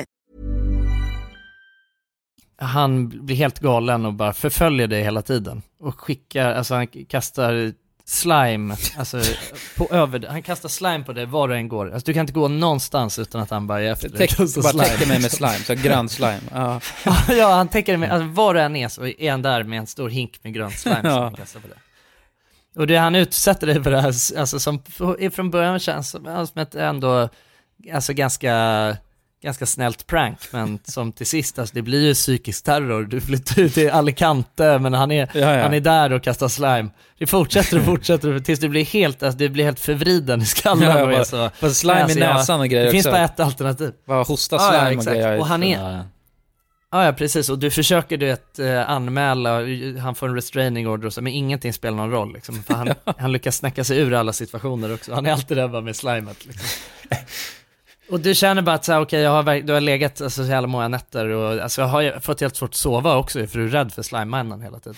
Han 2.61 3.09
blir 3.25 3.35
helt 3.35 3.59
galen 3.59 4.05
och 4.05 4.13
bara 4.13 4.33
förföljer 4.33 4.87
dig 4.87 5.03
hela 5.03 5.21
tiden. 5.21 5.61
Och 5.79 5.99
skickar, 5.99 6.53
alltså 6.53 6.73
han 6.73 6.87
kastar 6.87 7.73
slime, 8.05 8.75
alltså 8.97 9.21
på 9.77 9.87
över, 9.91 10.27
han 10.29 10.41
kastar 10.41 10.69
slime 10.69 11.03
på 11.03 11.13
dig 11.13 11.25
var 11.25 11.47
du 11.47 11.55
än 11.55 11.67
går. 11.67 11.91
Alltså 11.93 12.05
du 12.05 12.13
kan 12.13 12.21
inte 12.21 12.33
gå 12.33 12.47
någonstans 12.47 13.19
utan 13.19 13.41
att 13.41 13.49
han 13.49 13.67
bara 13.67 13.81
är 13.81 13.91
efter 13.91 14.09
dig. 14.09 14.27
Täck, 14.27 14.37
bara 14.37 14.83
täcker 14.83 15.07
mig 15.07 15.21
med 15.21 15.31
slime, 15.31 15.53
så 15.53 15.73
grön 15.73 16.09
slime. 16.09 16.41
Ja. 16.51 16.79
ja, 17.29 17.53
han 17.53 17.67
täcker 17.67 17.97
med, 17.97 18.11
alltså 18.11 18.27
var 18.27 18.53
du 18.53 18.59
än 18.61 18.75
är 18.75 18.87
så 18.87 19.05
är 19.05 19.31
han 19.31 19.41
där 19.41 19.63
med 19.63 19.79
en 19.79 19.87
stor 19.87 20.09
hink 20.09 20.39
med 20.43 20.53
grönt 20.53 20.79
slime 20.79 21.01
som 21.01 21.09
Ja. 21.09 21.23
han 21.23 21.33
kastar 21.35 21.59
på 21.59 21.67
dig. 21.67 21.77
Och 22.75 22.87
det 22.87 22.97
han 22.97 23.15
utsätter 23.15 23.67
dig 23.67 23.83
för 23.83 23.91
det 23.91 24.01
här, 24.01 24.37
alltså 24.37 24.59
som 24.59 24.83
från 25.31 25.51
början 25.51 25.79
känns 25.79 26.09
som, 26.09 26.47
som 26.47 26.61
ett 26.61 26.75
ändå, 26.75 27.29
alltså 27.93 28.13
ganska, 28.13 28.53
ganska 29.43 29.65
snällt 29.65 30.07
prank, 30.07 30.37
men 30.51 30.79
som 30.83 31.11
till 31.11 31.25
sist, 31.25 31.59
alltså 31.59 31.75
det 31.75 31.81
blir 31.81 32.01
ju 32.07 32.13
psykisk 32.13 32.63
terror. 32.63 33.03
Du 33.03 33.21
flyttar 33.21 33.59
ut 33.61 33.73
till 33.73 33.89
Alicante, 33.89 34.79
men 34.79 34.93
han 34.93 35.11
är, 35.11 35.29
Ja, 35.33 35.39
ja. 35.55 35.61
han 35.63 35.73
är 35.73 35.79
där 35.79 36.11
och 36.13 36.23
kastar 36.23 36.47
slime. 36.47 36.89
Det 37.17 37.27
fortsätter 37.27 37.79
och 37.79 37.85
fortsätter 37.85 38.39
tills 38.45 38.59
du 38.59 38.69
blir 38.69 38.85
helt, 38.85 39.23
alltså 39.23 39.37
det 39.37 39.49
blir 39.49 39.63
helt 39.63 39.79
förvriden 39.79 40.41
i 40.41 40.45
skallen. 40.45 40.89
Ja, 40.97 41.03
och 41.03 41.09
bara- 41.09 41.25
så, 41.25 41.49
bara 41.61 41.71
slime 41.71 41.99
i 41.99 42.01
alltså 42.03 42.19
jag- 42.19 42.35
näsan 42.35 42.59
och 42.59 42.67
grejer 42.67 42.85
Det 42.85 42.91
finns 42.91 43.05
också. 43.05 43.15
bara 43.17 43.25
ett 43.25 43.39
alternativ. 43.39 43.91
Bara 44.07 44.23
hosta 44.23 44.55
Ja, 44.55 44.73
ja, 44.75 44.85
slime 44.87 44.99
och 45.01 45.05
grejer. 45.05 45.39
Och 45.39 45.45
han 45.47 45.63
är, 45.63 46.03
Ja, 46.93 47.05
ja, 47.05 47.13
precis. 47.13 47.49
Och 47.49 47.59
du 47.59 47.71
försöker 47.71 48.17
du 48.17 48.25
vet, 48.25 48.59
eh, 48.59 48.89
anmäla, 48.89 49.59
han 50.01 50.15
får 50.15 50.27
en 50.29 50.35
restraining 50.35 50.87
order 50.87 51.07
och 51.07 51.13
så, 51.13 51.21
men 51.21 51.33
ingenting 51.33 51.73
spelar 51.73 51.97
någon 51.97 52.11
roll 52.11 52.33
liksom. 52.33 52.63
För 52.63 52.73
han, 52.73 52.93
han 53.17 53.31
lyckas 53.31 53.57
snacka 53.57 53.83
sig 53.83 53.97
ur 53.97 54.13
alla 54.13 54.33
situationer 54.33 54.93
också. 54.93 55.13
Han 55.13 55.25
är 55.25 55.31
alltid 55.31 55.57
där 55.57 55.67
bara 55.67 55.81
med 55.81 55.95
slimet 55.95 56.45
liksom. 56.45 56.67
Och 58.11 58.19
du 58.19 58.35
känner 58.35 58.61
bara 58.61 58.75
att 58.75 58.85
så 58.85 58.91
här, 58.91 59.01
okej, 59.01 59.21
jag 59.21 59.31
har, 59.31 59.61
du 59.61 59.73
har 59.73 59.81
legat 59.81 60.21
alltså, 60.21 60.43
så 60.45 60.49
jävla 60.49 60.67
många 60.67 60.87
nätter 60.87 61.27
och 61.27 61.63
alltså, 61.63 61.81
jag 61.81 61.87
har 61.87 62.01
ju 62.01 62.19
fått 62.19 62.41
helt 62.41 62.55
svårt 62.55 62.69
att 62.69 62.75
sova 62.75 63.15
också 63.15 63.47
för 63.47 63.59
du 63.59 63.65
är 63.65 63.69
rädd 63.69 63.93
för 63.93 64.01
slimemannen 64.01 64.61
hela 64.61 64.79
tiden. 64.79 64.95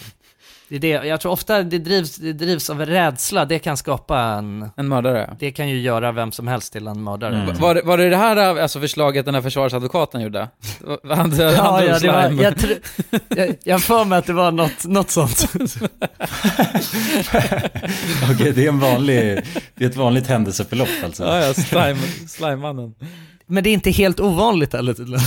Det 0.73 0.77
är 0.77 0.99
det, 1.01 1.07
jag 1.07 1.21
tror 1.21 1.31
ofta 1.31 1.63
det 1.63 1.79
drivs, 1.79 2.15
det 2.15 2.33
drivs 2.33 2.69
av 2.69 2.85
rädsla, 2.85 3.45
det 3.45 3.59
kan 3.59 3.77
skapa 3.77 4.19
en... 4.19 4.69
En 4.77 4.87
mördare? 4.87 5.35
Det 5.39 5.51
kan 5.51 5.69
ju 5.69 5.81
göra 5.81 6.11
vem 6.11 6.31
som 6.31 6.47
helst 6.47 6.73
till 6.73 6.87
en 6.87 7.03
mördare. 7.03 7.35
Mm. 7.35 7.57
Var, 7.57 7.81
var 7.85 7.97
det 7.97 8.09
det 8.09 8.17
här 8.17 8.37
alltså 8.37 8.79
förslaget 8.79 9.25
den 9.25 9.35
här 9.35 9.41
försvarsadvokaten 9.41 10.21
gjorde? 10.21 10.49
Han, 10.87 10.99
han 11.09 11.31
Ja, 11.39 11.77
drog 11.81 11.89
ja 11.89 11.99
det 11.99 12.07
var, 12.11 12.43
jag, 12.43 12.53
tr- 12.53 12.79
jag, 13.35 13.55
jag 13.63 13.81
för 13.81 14.05
mig 14.05 14.17
att 14.17 14.25
det 14.25 14.33
var 14.33 14.51
något, 14.51 14.85
något 14.85 15.09
sånt. 15.09 15.45
Okej, 18.31 18.51
det 18.51 18.65
är 18.65 18.69
en 18.69 18.79
vanlig, 18.79 19.45
det 19.75 19.85
är 19.85 19.89
ett 19.89 19.95
vanligt 19.95 20.27
händelseförlopp 20.27 20.89
alltså. 21.03 21.23
Ja, 21.23 21.39
ja, 21.39 21.53
slime, 21.53 22.01
slimemannen. 22.27 22.95
Men 23.45 23.63
det 23.63 23.69
är 23.69 23.73
inte 23.73 23.91
helt 23.91 24.19
ovanligt 24.19 24.73
heller 24.73 24.93
tydligen. 24.93 25.25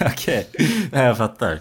Okej, 0.00 0.46
okay. 0.54 1.02
jag 1.04 1.16
fattar. 1.16 1.58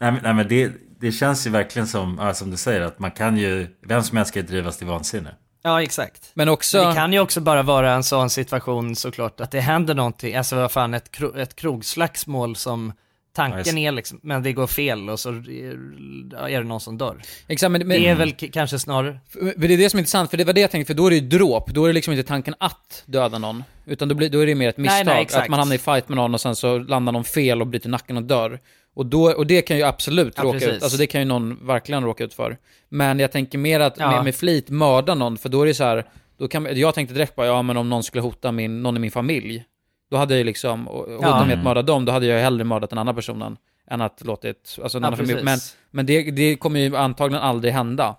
Nej 0.00 0.12
men, 0.12 0.20
nej, 0.22 0.34
men 0.34 0.48
det, 0.48 0.72
det 1.00 1.12
känns 1.12 1.46
ju 1.46 1.50
verkligen 1.50 1.88
som, 1.88 2.18
ja, 2.20 2.34
som 2.34 2.50
du 2.50 2.56
säger, 2.56 2.80
att 2.80 2.98
man 2.98 3.10
kan 3.10 3.36
ju, 3.36 3.66
vem 3.82 4.02
som 4.02 4.16
helst 4.16 4.28
ska 4.28 4.40
ju 4.40 4.46
drivas 4.46 4.78
till 4.78 4.86
vansinne. 4.86 5.34
Ja, 5.62 5.82
exakt. 5.82 6.30
Men 6.34 6.48
också... 6.48 6.78
Men 6.78 6.88
det 6.88 6.94
kan 6.94 7.12
ju 7.12 7.20
också 7.20 7.40
bara 7.40 7.62
vara 7.62 7.92
en 7.92 8.04
sån 8.04 8.30
situation 8.30 8.96
såklart, 8.96 9.40
att 9.40 9.50
det 9.50 9.60
händer 9.60 9.94
någonting, 9.94 10.34
alltså 10.34 10.56
vad 10.56 10.72
fan, 10.72 10.94
ett, 10.94 11.10
kro, 11.10 11.36
ett 11.36 11.56
krogslagsmål 11.56 12.56
som 12.56 12.92
tanken 13.32 13.78
är 13.78 13.92
liksom, 13.92 14.20
men 14.22 14.42
det 14.42 14.52
går 14.52 14.66
fel 14.66 15.10
och 15.10 15.20
så 15.20 15.28
är, 15.28 16.58
det 16.58 16.64
någon 16.64 16.80
som 16.80 16.98
dör. 16.98 17.22
Exakt, 17.48 17.70
men, 17.70 17.88
men, 17.88 18.02
Det 18.02 18.08
är 18.08 18.14
väl 18.14 18.32
kanske 18.32 18.78
snarare... 18.78 19.20
För 19.28 19.68
det 19.68 19.74
är 19.74 19.78
det 19.78 19.90
som 19.90 19.98
är 19.98 20.00
intressant, 20.00 20.30
för 20.30 20.36
det 20.36 20.44
var 20.44 20.52
det 20.52 20.60
jag 20.60 20.70
tänkte, 20.70 20.94
för 20.94 20.98
då 20.98 21.06
är 21.06 21.10
det 21.10 21.16
ju 21.16 21.28
dråp, 21.28 21.70
då 21.70 21.84
är 21.84 21.88
det 21.88 21.94
liksom 21.94 22.12
inte 22.12 22.28
tanken 22.28 22.54
att 22.60 23.02
döda 23.06 23.38
någon. 23.38 23.64
Utan 23.84 24.08
då, 24.08 24.14
blir, 24.14 24.30
då 24.30 24.40
är 24.40 24.46
det 24.46 24.54
mer 24.54 24.68
ett 24.68 24.76
Nej, 24.76 24.82
misstag, 24.82 25.06
nej, 25.06 25.22
exakt. 25.22 25.42
att 25.42 25.48
man 25.48 25.58
hamnar 25.58 25.76
i 25.76 25.78
fight 25.78 26.08
med 26.08 26.16
någon 26.16 26.34
och 26.34 26.40
sen 26.40 26.56
så 26.56 26.78
landar 26.78 27.12
någon 27.12 27.24
fel 27.24 27.60
och 27.60 27.66
bryter 27.66 27.88
nacken 27.88 28.16
och 28.16 28.22
dör. 28.22 28.60
Och, 28.94 29.06
då, 29.06 29.30
och 29.32 29.46
det 29.46 29.62
kan 29.62 29.76
ju 29.76 29.82
absolut 29.82 30.34
Ja, 30.36 30.42
råka 30.42 30.58
precis. 30.58 30.74
ut, 30.76 30.82
alltså 30.82 30.98
det 30.98 31.06
kan 31.06 31.20
ju 31.20 31.24
någon 31.24 31.66
verkligen 31.66 32.04
råka 32.04 32.24
ut 32.24 32.34
för. 32.34 32.56
Men 32.88 33.18
jag 33.18 33.32
tänker 33.32 33.58
mer 33.58 33.80
att 33.80 33.98
Ja. 33.98 34.10
med, 34.10 34.24
med 34.24 34.34
flit 34.34 34.70
mörda 34.70 35.14
någon, 35.14 35.38
för 35.38 35.48
då 35.48 35.62
är 35.62 35.66
det 35.66 35.74
så 35.74 35.84
här, 35.84 36.04
då 36.38 36.48
kan, 36.48 36.68
jag 36.78 36.94
tänkte 36.94 37.14
direkt 37.14 37.36
bara, 37.36 37.46
ja 37.46 37.62
men 37.62 37.76
om 37.76 37.88
någon 37.88 38.02
skulle 38.02 38.22
hota 38.22 38.52
min, 38.52 38.82
någon 38.82 38.96
i 38.96 39.00
min 39.00 39.10
familj, 39.10 39.64
då 40.10 40.16
hade 40.16 40.34
jag 40.34 40.38
ju 40.38 40.44
liksom, 40.44 40.88
och- 40.88 41.10
hota 41.12 41.26
Ja. 41.28 41.44
med 41.46 41.58
att 41.58 41.64
mörda 41.64 41.82
dem, 41.82 42.04
då 42.04 42.12
hade 42.12 42.26
jag 42.26 42.40
hellre 42.40 42.64
mördat 42.64 42.90
den 42.90 42.98
andra 42.98 43.14
personen 43.14 43.56
än 43.90 44.00
att 44.00 44.24
låtit, 44.24 44.78
alltså 44.82 44.98
en 44.98 45.02
Ja, 45.02 45.06
annan 45.06 45.18
familj. 45.18 45.42
Men, 45.42 45.58
men 45.90 46.06
det, 46.06 46.30
det 46.30 46.56
kommer 46.56 46.80
ju 46.80 46.96
antagligen 46.96 47.42
aldrig 47.42 47.72
hända. 47.74 48.16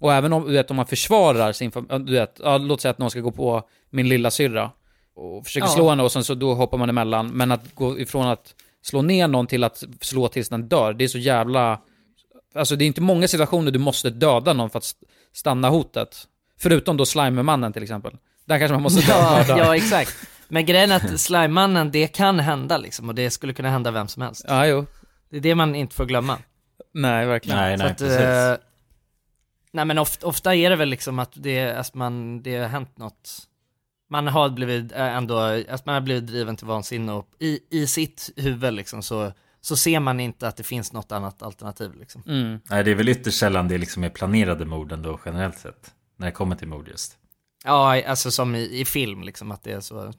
Och 0.00 0.12
även 0.14 0.32
om, 0.32 0.44
du 0.46 0.52
vet, 0.52 0.70
om 0.70 0.76
man 0.76 0.86
försvarar 0.86 1.52
sin 1.52 1.70
familj, 1.72 1.98
du 2.06 2.12
vet, 2.12 2.40
ja, 2.44 2.58
låt 2.58 2.80
säga 2.80 2.90
att 2.90 2.98
någon 2.98 3.10
ska 3.10 3.20
gå 3.20 3.30
på 3.30 3.62
min 3.90 4.08
lilla 4.08 4.30
syrra 4.30 4.70
och 5.14 5.44
försöker 5.44 5.66
Ja. 5.66 5.70
slå 5.72 5.88
henne 5.90 6.02
och 6.02 6.12
sen 6.12 6.24
så 6.24 6.34
då 6.34 6.54
hoppar 6.54 6.78
man 6.78 6.88
emellan. 6.88 7.28
Men 7.28 7.52
att 7.52 7.74
gå 7.74 7.98
ifrån 7.98 8.26
att 8.26 8.54
slå 8.82 9.02
ner 9.02 9.28
någon 9.28 9.46
till 9.46 9.64
att 9.64 9.84
slå 10.00 10.28
tills 10.28 10.48
den 10.48 10.68
dör, 10.68 10.92
det 10.92 11.04
är 11.04 11.08
så 11.08 11.18
jävla... 11.18 11.80
Alltså 12.54 12.76
det 12.76 12.84
är 12.84 12.86
inte 12.86 13.00
många 13.00 13.28
situationer 13.28 13.70
du 13.70 13.78
måste 13.78 14.10
döda 14.10 14.52
någon 14.52 14.70
för 14.70 14.78
att 14.78 14.84
st- 14.84 15.06
stanna 15.32 15.68
hotet. 15.68 16.16
Förutom 16.58 16.96
då 16.96 17.06
Slimer-mannen 17.06 17.72
till 17.72 17.82
exempel. 17.82 18.16
Där 18.44 18.58
kanske 18.58 18.72
man 18.72 18.82
måste 18.82 19.00
döda. 19.12 19.44
Ja, 19.48 19.58
ja, 19.58 19.76
exakt. 19.76 20.16
Men 20.48 20.66
grejen 20.66 20.90
är 20.90 20.96
att 20.96 21.20
slimemannen, 21.20 21.90
det 21.90 22.06
kan 22.06 22.40
hända 22.40 22.78
liksom, 22.78 23.08
och 23.08 23.14
det 23.14 23.30
skulle 23.30 23.52
kunna 23.52 23.70
hända 23.70 23.90
vem 23.90 24.08
som 24.08 24.22
helst. 24.22 24.44
Ja, 24.48 24.66
jo. 24.66 24.86
Det 25.30 25.36
är 25.36 25.40
det 25.40 25.54
man 25.54 25.74
inte 25.74 25.94
får 25.94 26.06
glömma. 26.06 26.38
Nej, 26.94 27.26
verkligen. 27.26 27.58
Nej, 27.58 27.76
nej, 27.76 27.86
att, 27.90 27.98
precis. 27.98 28.16
eh, 28.18 28.56
nej 29.72 29.84
men 29.84 29.98
ofta, 29.98 30.26
ofta 30.26 30.54
är 30.54 30.70
det 30.70 30.76
väl 30.76 30.88
liksom 30.88 31.18
att 31.18 31.32
det, 31.34 31.70
att 31.70 31.94
man, 31.94 32.42
det 32.42 32.56
har 32.56 32.68
hänt 32.68 32.98
något. 32.98 33.30
Man 34.10 34.26
har 34.26 34.50
blivit 34.50 34.92
eh, 34.92 35.16
ändå, 35.16 35.38
att 35.68 35.86
man 35.86 35.94
har 35.94 36.00
blivit 36.00 36.26
driven 36.26 36.56
till 36.56 36.66
vansinne 36.66 37.12
och 37.12 37.28
i, 37.38 37.60
i 37.70 37.86
sitt 37.86 38.30
huvud 38.36 38.74
liksom 38.74 39.02
så, 39.02 39.32
så 39.60 39.76
ser 39.76 40.00
man 40.00 40.20
inte 40.20 40.48
att 40.48 40.56
det 40.56 40.62
finns 40.62 40.92
något 40.92 41.12
annat 41.12 41.42
alternativ 41.42 41.90
liksom. 41.94 42.22
Mm. 42.26 42.60
Nej, 42.70 42.84
det 42.84 42.90
är 42.90 42.94
väl 42.94 43.08
ytterst 43.08 43.38
sällan 43.38 43.68
det 43.68 43.78
liksom 43.78 44.04
är 44.04 44.08
planerade 44.08 44.64
mord 44.64 44.92
ändå 44.92 45.20
generellt 45.24 45.58
sett. 45.58 45.94
När 46.16 46.26
det 46.26 46.32
kommer 46.32 46.56
till 46.56 46.68
mord 46.68 46.88
just. 46.88 47.16
Ja, 47.64 48.02
alltså 48.06 48.30
som 48.30 48.54
i, 48.54 48.80
i 48.80 48.84
film 48.84 49.22
liksom 49.22 49.50
att 49.50 49.62
det 49.62 49.72
är 49.72 49.80
så. 49.80 50.12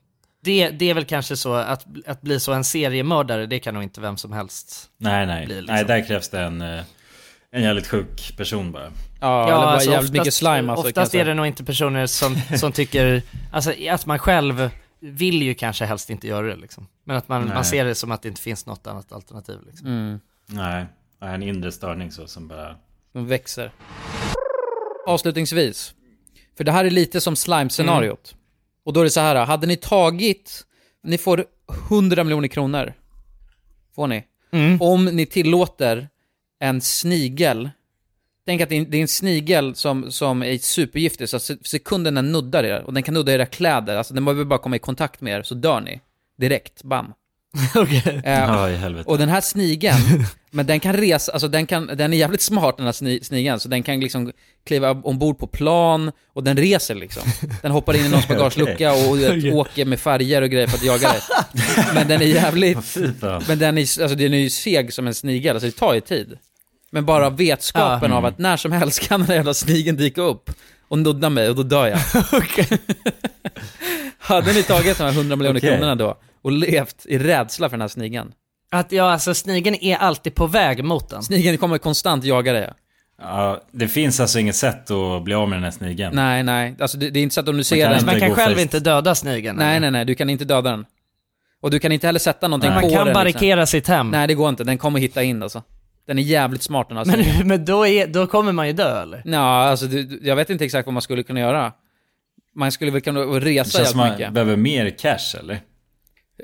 Det, 0.44 0.70
det 0.70 0.90
är 0.90 0.94
väl 0.94 1.06
kanske 1.06 1.38
så 1.38 1.54
att, 1.54 1.86
att 2.06 2.22
bli 2.22 2.40
så 2.40 2.54
en 2.54 2.64
seriemördare, 2.64 3.46
det 3.46 3.60
kan 3.60 3.74
nog 3.74 3.84
inte 3.84 4.02
vem 4.02 4.18
som 4.18 4.32
helst 4.32 4.90
Nej, 4.98 5.26
nej. 5.26 5.46
bli. 5.46 5.56
Liksom. 5.56 5.76
Nej, 5.76 5.86
där 5.86 6.08
krävs 6.08 6.30
det 6.30 6.40
en, 6.40 6.62
eh, 6.62 6.84
en 7.52 7.64
jävligt 7.64 7.88
sjuk 7.88 8.38
person 8.38 8.72
bara. 8.72 8.92
Ja, 9.20 9.44
eller 9.44 9.56
bara 9.56 9.66
alltså 9.66 9.92
jävligt 9.92 10.14
mycket 10.14 10.34
slime 10.34 10.72
alltså, 10.72 10.88
Oftast 10.88 11.16
är 11.16 11.26
det 11.26 11.34
nog 11.34 11.48
inte 11.48 11.64
personer 11.64 12.06
som, 12.06 12.36
som 12.58 12.72
tycker, 12.72 13.22
alltså 13.52 13.74
att 13.90 14.06
man 14.06 14.20
själv 14.20 14.70
vill 15.00 15.42
ju 15.42 15.54
kanske 15.54 15.86
helst 15.86 16.10
inte 16.10 16.28
göra 16.28 16.48
det 16.48 16.56
liksom. 16.56 16.88
Men 17.04 17.18
att 17.18 17.28
man, 17.28 17.46
Nej. 17.46 17.54
man 17.54 17.66
ser 17.66 17.86
det 17.86 17.96
som 17.96 18.12
att 18.12 18.22
det 18.22 18.28
inte 18.28 18.42
finns 18.42 18.66
något 18.66 18.88
annat 18.88 19.12
alternativ 19.12 19.60
liksom. 19.66 19.88
Mm. 19.88 20.20
Nej, 20.46 20.86
en 21.20 21.44
inre 21.44 21.72
störning 21.72 22.12
så 22.12 22.28
som 22.28 22.48
bara... 22.48 22.76
De 23.14 23.28
växer. 23.28 23.72
Avslutningsvis. 25.08 25.94
För 26.58 26.64
det 26.64 26.72
här 26.72 26.86
är 26.86 26.90
lite 26.90 27.22
som 27.22 27.36
slime-scenariot. 27.36 28.36
Och 28.86 28.94
då 28.94 29.00
är 29.00 29.04
det 29.04 29.10
så 29.10 29.20
här, 29.20 29.46
hade 29.46 29.68
ni 29.68 29.78
tagit, 29.78 30.66
ni 31.04 31.18
får 31.18 31.46
100 31.90 32.24
miljoner 32.24 32.48
kronor. 32.48 32.94
Får 33.96 34.08
ni. 34.08 34.24
Mm. 34.52 34.82
Om 34.82 35.06
ni 35.06 35.26
tillåter 35.26 36.10
en 36.62 36.82
snigel 36.82 37.70
Tänk 38.46 38.62
att 38.62 38.70
det 38.70 38.76
är, 38.76 38.96
en 38.96 39.08
snigel 39.08 39.76
som, 39.76 40.12
som 40.12 40.44
är 40.44 40.58
supergiftig, 40.58 41.30
så 41.30 41.40
se- 41.40 41.58
sekunden 41.64 42.16
den 42.16 42.32
nuddar 42.32 42.64
er, 42.64 42.84
och 42.86 42.94
den 42.94 43.04
kan 43.04 43.14
nudda 43.14 43.34
era 43.34 43.46
kläder, 43.46 43.98
alltså 43.98 44.14
den 44.14 44.26
behöver 44.26 44.44
bara 44.44 44.60
komma 44.60 44.76
i 44.76 44.80
kontakt 44.80 45.22
med 45.22 45.34
er, 45.34 45.44
så 45.44 45.56
dör 45.56 45.82
ni. 45.82 46.02
Direkt, 46.38 46.84
bam. 46.84 47.14
Okej. 47.76 48.22
Ja, 48.26 48.70
i 48.70 48.76
helvete. 48.76 49.10
och 49.10 49.18
den 49.18 49.30
här 49.30 49.42
snigeln, 49.42 50.26
men 50.52 50.66
den 50.66 50.80
kan 50.80 50.94
resa, 50.94 51.32
alltså 51.32 51.48
den, 51.48 51.66
kan, 51.66 51.88
den 51.88 52.14
är 52.14 52.18
jävligt 52.18 52.42
smart 52.42 52.78
den 52.78 52.86
här 52.86 52.94
sni, 52.94 53.20
snigeln, 53.24 53.60
så 53.60 53.70
den 53.70 53.84
kan 53.84 54.00
liksom 54.00 54.32
kliva 54.64 54.92
ombord 54.92 55.40
på 55.40 55.48
plan, 55.48 56.12
och 56.34 56.44
den 56.44 56.58
reser 56.58 56.96
liksom. 56.96 57.24
Den 57.62 57.72
hoppar 57.72 57.94
in 57.94 58.06
i 58.06 58.10
någons 58.10 58.28
bagagelucka 58.28 58.94
och, 58.94 59.10
och 59.10 59.20
vet, 59.20 59.32
Okej. 59.32 59.52
åker 59.52 59.86
med 59.86 60.00
färger 60.00 60.42
och 60.42 60.50
grejer 60.50 60.68
för 60.68 60.78
att 60.78 60.84
jaga 60.84 61.10
dig. 61.12 61.22
Men 61.94 62.08
den 62.08 62.22
är 62.22 62.26
jävligt, 62.26 62.98
men 63.48 63.60
den 63.60 63.78
är, 63.78 63.82
alltså 63.82 64.16
den 64.16 64.34
är 64.34 64.38
ju 64.38 64.50
seg 64.50 64.94
som 64.94 65.08
en 65.08 65.14
snigel, 65.14 65.56
alltså 65.56 65.68
det 65.68 65.76
tar 65.78 65.94
ju 65.94 66.02
tid. 66.02 66.38
Men 66.92 67.06
bara 67.06 67.30
vetskapen 67.30 68.12
Ja. 68.12 68.18
av 68.18 68.26
att 68.26 68.38
när 68.38 68.58
som 68.58 68.72
helst 68.72 69.08
kan 69.08 69.20
den 69.20 69.28
här 69.30 69.36
jävla 69.36 69.54
snigeln 69.54 69.98
dyka 69.98 70.22
upp 70.22 70.50
och 70.88 71.00
nudda 71.00 71.30
mig 71.30 71.50
och 71.50 71.56
då 71.56 71.64
dör 71.64 71.88
jag. 71.88 72.00
Hade 74.20 74.54
ni 74.54 74.64
tagit 74.64 74.98
de 74.98 75.04
här 75.04 75.12
100 75.12 75.36
miljoner 75.36 75.60
Okej. 75.60 75.70
kronorna 75.70 75.96
då 75.96 76.18
och 76.42 76.52
levt 76.52 77.06
i 77.06 77.18
rädsla 77.18 77.70
för 77.70 77.78
den 77.78 77.82
här 77.82 77.88
snigeln? 77.88 78.32
Att 78.72 78.92
ja, 78.92 79.12
alltså 79.12 79.34
snigeln 79.34 79.76
är 79.82 79.96
alltid 79.98 80.36
på 80.36 80.48
väg 80.48 80.84
mot 80.84 81.10
den. 81.10 81.24
Snigeln 81.24 81.58
kommer 81.58 81.78
konstant 81.78 82.24
jaga 82.24 82.54
dig. 82.54 82.70
Ja, 83.22 83.62
det 83.72 83.88
finns 83.88 84.20
alltså 84.20 84.40
inget 84.40 84.56
sätt 84.56 84.92
att 84.92 85.24
bli 85.24 85.34
av 85.34 85.50
med 85.50 85.58
den 85.58 85.64
här 85.64 85.72
snigeln. 85.72 86.16
Nej, 86.16 86.44
nej. 86.44 86.76
Alltså 86.80 86.98
det, 86.98 87.10
det 87.10 87.20
är 87.20 87.24
inte 87.24 87.36
så 87.36 87.42
att 87.42 87.48
om 87.50 87.58
du 87.58 87.64
ser 87.64 87.76
kan 87.76 87.90
den... 87.90 87.94
inte 88.00 88.06
Man 88.06 88.20
kan 88.20 88.36
själv 88.36 88.54
först. 88.54 88.62
inte 88.62 88.80
döda 88.80 89.16
snigeln. 89.16 89.58
Nej, 89.58 89.80
nej, 89.80 89.92
nej. 89.92 90.06
Du 90.06 90.16
kan 90.16 90.30
inte 90.30 90.46
döda 90.46 90.70
den. 90.72 90.86
Och 91.62 91.72
du 91.72 91.80
kan 91.80 91.92
inte 91.92 92.08
heller 92.08 92.20
sätta 92.20 92.48
någonting 92.48 92.70
Nej. 92.72 92.82
på 92.82 92.88
Man 92.88 92.96
kan 92.96 93.06
den. 93.06 93.14
barrikera 93.14 93.66
sitt 93.66 93.88
hem. 93.88 94.08
Liksom. 94.08 94.12
Nej, 94.20 94.28
det 94.28 94.34
går 94.34 94.50
inte. 94.50 94.64
Den 94.64 94.78
kommer 94.78 95.00
hitta 95.00 95.24
in 95.24 95.44
alltså. 95.44 95.64
Den 96.08 96.20
är 96.20 96.24
jävligt 96.24 96.64
smart 96.64 96.90
den 96.90 96.98
här 96.98 97.06
Men, 97.06 97.48
men 97.48 97.66
då, 97.66 97.88
är, 97.88 98.08
då 98.08 98.28
kommer 98.28 98.52
man 98.52 98.68
ju 98.68 98.74
dö 98.74 99.02
eller? 99.02 99.22
Ja, 99.26 99.40
alltså 99.64 99.86
du, 99.86 100.20
jag 100.24 100.36
vet 100.36 100.50
inte 100.50 100.66
exakt 100.66 100.86
vad 100.88 100.94
man 100.94 101.02
skulle 101.02 101.24
kunna 101.24 101.40
göra. 101.40 101.72
Man 102.56 102.72
skulle 102.72 102.92
väl 102.92 103.02
kunna 103.02 103.20
Det 103.20 103.40
resa 103.40 103.78
jävligt 103.78 103.96
man 103.96 104.12
mycket. 104.12 104.34
behöver 104.34 104.56
mer 104.56 104.90
cash 104.90 105.36
eller? 105.40 105.60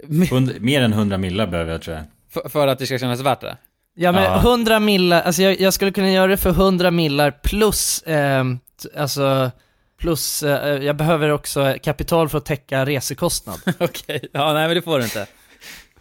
Hund, 0.32 0.62
mer 0.62 0.82
än 0.82 0.94
100 0.94 1.18
millar 1.18 1.48
behöver 1.48 1.72
jag 1.72 1.82
tror 1.82 1.96
jag. 1.96 2.06
För, 2.44 2.50
för 2.50 2.68
att 2.68 2.80
det 2.80 2.86
ska 2.86 2.98
kännas 3.00 3.20
värt 3.22 3.42
det. 3.42 3.58
Ja 3.96 4.12
men 4.12 4.24
Ja. 4.24 4.38
100 4.40 4.80
millar, 4.80 5.22
alltså 5.22 5.42
jag, 5.42 5.60
jag 5.60 5.74
skulle 5.74 5.92
kunna 5.92 6.12
göra 6.12 6.28
det 6.28 6.38
för 6.38 6.50
100 6.50 6.92
millar 6.92 7.32
plus, 7.32 8.02
t- 8.02 8.90
alltså, 8.98 9.52
plus, 10.00 10.44
eh, 10.44 10.84
jag 10.84 10.96
behöver 10.96 11.30
också 11.30 11.76
kapital 11.84 12.30
för 12.30 12.38
att 12.38 12.46
täcka 12.46 12.86
resekostnad. 12.86 13.60
Okej, 13.80 14.28
ja 14.32 14.54
nej 14.54 14.68
men 14.68 14.76
det 14.76 14.82
får 14.82 14.98
du 15.00 15.04
inte. 15.04 15.28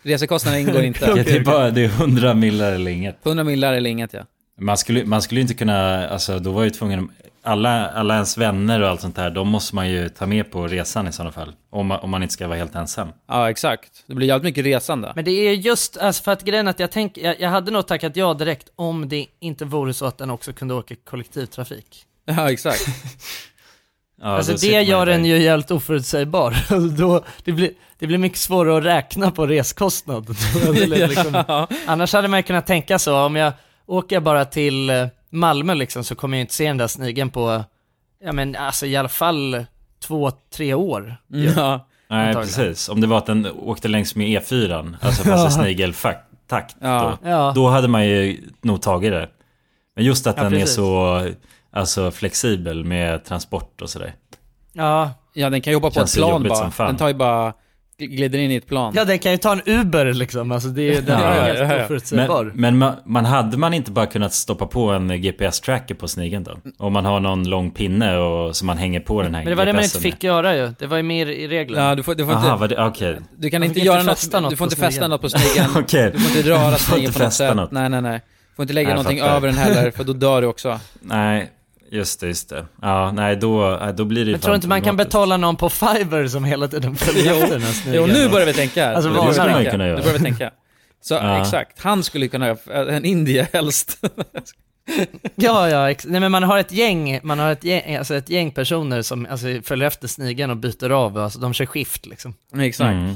Resekostnaderna 0.06 0.60
ingår 0.60 0.82
inte. 0.82 1.04
Ja, 1.06 1.14
det, 1.14 1.36
är 1.36 1.44
bara, 1.44 1.70
det 1.70 1.84
är 1.84 1.88
100 1.88 2.34
millar 2.34 2.72
eller 2.72 2.90
inget. 2.90 3.26
100 3.26 3.44
millar 3.44 3.72
eller 3.72 3.90
inget 3.90 4.12
ja. 4.12 4.20
Man 4.60 4.78
skulle, 4.78 5.04
man 5.04 5.22
skulle 5.22 5.40
inte 5.40 5.54
kunna, 5.54 6.08
alltså 6.08 6.38
då 6.38 6.52
var 6.52 6.64
ju 6.64 6.70
tvungen, 6.70 7.10
alla, 7.42 7.88
alla 7.88 8.14
ens 8.14 8.38
vänner 8.38 8.80
och 8.80 8.88
allt 8.88 9.00
sånt 9.00 9.16
där, 9.16 9.30
de 9.30 9.48
måste 9.48 9.74
man 9.74 9.88
ju 9.88 10.08
ta 10.08 10.26
med 10.26 10.50
på 10.50 10.66
resan 10.66 11.08
i 11.08 11.12
sådana 11.12 11.32
fall. 11.32 11.52
Om 11.70 11.86
man, 11.86 12.00
om 12.00 12.10
man 12.10 12.22
inte 12.22 12.32
ska 12.32 12.48
vara 12.48 12.58
helt 12.58 12.74
ensam. 12.74 13.08
Ja 13.28 13.50
exakt. 13.50 14.04
Det 14.06 14.14
blir 14.14 14.28
jävligt 14.28 14.44
mycket 14.44 14.64
resande. 14.64 15.12
Men 15.14 15.24
det 15.24 15.30
är 15.30 15.52
just, 15.52 15.96
alltså 15.96 16.22
för 16.22 16.32
att 16.32 16.44
grejen 16.44 16.68
att 16.68 16.80
jag 16.80 16.90
tänker, 16.90 17.22
jag, 17.22 17.40
jag 17.40 17.50
hade 17.50 17.70
nog 17.70 17.86
tackat 17.86 18.16
ja 18.16 18.34
direkt 18.34 18.68
om 18.76 19.08
det 19.08 19.26
inte 19.40 19.64
vore 19.64 19.94
så 19.94 20.06
att 20.06 20.18
den 20.18 20.30
också 20.30 20.52
kunde 20.52 20.74
åka 20.74 20.94
kollektivtrafik. 21.04 22.04
Ja 22.24 22.50
exakt. 22.52 22.86
Ja, 24.22 24.26
alltså 24.28 24.52
det 24.52 24.82
gör 24.82 25.06
den 25.06 25.24
ju 25.24 25.38
jävligt 25.42 25.70
oförutsägbar. 25.70 26.50
Alltså 26.50 26.78
då, 26.78 27.24
det, 27.44 27.52
blir, 27.52 27.70
det 27.98 28.06
blir 28.06 28.18
mycket 28.18 28.38
svårare 28.38 28.78
att 28.78 28.84
räkna 28.84 29.30
på 29.30 29.46
reskostnad. 29.46 30.28
Är 30.66 30.86
liksom, 31.08 31.44
Ja. 31.48 31.68
Annars 31.86 32.12
hade 32.12 32.28
man 32.28 32.38
ju 32.38 32.42
kunnat 32.42 32.66
tänka 32.66 32.98
så, 32.98 33.18
om 33.18 33.36
jag 33.36 33.52
åker 33.86 34.20
bara 34.20 34.44
till 34.44 34.90
eh, 34.90 35.06
Malmö 35.30 35.74
liksom 35.74 36.04
så 36.04 36.14
kommer 36.14 36.36
jag 36.36 36.42
inte 36.42 36.54
se 36.54 36.66
den 36.66 36.76
där 36.76 36.86
snigeln 36.86 37.30
på, 37.30 37.64
ja 38.24 38.32
men 38.32 38.56
alltså 38.56 38.86
i 38.86 38.96
alla 38.96 39.08
fall 39.08 39.64
två, 40.06 40.30
tre 40.54 40.74
år. 40.74 41.16
Ja. 41.26 41.86
Nej, 42.10 42.28
Antagligen. 42.28 42.42
precis. 42.66 42.88
Om 42.88 43.00
det 43.00 43.06
var 43.06 43.18
att 43.18 43.26
den 43.26 43.46
åkte 43.46 43.88
längs 43.88 44.14
med 44.16 44.26
E4, 44.42 44.94
alltså 45.00 45.22
fast 45.30 45.48
i 45.58 45.60
snigeltakt, 45.62 46.76
Ja. 46.80 47.18
då, 47.22 47.28
Ja. 47.30 47.52
då 47.54 47.68
hade 47.68 47.88
man 47.88 48.06
ju 48.06 48.40
nog 48.62 48.82
tagit 48.82 49.12
det. 49.12 49.28
Men 49.96 50.04
just 50.04 50.26
att 50.26 50.36
Ja, 50.36 50.42
den 50.42 50.52
är 50.54 50.58
precis. 50.60 50.74
så 50.74 51.26
alltså, 51.72 52.10
flexibel 52.10 52.84
med 52.84 53.24
transport 53.24 53.82
och 53.82 53.90
sådär. 53.90 54.14
Ja. 54.72 55.10
Ja 55.32 55.50
den 55.50 55.60
kan 55.60 55.74
hoppa 55.74 55.88
på 55.88 55.94
Känns 55.94 56.16
ett 56.16 56.22
plan 56.22 56.42
bara. 56.48 56.86
Den 56.86 56.96
tar 56.96 57.08
ju 57.08 57.14
bara, 57.14 57.52
glider 57.98 58.38
in 58.38 58.50
i 58.50 58.54
ett 58.56 58.66
plan. 58.66 58.92
ja, 58.96 59.04
den 59.04 59.18
kan 59.18 59.32
ju 59.32 59.38
ta 59.38 59.52
en 59.52 59.60
Uber 59.66 60.12
liksom, 60.12 60.52
alltså 60.52 60.68
det 60.68 60.96
är, 60.96 61.02
den 61.02 61.20
Ja, 61.20 61.26
är 61.26 61.36
ja, 61.38 61.44
helt 61.44 61.58
ja, 61.70 61.76
ja. 61.78 61.84
oförutsägbar. 61.84 62.44
Men, 62.44 62.54
men 62.54 62.78
man, 62.78 62.94
man 63.04 63.24
hade 63.24 63.56
man 63.56 63.74
inte 63.74 63.90
bara 63.90 64.06
kunnat 64.06 64.32
stoppa 64.32 64.66
på 64.66 64.90
en 64.90 65.08
GPS-tracker 65.22 65.94
på 65.94 66.08
snigeln 66.08 66.44
då? 66.44 66.56
Om 66.78 66.92
man 66.92 67.04
har 67.04 67.20
någon 67.20 67.48
lång 67.48 67.70
pinne 67.70 68.16
och 68.18 68.56
som 68.56 68.66
man 68.66 68.78
hänger 68.78 69.00
på 69.00 69.22
den 69.22 69.34
här 69.34 69.42
Men 69.42 69.50
det 69.50 69.56
var 69.56 69.66
det 69.66 69.72
man 69.72 69.82
inte 69.84 70.00
fick 70.00 70.24
göra 70.24 70.56
ju, 70.56 70.72
det 70.78 70.86
var 70.86 70.96
ju 70.96 71.02
mer 71.02 71.26
i 71.26 71.48
reglerna. 71.48 71.88
Ja, 71.88 71.94
du 71.94 72.02
får, 72.02 72.14
du 72.14 72.24
får 72.24 72.32
Aha, 72.32 72.52
inte, 72.64 72.66
det, 72.74 72.86
okej. 72.86 73.18
du 73.36 73.50
kan 73.50 73.62
inte 73.62 73.80
göra 73.80 74.00
inte 74.00 74.10
något, 74.10 74.42
något 74.42 74.50
du 74.50 74.56
får 74.56 74.64
inte 74.64 74.76
fästa 74.76 75.08
något 75.08 75.20
på 75.22 75.28
snigeln. 75.28 75.70
Okej. 75.76 76.10
Du 76.12 76.18
får 76.20 76.36
inte 76.36 76.50
röra 76.50 76.76
snigeln 76.76 77.12
på 77.12 77.22
något 77.22 77.32
sätt. 77.32 77.56
något. 77.56 77.70
Nej, 77.70 77.88
nej, 77.88 78.02
nej. 78.02 78.20
Du 78.50 78.56
får 78.56 78.62
inte 78.62 78.74
lägga 78.74 78.88
Nej, 78.88 78.96
någonting 78.96 79.20
över 79.20 79.48
den 79.48 79.56
heller, 79.56 79.90
för 79.90 80.04
då 80.04 80.12
dör 80.12 80.40
du 80.40 80.46
också. 80.46 80.80
Nej, 81.00 81.50
just 81.90 82.20
det, 82.20 82.26
just 82.26 82.48
det. 82.48 82.66
Ja, 82.82 83.12
nej 83.12 83.36
då, 83.36 83.80
då 83.96 84.04
blir 84.04 84.24
det 84.24 84.30
Jag 84.30 84.42
tror 84.42 84.54
inte 84.54 84.68
man 84.68 84.82
kan 84.82 84.96
betala 84.96 85.36
någon 85.36 85.56
på 85.56 85.68
Fiverr 85.70 86.28
som 86.28 86.44
hela 86.44 86.68
tiden 86.68 86.96
följer 86.96 87.24
Jo. 87.34 87.36
efter 87.36 87.58
den 87.58 87.62
här. 87.62 87.94
Jo, 87.94 88.06
nu 88.06 88.28
börjar 88.28 88.46
vi 88.46 88.52
tänka. 88.52 88.94
Alltså, 88.94 89.10
nu 89.10 89.16
börjar 89.16 89.50
man 89.50 89.64
kunna 89.64 89.86
göra? 89.86 89.96
Nu 89.96 90.02
börjar 90.02 90.18
vi 90.18 90.24
tänka. 90.24 90.50
Så 91.00 91.14
Ja. 91.22 91.40
exakt, 91.40 91.80
han 91.82 92.02
skulle 92.02 92.28
kunna, 92.28 92.56
en 92.70 93.04
indie 93.04 93.48
helst. 93.52 94.04
Ja, 95.34 95.68
ja, 95.68 95.90
ex- 95.90 96.06
nej 96.08 96.20
men 96.20 96.32
man 96.32 96.42
har 96.42 96.58
ett 96.58 96.72
gäng, 96.72 97.20
man 97.22 97.38
har 97.38 97.52
ett 97.52 97.64
gäng, 97.64 97.96
alltså 97.96 98.14
ett 98.14 98.30
gäng 98.30 98.50
personer 98.50 99.02
som 99.02 99.26
alltså, 99.30 99.46
följer 99.64 99.86
efter 99.86 100.08
snigeln 100.08 100.50
och 100.50 100.56
byter 100.56 100.90
av, 100.90 101.18
alltså 101.18 101.38
de 101.38 101.52
kör 101.52 101.66
skift 101.66 102.06
liksom. 102.06 102.34
exakt. 102.58 102.92
Mm. 102.92 103.14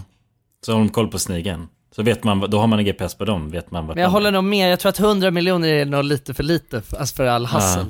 Så 0.66 0.72
har 0.72 0.78
de 0.78 0.88
koll 0.88 1.09
på 1.09 1.18
snigeln. 1.18 1.68
Så 1.97 2.02
vet 2.02 2.24
man, 2.24 2.40
då 2.51 2.59
har 2.59 2.66
man 2.66 2.78
en 2.78 2.84
GPS 2.84 3.14
på 3.14 3.24
dem, 3.24 3.51
vet 3.51 3.70
man 3.70 3.86
vart 3.86 3.97
Men 3.97 4.02
jag 4.02 4.10
håller 4.10 4.30
nog 4.32 4.44
med, 4.44 4.72
jag 4.72 4.80
tror 4.80 4.90
att 4.90 5.01
100 5.01 5.30
miljoner 5.30 5.68
är 5.68 5.84
nog 5.84 6.05
lite 6.05 6.34
för 6.34 6.42
lite, 6.42 6.82
för- 6.82 6.97
alltså 6.97 7.14
för 7.16 7.26
all 7.26 7.47
hassel. 7.47 7.86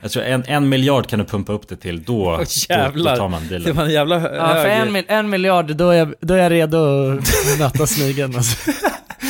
Jag 0.00 0.10
tror 0.10 0.22
en, 0.24 0.44
en 0.46 0.68
miljard 0.68 1.06
kan 1.06 1.18
du 1.18 1.24
pumpa 1.24 1.52
upp 1.52 1.68
det 1.68 1.76
till, 1.76 2.02
då, 2.02 2.36
då, 2.36 2.44
jävlar. 2.68 3.10
då 3.12 3.16
tar 3.16 3.28
man 3.28 3.42
Det 3.42 3.48
bilen. 3.48 3.76
var 3.76 3.84
en 3.84 3.90
jävla 3.90 4.18
hö- 4.18 4.36
Ja, 4.36 4.48
för 4.48 4.68
hög... 4.68 4.88
en, 4.96 5.04
en 5.08 5.30
miljard, 5.30 5.76
då 5.76 5.90
är, 5.90 5.96
jag, 5.98 6.14
då 6.20 6.34
är 6.34 6.38
jag 6.38 6.52
redo 6.52 6.78
att 7.18 7.58
möta 7.58 7.86
snigeln 7.86 8.36
alltså. 8.36 8.70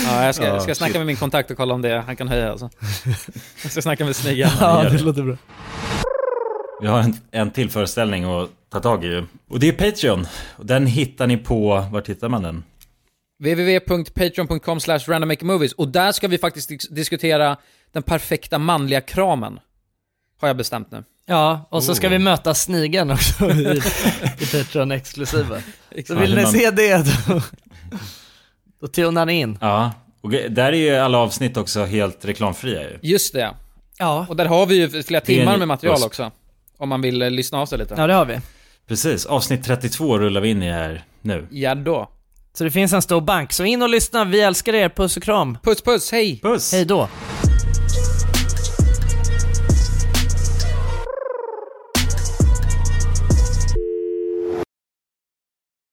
Ja, 0.06 0.24
jag 0.24 0.34
ska, 0.34 0.44
Ja, 0.46 0.52
jag 0.52 0.62
ska 0.62 0.74
snacka 0.74 0.92
shit. 0.92 0.98
med 1.00 1.06
min 1.06 1.16
kontakt 1.16 1.50
och 1.50 1.56
kolla 1.56 1.74
om 1.74 1.82
det 1.82 2.00
han 2.06 2.16
kan 2.16 2.28
höja 2.28 2.50
alltså. 2.50 2.70
Jag 3.62 3.72
ska 3.72 3.82
snacka 3.82 4.04
med 4.04 4.16
snigeln. 4.16 4.50
Ja, 4.60 4.82
det 4.82 4.96
det. 4.96 5.02
låter 5.02 5.22
bra. 5.22 5.36
Vi 6.80 6.86
har 6.86 6.98
en, 7.00 7.16
en 7.30 7.50
till 7.50 7.70
föreställning 7.70 8.24
att 8.24 8.48
ta 8.72 8.80
tag 8.80 9.04
i. 9.04 9.22
Och 9.50 9.60
det 9.60 9.68
är 9.68 9.72
Patreon. 9.90 10.26
Och 10.56 10.66
den 10.66 10.86
hittar 10.86 11.26
ni 11.26 11.36
på, 11.36 11.84
vart 11.92 12.08
hittar 12.08 12.28
man 12.28 12.42
den? 12.42 12.62
www.patreon.com 13.44 14.80
slash 14.80 14.98
randommakermovies 15.06 15.72
och 15.72 15.88
där 15.88 16.12
ska 16.12 16.28
vi 16.28 16.38
faktiskt 16.38 16.70
dis- 16.70 16.94
diskutera 16.94 17.56
den 17.92 18.02
perfekta 18.02 18.58
manliga 18.58 19.00
kramen. 19.00 19.58
Har 20.40 20.48
jag 20.48 20.56
bestämt 20.56 20.90
nu. 20.90 21.04
Ja, 21.26 21.68
och 21.70 21.82
så 21.84 21.94
ska 21.94 22.06
Oh. 22.06 22.10
vi 22.10 22.18
möta 22.18 22.54
snigeln 22.54 23.10
också 23.10 23.50
i, 23.50 23.80
i 24.38 24.46
Patreon 24.46 24.92
exklusiva. 24.92 25.56
Så 26.06 26.14
vill 26.14 26.34
ni 26.34 26.46
se 26.46 26.70
det 26.70 27.06
då, 27.28 27.40
då 28.80 28.86
tunar 28.88 29.26
ni 29.26 29.40
in. 29.40 29.58
Ja, 29.60 29.92
och 30.20 30.30
där 30.30 30.58
är 30.58 30.72
ju 30.72 30.96
alla 30.96 31.18
avsnitt 31.18 31.56
också 31.56 31.84
helt 31.84 32.24
reklamfria 32.24 32.82
ju. 32.82 32.98
Just 33.02 33.32
det. 33.32 33.50
Ja. 33.98 34.26
Och 34.28 34.36
där 34.36 34.44
har 34.44 34.66
vi 34.66 34.74
ju 34.74 35.02
flera 35.02 35.20
timmar 35.20 35.56
med 35.56 35.68
material 35.68 36.02
också. 36.04 36.30
Om 36.78 36.88
man 36.88 37.00
vill 37.02 37.22
eh, 37.22 37.30
lyssna 37.30 37.58
av 37.58 37.66
sig 37.66 37.78
lite. 37.78 37.94
Ja, 37.96 38.06
det 38.06 38.14
har 38.14 38.24
vi. 38.24 38.40
Precis, 38.88 39.26
avsnitt 39.26 39.64
32 39.64 40.18
rullar 40.18 40.40
vi 40.40 40.48
in 40.48 40.62
i 40.62 40.70
här 40.70 41.04
nu. 41.22 41.46
Ja 41.50 41.74
då. 41.74 42.10
Så 42.52 42.64
det 42.64 42.70
finns 42.70 42.92
en 42.92 43.02
stor 43.02 43.20
bank, 43.20 43.52
så 43.52 43.64
in 43.64 43.82
och 43.82 43.88
lyssna, 43.88 44.24
vi 44.24 44.40
älskar 44.40 44.74
er, 44.74 44.88
puss 44.88 45.16
och 45.16 45.22
kram. 45.22 45.58
Puss 45.62 45.82
puss, 45.82 46.12
hej! 46.12 46.40
Puss! 46.42 46.72
Hej 46.72 46.84
då. 46.84 47.08